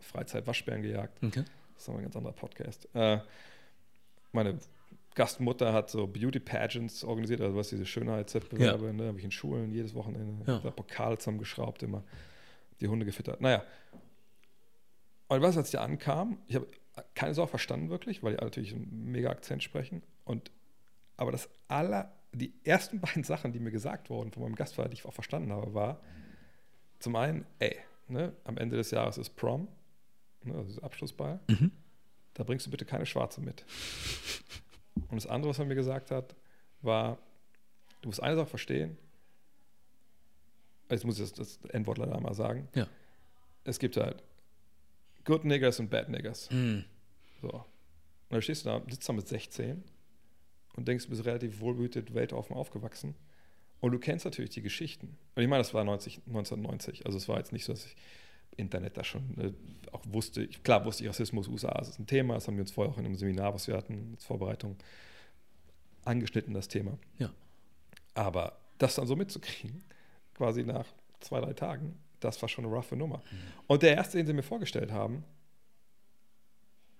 Freizeit-Waschbären 0.00 0.82
gejagt. 0.82 1.18
Okay. 1.24 1.44
Das 1.74 1.82
ist 1.82 1.88
noch 1.88 1.96
ein 1.96 2.02
ganz 2.02 2.16
anderer 2.16 2.34
Podcast. 2.34 2.88
Äh, 2.94 3.20
meine 4.32 4.58
Gastmutter 5.14 5.72
hat 5.72 5.90
so 5.90 6.06
Beauty 6.06 6.40
Pageants 6.40 7.04
organisiert, 7.04 7.40
also 7.40 7.56
was 7.56 7.68
diese 7.68 7.86
Schönheitswettbewerbe, 7.86 8.86
ja. 8.86 8.92
ne, 8.92 9.06
habe 9.08 9.18
ich 9.18 9.24
in 9.24 9.30
Schulen 9.30 9.72
jedes 9.72 9.94
Wochenende 9.94 10.60
ja. 10.64 10.70
Pokal 10.70 11.18
zusammengeschraubt 11.18 11.82
immer 11.82 12.04
die 12.82 12.88
Hunde 12.88 13.06
gefüttert. 13.06 13.40
Naja. 13.40 13.64
Und 15.28 15.40
was, 15.40 15.56
als 15.56 15.70
die 15.70 15.78
ankamen, 15.78 16.38
ich 16.46 16.56
habe 16.56 16.66
keine 17.14 17.34
Sau 17.34 17.46
verstanden 17.46 17.88
wirklich, 17.88 18.22
weil 18.22 18.36
die 18.36 18.44
natürlich 18.44 18.74
einen 18.74 19.10
mega 19.10 19.30
Akzent 19.30 19.62
sprechen. 19.62 20.02
Und 20.24 20.50
aber 21.16 21.32
das 21.32 21.48
aller, 21.68 22.12
die 22.32 22.52
ersten 22.64 23.00
beiden 23.00 23.24
Sachen, 23.24 23.52
die 23.52 23.60
mir 23.60 23.70
gesagt 23.70 24.10
wurden 24.10 24.30
von 24.30 24.42
meinem 24.42 24.54
Gastvater, 24.54 24.88
die 24.88 24.94
ich 24.94 25.04
auch 25.04 25.14
verstanden 25.14 25.52
habe, 25.52 25.74
war 25.74 26.00
zum 26.98 27.16
einen, 27.16 27.46
ey, 27.58 27.76
ne, 28.08 28.32
am 28.44 28.56
Ende 28.58 28.76
des 28.76 28.90
Jahres 28.90 29.18
ist 29.18 29.30
Prom, 29.30 29.68
ne, 30.44 30.54
also 30.54 30.80
Abschlussball. 30.82 31.40
Mhm. 31.48 31.72
Da 32.34 32.44
bringst 32.44 32.66
du 32.66 32.70
bitte 32.70 32.84
keine 32.84 33.06
Schwarze 33.06 33.40
mit. 33.40 33.64
Und 35.08 35.16
das 35.16 35.26
andere, 35.26 35.50
was 35.50 35.58
er 35.58 35.66
mir 35.66 35.74
gesagt 35.74 36.10
hat, 36.10 36.34
war, 36.80 37.18
du 38.00 38.08
musst 38.08 38.22
eine 38.22 38.36
Sache 38.36 38.46
verstehen. 38.46 38.96
Jetzt 40.92 41.04
muss 41.04 41.18
ich 41.18 41.32
das, 41.32 41.58
das 41.58 41.70
Endwort 41.70 41.98
leider 41.98 42.18
mal 42.20 42.34
sagen. 42.34 42.68
Ja. 42.74 42.86
Es 43.64 43.78
gibt 43.78 43.96
halt 43.96 44.22
Good 45.24 45.44
Niggers 45.44 45.80
und 45.80 45.90
Bad 45.90 46.08
Niggers. 46.08 46.50
Mhm. 46.50 46.84
So. 47.40 47.48
Und 47.50 47.64
dann 48.30 48.42
stehst 48.42 48.64
du 48.64 48.70
da, 48.70 48.82
sitzt 48.88 49.08
da 49.08 49.12
mit 49.12 49.28
16 49.28 49.82
und 50.76 50.88
denkst, 50.88 51.04
du 51.04 51.10
bist 51.10 51.24
relativ 51.24 51.60
wohlbehütet, 51.60 52.14
weltoffen 52.14 52.56
aufgewachsen. 52.56 53.14
Und 53.80 53.92
du 53.92 53.98
kennst 53.98 54.24
natürlich 54.24 54.52
die 54.52 54.62
Geschichten. 54.62 55.18
Und 55.34 55.42
ich 55.42 55.48
meine, 55.48 55.62
das 55.62 55.74
war 55.74 55.84
90, 55.84 56.18
1990. 56.26 57.04
Also 57.04 57.18
es 57.18 57.28
war 57.28 57.38
jetzt 57.38 57.52
nicht 57.52 57.64
so, 57.64 57.72
dass 57.72 57.84
ich 57.84 57.96
Internet 58.56 58.96
da 58.96 59.04
schon 59.04 59.38
äh, 59.38 59.52
auch 59.90 60.02
wusste. 60.06 60.44
Ich, 60.44 60.62
klar 60.62 60.84
wusste 60.84 61.04
ich, 61.04 61.10
Rassismus 61.10 61.48
USA 61.48 61.78
ist 61.80 61.98
ein 61.98 62.06
Thema. 62.06 62.34
Das 62.34 62.46
haben 62.46 62.56
wir 62.56 62.62
uns 62.62 62.70
vorher 62.70 62.92
auch 62.92 62.98
in 62.98 63.06
einem 63.06 63.16
Seminar, 63.16 63.54
was 63.54 63.66
wir 63.66 63.76
hatten, 63.76 64.12
als 64.14 64.24
Vorbereitung, 64.24 64.76
angeschnitten, 66.04 66.54
das 66.54 66.68
Thema. 66.68 66.98
Ja. 67.18 67.32
Aber 68.14 68.58
das 68.78 68.94
dann 68.94 69.06
so 69.06 69.16
mitzukriegen, 69.16 69.82
quasi 70.34 70.62
nach 70.62 70.86
zwei, 71.20 71.40
drei 71.40 71.52
Tagen, 71.52 71.98
das 72.20 72.40
war 72.42 72.48
schon 72.48 72.64
eine 72.64 72.74
roughe 72.74 72.96
Nummer. 72.96 73.18
Mhm. 73.18 73.36
Und 73.66 73.82
der 73.82 73.96
erste, 73.96 74.18
den 74.18 74.26
sie 74.26 74.32
mir 74.32 74.42
vorgestellt 74.42 74.92
haben, 74.92 75.24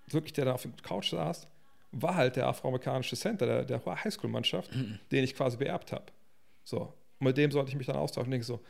wirklich 0.07 0.33
der 0.33 0.45
da 0.45 0.53
auf 0.53 0.63
der 0.63 0.71
Couch 0.81 1.11
saß, 1.11 1.47
war 1.91 2.15
halt 2.15 2.35
der 2.35 2.47
afroamerikanische 2.47 3.15
Center 3.15 3.45
der, 3.45 3.65
der 3.65 3.85
Highschool-Mannschaft, 3.85 4.75
mhm. 4.75 4.99
den 5.11 5.23
ich 5.23 5.35
quasi 5.35 5.57
beerbt 5.57 5.91
habe. 5.91 6.05
So. 6.63 6.93
Und 7.19 7.27
mit 7.27 7.37
dem 7.37 7.51
sollte 7.51 7.69
ich 7.69 7.75
mich 7.75 7.87
dann 7.87 7.95
austauschen 7.95 8.27
und 8.27 8.31
denke 8.31 8.45
so, 8.45 8.61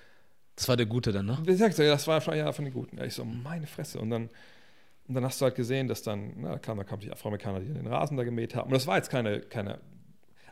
das 0.55 0.67
war 0.67 0.77
der 0.77 0.85
Gute 0.85 1.11
dann, 1.11 1.25
ne? 1.25 1.39
Wie 1.41 1.51
gesagt, 1.51 1.79
das 1.79 2.05
war 2.05 2.21
schon 2.21 2.35
einer 2.35 2.53
von 2.53 2.65
den 2.65 2.73
Guten. 2.73 3.01
Ich 3.03 3.15
so, 3.15 3.25
meine 3.25 3.65
Fresse. 3.65 3.99
Und 3.99 4.11
dann, 4.11 4.29
und 5.07 5.15
dann 5.15 5.23
hast 5.23 5.41
du 5.41 5.45
halt 5.45 5.55
gesehen, 5.55 5.87
dass 5.87 6.03
dann, 6.03 6.33
na, 6.37 6.51
da 6.51 6.59
kamen, 6.59 6.77
da 6.77 6.83
kamen 6.83 7.01
die 7.01 7.11
Afroamerikaner, 7.11 7.59
die 7.59 7.73
den 7.73 7.87
Rasen 7.87 8.17
da 8.17 8.23
gemäht 8.23 8.53
haben. 8.53 8.67
Und 8.67 8.73
das 8.73 8.85
war 8.85 8.97
jetzt 8.97 9.09
keine, 9.09 9.39
keine 9.39 9.79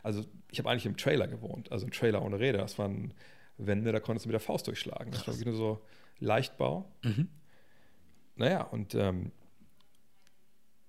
also 0.02 0.24
ich 0.50 0.58
habe 0.58 0.70
eigentlich 0.70 0.86
im 0.86 0.96
Trailer 0.96 1.28
gewohnt, 1.28 1.70
also 1.70 1.86
ein 1.86 1.92
Trailer 1.92 2.22
ohne 2.22 2.40
Rede. 2.40 2.58
Das 2.58 2.78
waren 2.78 3.14
Wände, 3.58 3.92
da 3.92 4.00
konntest 4.00 4.24
du 4.24 4.28
mit 4.28 4.34
der 4.34 4.40
Faust 4.40 4.66
durchschlagen. 4.66 5.12
Das 5.12 5.26
war 5.26 5.38
wieder 5.38 5.52
so 5.52 5.80
Leichtbau. 6.18 6.90
Mhm. 7.02 7.28
Naja, 8.36 8.62
und 8.62 8.94
ähm, 8.94 9.32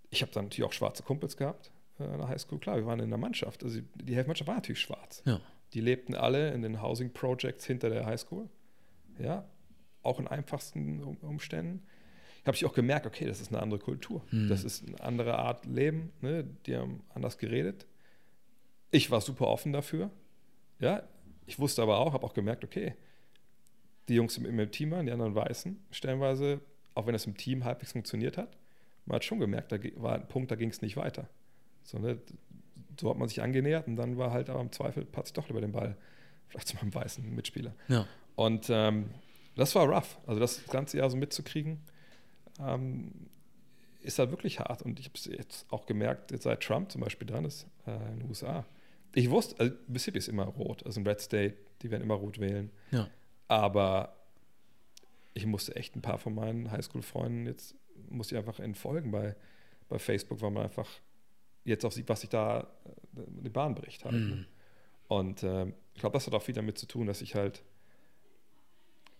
ich 0.09 0.21
habe 0.21 0.31
dann 0.31 0.45
natürlich 0.45 0.67
auch 0.67 0.73
schwarze 0.73 1.03
Kumpels 1.03 1.37
gehabt 1.37 1.71
äh, 1.99 2.05
in 2.05 2.17
der 2.17 2.27
Highschool. 2.27 2.59
Klar, 2.59 2.77
wir 2.77 2.85
waren 2.85 2.99
in 2.99 3.09
der 3.09 3.19
Mannschaft. 3.19 3.63
Also 3.63 3.81
die 3.95 4.15
Hälfte 4.15 4.47
war 4.47 4.55
natürlich 4.55 4.79
schwarz. 4.79 5.23
Ja. 5.25 5.39
Die 5.73 5.81
lebten 5.81 6.15
alle 6.15 6.51
in 6.53 6.61
den 6.61 6.81
Housing 6.81 7.11
Projects 7.11 7.65
hinter 7.65 7.89
der 7.89 8.05
Highschool. 8.05 8.49
Ja, 9.19 9.45
auch 10.01 10.19
in 10.19 10.27
einfachsten 10.27 11.03
Umständen. 11.03 11.85
Ich 12.41 12.47
habe 12.47 12.55
ich 12.57 12.65
auch 12.65 12.73
gemerkt, 12.73 13.05
okay, 13.05 13.25
das 13.25 13.39
ist 13.39 13.51
eine 13.51 13.61
andere 13.61 13.79
Kultur. 13.79 14.21
Mhm. 14.31 14.49
Das 14.49 14.63
ist 14.63 14.87
eine 14.87 14.99
andere 15.01 15.39
Art 15.39 15.65
Leben. 15.65 16.11
Ne? 16.21 16.43
Die 16.65 16.75
haben 16.75 17.03
anders 17.13 17.37
geredet. 17.37 17.87
Ich 18.91 19.09
war 19.11 19.21
super 19.21 19.47
offen 19.47 19.71
dafür. 19.73 20.11
Ja, 20.79 21.03
ich 21.45 21.59
wusste 21.59 21.81
aber 21.81 21.97
auch, 21.99 22.13
habe 22.13 22.25
auch 22.25 22.33
gemerkt, 22.33 22.63
okay, 22.63 22.95
die 24.07 24.15
Jungs 24.15 24.37
im, 24.37 24.45
im 24.45 24.71
Team 24.71 24.91
waren, 24.91 25.05
die 25.05 25.11
anderen 25.11 25.35
Weißen, 25.35 25.79
stellenweise, 25.91 26.61
auch 26.95 27.07
wenn 27.07 27.15
es 27.15 27.25
im 27.25 27.37
Team 27.37 27.63
halbwegs 27.63 27.93
funktioniert 27.93 28.37
hat, 28.37 28.57
man 29.05 29.15
hat 29.15 29.23
schon 29.23 29.39
gemerkt, 29.39 29.71
da 29.71 29.77
war 29.95 30.15
ein 30.15 30.27
Punkt, 30.27 30.51
da 30.51 30.55
ging 30.55 30.69
es 30.69 30.81
nicht 30.81 30.97
weiter. 30.97 31.27
So, 31.83 31.99
ne, 31.99 32.19
so 32.99 33.09
hat 33.09 33.17
man 33.17 33.27
sich 33.27 33.41
angenähert 33.41 33.87
und 33.87 33.95
dann 33.95 34.17
war 34.17 34.31
halt 34.31 34.49
aber 34.49 34.61
im 34.61 34.71
Zweifel, 34.71 35.05
patze 35.05 35.29
ich 35.29 35.33
doch 35.33 35.47
lieber 35.47 35.61
den 35.61 35.71
Ball, 35.71 35.97
vielleicht 36.47 36.67
zu 36.67 36.75
meinem 36.77 36.93
weißen 36.93 37.33
Mitspieler. 37.33 37.73
Ja. 37.87 38.05
Und 38.35 38.67
ähm, 38.69 39.09
das 39.55 39.75
war 39.75 39.85
rough. 39.87 40.17
Also 40.25 40.39
das 40.39 40.65
ganze 40.65 40.97
Jahr 40.97 41.09
so 41.09 41.17
mitzukriegen, 41.17 41.79
ähm, 42.59 43.11
ist 44.01 44.19
halt 44.19 44.31
wirklich 44.31 44.59
hart. 44.59 44.81
Und 44.81 44.99
ich 44.99 45.05
habe 45.05 45.15
es 45.15 45.25
jetzt 45.25 45.65
auch 45.71 45.85
gemerkt, 45.85 46.31
jetzt 46.31 46.43
seit 46.43 46.61
Trump 46.61 46.91
zum 46.91 47.01
Beispiel 47.01 47.27
dran 47.27 47.45
ist 47.45 47.67
äh, 47.87 47.95
in 48.11 48.19
den 48.19 48.29
USA. 48.29 48.65
Ich 49.15 49.29
wusste, 49.29 49.59
also 49.59 49.75
Mississippi 49.87 50.17
ist 50.17 50.27
immer 50.27 50.45
rot, 50.45 50.85
also 50.85 50.99
ein 50.99 51.07
Red 51.07 51.21
State, 51.21 51.55
die 51.81 51.91
werden 51.91 52.03
immer 52.03 52.15
rot 52.15 52.39
wählen. 52.39 52.71
Ja. 52.91 53.09
Aber 53.47 54.15
ich 55.33 55.45
musste 55.45 55.75
echt 55.75 55.95
ein 55.95 56.01
paar 56.01 56.17
von 56.17 56.33
meinen 56.33 56.71
Highschool-Freunden 56.71 57.45
jetzt, 57.47 57.75
musste 58.09 58.35
ich 58.35 58.39
einfach 58.39 58.59
entfolgen 58.59 59.11
bei, 59.11 59.35
bei 59.89 59.99
Facebook, 59.99 60.41
weil 60.41 60.51
man 60.51 60.63
einfach 60.63 60.87
jetzt 61.63 61.85
auch 61.85 61.91
sieht, 61.91 62.09
was 62.09 62.21
sich 62.21 62.29
da 62.29 62.61
äh, 62.61 63.21
die 63.43 63.49
Bahn 63.49 63.75
bricht 63.75 64.03
halt. 64.05 64.15
Ne? 64.15 64.19
Mhm. 64.19 64.45
Und 65.07 65.43
äh, 65.43 65.65
ich 65.93 66.01
glaube, 66.01 66.13
das 66.13 66.25
hat 66.27 66.33
auch 66.33 66.41
viel 66.41 66.55
damit 66.55 66.77
zu 66.77 66.87
tun, 66.87 67.07
dass 67.07 67.21
ich 67.21 67.35
halt 67.35 67.63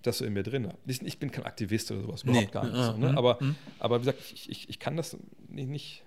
das 0.02 0.18
so 0.18 0.26
in 0.26 0.34
mir 0.34 0.44
drin 0.44 0.68
habe. 0.68 0.78
Ich 0.86 1.20
bin 1.20 1.32
kein 1.32 1.46
Aktivist 1.46 1.92
oder 1.92 2.02
sowas, 2.02 2.24
überhaupt 2.24 2.46
nee. 2.46 2.52
gar 2.52 2.66
nicht. 2.66 2.76
so, 2.76 2.98
ne? 2.98 3.12
Mhm. 3.12 3.18
aber, 3.18 3.38
mhm. 3.42 3.56
aber 3.80 3.98
wie 3.98 4.06
gesagt, 4.06 4.20
ich, 4.34 4.50
ich, 4.50 4.70
ich 4.70 4.80
kann 4.80 4.98
das 4.98 5.18
nicht, 5.48 5.70
nicht 5.70 6.04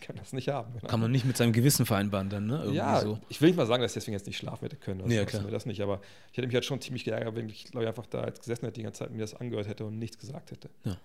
kann 0.00 0.16
das 0.16 0.32
nicht 0.32 0.48
haben. 0.48 0.72
Genau. 0.74 0.88
Kann 0.88 1.00
man 1.00 1.10
nicht 1.10 1.24
mit 1.24 1.36
seinem 1.36 1.52
Gewissen 1.52 1.86
vereinbaren 1.86 2.30
dann, 2.30 2.46
ne? 2.46 2.56
Irgendwie 2.58 2.76
ja, 2.76 3.00
so. 3.00 3.18
ich 3.28 3.40
will 3.40 3.48
nicht 3.48 3.56
mal 3.56 3.66
sagen, 3.66 3.82
dass 3.82 3.92
ich 3.92 3.94
deswegen 3.94 4.14
jetzt 4.14 4.26
nicht 4.26 4.36
schlafen 4.36 4.64
hätte 4.64 4.76
können. 4.76 5.02
Nee, 5.06 5.24
klar. 5.24 5.42
das 5.50 5.66
nicht, 5.66 5.80
aber 5.80 6.00
ich 6.30 6.38
hätte 6.38 6.46
mich 6.46 6.54
halt 6.54 6.64
schon 6.64 6.80
ziemlich 6.80 7.04
geärgert, 7.04 7.34
wenn 7.34 7.48
ich, 7.48 7.64
glaube 7.64 7.84
ich, 7.84 7.88
einfach 7.88 8.06
da 8.06 8.26
jetzt 8.26 8.40
gesessen 8.40 8.64
hätte 8.64 8.74
die 8.74 8.82
ganze 8.82 9.00
Zeit, 9.00 9.10
mir 9.10 9.20
das 9.20 9.34
angehört 9.34 9.68
hätte 9.68 9.84
und 9.84 9.98
nichts 9.98 10.18
gesagt 10.18 10.50
hätte. 10.50 10.70
Ja. 10.84 10.96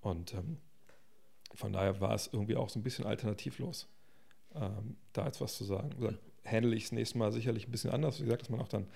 Und 0.00 0.34
ähm, 0.34 0.58
von 1.54 1.72
daher 1.72 2.00
war 2.00 2.14
es 2.14 2.30
irgendwie 2.32 2.56
auch 2.56 2.68
so 2.68 2.78
ein 2.78 2.82
bisschen 2.82 3.06
alternativlos, 3.06 3.88
ähm, 4.54 4.96
da 5.12 5.26
jetzt 5.26 5.40
was 5.40 5.56
zu 5.56 5.64
sagen. 5.64 5.90
Gesagt, 5.90 6.18
handle 6.44 6.74
ich 6.74 6.84
es 6.84 6.92
nächstes 6.92 7.16
Mal 7.16 7.32
sicherlich 7.32 7.68
ein 7.68 7.70
bisschen 7.70 7.90
anders. 7.90 8.20
Wie 8.20 8.24
gesagt, 8.24 8.42
dass 8.42 8.48
man 8.50 8.60
auch 8.60 8.68
dann 8.68 8.86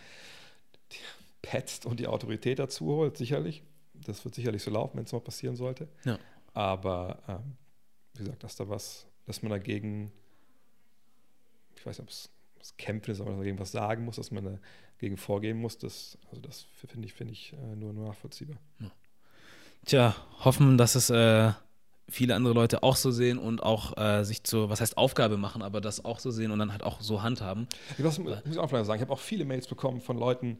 petzt 1.43 1.87
und 1.87 2.01
die 2.01 2.07
Autorität 2.07 2.59
dazu 2.59 2.87
holt, 2.87 3.17
sicherlich. 3.17 3.63
Das 3.93 4.25
wird 4.25 4.35
sicherlich 4.35 4.63
so 4.63 4.71
laufen, 4.71 4.97
wenn 4.97 5.05
es 5.05 5.13
mal 5.13 5.21
passieren 5.21 5.57
sollte. 5.57 5.89
Ja. 6.05 6.19
Aber 6.53 7.23
ähm, 7.29 7.57
wie 8.15 8.25
gesagt, 8.25 8.45
dass 8.45 8.57
da 8.57 8.69
was, 8.69 9.07
dass 9.27 9.43
man 9.43 9.51
dagegen, 9.51 10.13
ich 11.77 11.85
weiß 11.85 11.99
nicht, 11.99 12.05
ob 12.05 12.11
es 12.11 12.77
kämpfen 12.77 13.11
ist, 13.11 13.21
aber 13.21 13.31
dass 13.31 13.37
man 13.37 13.45
dagegen 13.45 13.59
was 13.59 13.73
sagen 13.73 14.05
muss, 14.05 14.17
dass 14.17 14.31
man 14.31 14.61
dagegen 14.99 15.17
vorgehen 15.17 15.59
muss, 15.59 15.79
das, 15.79 16.19
also 16.31 16.41
das 16.41 16.63
finde 16.63 17.07
ich, 17.07 17.15
finde 17.15 17.33
ich 17.33 17.53
äh, 17.53 17.77
nur, 17.77 17.93
nur 17.93 18.07
nachvollziehbar. 18.07 18.57
Ja. 18.81 18.91
Tja, 19.85 20.17
hoffen, 20.45 20.79
dass 20.79 20.95
es 20.95 21.11
äh, 21.11 21.53
viele 22.09 22.35
andere 22.35 22.55
Leute 22.55 22.83
auch 22.83 22.97
so 22.97 23.11
sehen 23.11 23.39
und 23.39 23.63
auch 23.63 23.97
äh, 23.97 24.25
sich 24.25 24.45
zur, 24.45 24.71
was 24.71 24.81
heißt 24.81 24.97
Aufgabe 24.97 25.37
machen, 25.37 25.63
aber 25.63 25.81
das 25.81 26.05
auch 26.05 26.19
so 26.19 26.31
sehen 26.31 26.51
und 26.51 26.59
dann 26.59 26.73
halt 26.73 26.83
auch 26.83 27.01
so 27.01 27.23
handhaben. 27.23 27.69
Das 27.99 28.19
muss 28.19 28.39
ich 28.45 28.59
auch 28.59 28.69
vielleicht 28.69 28.87
sagen. 28.87 28.99
Ich 28.99 29.03
habe 29.03 29.13
auch 29.13 29.21
viele 29.21 29.45
Mails 29.45 29.67
bekommen 29.67 30.01
von 30.01 30.19
Leuten, 30.19 30.59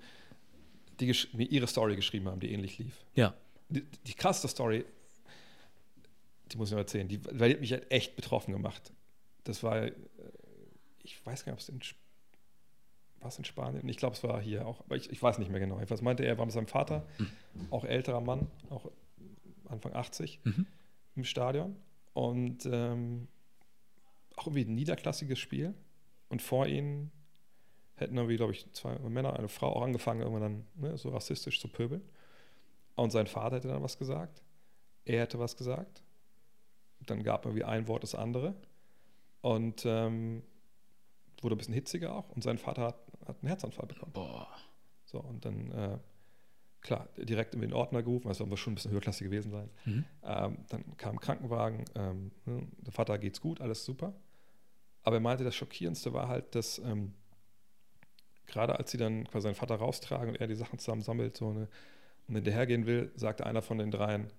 die 1.01 1.15
mir 1.33 1.47
ihre 1.47 1.67
Story 1.67 1.97
geschrieben 1.97 2.29
haben, 2.29 2.41
die 2.41 2.53
ähnlich 2.53 2.79
lief. 2.79 3.05
Ja. 3.15 3.35
Die, 3.69 3.83
die 4.07 4.15
krasseste 4.15 4.49
Story, 4.49 4.85
die 6.53 6.57
muss 6.57 6.69
ich 6.69 6.73
noch 6.73 6.81
erzählen, 6.81 7.09
die, 7.09 7.25
weil 7.25 7.49
die 7.49 7.55
hat 7.55 7.61
mich 7.61 7.73
halt 7.73 7.91
echt 7.91 8.17
betroffen 8.17 8.53
gemacht. 8.53 8.93
Das 9.45 9.63
war, 9.63 9.83
äh, 9.83 9.93
ich 11.03 11.25
weiß 11.25 11.45
gar 11.45 11.53
nicht, 11.53 11.69
ob 11.69 11.77
es 11.81 11.89
in, 11.91 11.99
was 13.21 13.39
in 13.39 13.45
Spanien, 13.45 13.89
ich 13.89 13.97
glaube, 13.97 14.15
es 14.15 14.23
war 14.23 14.41
hier 14.41 14.67
auch, 14.67 14.81
aber 14.81 14.97
ich, 14.97 15.11
ich 15.11 15.23
weiß 15.23 15.39
nicht 15.39 15.51
mehr 15.51 15.61
genau. 15.61 15.81
Was 15.89 16.03
meinte 16.03 16.25
er, 16.25 16.39
war 16.39 16.47
mit 16.47 16.55
seinem 16.55 16.67
Vater, 16.67 17.07
mhm. 17.19 17.29
auch 17.71 17.85
älterer 17.85 18.21
Mann, 18.21 18.47
auch 18.71 18.91
Anfang 19.67 19.95
80, 19.95 20.41
mhm. 20.45 20.67
im 21.17 21.25
Stadion 21.25 21.77
und 22.13 22.67
ähm, 22.67 23.29
auch 24.37 24.47
irgendwie 24.47 24.65
ein 24.65 24.75
niederklassiges 24.75 25.39
Spiel 25.39 25.75
und 26.29 26.43
vor 26.43 26.67
ihnen 26.67 27.11
hätten 27.97 28.17
irgendwie, 28.17 28.37
glaube 28.37 28.53
ich, 28.53 28.71
zwei 28.73 28.99
Männer, 28.99 29.39
eine 29.39 29.49
Frau 29.49 29.75
auch 29.75 29.83
angefangen, 29.83 30.21
irgendwann 30.21 30.43
dann 30.43 30.91
ne, 30.91 30.99
so 30.99 31.11
rassistisch 31.11 31.61
zu 31.61 31.69
pöbeln. 31.69 32.03
Und 32.97 33.11
sein 33.11 33.27
Vater 33.27 33.57
hätte 33.57 33.69
dann 33.69 33.83
was 33.83 33.99
gesagt. 33.99 34.43
Er 35.05 35.23
hätte 35.23 35.39
was 35.39 35.57
gesagt. 35.57 36.03
Dann 37.07 37.23
gab 37.23 37.45
man 37.45 37.55
wie 37.55 37.65
ein 37.65 37.89
Wort 37.89 38.03
das 38.03 38.15
andere. 38.15 38.55
Und 39.41 39.85
ähm, 39.85 40.43
wurde 41.43 41.55
ein 41.55 41.59
bisschen 41.59 41.75
hitziger 41.75 42.15
auch. 42.15 42.31
Und 42.31 42.43
sein 42.43 42.59
Vater 42.59 42.83
hat, 42.83 42.97
hat 43.27 43.37
einen 43.41 43.49
Herzanfall 43.49 43.87
bekommen. 43.87 44.13
Boah. 44.13 44.49
So, 45.05 45.21
und 45.21 45.45
dann, 45.45 45.71
äh, 45.71 45.99
klar, 46.81 47.09
direkt 47.17 47.55
in 47.55 47.61
den 47.61 47.73
Ordner 47.73 48.03
gerufen, 48.03 48.29
also 48.29 48.47
muss 48.47 48.61
schon 48.61 48.73
ein 48.73 48.75
bisschen 48.77 48.91
höherklassig 48.91 49.27
gewesen 49.27 49.51
sein. 49.51 49.71
Mhm. 49.85 50.05
Ähm, 50.23 50.59
dann 50.69 50.97
kam 50.97 51.17
ein 51.17 51.21
Krankenwagen, 51.21 51.85
ähm, 51.95 52.31
ne, 52.47 52.67
der 52.79 52.93
Vater 52.93 53.19
geht's 53.19 53.41
gut, 53.41 53.61
alles 53.61 53.85
super. 53.85 54.15
Aber 55.03 55.17
er 55.17 55.21
meinte, 55.21 55.45
das 55.45 55.55
Schockierendste 55.55 56.13
war 56.15 56.29
halt, 56.29 56.55
dass 56.55 56.79
ähm, 56.79 57.13
gerade 58.47 58.79
als 58.79 58.91
sie 58.91 58.99
dann 58.99 59.25
quasi 59.25 59.45
seinen 59.45 59.55
Vater 59.55 59.77
raustragen 59.77 60.31
und 60.31 60.41
er 60.41 60.47
die 60.47 60.55
Sachen 60.55 60.79
zusammen 60.79 61.03
sammelt 61.03 61.37
so 61.37 61.51
eine, 61.51 61.69
und 62.27 62.37
hinterhergehen 62.37 62.87
will, 62.87 63.13
sagte 63.17 63.45
einer 63.45 63.61
von 63.61 63.79
den 63.79 63.91
dreien, 63.91 64.31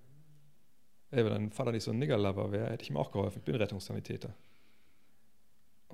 ey, 1.10 1.24
wenn 1.24 1.32
dein 1.32 1.50
Vater 1.50 1.72
nicht 1.72 1.84
so 1.84 1.90
ein 1.90 1.98
Niggerlover 1.98 2.52
wäre, 2.52 2.70
hätte 2.70 2.82
ich 2.82 2.90
ihm 2.90 2.96
auch 2.96 3.12
geholfen. 3.12 3.38
Ich 3.38 3.44
bin 3.44 3.54
Rettungssanitäter. 3.54 4.34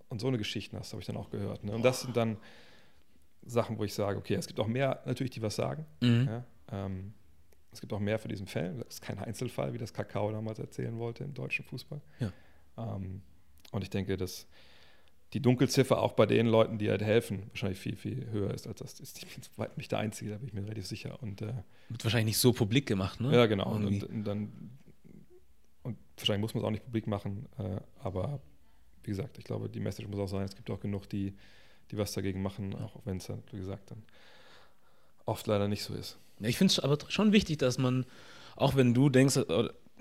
Und 0.09 0.20
so 0.20 0.28
eine 0.28 0.39
Geschichte 0.39 0.78
hast, 0.78 0.93
habe 0.93 1.01
ich 1.01 1.06
dann 1.06 1.16
auch 1.16 1.30
gehört. 1.30 1.64
Ne? 1.64 1.72
Und 1.72 1.82
das 1.82 2.02
sind 2.02 2.16
dann 2.16 2.36
Sachen, 3.44 3.78
wo 3.78 3.84
ich 3.84 3.94
sage, 3.94 4.18
okay, 4.18 4.34
es 4.34 4.47
gibt 4.47 4.60
auch 4.60 4.66
mehr 4.66 5.02
natürlich, 5.06 5.30
die 5.30 5.43
was 5.43 5.56
sagen. 5.56 5.86
Mhm. 6.01 6.28
Ja? 6.28 6.44
Ähm, 6.70 7.14
es 7.72 7.80
gibt 7.80 7.93
auch 7.93 8.01
mehr 8.01 8.18
für 8.18 8.28
diesen 8.28 8.47
Fall. 8.47 8.74
Das 8.78 8.94
ist 8.94 9.02
kein 9.02 9.18
Einzelfall, 9.18 9.72
wie 9.72 9.78
das 9.78 9.93
Kakao 9.93 10.30
damals 10.30 10.59
erzählen 10.59 10.98
wollte 10.98 11.24
im 11.24 11.32
deutschen 11.32 11.64
Fußball. 11.64 12.01
Ja. 12.20 12.32
Ähm, 12.76 13.22
und 13.70 13.82
ich 13.82 13.90
denke, 13.90 14.16
dass 14.16 14.47
die 15.32 15.40
Dunkelziffer 15.40 16.01
auch 16.01 16.12
bei 16.12 16.26
den 16.26 16.47
Leuten, 16.47 16.76
die 16.76 16.90
halt 16.90 17.02
helfen, 17.02 17.44
wahrscheinlich 17.48 17.78
viel, 17.78 17.97
viel 17.97 18.28
höher 18.30 18.52
ist 18.52 18.66
als 18.66 18.80
das. 18.80 19.01
Ist 19.01 19.24
weit 19.56 19.78
nicht 19.78 19.90
der 19.90 19.98
Einzige, 19.98 20.32
da 20.32 20.36
bin 20.36 20.48
ich 20.48 20.52
mir 20.52 20.62
relativ 20.62 20.86
sicher. 20.86 21.22
Und, 21.22 21.40
äh, 21.40 21.55
Wird 21.89 22.05
wahrscheinlich 22.05 22.34
nicht 22.34 22.39
so 22.39 22.52
publik 22.52 22.86
gemacht, 22.86 23.20
ne? 23.20 23.34
Ja, 23.34 23.47
genau. 23.47 23.72
Und, 23.72 24.05
und, 24.05 24.24
dann, 24.24 24.52
wahrscheinlich 26.23 26.40
muss 26.40 26.55
man 26.55 26.62
es 26.62 26.66
auch 26.66 26.70
nicht 26.70 26.85
publik 26.85 27.07
machen, 27.07 27.47
äh, 27.59 27.81
aber 28.03 28.40
wie 29.05 29.11
gesagt, 29.11 29.39
ich 29.39 29.44
glaube, 29.44 29.69
die 29.69 29.81
Message 29.81 30.09
muss 30.09 30.20
auch 30.20 30.28
sein, 30.28 30.44
es 30.44 30.55
gibt 30.55 30.70
auch 30.70 30.81
genug, 30.81 31.09
die, 31.09 31.35
die 31.90 31.99
was 31.99 32.12
dagegen 32.12 32.43
machen, 32.43 32.74
auch 32.77 33.01
wenn 33.05 33.16
es 33.19 33.27
dann, 33.27 33.43
wie 33.51 33.59
gesagt, 33.59 33.90
dann 33.90 34.03
oft 35.27 35.47
leider 35.47 35.69
nicht 35.69 35.82
so 35.82 35.94
ist. 35.94 36.19
Ja, 36.40 36.49
ich 36.49 36.57
finde 36.57 36.73
es 36.73 36.78
aber 36.78 36.99
schon 37.09 37.32
wichtig, 37.32 37.59
dass 37.59 37.78
man, 37.78 38.07
auch 38.57 38.77
wenn 38.77 38.94
du 38.94 39.09
denkst, 39.09 39.39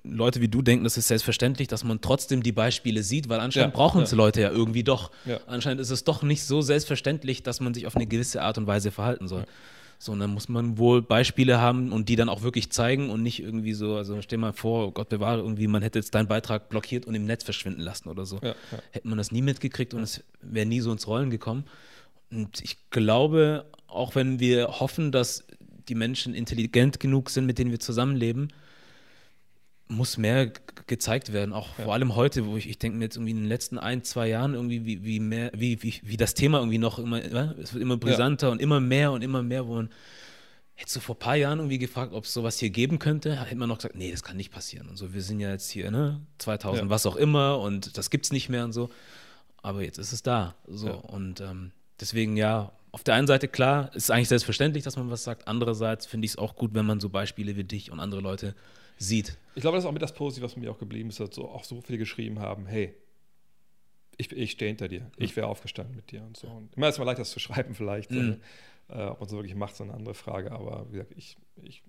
Leute 0.03 0.41
wie 0.41 0.47
du 0.47 0.61
denken, 0.61 0.83
das 0.83 0.97
ist 0.97 1.07
selbstverständlich, 1.07 1.67
dass 1.67 1.83
man 1.83 2.01
trotzdem 2.01 2.41
die 2.41 2.51
Beispiele 2.51 3.03
sieht, 3.03 3.29
weil 3.29 3.39
anscheinend 3.39 3.73
ja, 3.73 3.77
brauchen 3.77 4.01
es 4.01 4.11
Leute 4.11 4.41
ja 4.41 4.49
irgendwie 4.49 4.83
doch. 4.83 5.11
Ja. 5.25 5.39
Anscheinend 5.45 5.79
ist 5.79 5.91
es 5.91 6.03
doch 6.03 6.23
nicht 6.23 6.43
so 6.43 6.61
selbstverständlich, 6.61 7.43
dass 7.43 7.59
man 7.59 7.73
sich 7.73 7.85
auf 7.85 7.95
eine 7.95 8.07
gewisse 8.07 8.41
Art 8.41 8.57
und 8.57 8.65
Weise 8.65 8.91
verhalten 8.91 9.27
soll. 9.27 9.45
So, 10.03 10.13
und 10.13 10.19
dann 10.19 10.31
muss 10.31 10.49
man 10.49 10.79
wohl 10.79 11.03
Beispiele 11.03 11.61
haben 11.61 11.91
und 11.91 12.09
die 12.09 12.15
dann 12.15 12.27
auch 12.27 12.41
wirklich 12.41 12.71
zeigen 12.71 13.11
und 13.11 13.21
nicht 13.21 13.39
irgendwie 13.39 13.73
so, 13.73 13.97
also 13.97 14.19
stell 14.23 14.39
mal 14.39 14.51
vor, 14.51 14.87
oh 14.87 14.91
Gott 14.91 15.09
bewahre, 15.09 15.41
irgendwie, 15.41 15.67
man 15.67 15.83
hätte 15.83 15.99
jetzt 15.99 16.15
deinen 16.15 16.27
Beitrag 16.27 16.69
blockiert 16.69 17.05
und 17.05 17.13
im 17.13 17.25
Netz 17.25 17.43
verschwinden 17.43 17.81
lassen 17.81 18.09
oder 18.09 18.25
so. 18.25 18.41
Hätte 18.41 19.07
man 19.07 19.19
das 19.19 19.31
nie 19.31 19.43
mitgekriegt 19.43 19.93
und 19.93 20.01
es 20.01 20.23
wäre 20.41 20.65
nie 20.65 20.79
so 20.79 20.91
ins 20.91 21.05
Rollen 21.05 21.29
gekommen. 21.29 21.65
Und 22.31 22.61
ich 22.63 22.89
glaube, 22.89 23.65
auch 23.85 24.15
wenn 24.15 24.39
wir 24.39 24.79
hoffen, 24.79 25.11
dass 25.11 25.45
die 25.87 25.93
Menschen 25.93 26.33
intelligent 26.33 26.99
genug 26.99 27.29
sind, 27.29 27.45
mit 27.45 27.59
denen 27.59 27.69
wir 27.69 27.79
zusammenleben, 27.79 28.51
muss 29.91 30.17
mehr 30.17 30.51
gezeigt 30.87 31.33
werden, 31.33 31.53
auch 31.53 31.77
ja. 31.77 31.83
vor 31.83 31.93
allem 31.93 32.15
heute, 32.15 32.45
wo 32.45 32.57
ich, 32.57 32.69
ich 32.69 32.79
denke 32.79 32.97
mir 32.97 33.05
jetzt 33.05 33.17
irgendwie 33.17 33.31
in 33.31 33.37
den 33.37 33.47
letzten 33.47 33.77
ein, 33.77 34.03
zwei 34.03 34.27
Jahren 34.27 34.53
irgendwie, 34.53 34.85
wie, 34.85 35.03
wie 35.03 35.19
mehr, 35.19 35.51
wie, 35.53 35.83
wie, 35.83 35.99
wie 36.03 36.17
das 36.17 36.33
Thema 36.33 36.59
irgendwie 36.59 36.77
noch 36.77 36.97
immer, 36.97 37.19
es 37.59 37.73
wird 37.73 37.81
immer 37.81 37.97
brisanter 37.97 38.47
ja. 38.47 38.53
und 38.53 38.61
immer 38.61 38.79
mehr 38.79 39.11
und 39.11 39.21
immer 39.21 39.43
mehr, 39.43 39.67
wo 39.67 39.75
man 39.75 39.89
hättest 40.75 40.95
du 40.95 40.99
vor 40.99 41.15
ein 41.15 41.19
paar 41.19 41.35
Jahren 41.35 41.59
irgendwie 41.59 41.77
gefragt, 41.77 42.13
ob 42.13 42.23
es 42.23 42.33
sowas 42.33 42.57
hier 42.57 42.71
geben 42.71 42.97
könnte, 42.97 43.39
hätte 43.39 43.55
man 43.55 43.69
noch 43.69 43.77
gesagt, 43.77 43.95
nee, 43.95 44.11
das 44.11 44.23
kann 44.23 44.37
nicht 44.37 44.51
passieren 44.51 44.87
und 44.89 44.97
so, 44.97 45.13
wir 45.13 45.21
sind 45.21 45.39
ja 45.39 45.51
jetzt 45.51 45.69
hier, 45.69 45.91
ne, 45.91 46.21
2000, 46.39 46.85
ja. 46.85 46.89
was 46.89 47.05
auch 47.05 47.15
immer 47.15 47.59
und 47.59 47.97
das 47.97 48.09
gibt 48.09 48.25
es 48.25 48.31
nicht 48.31 48.49
mehr 48.49 48.63
und 48.63 48.71
so, 48.71 48.89
aber 49.61 49.83
jetzt 49.83 49.99
ist 49.99 50.11
es 50.11 50.23
da, 50.23 50.55
so 50.67 50.91
und 50.91 51.41
ähm, 51.41 51.71
deswegen 51.99 52.35
ja, 52.37 52.71
auf 52.91 53.03
der 53.03 53.15
einen 53.15 53.27
Seite 53.27 53.47
klar, 53.47 53.93
ist 53.93 54.09
eigentlich 54.09 54.29
selbstverständlich, 54.29 54.83
dass 54.83 54.97
man 54.97 55.11
was 55.11 55.23
sagt, 55.23 55.47
andererseits 55.47 56.05
finde 56.05 56.25
ich 56.25 56.31
es 56.31 56.37
auch 56.37 56.55
gut, 56.55 56.73
wenn 56.73 56.85
man 56.85 56.99
so 56.99 57.09
Beispiele 57.09 57.55
wie 57.55 57.63
dich 57.63 57.91
und 57.91 57.99
andere 57.99 58.21
Leute 58.21 58.55
sieht. 58.97 59.37
Ich 59.55 59.61
glaube, 59.61 59.75
das 59.75 59.83
ist 59.83 59.87
auch 59.87 59.93
mit 59.93 60.01
das 60.01 60.13
Positive, 60.13 60.45
was 60.45 60.55
mir 60.55 60.71
auch 60.71 60.77
geblieben 60.77 61.09
ist, 61.09 61.19
dass 61.19 61.35
so, 61.35 61.49
auch 61.49 61.63
so 61.63 61.81
viele 61.81 61.97
geschrieben 61.97 62.39
haben, 62.39 62.65
hey, 62.65 62.95
ich, 64.17 64.31
ich 64.31 64.51
stehe 64.51 64.69
hinter 64.69 64.87
dir, 64.87 65.11
ich 65.17 65.35
wäre 65.35 65.47
aufgestanden 65.47 65.95
mit 65.95 66.11
dir 66.11 66.23
und 66.23 66.37
so. 66.37 66.47
Und 66.47 66.75
immer 66.75 66.89
ist 66.89 66.99
mal 66.99 67.05
leicht, 67.05 67.19
das 67.19 67.31
zu 67.31 67.39
schreiben 67.39 67.73
vielleicht. 67.73 68.11
Mhm. 68.11 68.39
Äh, 68.89 69.05
ob 69.05 69.19
man 69.19 69.27
es 69.27 69.33
wirklich 69.33 69.55
macht, 69.55 69.73
ist 69.73 69.81
eine 69.81 69.93
andere 69.93 70.13
Frage. 70.13 70.51
Aber 70.51 70.87
wie 70.89 70.93
gesagt, 70.93 71.13
ich, 71.17 71.37
ich 71.61 71.83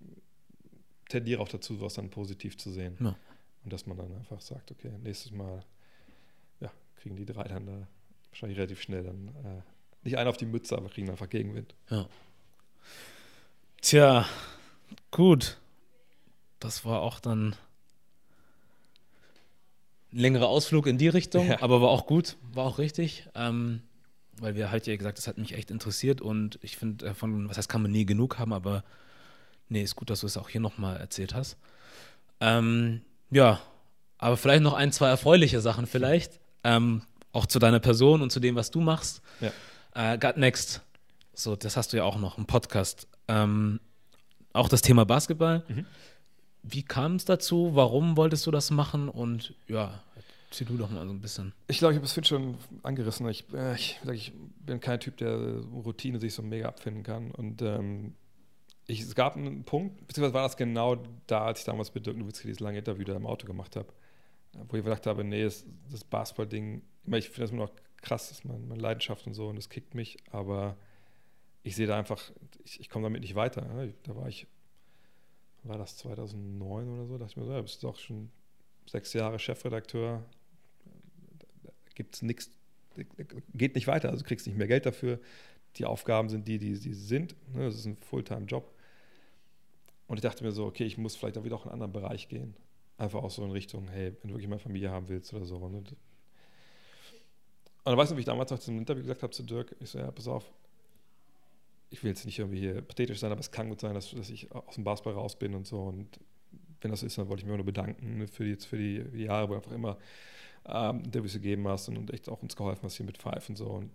tendiere 1.09 1.41
auch 1.41 1.49
dazu, 1.49 1.75
sowas 1.77 1.95
dann 1.95 2.11
positiv 2.11 2.57
zu 2.57 2.71
sehen. 2.71 2.97
Ja. 3.01 3.17
Und 3.65 3.73
dass 3.73 3.87
man 3.87 3.97
dann 3.97 4.15
einfach 4.17 4.41
sagt, 4.41 4.71
okay, 4.71 4.91
nächstes 5.03 5.31
Mal 5.31 5.65
ja, 6.61 6.73
kriegen 6.97 7.17
die 7.17 7.27
drei 7.27 7.45
dann 7.45 7.67
da 7.67 7.87
wahrscheinlich 8.31 8.59
relativ 8.59 8.81
schnell 8.81 9.05
dann 9.05 9.29
äh, 9.29 9.63
nicht 10.05 10.17
einen 10.17 10.29
auf 10.29 10.37
die 10.37 10.47
Mütze, 10.47 10.77
aber 10.77 10.89
kriegen 10.89 11.11
einfach 11.11 11.29
Gegenwind. 11.29 11.75
Ja. 11.91 12.09
Tja, 13.81 14.27
gut 15.11 15.62
das 16.65 16.85
war 16.85 17.01
auch 17.01 17.21
dann 17.21 17.55
ein 20.13 20.19
längerer 20.19 20.49
Ausflug 20.49 20.87
in 20.87 20.99
die 20.99 21.09
Richtung, 21.09 21.49
ja. 21.49 21.63
aber 21.63 21.81
war 21.81 21.89
auch 21.89 22.07
gut, 22.07 22.37
war 22.53 22.65
auch 22.65 22.79
richtig. 22.79 23.29
Ähm, 23.35 23.83
weil 24.39 24.55
wir 24.55 24.71
halt 24.71 24.87
ja 24.87 24.97
gesagt, 24.97 25.19
das 25.19 25.27
hat 25.27 25.39
mich 25.39 25.55
echt 25.55 25.71
interessiert 25.71 26.21
und 26.21 26.59
ich 26.63 26.77
finde, 26.77 27.07
äh, 27.07 27.15
von, 27.15 27.49
was 27.49 27.59
heißt, 27.59 27.69
kann 27.69 27.83
man 27.83 27.91
nie 27.91 28.07
genug 28.07 28.39
haben, 28.39 28.53
aber 28.53 28.83
nee, 29.69 29.83
ist 29.83 29.97
gut, 29.97 30.11
dass 30.11 30.21
du 30.21 30.27
es 30.27 30.37
auch 30.37 30.49
hier 30.49 30.61
nochmal 30.61 30.97
erzählt 30.97 31.35
hast. 31.35 31.57
Ähm, 32.41 33.03
ja, 33.31 33.61
aber 34.19 34.37
vielleicht 34.37 34.63
noch 34.63 34.75
ein, 34.75 34.93
zwei 34.93 35.09
erfreuliche 35.09 35.61
Sachen 35.61 35.87
vielleicht, 35.87 36.41
ähm, 36.65 37.03
auch 37.33 37.47
zu 37.47 37.59
deiner 37.59 37.81
Person 37.81 38.23
und 38.23 38.31
zu 38.31 38.41
dem, 38.41 38.57
was 38.57 38.71
du 38.71 38.81
machst. 38.81 39.23
Ja. 39.41 39.53
Äh, 39.95 40.19
Gut 40.19 40.37
Next, 40.37 40.83
so, 41.35 41.57
das 41.57 41.77
hast 41.77 41.93
du 41.93 41.99
ja 41.99 42.05
auch 42.05 42.19
noch, 42.19 42.39
ein 42.39 42.47
Podcast. 42.47 43.07
Ähm, 43.29 43.81
auch 44.53 44.69
das 44.69 44.83
Thema 44.83 45.05
Basketball. 45.05 45.65
Mhm. 45.69 45.87
Wie 46.63 46.83
kam 46.83 47.17
es 47.17 47.25
dazu? 47.25 47.71
Warum 47.75 48.17
wolltest 48.17 48.47
du 48.47 48.51
das 48.51 48.71
machen? 48.71 49.09
Und 49.09 49.55
ja, 49.69 50.03
erzähl 50.47 50.67
du 50.67 50.77
doch 50.77 50.91
mal 50.91 51.07
so 51.07 51.13
ein 51.13 51.21
bisschen. 51.21 51.53
Ich 51.67 51.79
glaube, 51.79 51.95
ich 51.95 51.97
habe 51.97 52.07
es 52.07 52.13
vorhin 52.13 52.25
schon 52.25 52.55
angerissen. 52.83 53.29
Ich, 53.29 53.45
äh, 53.53 53.75
ich, 53.75 54.01
ich, 54.11 54.33
bin 54.65 54.81
kein 54.81 55.01
Typ, 55.01 55.17
der 55.17 55.37
Routine 55.37 56.21
sich 56.21 56.35
so 56.35 56.43
mega 56.43 56.69
abfinden 56.69 57.03
kann. 57.03 57.31
Und 57.33 57.63
ähm, 57.63 58.15
ich, 58.87 59.01
es 59.01 59.15
gab 59.15 59.37
einen 59.37 59.65
Punkt, 59.65 60.07
beziehungsweise 60.07 60.35
war 60.35 60.43
das 60.43 60.57
genau 60.57 60.99
da, 61.27 61.47
als 61.47 61.61
ich 61.61 61.65
damals 61.65 61.95
mit 61.95 62.07
Dirk 62.07 62.17
Nowitzki 62.17 62.47
dieses 62.47 62.61
lange 62.61 62.79
Interview 62.79 63.05
da 63.05 63.17
im 63.17 63.27
Auto 63.27 63.47
gemacht 63.47 63.77
habe, 63.77 63.89
wo 64.69 64.77
ich 64.77 64.85
gedacht 64.85 65.07
habe, 65.07 65.25
nee, 65.25 65.43
das, 65.43 65.65
das 65.91 66.05
Basketball-Ding, 66.05 66.83
ich 67.07 67.29
finde 67.29 67.41
das 67.41 67.51
immer 67.51 67.65
noch 67.65 67.73
krass, 68.03 68.29
das 68.29 68.39
ist 68.39 68.45
meine, 68.45 68.61
meine 68.61 68.81
Leidenschaft 68.81 69.27
und 69.27 69.35
so 69.35 69.49
und 69.49 69.57
das 69.57 69.69
kickt 69.69 69.95
mich, 69.95 70.19
aber 70.31 70.77
ich 71.63 71.77
sehe 71.77 71.87
da 71.87 71.97
einfach, 71.97 72.21
ich, 72.65 72.81
ich 72.81 72.89
komme 72.89 73.05
damit 73.05 73.23
nicht 73.23 73.35
weiter. 73.35 73.63
Ne? 73.63 73.95
Da 74.03 74.17
war 74.17 74.29
ich 74.29 74.47
war 75.65 75.79
das 75.79 75.97
2009 75.99 76.89
oder 76.89 77.07
so, 77.07 77.19
dachte 77.19 77.31
ich 77.33 77.37
mir 77.37 77.45
so, 77.45 77.53
ja, 77.53 77.63
bist 77.63 77.83
doch 77.85 77.99
schon 77.99 78.31
sechs 78.87 79.13
Jahre 79.13 79.39
Chefredakteur, 79.39 80.25
gibt 81.95 82.17
es 82.17 82.23
nichts, 82.23 82.51
geht 83.55 83.75
nicht 83.75 83.87
weiter, 83.87 84.11
also 84.11 84.23
du 84.23 84.29
kriegst 84.29 84.47
nicht 84.47 84.57
mehr 84.57 84.67
Geld 84.67 84.87
dafür. 84.87 85.21
Die 85.77 85.87
Aufgaben 85.87 86.29
sind 86.29 86.47
die, 86.49 86.59
die 86.59 86.75
sie 86.75 86.93
sind. 86.93 87.35
Ne? 87.55 87.65
Das 87.65 87.75
ist 87.77 87.87
ein 87.87 87.97
Fulltime-Job. 87.97 88.71
Und 90.07 90.17
ich 90.19 90.23
dachte 90.23 90.45
mir 90.45 90.53
so, 90.53 90.67
okay, 90.67 90.85
ich 90.85 90.99
muss 90.99 91.17
vielleicht 91.17 91.39
auch 91.39 91.45
wieder 91.45 91.57
auch 91.57 91.65
in 91.65 91.73
einen 91.73 91.83
anderen 91.83 91.93
Bereich 91.93 92.29
gehen. 92.29 92.55
Einfach 92.99 93.23
auch 93.23 93.31
so 93.31 93.43
in 93.43 93.51
Richtung, 93.51 93.89
hey, 93.89 94.15
wenn 94.21 94.29
du 94.29 94.35
wirklich 94.35 94.49
mal 94.49 94.59
Familie 94.59 94.91
haben 94.91 95.09
willst 95.09 95.33
oder 95.33 95.47
so. 95.47 95.67
Ne? 95.69 95.79
Und 95.79 95.97
dann 97.85 97.97
weißt 97.97 98.13
du, 98.13 98.17
wie 98.17 98.21
ich 98.21 98.27
damals 98.27 98.51
noch 98.51 98.59
zum 98.59 98.77
Interview 98.77 99.03
gesagt 99.03 99.23
habe 99.23 99.33
zu 99.33 99.43
Dirk, 99.43 99.75
ich 99.81 99.89
so, 99.89 99.99
ja, 99.99 100.11
pass 100.11 100.29
auf, 100.29 100.53
ich 101.93 102.03
will 102.03 102.11
jetzt 102.11 102.25
nicht 102.25 102.39
irgendwie 102.39 102.59
hier 102.59 102.81
pathetisch 102.81 103.21
sein, 103.21 103.31
aber 103.31 103.41
es 103.41 103.51
kann 103.51 103.69
gut 103.69 103.81
sein, 103.81 103.93
dass, 103.93 104.11
dass 104.11 104.31
ich 104.31 104.51
aus 104.51 104.77
dem 104.77 104.85
Basketball 104.85 105.13
raus 105.13 105.39
bin 105.39 105.55
und 105.55 105.67
so. 105.67 105.83
Und 105.83 106.19
wenn 106.81 106.91
das 106.91 107.03
ist, 107.03 107.19
dann 107.19 107.29
wollte 107.29 107.43
ich 107.43 107.47
mir 107.47 107.55
nur 107.55 107.67
bedanken 107.67 108.27
für 108.29 108.45
die, 108.45 108.57
für 108.57 108.79
die 108.79 109.23
Jahre, 109.23 109.49
wo 109.49 109.53
du 109.53 109.59
einfach 109.59 109.73
immer 109.73 109.99
ähm, 110.65 111.03
Interviews 111.05 111.35
gegeben 111.35 111.69
hast 111.69 111.89
und, 111.89 111.99
und 111.99 112.13
echt 112.13 112.31
auch 112.31 112.43
uns 112.43 112.57
geholfen 112.57 112.85
hast 112.85 112.97
hier 112.97 113.05
mit 113.05 113.19
Five 113.19 113.47
und 113.51 113.57
so. 113.57 113.67
Und 113.67 113.91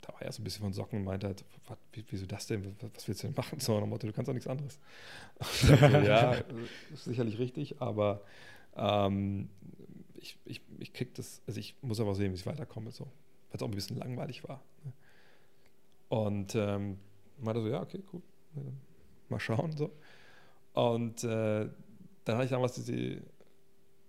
da 0.00 0.14
war 0.14 0.22
er 0.22 0.32
so 0.32 0.40
ein 0.40 0.44
bisschen 0.44 0.62
von 0.62 0.72
Socken 0.72 1.00
und 1.00 1.04
meinte 1.04 1.26
halt, 1.26 1.44
was, 1.66 1.76
wieso 2.08 2.24
das 2.24 2.46
denn? 2.46 2.74
Was 2.94 3.06
willst 3.06 3.22
du 3.22 3.26
denn 3.26 3.36
machen? 3.36 3.60
So, 3.60 3.76
und 3.76 3.88
Motto, 3.90 4.06
du 4.06 4.12
kannst 4.14 4.28
doch 4.28 4.34
nichts 4.34 4.48
anderes. 4.48 4.80
so, 5.40 5.74
ja, 5.74 6.32
ist 6.94 7.04
sicherlich 7.04 7.38
richtig, 7.38 7.82
aber 7.82 8.22
ähm, 8.74 9.50
ich, 10.14 10.38
ich, 10.46 10.62
ich 10.78 10.94
krieg 10.94 11.14
das, 11.14 11.42
also 11.46 11.60
ich 11.60 11.76
muss 11.82 12.00
aber 12.00 12.14
sehen, 12.14 12.32
wie 12.32 12.36
ich 12.36 12.46
weiterkomme, 12.46 12.90
so. 12.90 13.04
Weil 13.04 13.56
es 13.56 13.62
auch 13.62 13.68
ein 13.68 13.74
bisschen 13.74 13.98
langweilig 13.98 14.48
war. 14.48 14.62
Ne. 14.84 14.92
Und 16.08 16.54
ähm, 16.54 16.98
meinte 17.44 17.62
so, 17.62 17.68
ja, 17.68 17.82
okay, 17.82 18.02
cool. 18.12 18.22
Mal 19.28 19.40
schauen. 19.40 19.76
So. 19.76 19.90
Und 20.72 21.24
äh, 21.24 21.68
dann 22.24 22.36
hatte 22.36 22.44
ich 22.44 22.50
damals 22.50 22.74
diese, 22.74 23.22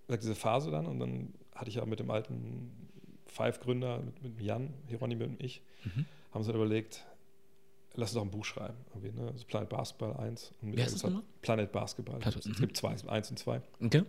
diese 0.10 0.35
Phase 0.35 0.72
dann 0.72 0.85
und 0.85 0.99
dann 0.99 1.34
hatte 1.56 1.69
ich 1.69 1.76
ja 1.76 1.85
mit 1.85 1.99
dem 1.99 2.10
alten 2.11 2.72
Five-Gründer, 3.27 3.99
mit, 3.99 4.23
mit 4.23 4.41
Jan, 4.41 4.73
Hieronymi 4.88 5.23
und 5.26 5.43
ich, 5.43 5.61
mhm. 5.84 6.06
haben 6.31 6.39
uns 6.39 6.47
dann 6.47 6.56
überlegt, 6.56 7.06
lass 7.95 8.10
uns 8.10 8.15
doch 8.15 8.22
ein 8.22 8.31
Buch 8.31 8.45
schreiben. 8.45 8.77
Ne? 8.95 9.27
Also 9.31 9.45
Planet 9.45 9.69
Basketball 9.69 10.14
1 10.18 10.53
und 10.61 10.76
Wie 10.76 10.81
heißt 10.81 10.95
das 10.95 11.03
nochmal? 11.03 11.23
Planet 11.41 11.72
Basketball. 11.72 12.19
Planet, 12.19 12.45
es 12.45 12.60
gibt 12.60 12.77
zwei, 12.77 12.95
eins 13.07 13.30
und 13.30 13.38
zwei. 13.38 13.61
Okay. 13.81 14.03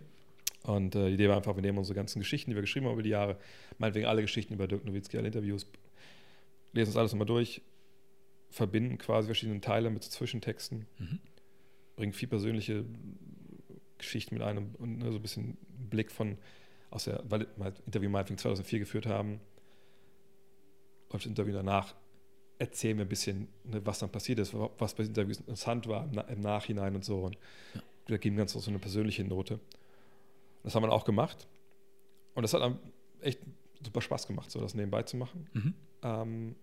Und 0.63 0.95
äh, 0.95 1.07
die 1.07 1.13
Idee 1.15 1.29
war 1.29 1.37
einfach, 1.37 1.55
wir 1.55 1.61
nehmen 1.61 1.77
unsere 1.77 1.95
ganzen 1.95 2.19
Geschichten, 2.19 2.51
die 2.51 2.55
wir 2.55 2.61
geschrieben 2.61 2.85
haben 2.85 2.93
über 2.93 3.03
die 3.03 3.09
Jahre, 3.09 3.37
meinetwegen 3.79 4.05
alle 4.05 4.21
Geschichten 4.21 4.53
über 4.53 4.67
Dirk 4.67 4.85
Nowitzki, 4.85 5.17
alle 5.17 5.27
Interviews, 5.27 5.65
lesen 6.73 6.89
uns 6.89 6.97
alles 6.97 7.11
nochmal 7.13 7.25
durch, 7.25 7.61
verbinden 8.51 8.97
quasi 8.97 9.27
verschiedene 9.27 9.61
Teile 9.61 9.89
mit 9.89 10.03
Zwischentexten, 10.03 10.85
mhm. 10.99 11.19
bringen 11.95 12.13
viel 12.13 12.27
persönliche 12.27 12.85
Geschichten 13.97 14.35
mit 14.35 14.43
einem 14.43 14.75
und 14.75 14.99
ne, 14.99 15.11
so 15.11 15.17
ein 15.17 15.21
bisschen 15.21 15.57
Blick 15.89 16.11
von 16.11 16.37
aus 16.89 17.05
der, 17.05 17.23
weil 17.27 17.47
wir 17.55 17.73
Interview 17.85 18.09
meinetwegen 18.09 18.37
2004 18.37 18.79
geführt 18.79 19.05
haben, 19.05 19.39
läuft 21.11 21.25
das 21.25 21.29
Interview 21.29 21.53
danach, 21.53 21.95
erzählen 22.59 22.97
wir 22.97 23.05
ein 23.05 23.09
bisschen, 23.09 23.47
ne, 23.63 23.83
was 23.85 23.99
dann 23.99 24.11
passiert 24.11 24.39
ist, 24.39 24.53
was 24.53 24.93
bei 24.93 25.03
den 25.03 25.09
Interviews 25.09 25.39
interessant 25.39 25.87
war 25.87 26.03
im, 26.05 26.19
im 26.19 26.39
Nachhinein 26.41 26.95
und 26.95 27.05
so. 27.05 27.21
Und 27.21 27.37
ja. 27.73 27.81
da 28.07 28.17
geben 28.17 28.35
ganz 28.35 28.51
so 28.51 28.69
eine 28.69 28.79
persönliche 28.79 29.23
Note. 29.23 29.59
Das 30.63 30.75
haben 30.75 30.83
wir 30.83 30.91
auch 30.91 31.05
gemacht. 31.05 31.47
Und 32.33 32.43
das 32.43 32.53
hat 32.53 32.61
dann 32.61 32.77
echt 33.21 33.39
super 33.83 34.01
Spaß 34.01 34.27
gemacht, 34.27 34.51
so 34.51 34.59
das 34.59 34.75
nebenbei 34.75 35.03
zu 35.03 35.17
machen. 35.17 35.49
Mhm. 35.53 35.73
Ähm, 36.03 36.55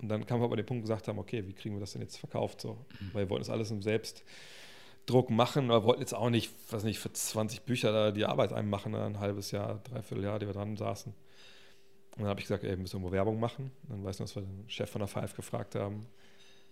und 0.00 0.08
dann 0.08 0.26
kam 0.26 0.40
wir 0.40 0.44
aber 0.44 0.56
den 0.56 0.66
Punkt 0.66 0.82
gesagt 0.82 1.08
haben, 1.08 1.18
okay, 1.18 1.46
wie 1.46 1.52
kriegen 1.52 1.74
wir 1.74 1.80
das 1.80 1.92
denn 1.92 2.02
jetzt 2.02 2.18
verkauft? 2.18 2.60
So? 2.60 2.74
Mhm. 2.74 3.10
Weil 3.12 3.24
wir 3.24 3.30
wollten 3.30 3.42
das 3.42 3.50
alles 3.50 3.70
im 3.70 3.82
Selbstdruck 3.82 5.30
machen, 5.30 5.70
aber 5.70 5.84
wollten 5.84 6.00
jetzt 6.00 6.14
auch 6.14 6.30
nicht, 6.30 6.52
was 6.70 6.84
nicht, 6.84 6.98
für 6.98 7.12
20 7.12 7.62
Bücher 7.62 7.92
da 7.92 8.10
die 8.10 8.24
Arbeit 8.24 8.52
einmachen, 8.52 8.94
ein 8.94 9.20
halbes 9.20 9.50
Jahr, 9.50 9.80
dreiviertel 9.84 10.24
Jahr, 10.24 10.38
die 10.38 10.46
wir 10.46 10.54
dran 10.54 10.76
saßen. 10.76 11.12
Und 11.12 12.22
dann 12.22 12.28
habe 12.28 12.40
ich 12.40 12.46
gesagt, 12.46 12.64
ey, 12.64 12.70
wir 12.70 12.76
müssen 12.76 12.96
irgendwo 12.96 13.12
Werbung 13.12 13.38
machen. 13.38 13.70
Dann 13.88 14.04
weiß 14.04 14.16
ich 14.16 14.20
noch, 14.20 14.26
dass 14.26 14.36
wir 14.36 14.42
den 14.42 14.68
Chef 14.68 14.90
von 14.90 15.00
der 15.00 15.08
Five 15.08 15.34
gefragt 15.34 15.74
haben, 15.74 16.06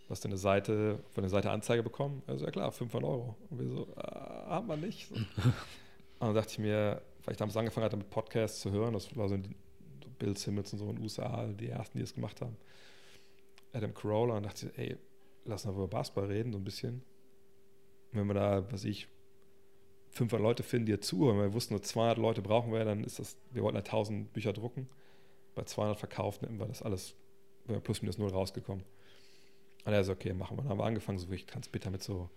was 0.09 0.21
denn 0.21 0.31
eine 0.31 0.39
Seite, 0.39 0.99
von 1.11 1.23
der 1.23 1.31
Seite 1.31 1.51
Anzeige 1.51 1.83
bekommen. 1.83 2.23
Also 2.27 2.45
ja 2.45 2.51
klar, 2.51 2.73
500 2.73 3.09
Euro. 3.09 3.37
Und 3.51 3.59
wir 3.61 3.69
so, 3.69 3.89
äh, 3.97 4.03
haben 4.03 4.69
wir 4.69 4.77
nicht. 4.77 5.09
So. 5.09 5.15
Und 6.21 6.27
dann 6.29 6.35
dachte 6.35 6.53
ich 6.53 6.59
mir, 6.59 7.01
weil 7.25 7.33
ich 7.33 7.39
damals 7.39 7.57
angefangen 7.57 7.85
hatte 7.85 7.97
mit 7.97 8.11
Podcasts 8.11 8.61
zu 8.61 8.73
hören, 8.73 8.95
das 8.95 9.15
war 9.17 9.29
so 9.29 9.35
ein 9.35 9.55
Bill 10.19 10.37
Simmons 10.37 10.73
und 10.73 10.79
so 10.81 10.89
in 10.91 10.97
den 10.97 11.03
USA, 11.03 11.47
die 11.47 11.69
ersten, 11.69 11.99
die 11.99 12.05
es 12.05 12.15
gemacht 12.15 12.41
haben. 12.41 12.57
Adam 13.73 13.95
Carolla 13.95 14.37
und 14.37 14.45
dachte, 14.45 14.73
ey, 14.77 14.97
lass 15.45 15.65
uns 15.65 15.75
über 15.75 15.89
Basketball 15.89 16.27
reden, 16.27 16.53
so 16.53 16.59
ein 16.59 16.65
bisschen. 16.65 17.03
wenn 18.13 18.27
wir 18.27 18.35
da, 18.35 18.71
was 18.73 18.85
ich, 18.85 19.09
500 20.11 20.43
Leute 20.43 20.63
finden, 20.63 20.87
die 20.87 21.01
zuhören, 21.01 21.39
wir 21.39 21.53
wussten, 21.53 21.75
nur 21.75 21.83
200 21.83 22.19
Leute 22.19 22.43
brauchen 22.43 22.73
wir, 22.73 22.85
dann 22.85 23.05
ist 23.05 23.19
das, 23.19 23.37
wir 23.51 23.63
wollten 23.63 23.77
ja 23.77 23.83
1000 23.83 24.33
Bücher 24.33 24.53
drucken. 24.53 24.89
Bei 25.55 25.65
200 25.65 25.99
verkauften 25.99 26.59
war 26.59 26.67
das 26.67 26.83
alles, 26.83 27.15
wir 27.67 27.81
plus 27.81 28.03
minus 28.03 28.19
null 28.19 28.31
rausgekommen. 28.31 28.85
Und 29.85 29.93
er 29.93 30.05
so, 30.05 30.13
okay, 30.13 30.33
machen 30.33 30.57
wir. 30.57 30.63
Dann 30.63 30.71
haben 30.71 30.79
wir 30.79 30.85
angefangen, 30.85 31.19
so 31.19 31.29
wirklich 31.29 31.47
ganz 31.47 31.69
bitter 31.69 31.91
mit 31.91 32.03
so, 32.03 32.31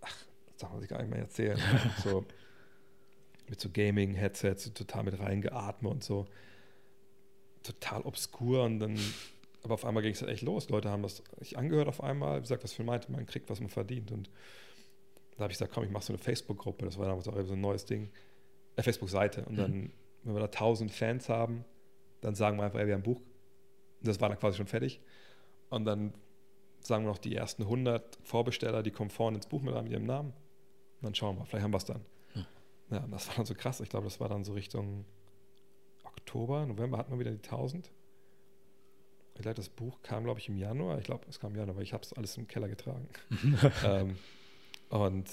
ach, 0.00 0.26
das 0.46 0.56
darf 0.58 0.72
man 0.72 0.80
sich 0.80 0.90
gar 0.90 1.00
nicht 1.00 1.10
mehr 1.10 1.20
erzählen. 1.20 1.58
so, 2.02 2.24
mit 3.48 3.60
so 3.60 3.68
Gaming-Headsets, 3.70 4.72
total 4.72 5.04
mit 5.04 5.18
reingeatmet 5.18 5.92
und 5.92 6.04
so. 6.04 6.26
Total 7.62 8.02
obskur 8.02 8.64
und 8.64 8.78
dann, 8.78 8.98
aber 9.64 9.74
auf 9.74 9.84
einmal 9.84 10.02
ging 10.02 10.12
es 10.12 10.20
halt 10.20 10.30
echt 10.30 10.42
los. 10.42 10.68
Leute 10.68 10.90
haben 10.90 11.02
das 11.02 11.22
sich 11.40 11.56
angehört 11.56 11.88
auf 11.88 12.02
einmal, 12.02 12.38
wie 12.38 12.42
gesagt, 12.42 12.62
was 12.62 12.74
für 12.74 12.84
meinte, 12.84 13.10
man 13.10 13.24
kriegt, 13.24 13.48
was 13.48 13.60
man 13.60 13.70
verdient. 13.70 14.12
Und 14.12 14.30
da 15.36 15.44
habe 15.44 15.52
ich 15.52 15.58
gesagt, 15.58 15.72
komm, 15.72 15.84
ich 15.84 15.90
mache 15.90 16.04
so 16.04 16.12
eine 16.12 16.18
Facebook-Gruppe, 16.18 16.84
das 16.84 16.98
war 16.98 17.06
damals 17.06 17.26
auch 17.26 17.42
so 17.42 17.54
ein 17.54 17.60
neues 17.60 17.86
Ding, 17.86 18.10
äh, 18.76 18.82
Facebook-Seite. 18.82 19.46
Und 19.46 19.56
dann, 19.56 19.72
mhm. 19.72 19.92
wenn 20.24 20.34
wir 20.34 20.40
da 20.40 20.46
1000 20.46 20.92
Fans 20.92 21.30
haben, 21.30 21.64
dann 22.20 22.34
sagen 22.34 22.58
wir 22.58 22.64
einfach, 22.64 22.78
ey, 22.78 22.86
wir 22.86 22.92
haben 22.92 23.00
ein 23.00 23.04
Buch. 23.04 23.20
Und 24.00 24.08
das 24.08 24.20
war 24.20 24.28
dann 24.28 24.38
quasi 24.38 24.58
schon 24.58 24.66
fertig. 24.66 25.00
Und 25.70 25.86
dann 25.86 26.12
sagen 26.80 27.04
wir 27.04 27.08
noch 27.08 27.18
die 27.18 27.34
ersten 27.34 27.62
100 27.62 28.18
Vorbesteller, 28.22 28.82
die 28.82 28.90
kommen 28.90 29.08
vorne 29.08 29.38
ins 29.38 29.46
Buch 29.46 29.62
mit 29.62 29.74
einem 29.74 29.90
ihrem 29.90 30.04
Namen. 30.04 30.30
Und 31.00 31.02
dann 31.02 31.14
schauen 31.14 31.38
wir, 31.38 31.46
vielleicht 31.46 31.64
haben 31.64 31.72
wir 31.72 31.78
es 31.78 31.86
dann. 31.86 32.04
Ja, 32.90 33.00
das 33.10 33.28
war 33.28 33.36
dann 33.36 33.46
so 33.46 33.54
krass. 33.54 33.80
Ich 33.80 33.88
glaube, 33.88 34.04
das 34.04 34.20
war 34.20 34.28
dann 34.28 34.44
so 34.44 34.52
Richtung 34.52 35.06
Oktober, 36.04 36.66
November 36.66 36.98
hatten 36.98 37.12
wir 37.12 37.18
wieder 37.18 37.30
die 37.30 37.42
1000. 37.42 37.90
Ich 39.34 39.42
glaube, 39.42 39.54
das 39.54 39.68
Buch 39.68 40.00
kam, 40.02 40.24
glaube 40.24 40.40
ich, 40.40 40.48
im 40.48 40.56
Januar. 40.56 40.98
Ich 40.98 41.04
glaube, 41.04 41.24
es 41.28 41.40
kam 41.40 41.52
im 41.52 41.58
Januar, 41.58 41.76
weil 41.76 41.82
ich 41.82 41.92
habe 41.92 42.04
es 42.04 42.12
alles 42.12 42.36
im 42.36 42.46
Keller 42.46 42.68
getragen. 42.68 43.08
ähm, 43.84 44.16
und 44.90 45.28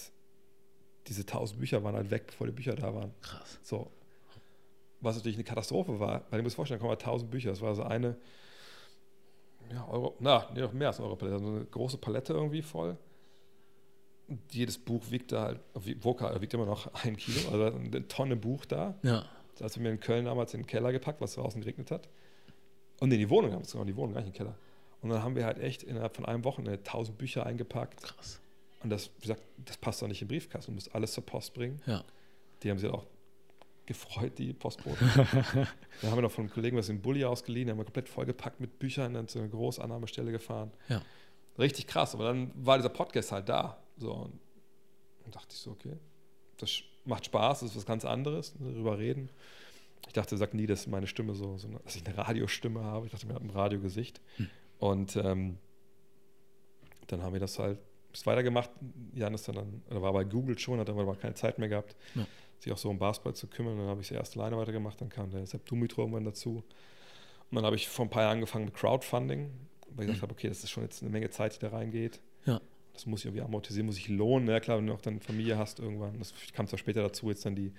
diese 1.08 1.22
1000 1.22 1.60
Bücher 1.60 1.84
waren 1.84 1.96
halt 1.96 2.10
weg, 2.10 2.28
bevor 2.28 2.48
die 2.48 2.54
Bücher 2.54 2.76
da 2.76 2.94
waren. 2.94 3.14
Krass. 3.22 3.60
So. 3.62 3.92
Was 5.02 5.16
natürlich 5.16 5.38
eine 5.38 5.44
Katastrophe 5.44 6.00
war, 6.00 6.26
weil 6.30 6.40
ihr 6.40 6.44
müsst 6.44 6.56
vorstellen, 6.56 6.80
da 6.80 6.86
kommen 6.86 6.98
1000 6.98 7.30
Bücher. 7.30 7.50
Das 7.52 7.62
war 7.62 7.76
so 7.76 7.84
eine, 7.84 8.18
ja, 9.72 9.88
Euro, 9.88 10.16
na, 10.20 10.50
nee, 10.54 10.62
noch 10.62 10.74
mehr 10.74 10.90
als 10.90 10.98
eine 10.98 11.08
Europalette, 11.08 11.36
also 11.36 11.48
eine 11.56 11.66
große 11.66 11.98
Palette 11.98 12.34
irgendwie 12.34 12.62
voll 12.62 12.98
jedes 14.52 14.78
Buch 14.78 15.04
wiegt 15.10 15.32
da 15.32 15.44
halt, 15.44 15.60
Voka 15.74 16.40
wiegt 16.42 16.54
immer 16.54 16.66
noch 16.66 16.94
ein 17.04 17.18
Kilo, 17.18 17.50
also 17.52 17.78
eine 17.78 18.08
Tonne 18.08 18.36
Buch 18.36 18.66
da. 18.66 18.96
Ja. 19.04 19.26
Das 19.54 19.64
hast 19.64 19.76
du 19.76 19.82
mir 19.82 19.92
in 19.92 20.00
Köln 20.00 20.26
damals 20.26 20.54
in 20.54 20.62
den 20.62 20.68
Keller 20.68 20.92
gepackt, 20.92 21.22
was 21.22 21.36
draußen 21.36 21.62
geregnet 21.62 21.92
hat. 21.92 22.08
Und 23.02 23.12
in 23.12 23.20
die 23.20 23.30
Wohnung 23.30 23.52
haben 23.52 23.64
wir 23.64 23.66
sogar 23.66 23.86
die 23.86 23.96
Wohnung, 23.96 24.14
gar 24.14 24.22
nicht 24.22 24.28
in 24.28 24.34
den 24.34 24.38
Keller. 24.38 24.56
Und 25.02 25.10
dann 25.10 25.24
haben 25.24 25.36
wir 25.36 25.46
halt 25.46 25.58
echt 25.58 25.82
innerhalb 25.82 26.16
von 26.16 26.24
einem 26.26 26.44
Wochenende 26.44 26.78
1000 26.78 27.18
Bücher 27.18 27.46
eingepackt. 27.46 28.04
Krass. 28.04 28.40
Und 28.84 28.92
das, 28.92 29.10
wie 29.18 29.22
gesagt, 29.22 29.42
das 29.66 29.78
passt 29.78 30.04
doch 30.04 30.08
nicht 30.08 30.22
in 30.22 30.28
den 30.28 30.36
Briefkasten. 30.36 30.72
Du 30.72 30.76
musst 30.76 30.94
alles 30.94 31.14
zur 31.14 31.26
Post 31.26 31.56
bringen. 31.56 31.82
Ja. 31.88 32.04
Die 32.62 32.70
haben 32.70 32.78
sich 32.78 32.90
halt 32.90 33.02
auch 33.02 33.08
gefreut, 33.88 34.38
die 34.38 34.54
Postboten. 34.54 35.10
dann 35.16 35.66
haben 36.12 36.18
wir 36.18 36.22
noch 36.22 36.32
von 36.32 36.46
einem 36.46 36.54
Kollegen 36.54 36.78
was 36.78 36.90
im 36.90 37.02
Bulli 37.02 37.26
ausgeliehen, 37.26 37.72
haben 37.72 37.78
wir 37.78 37.86
komplett 37.86 38.08
vollgepackt 38.08 38.60
mit 38.60 38.78
Büchern, 38.78 39.16
dann 39.16 39.28
zu 39.28 39.40
einer 39.40 39.48
Großannahmestelle 39.48 40.32
gefahren. 40.32 40.72
Ja. 40.88 41.02
Richtig 41.58 41.88
krass. 41.88 42.14
Aber 42.14 42.26
dann 42.26 42.52
war 42.56 42.78
dieser 42.78 42.90
Podcast 42.90 43.32
halt 43.32 43.50
da. 43.50 43.82
So, 43.98 44.14
und 44.14 44.40
dann 45.24 45.32
dachte 45.32 45.56
ich 45.56 45.58
so, 45.58 45.72
okay, 45.72 45.98
das 46.58 46.84
macht 47.06 47.26
Spaß, 47.26 47.62
das 47.62 47.72
ist 47.72 47.78
was 47.78 47.86
ganz 47.86 48.06
anderes, 48.06 48.58
ne, 48.60 48.72
darüber 48.72 49.00
reden. 49.00 49.30
Ich 50.08 50.14
dachte, 50.14 50.36
sag 50.38 50.54
nie, 50.54 50.66
dass 50.66 50.88
meine 50.88 51.08
Stimme 51.08 51.34
so, 51.36 51.58
so 51.58 51.68
dass 51.70 51.96
ich 51.96 52.06
eine 52.06 52.18
Radiostimme 52.18 52.84
habe. 52.84 53.06
Ich 53.06 53.12
dachte, 53.12 53.28
mir 53.28 53.36
hat 53.36 53.44
ein 53.44 53.50
Radiogesicht. 53.50 54.22
Hm. 54.38 54.50
Und 54.80 55.16
ähm, 55.16 55.58
dann 57.08 57.22
haben 57.22 57.34
wir 57.34 57.40
das 57.40 57.60
halt 57.60 57.80
ist 58.14 58.26
weitergemacht. 58.26 58.70
Jan 59.14 59.34
ist 59.34 59.48
dann, 59.48 59.56
dann 59.56 59.82
oder 59.90 60.02
war 60.02 60.12
bei 60.12 60.26
Google 60.26 60.60
schon, 60.60 60.80
hat 60.80 60.90
aber 60.90 61.16
keine 61.16 61.34
Zeit 61.34 61.60
mehr 61.60 61.70
gehabt, 61.70 61.96
ja. 62.14 62.28
sich 62.60 62.74
auch 62.74 62.78
so 62.78 62.90
um 62.90 63.00
Basketball 63.00 63.34
zu 63.34 63.48
kümmern. 63.48 63.78
Dann 63.78 63.88
habe 63.88 64.02
ich 64.02 64.12
es 64.12 64.18
erst 64.18 64.36
alleine 64.36 64.58
weitergemacht, 64.58 65.00
dann 65.00 65.08
kam 65.08 65.30
der 65.30 65.46
Sepp 65.46 65.66
Dumitro 65.66 66.02
irgendwann 66.02 66.26
dazu. 66.26 66.64
Und 67.50 67.56
dann 67.56 67.64
habe 67.64 67.78
ich 67.78 67.88
vor 67.88 68.06
ein 68.06 68.10
paar 68.10 68.24
Jahren 68.24 68.34
angefangen 68.34 68.66
mit 68.66 68.74
Crowdfunding, 68.74 69.50
weil 69.96 70.06
ich 70.06 70.12
gesagt 70.12 70.16
hm. 70.16 70.22
habe, 70.24 70.34
okay, 70.34 70.50
das 70.50 70.64
ist 70.64 70.72
schon 70.72 70.84
jetzt 70.84 71.02
eine 71.02 71.12
Menge 71.12 71.30
Zeit, 71.30 71.56
die 71.56 71.60
da 71.60 71.70
reingeht. 71.70 72.20
Ja 72.46 72.60
das 72.94 73.06
muss 73.06 73.22
ich 73.22 73.26
irgendwie 73.26 73.44
amortisieren, 73.44 73.86
muss 73.86 73.98
ich 73.98 74.10
lohnen. 74.10 74.48
Ja 74.48 74.60
klar, 74.60 74.78
wenn 74.78 74.88
du 74.88 74.94
auch 74.94 75.02
dann 75.02 75.20
Familie 75.20 75.58
hast 75.58 75.80
irgendwann, 75.80 76.18
das 76.20 76.34
kam 76.54 76.68
zwar 76.68 76.80
später 76.80 77.02
dazu, 77.02 77.30
jetzt 77.30 77.46
dann 77.46 77.56
die, 77.56 77.74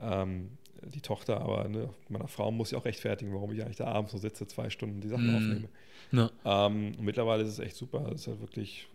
ähm, 0.00 0.50
die 0.82 1.00
Tochter, 1.00 1.40
aber 1.40 1.68
ne, 1.68 1.90
meiner 2.08 2.28
Frau 2.28 2.50
muss 2.50 2.72
ich 2.72 2.78
auch 2.78 2.84
rechtfertigen, 2.84 3.32
warum 3.32 3.52
ich 3.52 3.62
eigentlich 3.62 3.76
da 3.76 3.86
abends 3.86 4.12
so 4.12 4.18
sitze, 4.18 4.46
zwei 4.46 4.70
Stunden 4.70 5.00
die 5.00 5.08
Sachen 5.08 5.32
mm. 5.32 5.36
aufnehme. 5.36 5.68
Ja. 6.12 6.30
Ähm, 6.44 6.94
und 6.98 7.04
mittlerweile 7.04 7.42
ist 7.42 7.48
es 7.48 7.58
echt 7.58 7.76
super. 7.76 8.10
Es 8.12 8.22
ist 8.22 8.26
halt 8.28 8.40
wirklich 8.40 8.88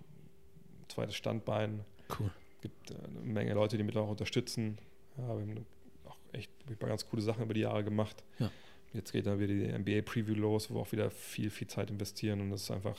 ein 0.82 0.90
zweites 0.90 1.16
Standbein. 1.16 1.82
Cool. 2.20 2.32
Es 2.56 2.62
gibt 2.62 2.92
äh, 2.92 2.96
eine 2.96 3.20
Menge 3.22 3.54
Leute, 3.54 3.78
die 3.78 3.84
mittlerweile 3.84 4.08
auch 4.08 4.12
unterstützen. 4.12 4.78
Ja, 5.18 5.24
wir 5.24 5.42
haben 5.42 5.66
auch 6.06 6.18
echt 6.34 6.52
ein 6.70 6.78
paar 6.78 6.90
ganz 6.90 7.08
coole 7.08 7.22
Sachen 7.22 7.44
über 7.44 7.54
die 7.54 7.62
Jahre 7.62 7.84
gemacht. 7.84 8.24
Ja. 8.40 8.52
Jetzt 8.94 9.12
geht 9.12 9.26
dann 9.26 9.40
wieder 9.40 9.54
die 9.54 9.72
NBA-Preview 9.72 10.36
los, 10.36 10.70
wo 10.70 10.76
wir 10.76 10.82
auch 10.82 10.92
wieder 10.92 11.10
viel, 11.12 11.50
viel 11.50 11.68
Zeit 11.68 11.90
investieren 11.90 12.42
und 12.42 12.50
das 12.52 12.64
ist 12.64 12.72
einfach 12.72 12.98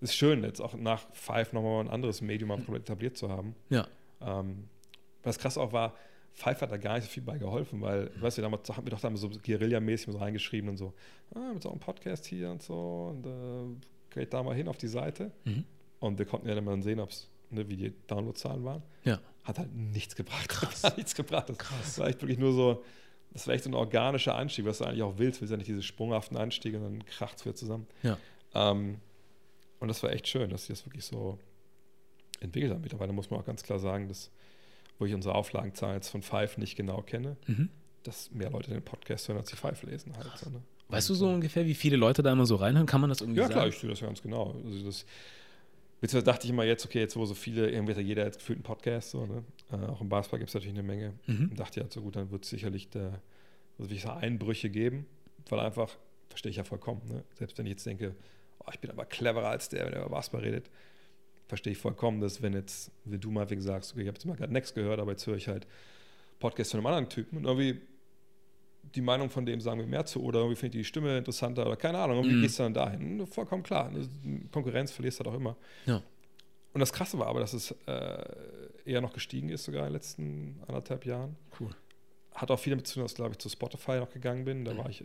ist 0.00 0.14
schön, 0.14 0.44
jetzt 0.44 0.60
auch 0.60 0.74
nach 0.74 1.06
Five 1.12 1.52
nochmal 1.52 1.80
ein 1.80 1.88
anderes 1.88 2.20
Medium 2.20 2.50
etabliert 2.74 3.16
zu 3.16 3.28
haben. 3.28 3.54
Ja. 3.68 3.88
Ähm, 4.20 4.68
was 5.22 5.38
krass 5.38 5.58
auch 5.58 5.72
war, 5.72 5.94
Five 6.38 6.60
hat 6.60 6.70
da 6.70 6.76
gar 6.76 6.94
nicht 6.94 7.04
so 7.04 7.10
viel 7.10 7.24
bei 7.24 7.36
geholfen, 7.36 7.80
weil, 7.80 8.12
weißt 8.20 8.38
du, 8.38 8.42
damals 8.42 8.68
haben 8.70 8.86
wir 8.86 8.92
doch 8.92 9.00
dann 9.00 9.16
so 9.16 9.28
Guerilla-mäßig 9.28 10.12
so 10.12 10.18
reingeschrieben 10.18 10.70
und 10.70 10.76
so, 10.76 10.94
ah, 11.34 11.52
mit 11.52 11.64
so 11.64 11.70
einem 11.70 11.80
Podcast 11.80 12.26
hier 12.26 12.48
und 12.48 12.62
so, 12.62 13.12
und 13.12 13.26
äh, 13.26 14.14
geht 14.14 14.32
da 14.32 14.44
mal 14.44 14.54
hin 14.54 14.68
auf 14.68 14.76
die 14.76 14.86
Seite. 14.86 15.32
Mhm. 15.44 15.64
Und 15.98 16.16
wir 16.20 16.26
konnten 16.26 16.48
ja 16.48 16.54
dann 16.54 16.64
mal 16.64 16.80
sehen, 16.80 17.00
ob's, 17.00 17.28
ne, 17.50 17.68
wie 17.68 17.76
die 17.76 17.92
Downloadzahlen 18.06 18.64
waren. 18.64 18.84
Ja. 19.02 19.18
Hat 19.42 19.58
halt 19.58 19.74
nichts 19.74 20.14
gebracht. 20.14 20.48
Krass. 20.48 20.84
Hat 20.84 20.96
nichts 20.96 21.16
gebracht. 21.16 21.48
Das 21.48 21.58
Krass. 21.58 21.98
war 21.98 22.06
echt 22.06 22.22
wirklich 22.22 22.38
nur 22.38 22.52
so, 22.52 22.84
das 23.32 23.48
war 23.48 23.54
echt 23.54 23.64
so 23.64 23.70
ein 23.70 23.74
organischer 23.74 24.36
Anstieg, 24.36 24.64
was 24.64 24.78
du 24.78 24.84
eigentlich 24.84 25.02
auch 25.02 25.18
willst. 25.18 25.40
Willst 25.40 25.50
ja 25.50 25.56
nicht 25.56 25.68
diese 25.68 25.82
sprunghaften 25.82 26.36
Anstiege 26.36 26.76
und 26.78 26.84
dann 26.84 27.04
kracht 27.04 27.38
es 27.38 27.44
wieder 27.46 27.56
zusammen. 27.56 27.88
Ja. 28.04 28.16
Ähm, 28.54 29.00
und 29.80 29.88
das 29.88 30.04
war 30.04 30.12
echt 30.12 30.28
schön, 30.28 30.50
dass 30.50 30.66
sie 30.66 30.72
das 30.72 30.86
wirklich 30.86 31.04
so 31.04 31.36
entwickelt 32.38 32.72
haben. 32.72 32.80
Mittlerweile 32.80 33.12
muss 33.12 33.28
man 33.28 33.40
auch 33.40 33.44
ganz 33.44 33.64
klar 33.64 33.80
sagen, 33.80 34.06
dass, 34.06 34.30
wo 34.98 35.06
ich 35.06 35.14
unsere 35.14 35.34
Auflagenzahlen 35.34 35.96
jetzt 35.96 36.08
von 36.08 36.22
Five 36.22 36.58
nicht 36.58 36.76
genau 36.76 37.02
kenne, 37.02 37.36
mhm. 37.46 37.68
dass 38.02 38.30
mehr 38.30 38.50
Leute 38.50 38.70
den 38.70 38.82
Podcast 38.82 39.28
hören, 39.28 39.38
als 39.38 39.50
sie 39.50 39.56
Five 39.56 39.82
lesen 39.84 40.16
halt. 40.16 40.30
So, 40.36 40.50
ne? 40.50 40.60
Weißt 40.88 41.08
du 41.10 41.14
so 41.14 41.28
ungefähr, 41.28 41.66
wie 41.66 41.74
viele 41.74 41.96
Leute 41.96 42.22
da 42.22 42.32
immer 42.32 42.46
so 42.46 42.56
reinhören? 42.56 42.86
Kann 42.86 43.00
man 43.00 43.10
das 43.10 43.20
irgendwie 43.20 43.40
ja, 43.40 43.44
sagen? 43.44 43.54
Ja, 43.54 43.60
klar, 43.60 43.68
ich 43.68 43.78
sehe 43.78 43.90
das 43.90 44.00
ja 44.00 44.06
ganz 44.06 44.22
genau. 44.22 44.54
Also 44.64 44.86
das, 44.86 45.04
beziehungsweise 46.00 46.24
dachte 46.24 46.46
ich 46.46 46.50
immer 46.50 46.64
jetzt, 46.64 46.84
okay, 46.86 47.00
jetzt 47.00 47.16
wo 47.16 47.26
so 47.26 47.34
viele, 47.34 47.70
irgendwie 47.70 47.94
hat 47.94 48.02
jeder 48.02 48.24
jetzt 48.24 48.38
gefühlt 48.38 48.58
einen 48.58 48.64
Podcast, 48.64 49.10
so, 49.10 49.26
ne? 49.26 49.44
Äh, 49.70 49.86
auch 49.86 50.00
im 50.00 50.08
Basketball 50.08 50.38
gibt 50.38 50.48
es 50.48 50.54
natürlich 50.54 50.78
eine 50.78 50.86
Menge. 50.86 51.12
Mhm. 51.26 51.50
Und 51.50 51.60
dachte 51.60 51.80
ja, 51.80 51.86
so 51.90 52.00
gut, 52.00 52.16
dann 52.16 52.30
wird 52.30 52.44
es 52.44 52.50
sicherlich 52.50 52.88
da, 52.88 53.20
also 53.78 53.94
so 53.94 54.08
Einbrüche 54.08 54.70
geben, 54.70 55.06
weil 55.50 55.60
einfach, 55.60 55.90
verstehe 56.30 56.50
ich 56.50 56.56
ja 56.56 56.64
vollkommen, 56.64 57.02
ne? 57.06 57.22
selbst 57.34 57.58
wenn 57.58 57.66
ich 57.66 57.72
jetzt 57.72 57.86
denke, 57.86 58.14
oh, 58.60 58.70
ich 58.72 58.80
bin 58.80 58.90
aber 58.90 59.04
cleverer 59.04 59.48
als 59.48 59.68
der, 59.68 59.86
wenn 59.86 59.92
er 59.92 60.00
über 60.00 60.10
Basketball 60.10 60.42
redet. 60.42 60.70
Verstehe 61.48 61.72
ich 61.72 61.78
vollkommen, 61.78 62.20
dass 62.20 62.42
wenn 62.42 62.52
jetzt, 62.52 62.92
wie 63.04 63.18
du 63.18 63.30
mal 63.30 63.48
wegen 63.48 63.62
sagst, 63.62 63.92
okay, 63.92 64.02
ich 64.02 64.08
habe 64.08 64.16
jetzt 64.16 64.26
mal 64.26 64.36
gerade 64.36 64.52
Next 64.52 64.74
gehört, 64.74 65.00
aber 65.00 65.12
jetzt 65.12 65.26
höre 65.26 65.36
ich 65.36 65.48
halt 65.48 65.66
Podcast 66.38 66.70
von 66.70 66.78
einem 66.78 66.86
anderen 66.86 67.08
Typen 67.08 67.38
und 67.38 67.44
irgendwie 67.44 67.80
die 68.94 69.00
Meinung 69.00 69.30
von 69.30 69.44
dem 69.44 69.60
sagen 69.60 69.80
wir 69.80 69.86
mehr 69.86 70.04
zu 70.04 70.22
oder 70.22 70.40
irgendwie 70.40 70.56
finde 70.56 70.78
ich 70.78 70.82
die 70.82 70.88
Stimme 70.88 71.18
interessanter 71.18 71.66
oder 71.66 71.76
keine 71.76 71.98
Ahnung, 71.98 72.18
irgendwie 72.18 72.36
mm. 72.36 72.42
gehst 72.42 72.58
du 72.58 72.62
dann 72.62 72.74
dahin. 72.74 73.26
Vollkommen 73.26 73.62
klar. 73.62 73.90
Konkurrenz 74.52 74.92
verlierst 74.92 75.20
du 75.20 75.24
halt 75.24 75.34
auch 75.34 75.38
immer. 75.38 75.56
Ja. 75.86 76.02
Und 76.72 76.80
das 76.80 76.92
Krasse 76.92 77.18
war 77.18 77.26
aber, 77.26 77.40
dass 77.40 77.52
es 77.54 77.74
äh, 77.86 78.24
eher 78.84 79.00
noch 79.00 79.12
gestiegen 79.12 79.48
ist, 79.48 79.64
sogar 79.64 79.82
in 79.82 79.88
den 79.88 79.94
letzten 79.94 80.60
anderthalb 80.66 81.04
Jahren. 81.06 81.36
Cool. 81.58 81.70
Hat 82.34 82.50
auch 82.50 82.58
viel 82.58 82.70
damit 82.70 82.86
zu 82.86 82.94
tun, 82.94 83.02
dass 83.02 83.14
glaube 83.14 83.32
ich 83.32 83.38
zu 83.38 83.48
Spotify 83.48 83.98
noch 83.98 84.10
gegangen 84.10 84.44
bin. 84.44 84.64
Da 84.64 84.74
mhm. 84.74 84.78
war 84.78 84.90
ich 84.90 85.02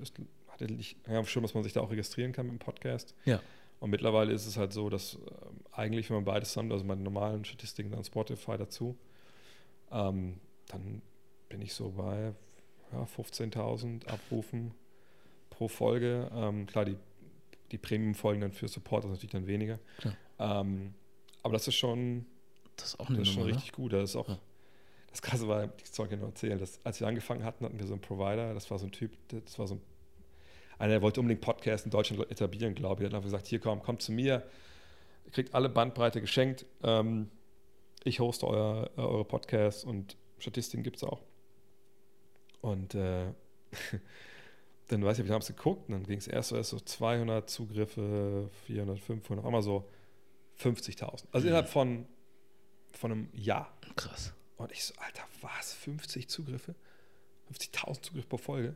hatte 0.49 0.65
nicht 0.65 0.97
ja, 1.07 1.23
schon, 1.25 1.41
dass 1.41 1.53
man 1.53 1.63
sich 1.63 1.73
da 1.73 1.81
auch 1.81 1.91
registrieren 1.91 2.31
kann 2.31 2.45
mit 2.45 2.55
dem 2.55 2.59
Podcast. 2.59 3.15
Ja. 3.25 3.41
Und 3.83 3.89
mittlerweile 3.89 4.31
ist 4.31 4.45
es 4.45 4.55
halt 4.55 4.71
so, 4.71 4.89
dass 4.89 5.15
äh, 5.15 5.17
eigentlich, 5.73 6.09
wenn 6.09 6.15
man 6.15 6.23
beides 6.23 6.53
zusammen, 6.53 6.71
also 6.71 6.85
meine 6.85 7.01
normalen 7.01 7.43
Statistiken, 7.43 7.91
dann 7.91 8.01
Spotify 8.05 8.57
dazu, 8.57 8.95
ähm, 9.91 10.39
dann 10.67 11.01
bin 11.49 11.61
ich 11.61 11.73
so 11.73 11.89
bei 11.89 12.33
ja, 12.93 13.03
15.000 13.03 14.07
Abrufen 14.07 14.71
pro 15.49 15.67
Folge. 15.67 16.31
Ähm, 16.33 16.65
klar, 16.65 16.85
die, 16.85 16.95
die 17.73 17.77
Premium-Folgen 17.77 18.39
dann 18.39 18.53
für 18.53 18.69
Support, 18.69 19.03
ist 19.03 19.09
natürlich 19.09 19.33
dann 19.33 19.47
weniger. 19.47 19.79
Ähm, 20.39 20.93
aber 21.41 21.51
das 21.51 21.67
ist 21.67 21.75
schon, 21.75 22.25
das 22.77 22.93
ist 22.93 22.99
auch 23.01 23.09
das 23.09 23.17
ist 23.17 23.33
schon 23.33 23.43
richtig 23.43 23.73
gut. 23.73 23.91
Das 23.91 24.11
ist 24.11 24.15
auch, 24.15 24.29
ja. 24.29 24.39
das 25.09 25.21
Krasse 25.21 25.45
war, 25.49 25.65
ich 25.83 25.91
soll 25.91 26.07
nur 26.15 26.29
erzählen, 26.29 26.57
dass, 26.57 26.79
als 26.85 27.01
wir 27.01 27.07
angefangen 27.07 27.43
hatten, 27.43 27.65
hatten 27.65 27.79
wir 27.79 27.85
so 27.85 27.95
einen 27.95 28.01
Provider, 28.01 28.53
das 28.53 28.71
war 28.71 28.79
so 28.79 28.85
ein 28.85 28.93
Typ, 28.93 29.11
das 29.27 29.59
war 29.59 29.67
so 29.67 29.75
ein 29.75 29.81
einer, 30.83 30.95
der 30.95 31.01
wollte 31.01 31.21
unbedingt 31.21 31.41
Podcast 31.41 31.85
in 31.85 31.91
Deutschland 31.91 32.29
etablieren, 32.29 32.75
glaube 32.75 33.01
ich. 33.01 33.05
Er 33.05 33.09
hat 33.09 33.15
einfach 33.15 33.27
gesagt, 33.27 33.47
hier 33.47 33.59
komm, 33.59 33.81
kommt 33.81 34.01
zu 34.01 34.11
mir, 34.11 34.43
ihr 35.25 35.31
kriegt 35.31 35.55
alle 35.55 35.69
Bandbreite 35.69 36.19
geschenkt. 36.19 36.65
Ähm, 36.83 37.29
ich 38.03 38.19
hoste 38.19 38.47
euer, 38.47 38.89
äh, 38.97 39.01
eure 39.01 39.23
Podcasts 39.23 39.85
und 39.85 40.17
Statistiken 40.39 40.83
gibt 40.83 40.97
es 40.97 41.03
auch. 41.05 41.21
Und 42.59 42.95
äh, 42.95 43.27
dann 44.89 45.05
weiß 45.05 45.19
ich, 45.19 45.25
wir 45.25 45.33
haben 45.33 45.41
es 45.41 45.47
geguckt, 45.47 45.87
und 45.87 45.93
dann 45.93 46.03
ging 46.03 46.17
es 46.17 46.27
erst 46.27 46.49
so, 46.49 46.57
erst 46.57 46.71
so 46.71 46.79
200 46.79 47.49
Zugriffe, 47.49 48.49
400, 48.65 48.99
500, 48.99 49.45
einmal 49.45 49.63
so 49.63 49.89
50.000. 50.59 51.27
Also 51.31 51.45
mhm. 51.45 51.47
innerhalb 51.47 51.69
von, 51.69 52.05
von 52.91 53.11
einem 53.11 53.29
Jahr. 53.33 53.73
Krass. 53.95 54.33
Und 54.57 54.71
ich 54.73 54.83
so, 54.83 54.93
Alter, 54.97 55.23
was? 55.41 55.73
50 55.75 56.27
Zugriffe? 56.27 56.75
50.000 57.53 58.01
Zugriffe 58.01 58.27
pro 58.27 58.37
Folge? 58.37 58.75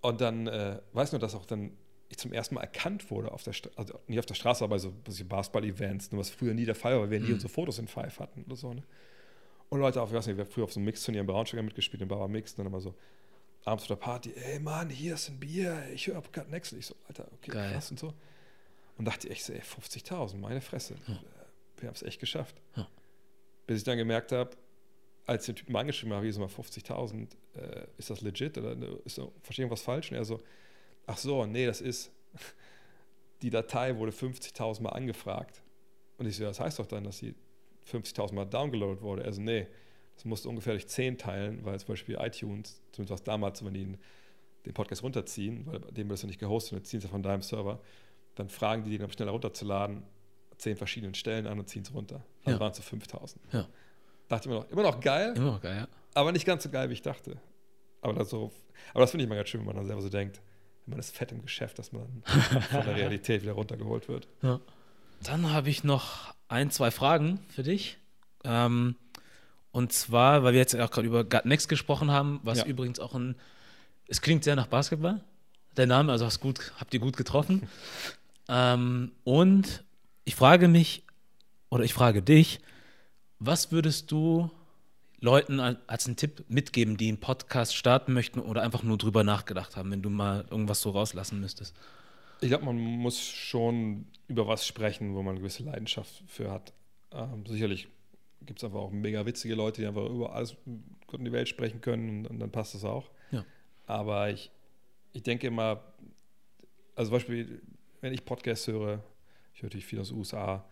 Und 0.00 0.20
dann, 0.20 0.46
äh, 0.46 0.80
weiß 0.92 1.12
nur, 1.12 1.18
dass 1.18 1.34
auch 1.34 1.44
dann 1.44 1.76
ich 2.08 2.16
zum 2.18 2.32
ersten 2.32 2.54
Mal 2.54 2.62
erkannt 2.62 3.10
wurde, 3.10 3.32
auf 3.32 3.42
der 3.42 3.54
also 3.76 4.00
nicht 4.06 4.18
auf 4.18 4.26
der 4.26 4.34
Straße, 4.34 4.64
aber 4.64 4.76
bei 4.76 4.78
so 4.78 5.24
Basketball-Events, 5.24 6.08
was 6.12 6.30
früher 6.30 6.54
nie 6.54 6.64
der 6.64 6.74
Fall 6.74 6.94
war, 6.94 7.02
weil 7.02 7.10
wir 7.10 7.20
nie 7.20 7.28
mhm. 7.28 7.34
unsere 7.34 7.52
Fotos 7.52 7.78
in 7.78 7.86
Five 7.86 8.18
hatten 8.18 8.44
oder 8.44 8.56
so. 8.56 8.72
Ne? 8.72 8.82
Und 9.68 9.80
Leute 9.80 10.00
auch, 10.00 10.08
ich 10.08 10.14
weiß 10.14 10.26
nicht, 10.26 10.36
wir 10.36 10.44
haben 10.44 10.50
früher 10.50 10.64
auf 10.64 10.72
so 10.72 10.80
einem 10.80 10.86
Mix-Turnier 10.86 11.20
in 11.20 11.26
Braunschweig 11.26 11.62
mitgespielt, 11.62 12.00
in 12.00 12.08
Bauer 12.08 12.28
Mix, 12.28 12.54
dann 12.54 12.66
immer 12.66 12.80
so 12.80 12.94
abends 13.64 13.84
auf 13.84 13.88
der 13.88 13.96
Party, 13.96 14.32
ey 14.32 14.58
Mann, 14.58 14.88
hier 14.88 15.14
ist 15.14 15.28
ein 15.28 15.38
Bier, 15.38 15.82
ich 15.92 16.06
höre 16.06 16.16
Upcut 16.16 16.48
Next. 16.48 16.72
Und 16.72 16.78
ich 16.78 16.86
so, 16.86 16.94
Alter, 17.06 17.26
okay, 17.34 17.50
Geil. 17.50 17.72
krass 17.72 17.90
und 17.90 18.00
so. 18.00 18.14
Und 18.96 19.04
dachte 19.04 19.28
ich 19.28 19.44
so, 19.44 19.52
ey, 19.52 19.60
50.000, 19.60 20.38
meine 20.38 20.60
Fresse. 20.60 20.94
Ja. 21.06 21.20
Wir 21.76 21.88
haben 21.88 21.94
es 21.94 22.02
echt 22.02 22.18
geschafft. 22.18 22.60
Ja. 22.76 22.88
Bis 23.66 23.78
ich 23.78 23.84
dann 23.84 23.98
gemerkt 23.98 24.32
habe, 24.32 24.56
als 25.28 25.42
ich 25.42 25.54
den 25.54 25.56
Typen 25.56 25.76
angeschrieben 25.76 26.14
habe, 26.14 26.24
hier 26.24 26.32
sind 26.32 26.40
mal 26.40 26.48
50.000, 26.48 27.28
äh, 27.54 27.86
ist 27.98 28.08
das 28.08 28.22
legit 28.22 28.56
oder 28.56 28.74
ist 29.04 29.16
so, 29.16 29.32
verstehe 29.42 29.66
ich 29.66 29.70
was 29.70 29.82
falsch? 29.82 30.10
Und 30.10 30.16
er 30.16 30.24
so, 30.24 30.40
ach 31.06 31.18
so, 31.18 31.44
nee, 31.44 31.66
das 31.66 31.82
ist, 31.82 32.10
die 33.42 33.50
Datei 33.50 33.94
wurde 33.96 34.10
50.000 34.10 34.82
Mal 34.82 34.90
angefragt. 34.90 35.62
Und 36.16 36.26
ich 36.26 36.36
so, 36.36 36.44
das 36.44 36.58
heißt 36.58 36.78
doch 36.78 36.86
dann, 36.86 37.04
dass 37.04 37.18
sie 37.18 37.34
50.000 37.92 38.34
Mal 38.34 38.46
downgeloadet 38.46 39.02
wurde. 39.02 39.24
Also 39.24 39.42
nee, 39.42 39.66
das 40.14 40.24
musst 40.24 40.46
du 40.46 40.48
ungefähr 40.48 40.72
durch 40.72 40.88
10 40.88 41.18
teilen, 41.18 41.62
weil 41.62 41.78
zum 41.78 41.88
Beispiel 41.88 42.16
iTunes, 42.18 42.80
zumindest 42.92 43.12
was 43.12 43.22
damals, 43.22 43.62
wenn 43.62 43.74
die 43.74 43.98
den 44.64 44.72
Podcast 44.72 45.02
runterziehen, 45.02 45.66
weil 45.66 45.80
bei 45.80 45.90
dem 45.90 46.08
wird 46.08 46.16
das 46.16 46.22
ja 46.22 46.28
nicht 46.28 46.40
gehostet, 46.40 46.78
und 46.78 46.86
ziehen 46.86 47.00
sie 47.00 47.08
von 47.08 47.22
deinem 47.22 47.42
Server, 47.42 47.80
dann 48.34 48.48
fragen 48.48 48.82
die, 48.84 48.96
den 48.96 49.10
schneller 49.12 49.32
runterzuladen, 49.32 50.02
zehn 50.56 50.76
verschiedenen 50.76 51.14
Stellen 51.14 51.46
an 51.46 51.58
und 51.58 51.68
ziehen 51.68 51.82
es 51.82 51.92
runter. 51.92 52.24
Also 52.44 52.56
ja. 52.56 52.60
waren 52.60 52.70
es 52.70 52.78
so 52.78 52.82
5000. 52.82 53.42
Ja. 53.52 53.68
Dachte 54.28 54.48
ich 54.48 54.54
immer 54.54 54.62
noch, 54.62 54.70
immer 54.70 54.82
noch 54.82 55.00
geil. 55.00 55.32
Immer 55.36 55.52
noch 55.52 55.60
geil, 55.60 55.76
ja. 55.76 55.88
Aber 56.14 56.32
nicht 56.32 56.44
ganz 56.44 56.62
so 56.62 56.70
geil, 56.70 56.88
wie 56.88 56.94
ich 56.94 57.02
dachte. 57.02 57.36
Aber 58.00 58.12
das, 58.12 58.30
so, 58.30 58.52
aber 58.92 59.00
das 59.00 59.10
finde 59.10 59.24
ich 59.24 59.28
mal 59.28 59.36
ganz 59.36 59.48
schön, 59.48 59.60
wenn 59.60 59.66
man 59.66 59.76
dann 59.76 59.86
selber 59.86 60.02
so 60.02 60.08
denkt, 60.08 60.40
wenn 60.86 60.92
man 60.92 61.00
ist 61.00 61.16
fett 61.16 61.32
im 61.32 61.42
Geschäft, 61.42 61.78
dass 61.78 61.92
man 61.92 62.22
von 62.70 62.84
der 62.84 62.96
Realität 62.96 63.42
wieder 63.42 63.52
runtergeholt 63.52 64.08
wird. 64.08 64.28
Ja. 64.42 64.60
Dann 65.22 65.52
habe 65.52 65.68
ich 65.68 65.84
noch 65.84 66.34
ein, 66.48 66.70
zwei 66.70 66.90
Fragen 66.90 67.40
für 67.48 67.62
dich. 67.62 67.98
Ähm, 68.44 68.96
und 69.72 69.92
zwar, 69.92 70.42
weil 70.42 70.52
wir 70.52 70.60
jetzt 70.60 70.74
auch 70.76 70.90
gerade 70.90 71.06
über 71.06 71.24
Gut 71.24 71.44
Next 71.44 71.68
gesprochen 71.68 72.10
haben, 72.10 72.40
was 72.42 72.58
ja. 72.58 72.64
übrigens 72.66 73.00
auch 73.00 73.14
ein, 73.14 73.36
es 74.06 74.20
klingt 74.20 74.44
sehr 74.44 74.56
nach 74.56 74.66
Basketball, 74.66 75.20
der 75.76 75.86
Name, 75.86 76.12
also 76.12 76.24
hast 76.24 76.40
gut, 76.40 76.72
habt 76.78 76.94
ihr 76.94 77.00
gut 77.00 77.16
getroffen. 77.16 77.68
ähm, 78.48 79.12
und 79.24 79.84
ich 80.24 80.34
frage 80.34 80.68
mich, 80.68 81.04
oder 81.70 81.84
ich 81.84 81.94
frage 81.94 82.22
dich, 82.22 82.60
was 83.38 83.72
würdest 83.72 84.10
du 84.10 84.50
Leuten 85.20 85.58
als 85.60 86.06
einen 86.06 86.16
Tipp 86.16 86.44
mitgeben, 86.48 86.96
die 86.96 87.08
einen 87.08 87.18
Podcast 87.18 87.74
starten 87.74 88.12
möchten 88.12 88.40
oder 88.40 88.62
einfach 88.62 88.82
nur 88.82 88.98
drüber 88.98 89.24
nachgedacht 89.24 89.76
haben, 89.76 89.90
wenn 89.90 90.02
du 90.02 90.10
mal 90.10 90.46
irgendwas 90.50 90.80
so 90.80 90.90
rauslassen 90.90 91.40
müsstest? 91.40 91.74
Ich 92.40 92.48
glaube, 92.48 92.64
man 92.64 92.76
muss 92.76 93.20
schon 93.20 94.06
über 94.28 94.46
was 94.46 94.66
sprechen, 94.66 95.14
wo 95.14 95.22
man 95.22 95.32
eine 95.32 95.40
gewisse 95.40 95.64
Leidenschaft 95.64 96.22
für 96.28 96.52
hat. 96.52 96.72
Ähm, 97.12 97.44
sicherlich 97.46 97.88
gibt 98.42 98.60
es 98.60 98.64
einfach 98.64 98.78
auch 98.78 98.90
mega 98.90 99.26
witzige 99.26 99.56
Leute, 99.56 99.80
die 99.80 99.88
einfach 99.88 100.06
über 100.06 100.34
alles 100.34 100.56
in 100.66 101.24
die 101.24 101.32
Welt 101.32 101.48
sprechen 101.48 101.80
können 101.80 102.08
und, 102.08 102.26
und 102.26 102.38
dann 102.38 102.50
passt 102.50 102.74
das 102.74 102.84
auch. 102.84 103.10
Ja. 103.32 103.44
Aber 103.86 104.30
ich, 104.30 104.52
ich 105.12 105.22
denke 105.24 105.48
immer, 105.48 105.82
also 106.94 107.10
zum 107.10 107.16
Beispiel, 107.16 107.62
wenn 108.00 108.12
ich 108.12 108.24
Podcasts 108.24 108.68
höre, 108.68 109.02
ich 109.52 109.62
höre 109.62 109.66
natürlich 109.66 109.86
viel 109.86 109.98
aus 109.98 110.10
den 110.10 110.18
USA, 110.18 110.64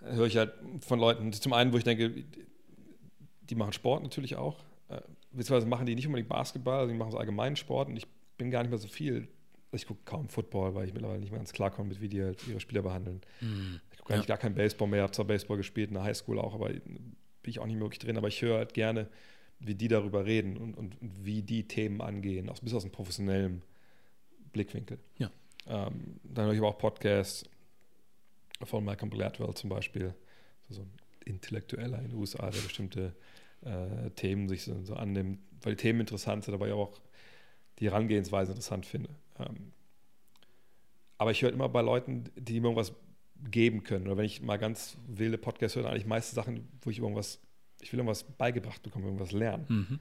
höre 0.00 0.26
ich 0.26 0.36
halt 0.36 0.52
von 0.80 0.98
Leuten, 0.98 1.32
zum 1.32 1.52
einen, 1.52 1.72
wo 1.72 1.78
ich 1.78 1.84
denke, 1.84 2.24
die 3.42 3.54
machen 3.54 3.72
Sport 3.72 4.02
natürlich 4.02 4.36
auch, 4.36 4.64
äh, 4.88 5.00
beziehungsweise 5.32 5.66
machen 5.66 5.86
die 5.86 5.94
nicht 5.94 6.06
unbedingt 6.06 6.28
Basketball, 6.28 6.80
also 6.80 6.92
die 6.92 6.98
machen 6.98 7.12
so 7.12 7.18
allgemeinen 7.18 7.56
Sport 7.56 7.88
und 7.88 7.96
ich 7.96 8.06
bin 8.36 8.50
gar 8.50 8.62
nicht 8.62 8.70
mehr 8.70 8.78
so 8.78 8.88
viel 8.88 9.28
ich 9.72 9.86
gucke 9.86 10.00
kaum 10.04 10.28
Football, 10.28 10.74
weil 10.74 10.86
ich 10.86 10.94
mittlerweile 10.94 11.20
nicht 11.20 11.30
mehr 11.30 11.40
ganz 11.40 11.52
klarkomme, 11.52 11.90
mit 11.90 12.00
wie 12.00 12.08
die 12.08 12.22
halt 12.22 12.46
ihre 12.48 12.60
Spieler 12.60 12.82
behandeln. 12.82 13.20
Mhm. 13.40 13.80
Ich 13.92 13.98
gucke 13.98 14.14
eigentlich 14.14 14.28
ja. 14.28 14.34
gar 14.34 14.38
kein 14.38 14.54
Baseball 14.54 14.88
mehr, 14.88 15.02
habe 15.02 15.12
zwar 15.12 15.26
Baseball 15.26 15.56
gespielt 15.56 15.88
in 15.88 15.94
der 15.94 16.04
Highschool 16.04 16.38
auch, 16.38 16.54
aber 16.54 16.68
bin 16.68 17.16
ich 17.44 17.58
auch 17.58 17.66
nicht 17.66 17.76
mehr 17.76 17.84
wirklich 17.84 17.98
drin. 17.98 18.16
Aber 18.16 18.28
ich 18.28 18.40
höre 18.40 18.58
halt 18.58 18.74
gerne, 18.74 19.08
wie 19.60 19.74
die 19.74 19.88
darüber 19.88 20.24
reden 20.24 20.56
und, 20.56 20.74
und, 20.74 21.00
und 21.00 21.24
wie 21.24 21.42
die 21.42 21.68
Themen 21.68 22.00
angehen, 22.00 22.48
auch 22.48 22.58
bis 22.60 22.72
aus 22.72 22.84
einem 22.84 22.92
professionellen 22.92 23.62
Blickwinkel. 24.52 24.98
Ja. 25.18 25.30
Ähm, 25.66 26.18
dann 26.22 26.46
höre 26.46 26.52
ich 26.52 26.58
aber 26.58 26.68
auch 26.68 26.78
Podcasts 26.78 27.44
von 28.64 28.84
Malcolm 28.84 29.10
Gladwell 29.10 29.54
zum 29.54 29.70
Beispiel, 29.70 30.14
so 30.68 30.82
ein 30.82 30.90
Intellektueller 31.24 31.98
in 31.98 32.10
den 32.10 32.14
USA, 32.14 32.50
der 32.50 32.60
bestimmte 32.60 33.14
äh, 33.62 34.10
Themen 34.10 34.48
sich 34.48 34.64
so, 34.64 34.82
so, 34.84 34.94
annimmt, 34.94 35.40
weil 35.62 35.74
die 35.74 35.82
Themen 35.82 36.00
interessant 36.00 36.44
sind, 36.44 36.54
aber 36.54 36.68
ja 36.68 36.74
auch 36.74 37.00
die 37.78 37.86
Herangehensweise 37.86 38.52
interessant 38.52 38.86
finde. 38.86 39.10
Ähm, 39.38 39.72
aber 41.16 41.30
ich 41.30 41.42
höre 41.42 41.52
immer 41.52 41.68
bei 41.68 41.82
Leuten, 41.82 42.24
die 42.36 42.60
mir 42.60 42.68
irgendwas 42.68 42.92
geben 43.50 43.82
können. 43.82 44.06
Oder 44.06 44.16
wenn 44.16 44.24
ich 44.24 44.42
mal 44.42 44.56
ganz 44.56 44.96
wilde 45.06 45.38
Podcasts 45.38 45.76
höre, 45.76 45.88
eigentlich 45.88 46.06
meiste 46.06 46.34
Sachen, 46.34 46.68
wo 46.82 46.90
ich 46.90 46.98
irgendwas, 46.98 47.40
ich 47.80 47.92
will 47.92 47.98
irgendwas 47.98 48.24
beigebracht 48.24 48.82
bekommen, 48.82 49.04
irgendwas 49.04 49.32
lernen. 49.32 49.66
Mhm. 49.68 50.00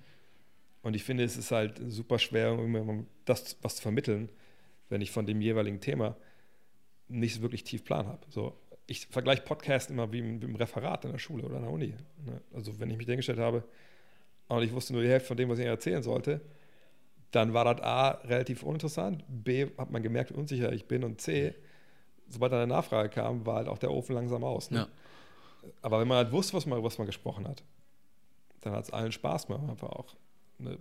Und 0.84 0.96
ich 0.96 1.04
finde, 1.04 1.24
es 1.24 1.38
ist 1.38 1.52
halt 1.52 1.82
super 1.88 2.20
schwer, 2.20 2.58
das 3.26 3.58
was 3.62 3.76
zu 3.76 3.82
vermitteln, 3.82 4.30
wenn 4.90 5.02
ich 5.02 5.12
von 5.12 5.26
dem 5.26 5.42
jeweiligen 5.42 5.82
Thema 5.82 6.16
nicht 7.10 7.42
wirklich 7.42 7.64
tief 7.64 7.84
Plan 7.84 8.08
habe. 8.08 8.20
So, 8.30 8.54
ich 8.88 9.08
vergleiche 9.08 9.42
Podcasts 9.42 9.90
immer 9.90 10.12
wie 10.12 10.20
im, 10.20 10.42
wie 10.42 10.46
im, 10.46 10.56
Referat 10.56 11.06
in 11.06 11.12
der 11.12 11.20
Schule 11.20 11.44
oder 11.44 11.58
in 11.58 11.64
der 11.64 11.72
Uni. 11.72 11.94
Ne? 12.26 12.42
Also 12.54 12.80
wenn 12.80 12.90
ich 12.90 12.98
mich 12.98 13.08
hingestellt 13.08 13.40
habe 13.40 13.64
und 14.48 14.64
ich 14.64 14.74
wusste 14.74 14.94
nur 14.94 15.02
die 15.02 15.10
Hälfte 15.10 15.28
von 15.28 15.38
dem, 15.38 15.50
was 15.50 15.60
ich 15.60 15.66
erzählen 15.66 16.04
sollte, 16.04 16.42
dann 17.32 17.54
war 17.54 17.66
das 17.66 17.84
A 17.84 18.10
relativ 18.26 18.64
uninteressant, 18.64 19.24
B 19.28 19.68
hat 19.78 19.92
man 19.92 20.02
gemerkt, 20.02 20.32
wie 20.32 20.36
unsicher 20.36 20.72
ich 20.72 20.88
bin 20.88 21.04
und 21.04 21.20
C, 21.20 21.54
sobald 22.30 22.54
eine 22.54 22.68
Nachfrage 22.68 23.10
kam, 23.10 23.46
war 23.46 23.58
halt 23.58 23.68
auch 23.68 23.78
der 23.78 23.92
Ofen 23.92 24.16
langsam 24.16 24.44
aus. 24.44 24.72
Ne? 24.72 24.80
Ja. 24.80 24.88
Aber 25.82 26.00
wenn 26.00 26.08
man 26.08 26.18
halt 26.18 26.32
wusste, 26.32 26.56
was 26.56 26.66
man, 26.66 26.82
was 26.84 26.98
man 26.98 27.08
gesprochen 27.08 27.48
hat, 27.48 27.64
dann 28.62 28.74
hat 28.74 28.86
es 28.86 28.92
allen 28.92 29.12
Spaß 29.12 29.48
gemacht, 29.48 29.70
einfach 29.70 29.90
auch 29.90 30.16
ne, 30.60 30.78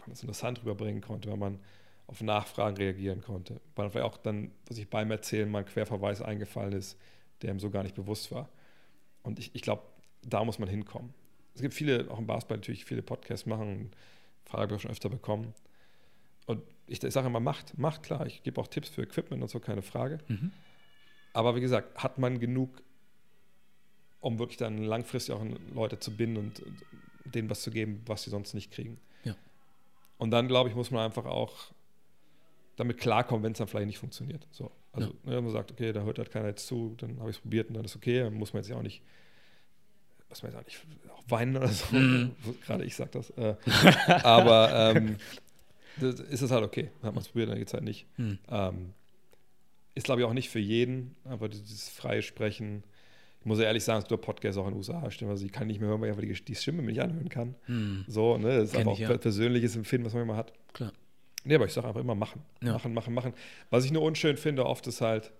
man 0.00 0.12
es 0.12 0.22
interessant 0.22 0.60
rüberbringen 0.60 1.02
konnte, 1.02 1.30
wenn 1.30 1.38
man 1.38 1.58
auf 2.08 2.22
Nachfragen 2.22 2.76
reagieren 2.76 3.20
konnte. 3.20 3.60
Weil 3.76 3.90
vielleicht 3.90 4.06
auch 4.06 4.16
dann, 4.16 4.50
was 4.66 4.78
ich 4.78 4.88
beim 4.88 5.10
Erzählen 5.10 5.48
mal 5.48 5.60
ein 5.60 5.66
Querverweis 5.66 6.20
eingefallen 6.22 6.72
ist, 6.72 6.98
der 7.42 7.52
ihm 7.52 7.60
so 7.60 7.70
gar 7.70 7.84
nicht 7.84 7.94
bewusst 7.94 8.32
war. 8.32 8.48
Und 9.22 9.38
ich, 9.38 9.54
ich 9.54 9.62
glaube, 9.62 9.82
da 10.22 10.42
muss 10.42 10.58
man 10.58 10.68
hinkommen. 10.68 11.14
Es 11.54 11.60
gibt 11.60 11.74
viele, 11.74 12.10
auch 12.10 12.18
im 12.18 12.26
Basketball 12.26 12.58
natürlich 12.58 12.84
viele 12.84 13.02
Podcasts 13.02 13.46
machen, 13.46 13.90
Frage 14.44 14.62
habe 14.62 14.72
ich 14.72 14.76
auch 14.78 14.82
schon 14.82 14.90
öfter 14.90 15.10
bekommen. 15.10 15.52
Und 16.46 16.62
ich, 16.86 17.02
ich 17.02 17.12
sage 17.12 17.26
immer, 17.26 17.40
macht, 17.40 17.76
macht 17.76 18.02
klar. 18.02 18.26
Ich 18.26 18.42
gebe 18.42 18.58
auch 18.60 18.68
Tipps 18.68 18.88
für 18.88 19.02
Equipment 19.02 19.42
und 19.42 19.48
so, 19.48 19.60
keine 19.60 19.82
Frage. 19.82 20.18
Mhm. 20.28 20.50
Aber 21.34 21.54
wie 21.56 21.60
gesagt, 21.60 22.02
hat 22.02 22.16
man 22.16 22.40
genug, 22.40 22.82
um 24.20 24.38
wirklich 24.38 24.56
dann 24.56 24.78
langfristig 24.78 25.34
auch 25.34 25.44
Leute 25.74 26.00
zu 26.00 26.16
binden 26.16 26.38
und 26.38 26.62
denen 27.26 27.50
was 27.50 27.60
zu 27.60 27.70
geben, 27.70 28.02
was 28.06 28.22
sie 28.22 28.30
sonst 28.30 28.54
nicht 28.54 28.72
kriegen. 28.72 28.98
Ja. 29.24 29.36
Und 30.16 30.30
dann, 30.30 30.48
glaube 30.48 30.70
ich, 30.70 30.74
muss 30.74 30.90
man 30.90 31.04
einfach 31.04 31.26
auch 31.26 31.70
damit 32.78 32.98
klarkommen, 32.98 33.42
wenn 33.42 33.52
es 33.52 33.58
dann 33.58 33.66
vielleicht 33.66 33.88
nicht 33.88 33.98
funktioniert. 33.98 34.46
So. 34.50 34.70
Also, 34.92 35.08
ja. 35.08 35.14
wenn 35.24 35.44
man 35.44 35.52
sagt, 35.52 35.72
okay, 35.72 35.92
da 35.92 36.02
hört 36.02 36.18
halt 36.18 36.30
keiner 36.30 36.48
jetzt 36.48 36.66
zu, 36.66 36.94
dann 36.96 37.18
habe 37.18 37.30
ich 37.30 37.36
es 37.36 37.42
probiert 37.42 37.68
und 37.68 37.74
dann 37.74 37.84
ist 37.84 37.96
okay, 37.96 38.20
dann 38.20 38.34
muss 38.34 38.52
man 38.52 38.62
jetzt 38.62 38.70
ja 38.70 38.76
auch 38.76 38.82
nicht, 38.82 39.02
muss 40.28 40.42
man 40.42 40.52
jetzt 40.52 40.60
auch 40.60 40.64
nicht 40.64 40.86
auch 41.12 41.22
weinen 41.28 41.56
oder 41.56 41.68
so. 41.68 41.94
Mhm. 41.94 42.34
Gerade 42.64 42.84
ich 42.84 42.94
sage 42.94 43.10
das. 43.12 43.30
Äh, 43.30 43.56
aber 44.22 44.94
ähm, 44.94 45.16
ist 46.00 46.42
es 46.42 46.50
halt 46.52 46.64
okay. 46.64 46.90
Dann 47.00 47.08
hat 47.08 47.14
man 47.14 47.22
es 47.22 47.28
probiert, 47.28 47.50
dann 47.50 47.58
geht 47.58 47.66
es 47.66 47.74
halt 47.74 47.84
nicht. 47.84 48.06
Hm. 48.14 48.38
Ähm, 48.48 48.94
ist, 49.96 50.04
glaube 50.04 50.20
ich, 50.20 50.26
auch 50.26 50.32
nicht 50.32 50.48
für 50.48 50.60
jeden, 50.60 51.16
aber 51.24 51.48
dieses 51.48 51.88
freie 51.88 52.22
Sprechen. 52.22 52.84
Ich 53.40 53.46
muss 53.46 53.58
ja 53.58 53.64
ehrlich 53.64 53.82
sagen, 53.82 54.02
es 54.02 54.08
gibt 54.08 54.22
Podcasts 54.22 54.56
auch 54.56 54.66
in 54.66 54.74
den 54.74 54.78
USA, 54.78 55.10
stimmt, 55.10 55.30
also 55.30 55.44
ich 55.44 55.52
kann 55.52 55.66
nicht 55.66 55.80
mehr 55.80 55.88
hören, 55.88 56.00
weil 56.00 56.08
ich 56.08 56.16
einfach 56.16 56.38
die, 56.38 56.44
die 56.44 56.54
Stimme 56.54 56.82
mir 56.82 56.88
nicht 56.88 57.02
anhören 57.02 57.28
kann. 57.28 57.56
Hm. 57.66 58.04
So, 58.06 58.38
ne? 58.38 58.58
Das 58.58 58.70
ist 58.70 58.76
einfach 58.76 58.92
auch 58.92 58.98
ja. 58.98 59.16
persönliches 59.16 59.74
Empfinden, 59.74 60.06
was 60.06 60.14
man 60.14 60.22
immer 60.22 60.36
hat. 60.36 60.52
Klar. 60.72 60.92
Nee, 61.48 61.54
aber 61.54 61.64
ich 61.64 61.72
sage 61.72 61.88
einfach 61.88 62.00
immer 62.02 62.14
machen. 62.14 62.42
Ja. 62.62 62.74
Machen, 62.74 62.92
machen, 62.92 63.14
machen. 63.14 63.32
Was 63.70 63.86
ich 63.86 63.90
nur 63.90 64.02
unschön 64.02 64.36
finde, 64.36 64.66
oft 64.66 64.86
ist 64.86 65.00
halt 65.00 65.32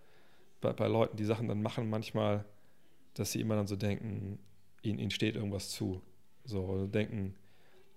bei, 0.62 0.72
bei 0.72 0.86
Leuten, 0.86 1.18
die 1.18 1.24
Sachen 1.26 1.48
dann 1.48 1.60
machen, 1.60 1.90
manchmal, 1.90 2.46
dass 3.12 3.32
sie 3.32 3.42
immer 3.42 3.56
dann 3.56 3.66
so 3.66 3.76
denken, 3.76 4.38
ihnen, 4.80 4.98
ihnen 4.98 5.10
steht 5.10 5.36
irgendwas 5.36 5.68
zu. 5.68 6.00
So, 6.46 6.86
denken, 6.86 7.34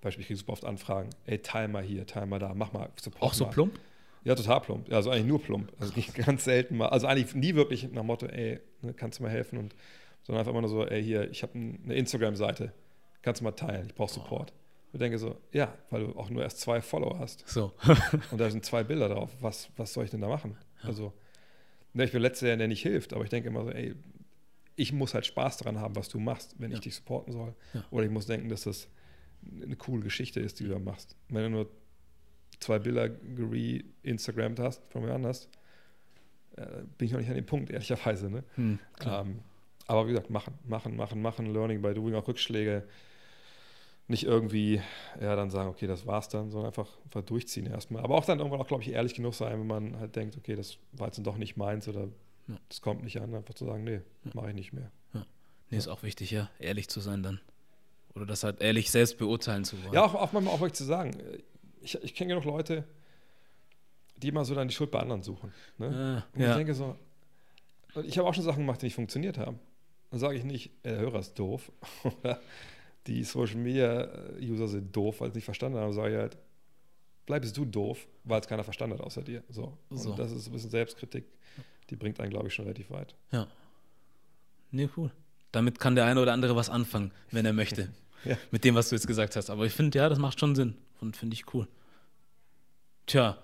Beispiel, 0.01 0.23
ich 0.23 0.27
kriege 0.27 0.37
super 0.39 0.51
oft 0.51 0.65
Anfragen, 0.65 1.09
ey, 1.25 1.39
teil 1.39 1.69
mal 1.69 1.81
hier, 1.81 2.05
teil 2.05 2.25
mal 2.25 2.37
da, 2.37 2.53
mach 2.53 2.73
mal 2.73 2.89
Support. 2.99 3.23
Auch 3.23 3.33
so 3.33 3.45
mal. 3.45 3.51
plump? 3.51 3.79
Ja, 4.25 4.35
total 4.35 4.59
plump. 4.59 4.89
Ja, 4.89 4.97
also 4.97 5.09
eigentlich 5.09 5.27
nur 5.27 5.41
plump. 5.41 5.71
Also 5.79 5.93
ganz 6.13 6.43
selten 6.43 6.75
mal, 6.75 6.89
also 6.89 7.07
eigentlich 7.07 7.33
nie 7.33 7.55
wirklich 7.55 7.89
nach 7.93 8.03
Motto, 8.03 8.25
ey, 8.25 8.59
ne, 8.81 8.93
kannst 8.93 9.19
du 9.19 9.23
mir 9.23 9.29
helfen? 9.29 9.57
Und, 9.57 9.73
sondern 10.23 10.41
einfach 10.41 10.51
immer 10.51 10.61
nur 10.61 10.69
so, 10.69 10.85
ey, 10.85 11.01
hier, 11.01 11.31
ich 11.31 11.43
habe 11.43 11.53
eine 11.53 11.93
Instagram-Seite, 11.93 12.73
kannst 13.21 13.39
du 13.39 13.45
mal 13.45 13.51
teilen, 13.51 13.87
ich 13.87 13.95
brauche 13.95 14.11
Support. 14.11 14.51
Ich 14.93 14.99
denke 14.99 15.17
so, 15.17 15.37
ja, 15.51 15.73
weil 15.89 16.05
du 16.05 16.17
auch 16.17 16.29
nur 16.29 16.43
erst 16.43 16.59
zwei 16.59 16.81
Follower 16.81 17.19
hast. 17.19 17.47
So. 17.47 17.73
und 18.31 18.39
da 18.39 18.49
sind 18.49 18.65
zwei 18.65 18.83
Bilder 18.83 19.07
drauf. 19.09 19.31
Was, 19.39 19.69
was 19.77 19.93
soll 19.93 20.05
ich 20.05 20.11
denn 20.11 20.21
da 20.21 20.27
machen? 20.27 20.57
Ja. 20.81 20.89
Also, 20.89 21.13
ne, 21.93 22.03
ich 22.03 22.11
bin 22.11 22.21
letzter 22.21 22.47
Jahr, 22.47 22.57
der 22.57 22.67
nicht 22.67 22.81
hilft, 22.81 23.13
aber 23.13 23.23
ich 23.23 23.29
denke 23.29 23.47
immer 23.49 23.63
so, 23.63 23.71
ey, 23.71 23.95
ich 24.75 24.91
muss 24.91 25.13
halt 25.13 25.25
Spaß 25.25 25.57
daran 25.57 25.79
haben, 25.79 25.95
was 25.95 26.09
du 26.09 26.19
machst, 26.19 26.55
wenn 26.59 26.71
ja. 26.71 26.75
ich 26.75 26.81
dich 26.81 26.95
supporten 26.95 27.31
soll. 27.31 27.53
Ja. 27.73 27.85
Oder 27.91 28.05
ich 28.05 28.11
muss 28.11 28.25
denken, 28.25 28.49
dass 28.49 28.63
das 28.63 28.89
eine 29.61 29.75
coole 29.75 30.03
Geschichte 30.03 30.39
ist, 30.39 30.59
die 30.59 30.65
du 30.65 30.71
da 30.71 30.79
machst. 30.79 31.15
Wenn 31.29 31.43
du 31.43 31.49
nur 31.49 31.69
zwei 32.59 32.79
Bilder 32.79 33.09
re-Instagrammt 33.37 34.59
hast, 34.59 34.81
von 34.89 35.03
mir 35.03 35.13
an 35.13 35.25
hast, 35.25 35.49
äh, 36.57 36.65
bin 36.97 37.07
ich 37.07 37.11
noch 37.11 37.19
nicht 37.19 37.29
an 37.29 37.35
dem 37.35 37.45
Punkt, 37.45 37.69
ehrlicherweise. 37.69 38.29
Ne? 38.29 38.43
Hm, 38.55 38.79
ähm, 39.05 39.39
aber 39.87 40.05
wie 40.07 40.11
gesagt, 40.11 40.29
machen, 40.29 40.53
machen, 40.65 40.95
machen, 40.95 41.21
machen, 41.21 41.45
Learning 41.47 41.81
by 41.81 41.93
Doing, 41.93 42.15
auch 42.15 42.27
Rückschläge. 42.27 42.87
Nicht 44.11 44.25
irgendwie, 44.25 44.81
ja, 45.21 45.37
dann 45.37 45.49
sagen, 45.49 45.69
okay, 45.69 45.87
das 45.87 46.05
war's 46.05 46.27
dann, 46.27 46.51
sondern 46.51 46.67
einfach, 46.67 46.89
einfach 47.05 47.21
durchziehen 47.21 47.65
erstmal. 47.65 48.03
Aber 48.03 48.15
auch 48.15 48.25
dann 48.25 48.39
irgendwann 48.39 48.59
auch, 48.59 48.67
glaube 48.67 48.83
ich, 48.83 48.89
ehrlich 48.91 49.13
genug 49.13 49.33
sein, 49.33 49.57
wenn 49.57 49.67
man 49.67 49.97
halt 49.97 50.17
denkt, 50.17 50.35
okay, 50.35 50.57
das 50.57 50.77
war 50.91 51.07
jetzt 51.07 51.25
doch 51.25 51.37
nicht 51.37 51.55
meins 51.55 51.87
oder 51.87 52.09
ja. 52.49 52.57
das 52.67 52.81
kommt 52.81 53.03
nicht 53.05 53.21
an, 53.21 53.33
einfach 53.33 53.53
zu 53.53 53.63
sagen, 53.63 53.85
nee, 53.85 54.01
ja. 54.25 54.31
mache 54.33 54.49
ich 54.49 54.55
nicht 54.55 54.73
mehr. 54.73 54.91
Ja. 55.13 55.25
Nee, 55.69 55.77
ist 55.77 55.87
auch 55.87 56.03
wichtig, 56.03 56.29
ja, 56.29 56.49
ehrlich 56.59 56.89
zu 56.89 56.99
sein 56.99 57.23
dann. 57.23 57.39
Oder 58.13 58.25
das 58.25 58.43
halt 58.43 58.61
ehrlich 58.61 58.91
selbst 58.91 59.17
beurteilen 59.17 59.63
zu 59.63 59.81
wollen. 59.81 59.93
Ja, 59.93 60.03
auch, 60.03 60.15
auch 60.15 60.33
manchmal 60.33 60.55
auch 60.55 60.59
wirklich 60.59 60.77
zu 60.77 60.83
sagen. 60.83 61.15
Ich, 61.81 61.95
ich 62.03 62.13
kenne 62.13 62.33
genug 62.33 62.43
Leute, 62.43 62.83
die 64.17 64.27
immer 64.27 64.43
so 64.43 64.53
dann 64.55 64.67
die 64.67 64.73
Schuld 64.73 64.91
bei 64.91 64.99
anderen 64.99 65.23
suchen. 65.23 65.53
Ne? 65.77 66.21
und 66.35 66.41
ich 66.41 66.53
denke 66.53 66.73
so, 66.73 66.97
ich 68.03 68.17
habe 68.17 68.27
auch 68.27 68.33
schon 68.33 68.43
Sachen 68.43 68.63
gemacht, 68.63 68.81
die 68.81 68.87
nicht 68.87 68.95
funktioniert 68.95 69.37
haben. 69.37 69.57
Dann 70.09 70.19
sage 70.19 70.37
ich 70.37 70.43
nicht, 70.43 70.71
der 70.83 70.97
Hörer 70.97 71.19
ist 71.19 71.39
doof 71.39 71.71
die 73.07 73.23
Social 73.23 73.57
Media 73.57 74.09
User 74.39 74.67
sind 74.67 74.95
doof, 74.95 75.21
weil 75.21 75.31
sie 75.31 75.37
nicht 75.37 75.45
verstanden 75.45 75.79
haben. 75.79 75.93
Sage 75.93 76.13
ich 76.13 76.17
halt, 76.17 76.37
bleibst 77.25 77.55
du 77.57 77.65
doof, 77.65 78.07
weil 78.23 78.41
es 78.41 78.47
keiner 78.47 78.63
verstanden 78.63 78.97
hat 78.97 79.05
außer 79.05 79.21
dir. 79.21 79.43
So. 79.49 79.77
Und 79.89 79.97
so. 79.97 80.13
das 80.13 80.31
ist 80.31 80.47
ein 80.47 80.53
bisschen 80.53 80.69
Selbstkritik, 80.69 81.25
die 81.89 81.95
bringt 81.95 82.19
einen, 82.19 82.29
glaube 82.29 82.47
ich, 82.47 82.53
schon 82.53 82.65
relativ 82.65 82.89
weit. 82.91 83.15
Ja. 83.31 83.47
Nee, 84.71 84.89
cool. 84.97 85.11
Damit 85.51 85.79
kann 85.79 85.95
der 85.95 86.05
eine 86.05 86.21
oder 86.21 86.33
andere 86.33 86.55
was 86.55 86.69
anfangen, 86.69 87.11
wenn 87.31 87.45
er 87.45 87.53
möchte. 87.53 87.89
ja. 88.25 88.37
Mit 88.51 88.63
dem, 88.63 88.75
was 88.75 88.89
du 88.89 88.95
jetzt 88.95 89.07
gesagt 89.07 89.35
hast. 89.35 89.49
Aber 89.49 89.65
ich 89.65 89.73
finde, 89.73 89.97
ja, 89.97 90.07
das 90.07 90.19
macht 90.19 90.39
schon 90.39 90.55
Sinn 90.55 90.75
und 91.01 91.17
finde 91.17 91.33
ich 91.33 91.53
cool. 91.53 91.67
Tja, 93.05 93.37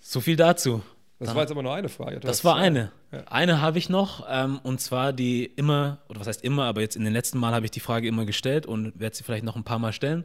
so 0.00 0.20
viel 0.20 0.36
dazu. 0.36 0.82
Das 1.18 1.28
Dann, 1.28 1.36
war 1.36 1.42
jetzt 1.44 1.52
aber 1.52 1.62
nur 1.62 1.74
eine 1.74 1.88
Frage. 1.88 2.18
Das 2.18 2.44
war 2.44 2.56
eine. 2.56 2.90
Ja. 3.12 3.24
Eine 3.26 3.60
habe 3.60 3.78
ich 3.78 3.88
noch, 3.88 4.26
ähm, 4.28 4.58
und 4.62 4.80
zwar 4.80 5.12
die 5.12 5.44
immer, 5.44 5.98
oder 6.08 6.18
was 6.20 6.26
heißt 6.26 6.42
immer, 6.42 6.64
aber 6.64 6.80
jetzt 6.80 6.96
in 6.96 7.04
den 7.04 7.12
letzten 7.12 7.38
Mal 7.38 7.54
habe 7.54 7.64
ich 7.64 7.70
die 7.70 7.80
Frage 7.80 8.08
immer 8.08 8.24
gestellt 8.24 8.66
und 8.66 8.98
werde 8.98 9.14
sie 9.14 9.22
vielleicht 9.22 9.44
noch 9.44 9.54
ein 9.54 9.62
paar 9.62 9.78
Mal 9.78 9.92
stellen. 9.92 10.24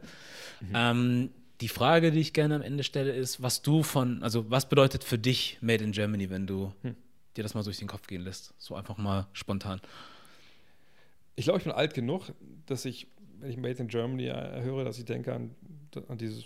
Mhm. 0.60 0.72
Ähm, 0.74 1.30
die 1.60 1.68
Frage, 1.68 2.10
die 2.10 2.20
ich 2.20 2.32
gerne 2.32 2.56
am 2.56 2.62
Ende 2.62 2.82
stelle, 2.82 3.12
ist, 3.12 3.42
was 3.42 3.62
du 3.62 3.82
von, 3.82 4.22
also 4.22 4.50
was 4.50 4.68
bedeutet 4.68 5.04
für 5.04 5.18
dich 5.18 5.58
Made 5.60 5.84
in 5.84 5.92
Germany, 5.92 6.30
wenn 6.30 6.46
du 6.46 6.72
hm. 6.82 6.96
dir 7.36 7.42
das 7.42 7.54
mal 7.54 7.62
durch 7.62 7.78
den 7.78 7.88
Kopf 7.88 8.06
gehen 8.06 8.22
lässt? 8.22 8.54
So 8.58 8.74
einfach 8.74 8.96
mal 8.96 9.26
spontan. 9.32 9.80
Ich 11.36 11.44
glaube, 11.44 11.58
ich 11.58 11.64
bin 11.64 11.72
alt 11.72 11.94
genug, 11.94 12.32
dass 12.66 12.84
ich, 12.84 13.08
wenn 13.38 13.50
ich 13.50 13.56
Made 13.56 13.78
in 13.78 13.88
Germany 13.88 14.24
höre, 14.24 14.84
dass 14.84 14.98
ich 14.98 15.04
denke 15.04 15.34
an, 15.34 15.54
an 16.08 16.18
dieses 16.18 16.44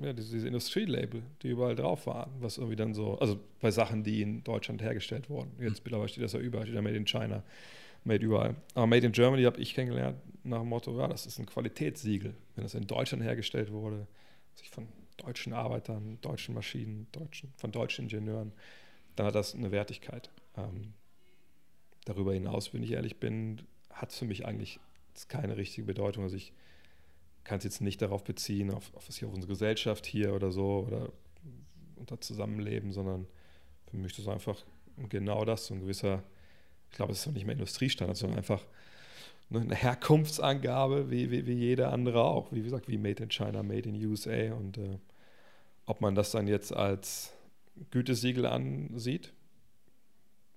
ja, 0.00 0.12
diese, 0.12 0.32
diese 0.32 0.46
Industrielabel, 0.46 1.22
die 1.42 1.48
überall 1.48 1.76
drauf 1.76 2.06
waren, 2.06 2.30
was 2.40 2.58
irgendwie 2.58 2.76
dann 2.76 2.94
so, 2.94 3.18
also 3.18 3.38
bei 3.60 3.70
Sachen, 3.70 4.02
die 4.02 4.22
in 4.22 4.42
Deutschland 4.44 4.82
hergestellt 4.82 5.30
wurden. 5.30 5.52
Jetzt 5.60 5.78
mhm. 5.78 5.80
mittlerweile 5.84 6.08
steht 6.08 6.24
das 6.24 6.32
ja 6.32 6.40
überall, 6.40 6.66
steht 6.66 6.74
ja 6.74 6.82
Made 6.82 6.96
in 6.96 7.04
China, 7.04 7.42
Made 8.04 8.24
überall. 8.24 8.56
Aber 8.74 8.86
Made 8.86 9.06
in 9.06 9.12
Germany 9.12 9.44
habe 9.44 9.60
ich 9.60 9.74
kennengelernt 9.74 10.18
nach 10.42 10.60
dem 10.60 10.68
Motto, 10.68 10.98
ja, 10.98 11.08
das 11.08 11.26
ist 11.26 11.38
ein 11.38 11.46
Qualitätssiegel. 11.46 12.34
Wenn 12.54 12.64
das 12.64 12.74
in 12.74 12.86
Deutschland 12.86 13.22
hergestellt 13.22 13.72
wurde, 13.72 14.06
sich 14.54 14.68
von 14.70 14.88
deutschen 15.16 15.52
Arbeitern, 15.52 16.18
deutschen 16.20 16.54
Maschinen, 16.54 17.06
deutschen, 17.12 17.52
von 17.56 17.72
deutschen 17.72 18.04
Ingenieuren, 18.04 18.52
dann 19.16 19.26
hat 19.26 19.34
das 19.34 19.54
eine 19.54 19.70
Wertigkeit. 19.70 20.30
Ähm, 20.56 20.92
darüber 22.04 22.34
hinaus, 22.34 22.74
wenn 22.74 22.82
ich 22.82 22.92
ehrlich 22.92 23.18
bin, 23.18 23.62
hat 23.90 24.10
es 24.10 24.18
für 24.18 24.26
mich 24.26 24.44
eigentlich 24.44 24.80
keine 25.28 25.56
richtige 25.56 25.86
Bedeutung. 25.86 26.24
Also 26.24 26.36
ich 26.36 26.52
kann 27.44 27.58
es 27.58 27.64
jetzt 27.64 27.80
nicht 27.80 28.02
darauf 28.02 28.24
beziehen, 28.24 28.70
auf, 28.70 28.92
auf, 28.94 29.08
auf 29.08 29.34
unsere 29.34 29.52
Gesellschaft 29.52 30.06
hier 30.06 30.34
oder 30.34 30.50
so 30.50 30.84
oder 30.86 31.12
unter 31.96 32.20
Zusammenleben, 32.20 32.92
sondern 32.92 33.26
für 33.90 33.96
mich 33.96 34.12
ist 34.12 34.20
es 34.20 34.28
einfach 34.28 34.64
genau 35.08 35.44
das, 35.44 35.66
so 35.66 35.74
ein 35.74 35.80
gewisser, 35.80 36.22
ich 36.90 36.96
glaube, 36.96 37.12
es 37.12 37.26
ist 37.26 37.32
nicht 37.32 37.46
mehr 37.46 37.54
Industriestandard, 37.54 38.16
sondern 38.16 38.38
einfach 38.38 38.64
eine 39.50 39.74
Herkunftsangabe, 39.74 41.10
wie, 41.10 41.30
wie, 41.30 41.46
wie 41.46 41.52
jeder 41.52 41.92
andere 41.92 42.24
auch. 42.24 42.50
Wie 42.52 42.62
gesagt, 42.62 42.88
wie 42.88 42.98
Made 42.98 43.22
in 43.22 43.30
China, 43.30 43.62
Made 43.62 43.88
in 43.88 44.06
USA. 44.06 44.54
Und 44.54 44.78
äh, 44.78 44.98
ob 45.86 46.00
man 46.00 46.14
das 46.14 46.32
dann 46.32 46.48
jetzt 46.48 46.74
als 46.74 47.32
Gütesiegel 47.90 48.46
ansieht, 48.46 49.32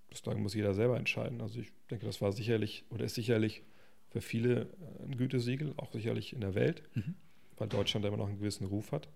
das 0.10 0.36
muss 0.38 0.54
jeder 0.54 0.74
selber 0.74 0.98
entscheiden. 0.98 1.42
Also 1.42 1.60
ich 1.60 1.72
denke, 1.92 2.06
das 2.06 2.22
war 2.22 2.32
sicherlich 2.32 2.86
oder 2.90 3.06
ist 3.06 3.16
sicherlich 3.16 3.64
für 4.10 4.22
viele 4.22 4.70
ein 5.04 5.18
Gütesiegel, 5.18 5.74
auch 5.78 5.92
sicherlich 5.92 6.34
in 6.34 6.42
der 6.42 6.56
Welt, 6.56 6.84
mhm. 6.96 7.16
weil 7.58 7.68
Deutschland 7.68 8.06
immer 8.06 8.18
noch 8.18 8.28
einen 8.28 8.40
gewissen 8.40 8.66
Ruf 8.66 8.92
hat. 8.92 9.08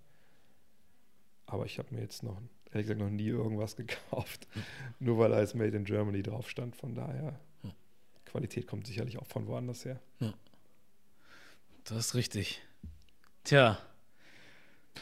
Aber 1.45 1.65
ich 1.65 1.79
habe 1.79 1.93
mir 1.93 2.01
jetzt 2.01 2.23
noch, 2.23 2.41
ehrlich 2.71 2.87
gesagt, 2.87 2.99
noch 2.99 3.09
nie 3.09 3.27
irgendwas 3.27 3.75
gekauft, 3.77 4.47
mhm. 4.55 4.63
nur 4.99 5.17
weil 5.19 5.31
jetzt 5.33 5.55
Made 5.55 5.75
in 5.75 5.85
Germany 5.85 6.23
drauf 6.23 6.49
stand. 6.49 6.75
Von 6.75 6.95
daher, 6.95 7.39
mhm. 7.63 7.71
Qualität 8.25 8.67
kommt 8.67 8.87
sicherlich 8.87 9.17
auch 9.17 9.27
von 9.27 9.47
woanders 9.47 9.85
her. 9.85 9.99
Ja. 10.19 10.33
Das 11.85 11.97
ist 11.97 12.15
richtig. 12.15 12.61
Tja, 13.43 13.79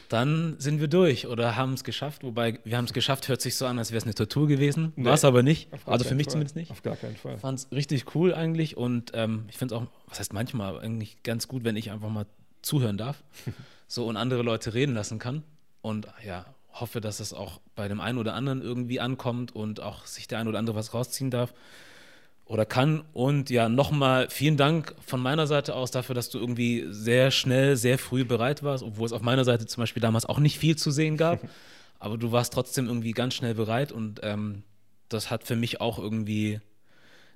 dann 0.09 0.55
sind 0.59 0.79
wir 0.79 0.87
durch 0.87 1.27
oder 1.27 1.55
haben 1.55 1.73
es 1.73 1.83
geschafft. 1.83 2.23
Wobei, 2.23 2.59
wir 2.63 2.77
haben 2.77 2.85
es 2.85 2.93
geschafft, 2.93 3.27
hört 3.27 3.41
sich 3.41 3.55
so 3.55 3.65
an, 3.65 3.77
als 3.77 3.91
wäre 3.91 3.99
es 3.99 4.03
eine 4.03 4.15
Tortur 4.15 4.47
gewesen. 4.47 4.93
Nee, 4.95 5.05
War 5.05 5.13
es 5.13 5.25
aber 5.25 5.43
nicht. 5.43 5.69
Also 5.85 6.05
für 6.05 6.15
mich 6.15 6.25
Fall. 6.25 6.33
zumindest 6.33 6.55
nicht. 6.55 6.71
Auf 6.71 6.81
gar 6.81 6.95
keinen 6.95 7.15
Fall. 7.15 7.37
Fand 7.37 7.59
es 7.59 7.71
richtig 7.71 8.15
cool 8.15 8.33
eigentlich 8.33 8.77
und 8.77 9.11
ähm, 9.13 9.45
ich 9.49 9.57
finde 9.57 9.75
es 9.75 9.81
auch, 9.81 9.87
was 10.07 10.19
heißt 10.19 10.33
manchmal, 10.33 10.79
eigentlich 10.79 11.23
ganz 11.23 11.47
gut, 11.47 11.63
wenn 11.63 11.75
ich 11.75 11.91
einfach 11.91 12.09
mal 12.09 12.25
zuhören 12.61 12.97
darf. 12.97 13.23
so 13.87 14.05
und 14.07 14.17
andere 14.17 14.43
Leute 14.43 14.73
reden 14.73 14.93
lassen 14.93 15.19
kann. 15.19 15.43
Und 15.81 16.07
ja, 16.25 16.45
hoffe, 16.73 17.01
dass 17.01 17.19
es 17.19 17.33
auch 17.33 17.59
bei 17.75 17.87
dem 17.87 18.01
einen 18.01 18.17
oder 18.17 18.33
anderen 18.33 18.61
irgendwie 18.61 18.99
ankommt 18.99 19.55
und 19.55 19.79
auch 19.79 20.05
sich 20.05 20.27
der 20.27 20.39
ein 20.39 20.47
oder 20.47 20.59
andere 20.59 20.75
was 20.75 20.93
rausziehen 20.93 21.31
darf 21.31 21.53
oder 22.49 22.65
kann. 22.65 23.03
Und 23.13 23.51
ja, 23.51 23.69
nochmal 23.69 24.27
vielen 24.29 24.57
Dank 24.57 24.95
von 25.05 25.21
meiner 25.21 25.45
Seite 25.45 25.75
aus 25.75 25.91
dafür, 25.91 26.15
dass 26.15 26.29
du 26.29 26.39
irgendwie 26.39 26.87
sehr 26.89 27.29
schnell, 27.29 27.77
sehr 27.77 27.99
früh 27.99 28.25
bereit 28.25 28.63
warst, 28.63 28.83
obwohl 28.83 29.05
es 29.05 29.13
auf 29.13 29.21
meiner 29.21 29.45
Seite 29.45 29.67
zum 29.67 29.83
Beispiel 29.83 30.01
damals 30.01 30.25
auch 30.25 30.39
nicht 30.39 30.57
viel 30.57 30.75
zu 30.75 30.89
sehen 30.89 31.15
gab. 31.15 31.39
Aber 31.99 32.17
du 32.17 32.31
warst 32.31 32.51
trotzdem 32.53 32.87
irgendwie 32.87 33.11
ganz 33.11 33.35
schnell 33.35 33.53
bereit 33.53 33.91
und 33.91 34.21
ähm, 34.23 34.63
das 35.09 35.29
hat 35.29 35.43
für 35.43 35.55
mich 35.55 35.79
auch 35.79 35.99
irgendwie 35.99 36.59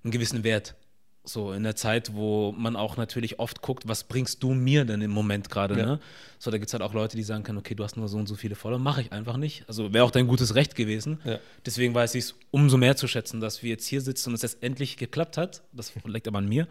einen 0.04 0.12
gewissen 0.12 0.44
Wert. 0.44 0.76
So 1.26 1.54
in 1.54 1.64
der 1.64 1.78
Zeit, 1.78 2.14
wo 2.14 2.52
man 2.52 2.76
auch 2.76 2.98
natürlich 2.98 3.40
oft 3.40 3.62
guckt, 3.62 3.88
was 3.88 4.04
bringst 4.04 4.44
du 4.44 4.54
mir 4.54 4.84
denn 4.84 5.02
im 5.02 5.12
Moment 5.12 5.50
gerade, 5.50 5.78
ja. 5.78 5.86
ne? 5.86 6.00
So, 6.38 6.52
da 6.52 6.58
gibt 6.58 6.68
es 6.68 6.74
halt 6.74 6.84
auch 6.84 6.94
Leute, 6.94 7.16
die 7.16 7.24
sagen 7.24 7.44
können, 7.44 7.58
okay, 7.58 7.76
du 7.76 7.84
hast 7.86 7.96
nur 7.96 8.10
so 8.10 8.18
und 8.18 8.28
so 8.28 8.36
viele 8.36 8.56
Follower, 8.56 8.80
mache 8.80 9.02
ich 9.02 9.14
einfach 9.14 9.38
nicht. 9.38 9.64
Also 9.70 9.94
wäre 9.94 10.04
auch 10.04 10.12
dein 10.12 10.28
gutes 10.28 10.56
Recht 10.56 10.76
gewesen. 10.76 11.22
Ja. 11.24 11.40
Deswegen 11.66 11.96
weiß 11.96 12.16
ich 12.16 12.26
es 12.26 12.36
umso 12.52 12.76
mehr 12.76 12.98
zu 12.98 13.08
schätzen, 13.08 13.40
dass 13.40 13.64
wir 13.64 13.70
jetzt 13.70 13.88
hier 13.88 14.02
sitzen 14.02 14.30
und 14.30 14.36
es 14.36 14.42
jetzt 14.42 14.62
endlich 14.62 14.98
geklappt 14.98 15.38
hat. 15.38 15.64
Das 15.72 15.94
liegt 16.04 16.28
aber 16.28 16.40
an 16.40 16.50
mir, 16.50 16.68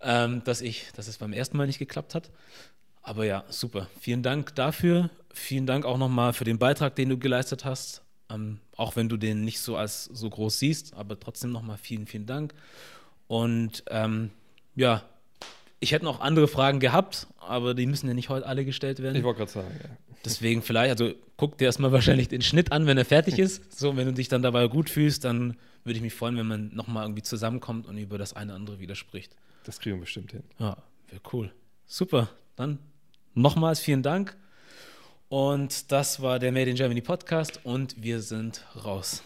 ähm, 0.00 0.42
dass 0.44 0.62
ich, 0.62 0.86
dass 0.96 1.06
es 1.06 1.18
beim 1.18 1.34
ersten 1.34 1.58
Mal 1.58 1.66
nicht 1.66 1.78
geklappt 1.78 2.14
hat. 2.14 2.30
Aber 3.02 3.26
ja, 3.26 3.44
super. 3.50 3.88
Vielen 4.00 4.22
Dank 4.22 4.54
dafür. 4.54 5.10
Vielen 5.34 5.66
Dank 5.66 5.84
auch 5.84 5.98
nochmal 5.98 6.32
für 6.32 6.44
den 6.44 6.58
Beitrag, 6.58 6.96
den 6.96 7.10
du 7.10 7.18
geleistet 7.18 7.66
hast. 7.66 8.00
Ähm, 8.30 8.58
auch 8.74 8.96
wenn 8.96 9.08
du 9.08 9.18
den 9.18 9.44
nicht 9.44 9.60
so 9.60 9.76
als 9.76 10.06
so 10.06 10.28
groß 10.30 10.58
siehst, 10.58 10.94
aber 10.94 11.20
trotzdem 11.20 11.52
nochmal 11.52 11.76
vielen, 11.76 12.06
vielen 12.06 12.26
Dank. 12.26 12.54
Und 13.28 13.84
ähm, 13.90 14.30
ja, 14.74 15.02
ich 15.80 15.92
hätte 15.92 16.04
noch 16.04 16.20
andere 16.20 16.48
Fragen 16.48 16.80
gehabt, 16.80 17.26
aber 17.38 17.74
die 17.74 17.86
müssen 17.86 18.08
ja 18.08 18.14
nicht 18.14 18.28
heute 18.28 18.46
alle 18.46 18.64
gestellt 18.64 19.02
werden. 19.02 19.16
Ich 19.16 19.24
wollte 19.24 19.38
gerade 19.38 19.50
sagen, 19.52 19.80
ja. 19.82 19.90
Deswegen 20.24 20.62
vielleicht, 20.62 20.90
also 20.90 21.14
guck 21.36 21.58
dir 21.58 21.66
erstmal 21.66 21.92
wahrscheinlich 21.92 22.28
den 22.28 22.42
Schnitt 22.42 22.72
an, 22.72 22.86
wenn 22.86 22.98
er 22.98 23.04
fertig 23.04 23.38
ist. 23.38 23.78
So, 23.78 23.96
wenn 23.96 24.06
du 24.06 24.12
dich 24.12 24.28
dann 24.28 24.42
dabei 24.42 24.66
gut 24.68 24.90
fühlst, 24.90 25.24
dann 25.24 25.56
würde 25.84 25.96
ich 25.96 26.02
mich 26.02 26.14
freuen, 26.14 26.36
wenn 26.36 26.46
man 26.46 26.74
nochmal 26.74 27.04
irgendwie 27.04 27.22
zusammenkommt 27.22 27.86
und 27.86 27.96
über 27.98 28.18
das 28.18 28.34
eine 28.34 28.52
oder 28.52 28.56
andere 28.56 28.80
widerspricht. 28.80 29.36
Das 29.64 29.78
kriegen 29.80 29.96
wir 29.96 30.00
bestimmt 30.00 30.32
hin. 30.32 30.42
Ja, 30.58 30.76
wäre 31.08 31.22
cool. 31.32 31.52
Super. 31.86 32.28
Dann 32.56 32.78
nochmals 33.34 33.80
vielen 33.80 34.02
Dank. 34.02 34.36
Und 35.28 35.90
das 35.92 36.22
war 36.22 36.38
der 36.38 36.52
Made 36.52 36.70
in 36.70 36.76
Germany 36.76 37.00
Podcast 37.00 37.60
und 37.64 38.00
wir 38.00 38.20
sind 38.20 38.64
raus. 38.84 39.22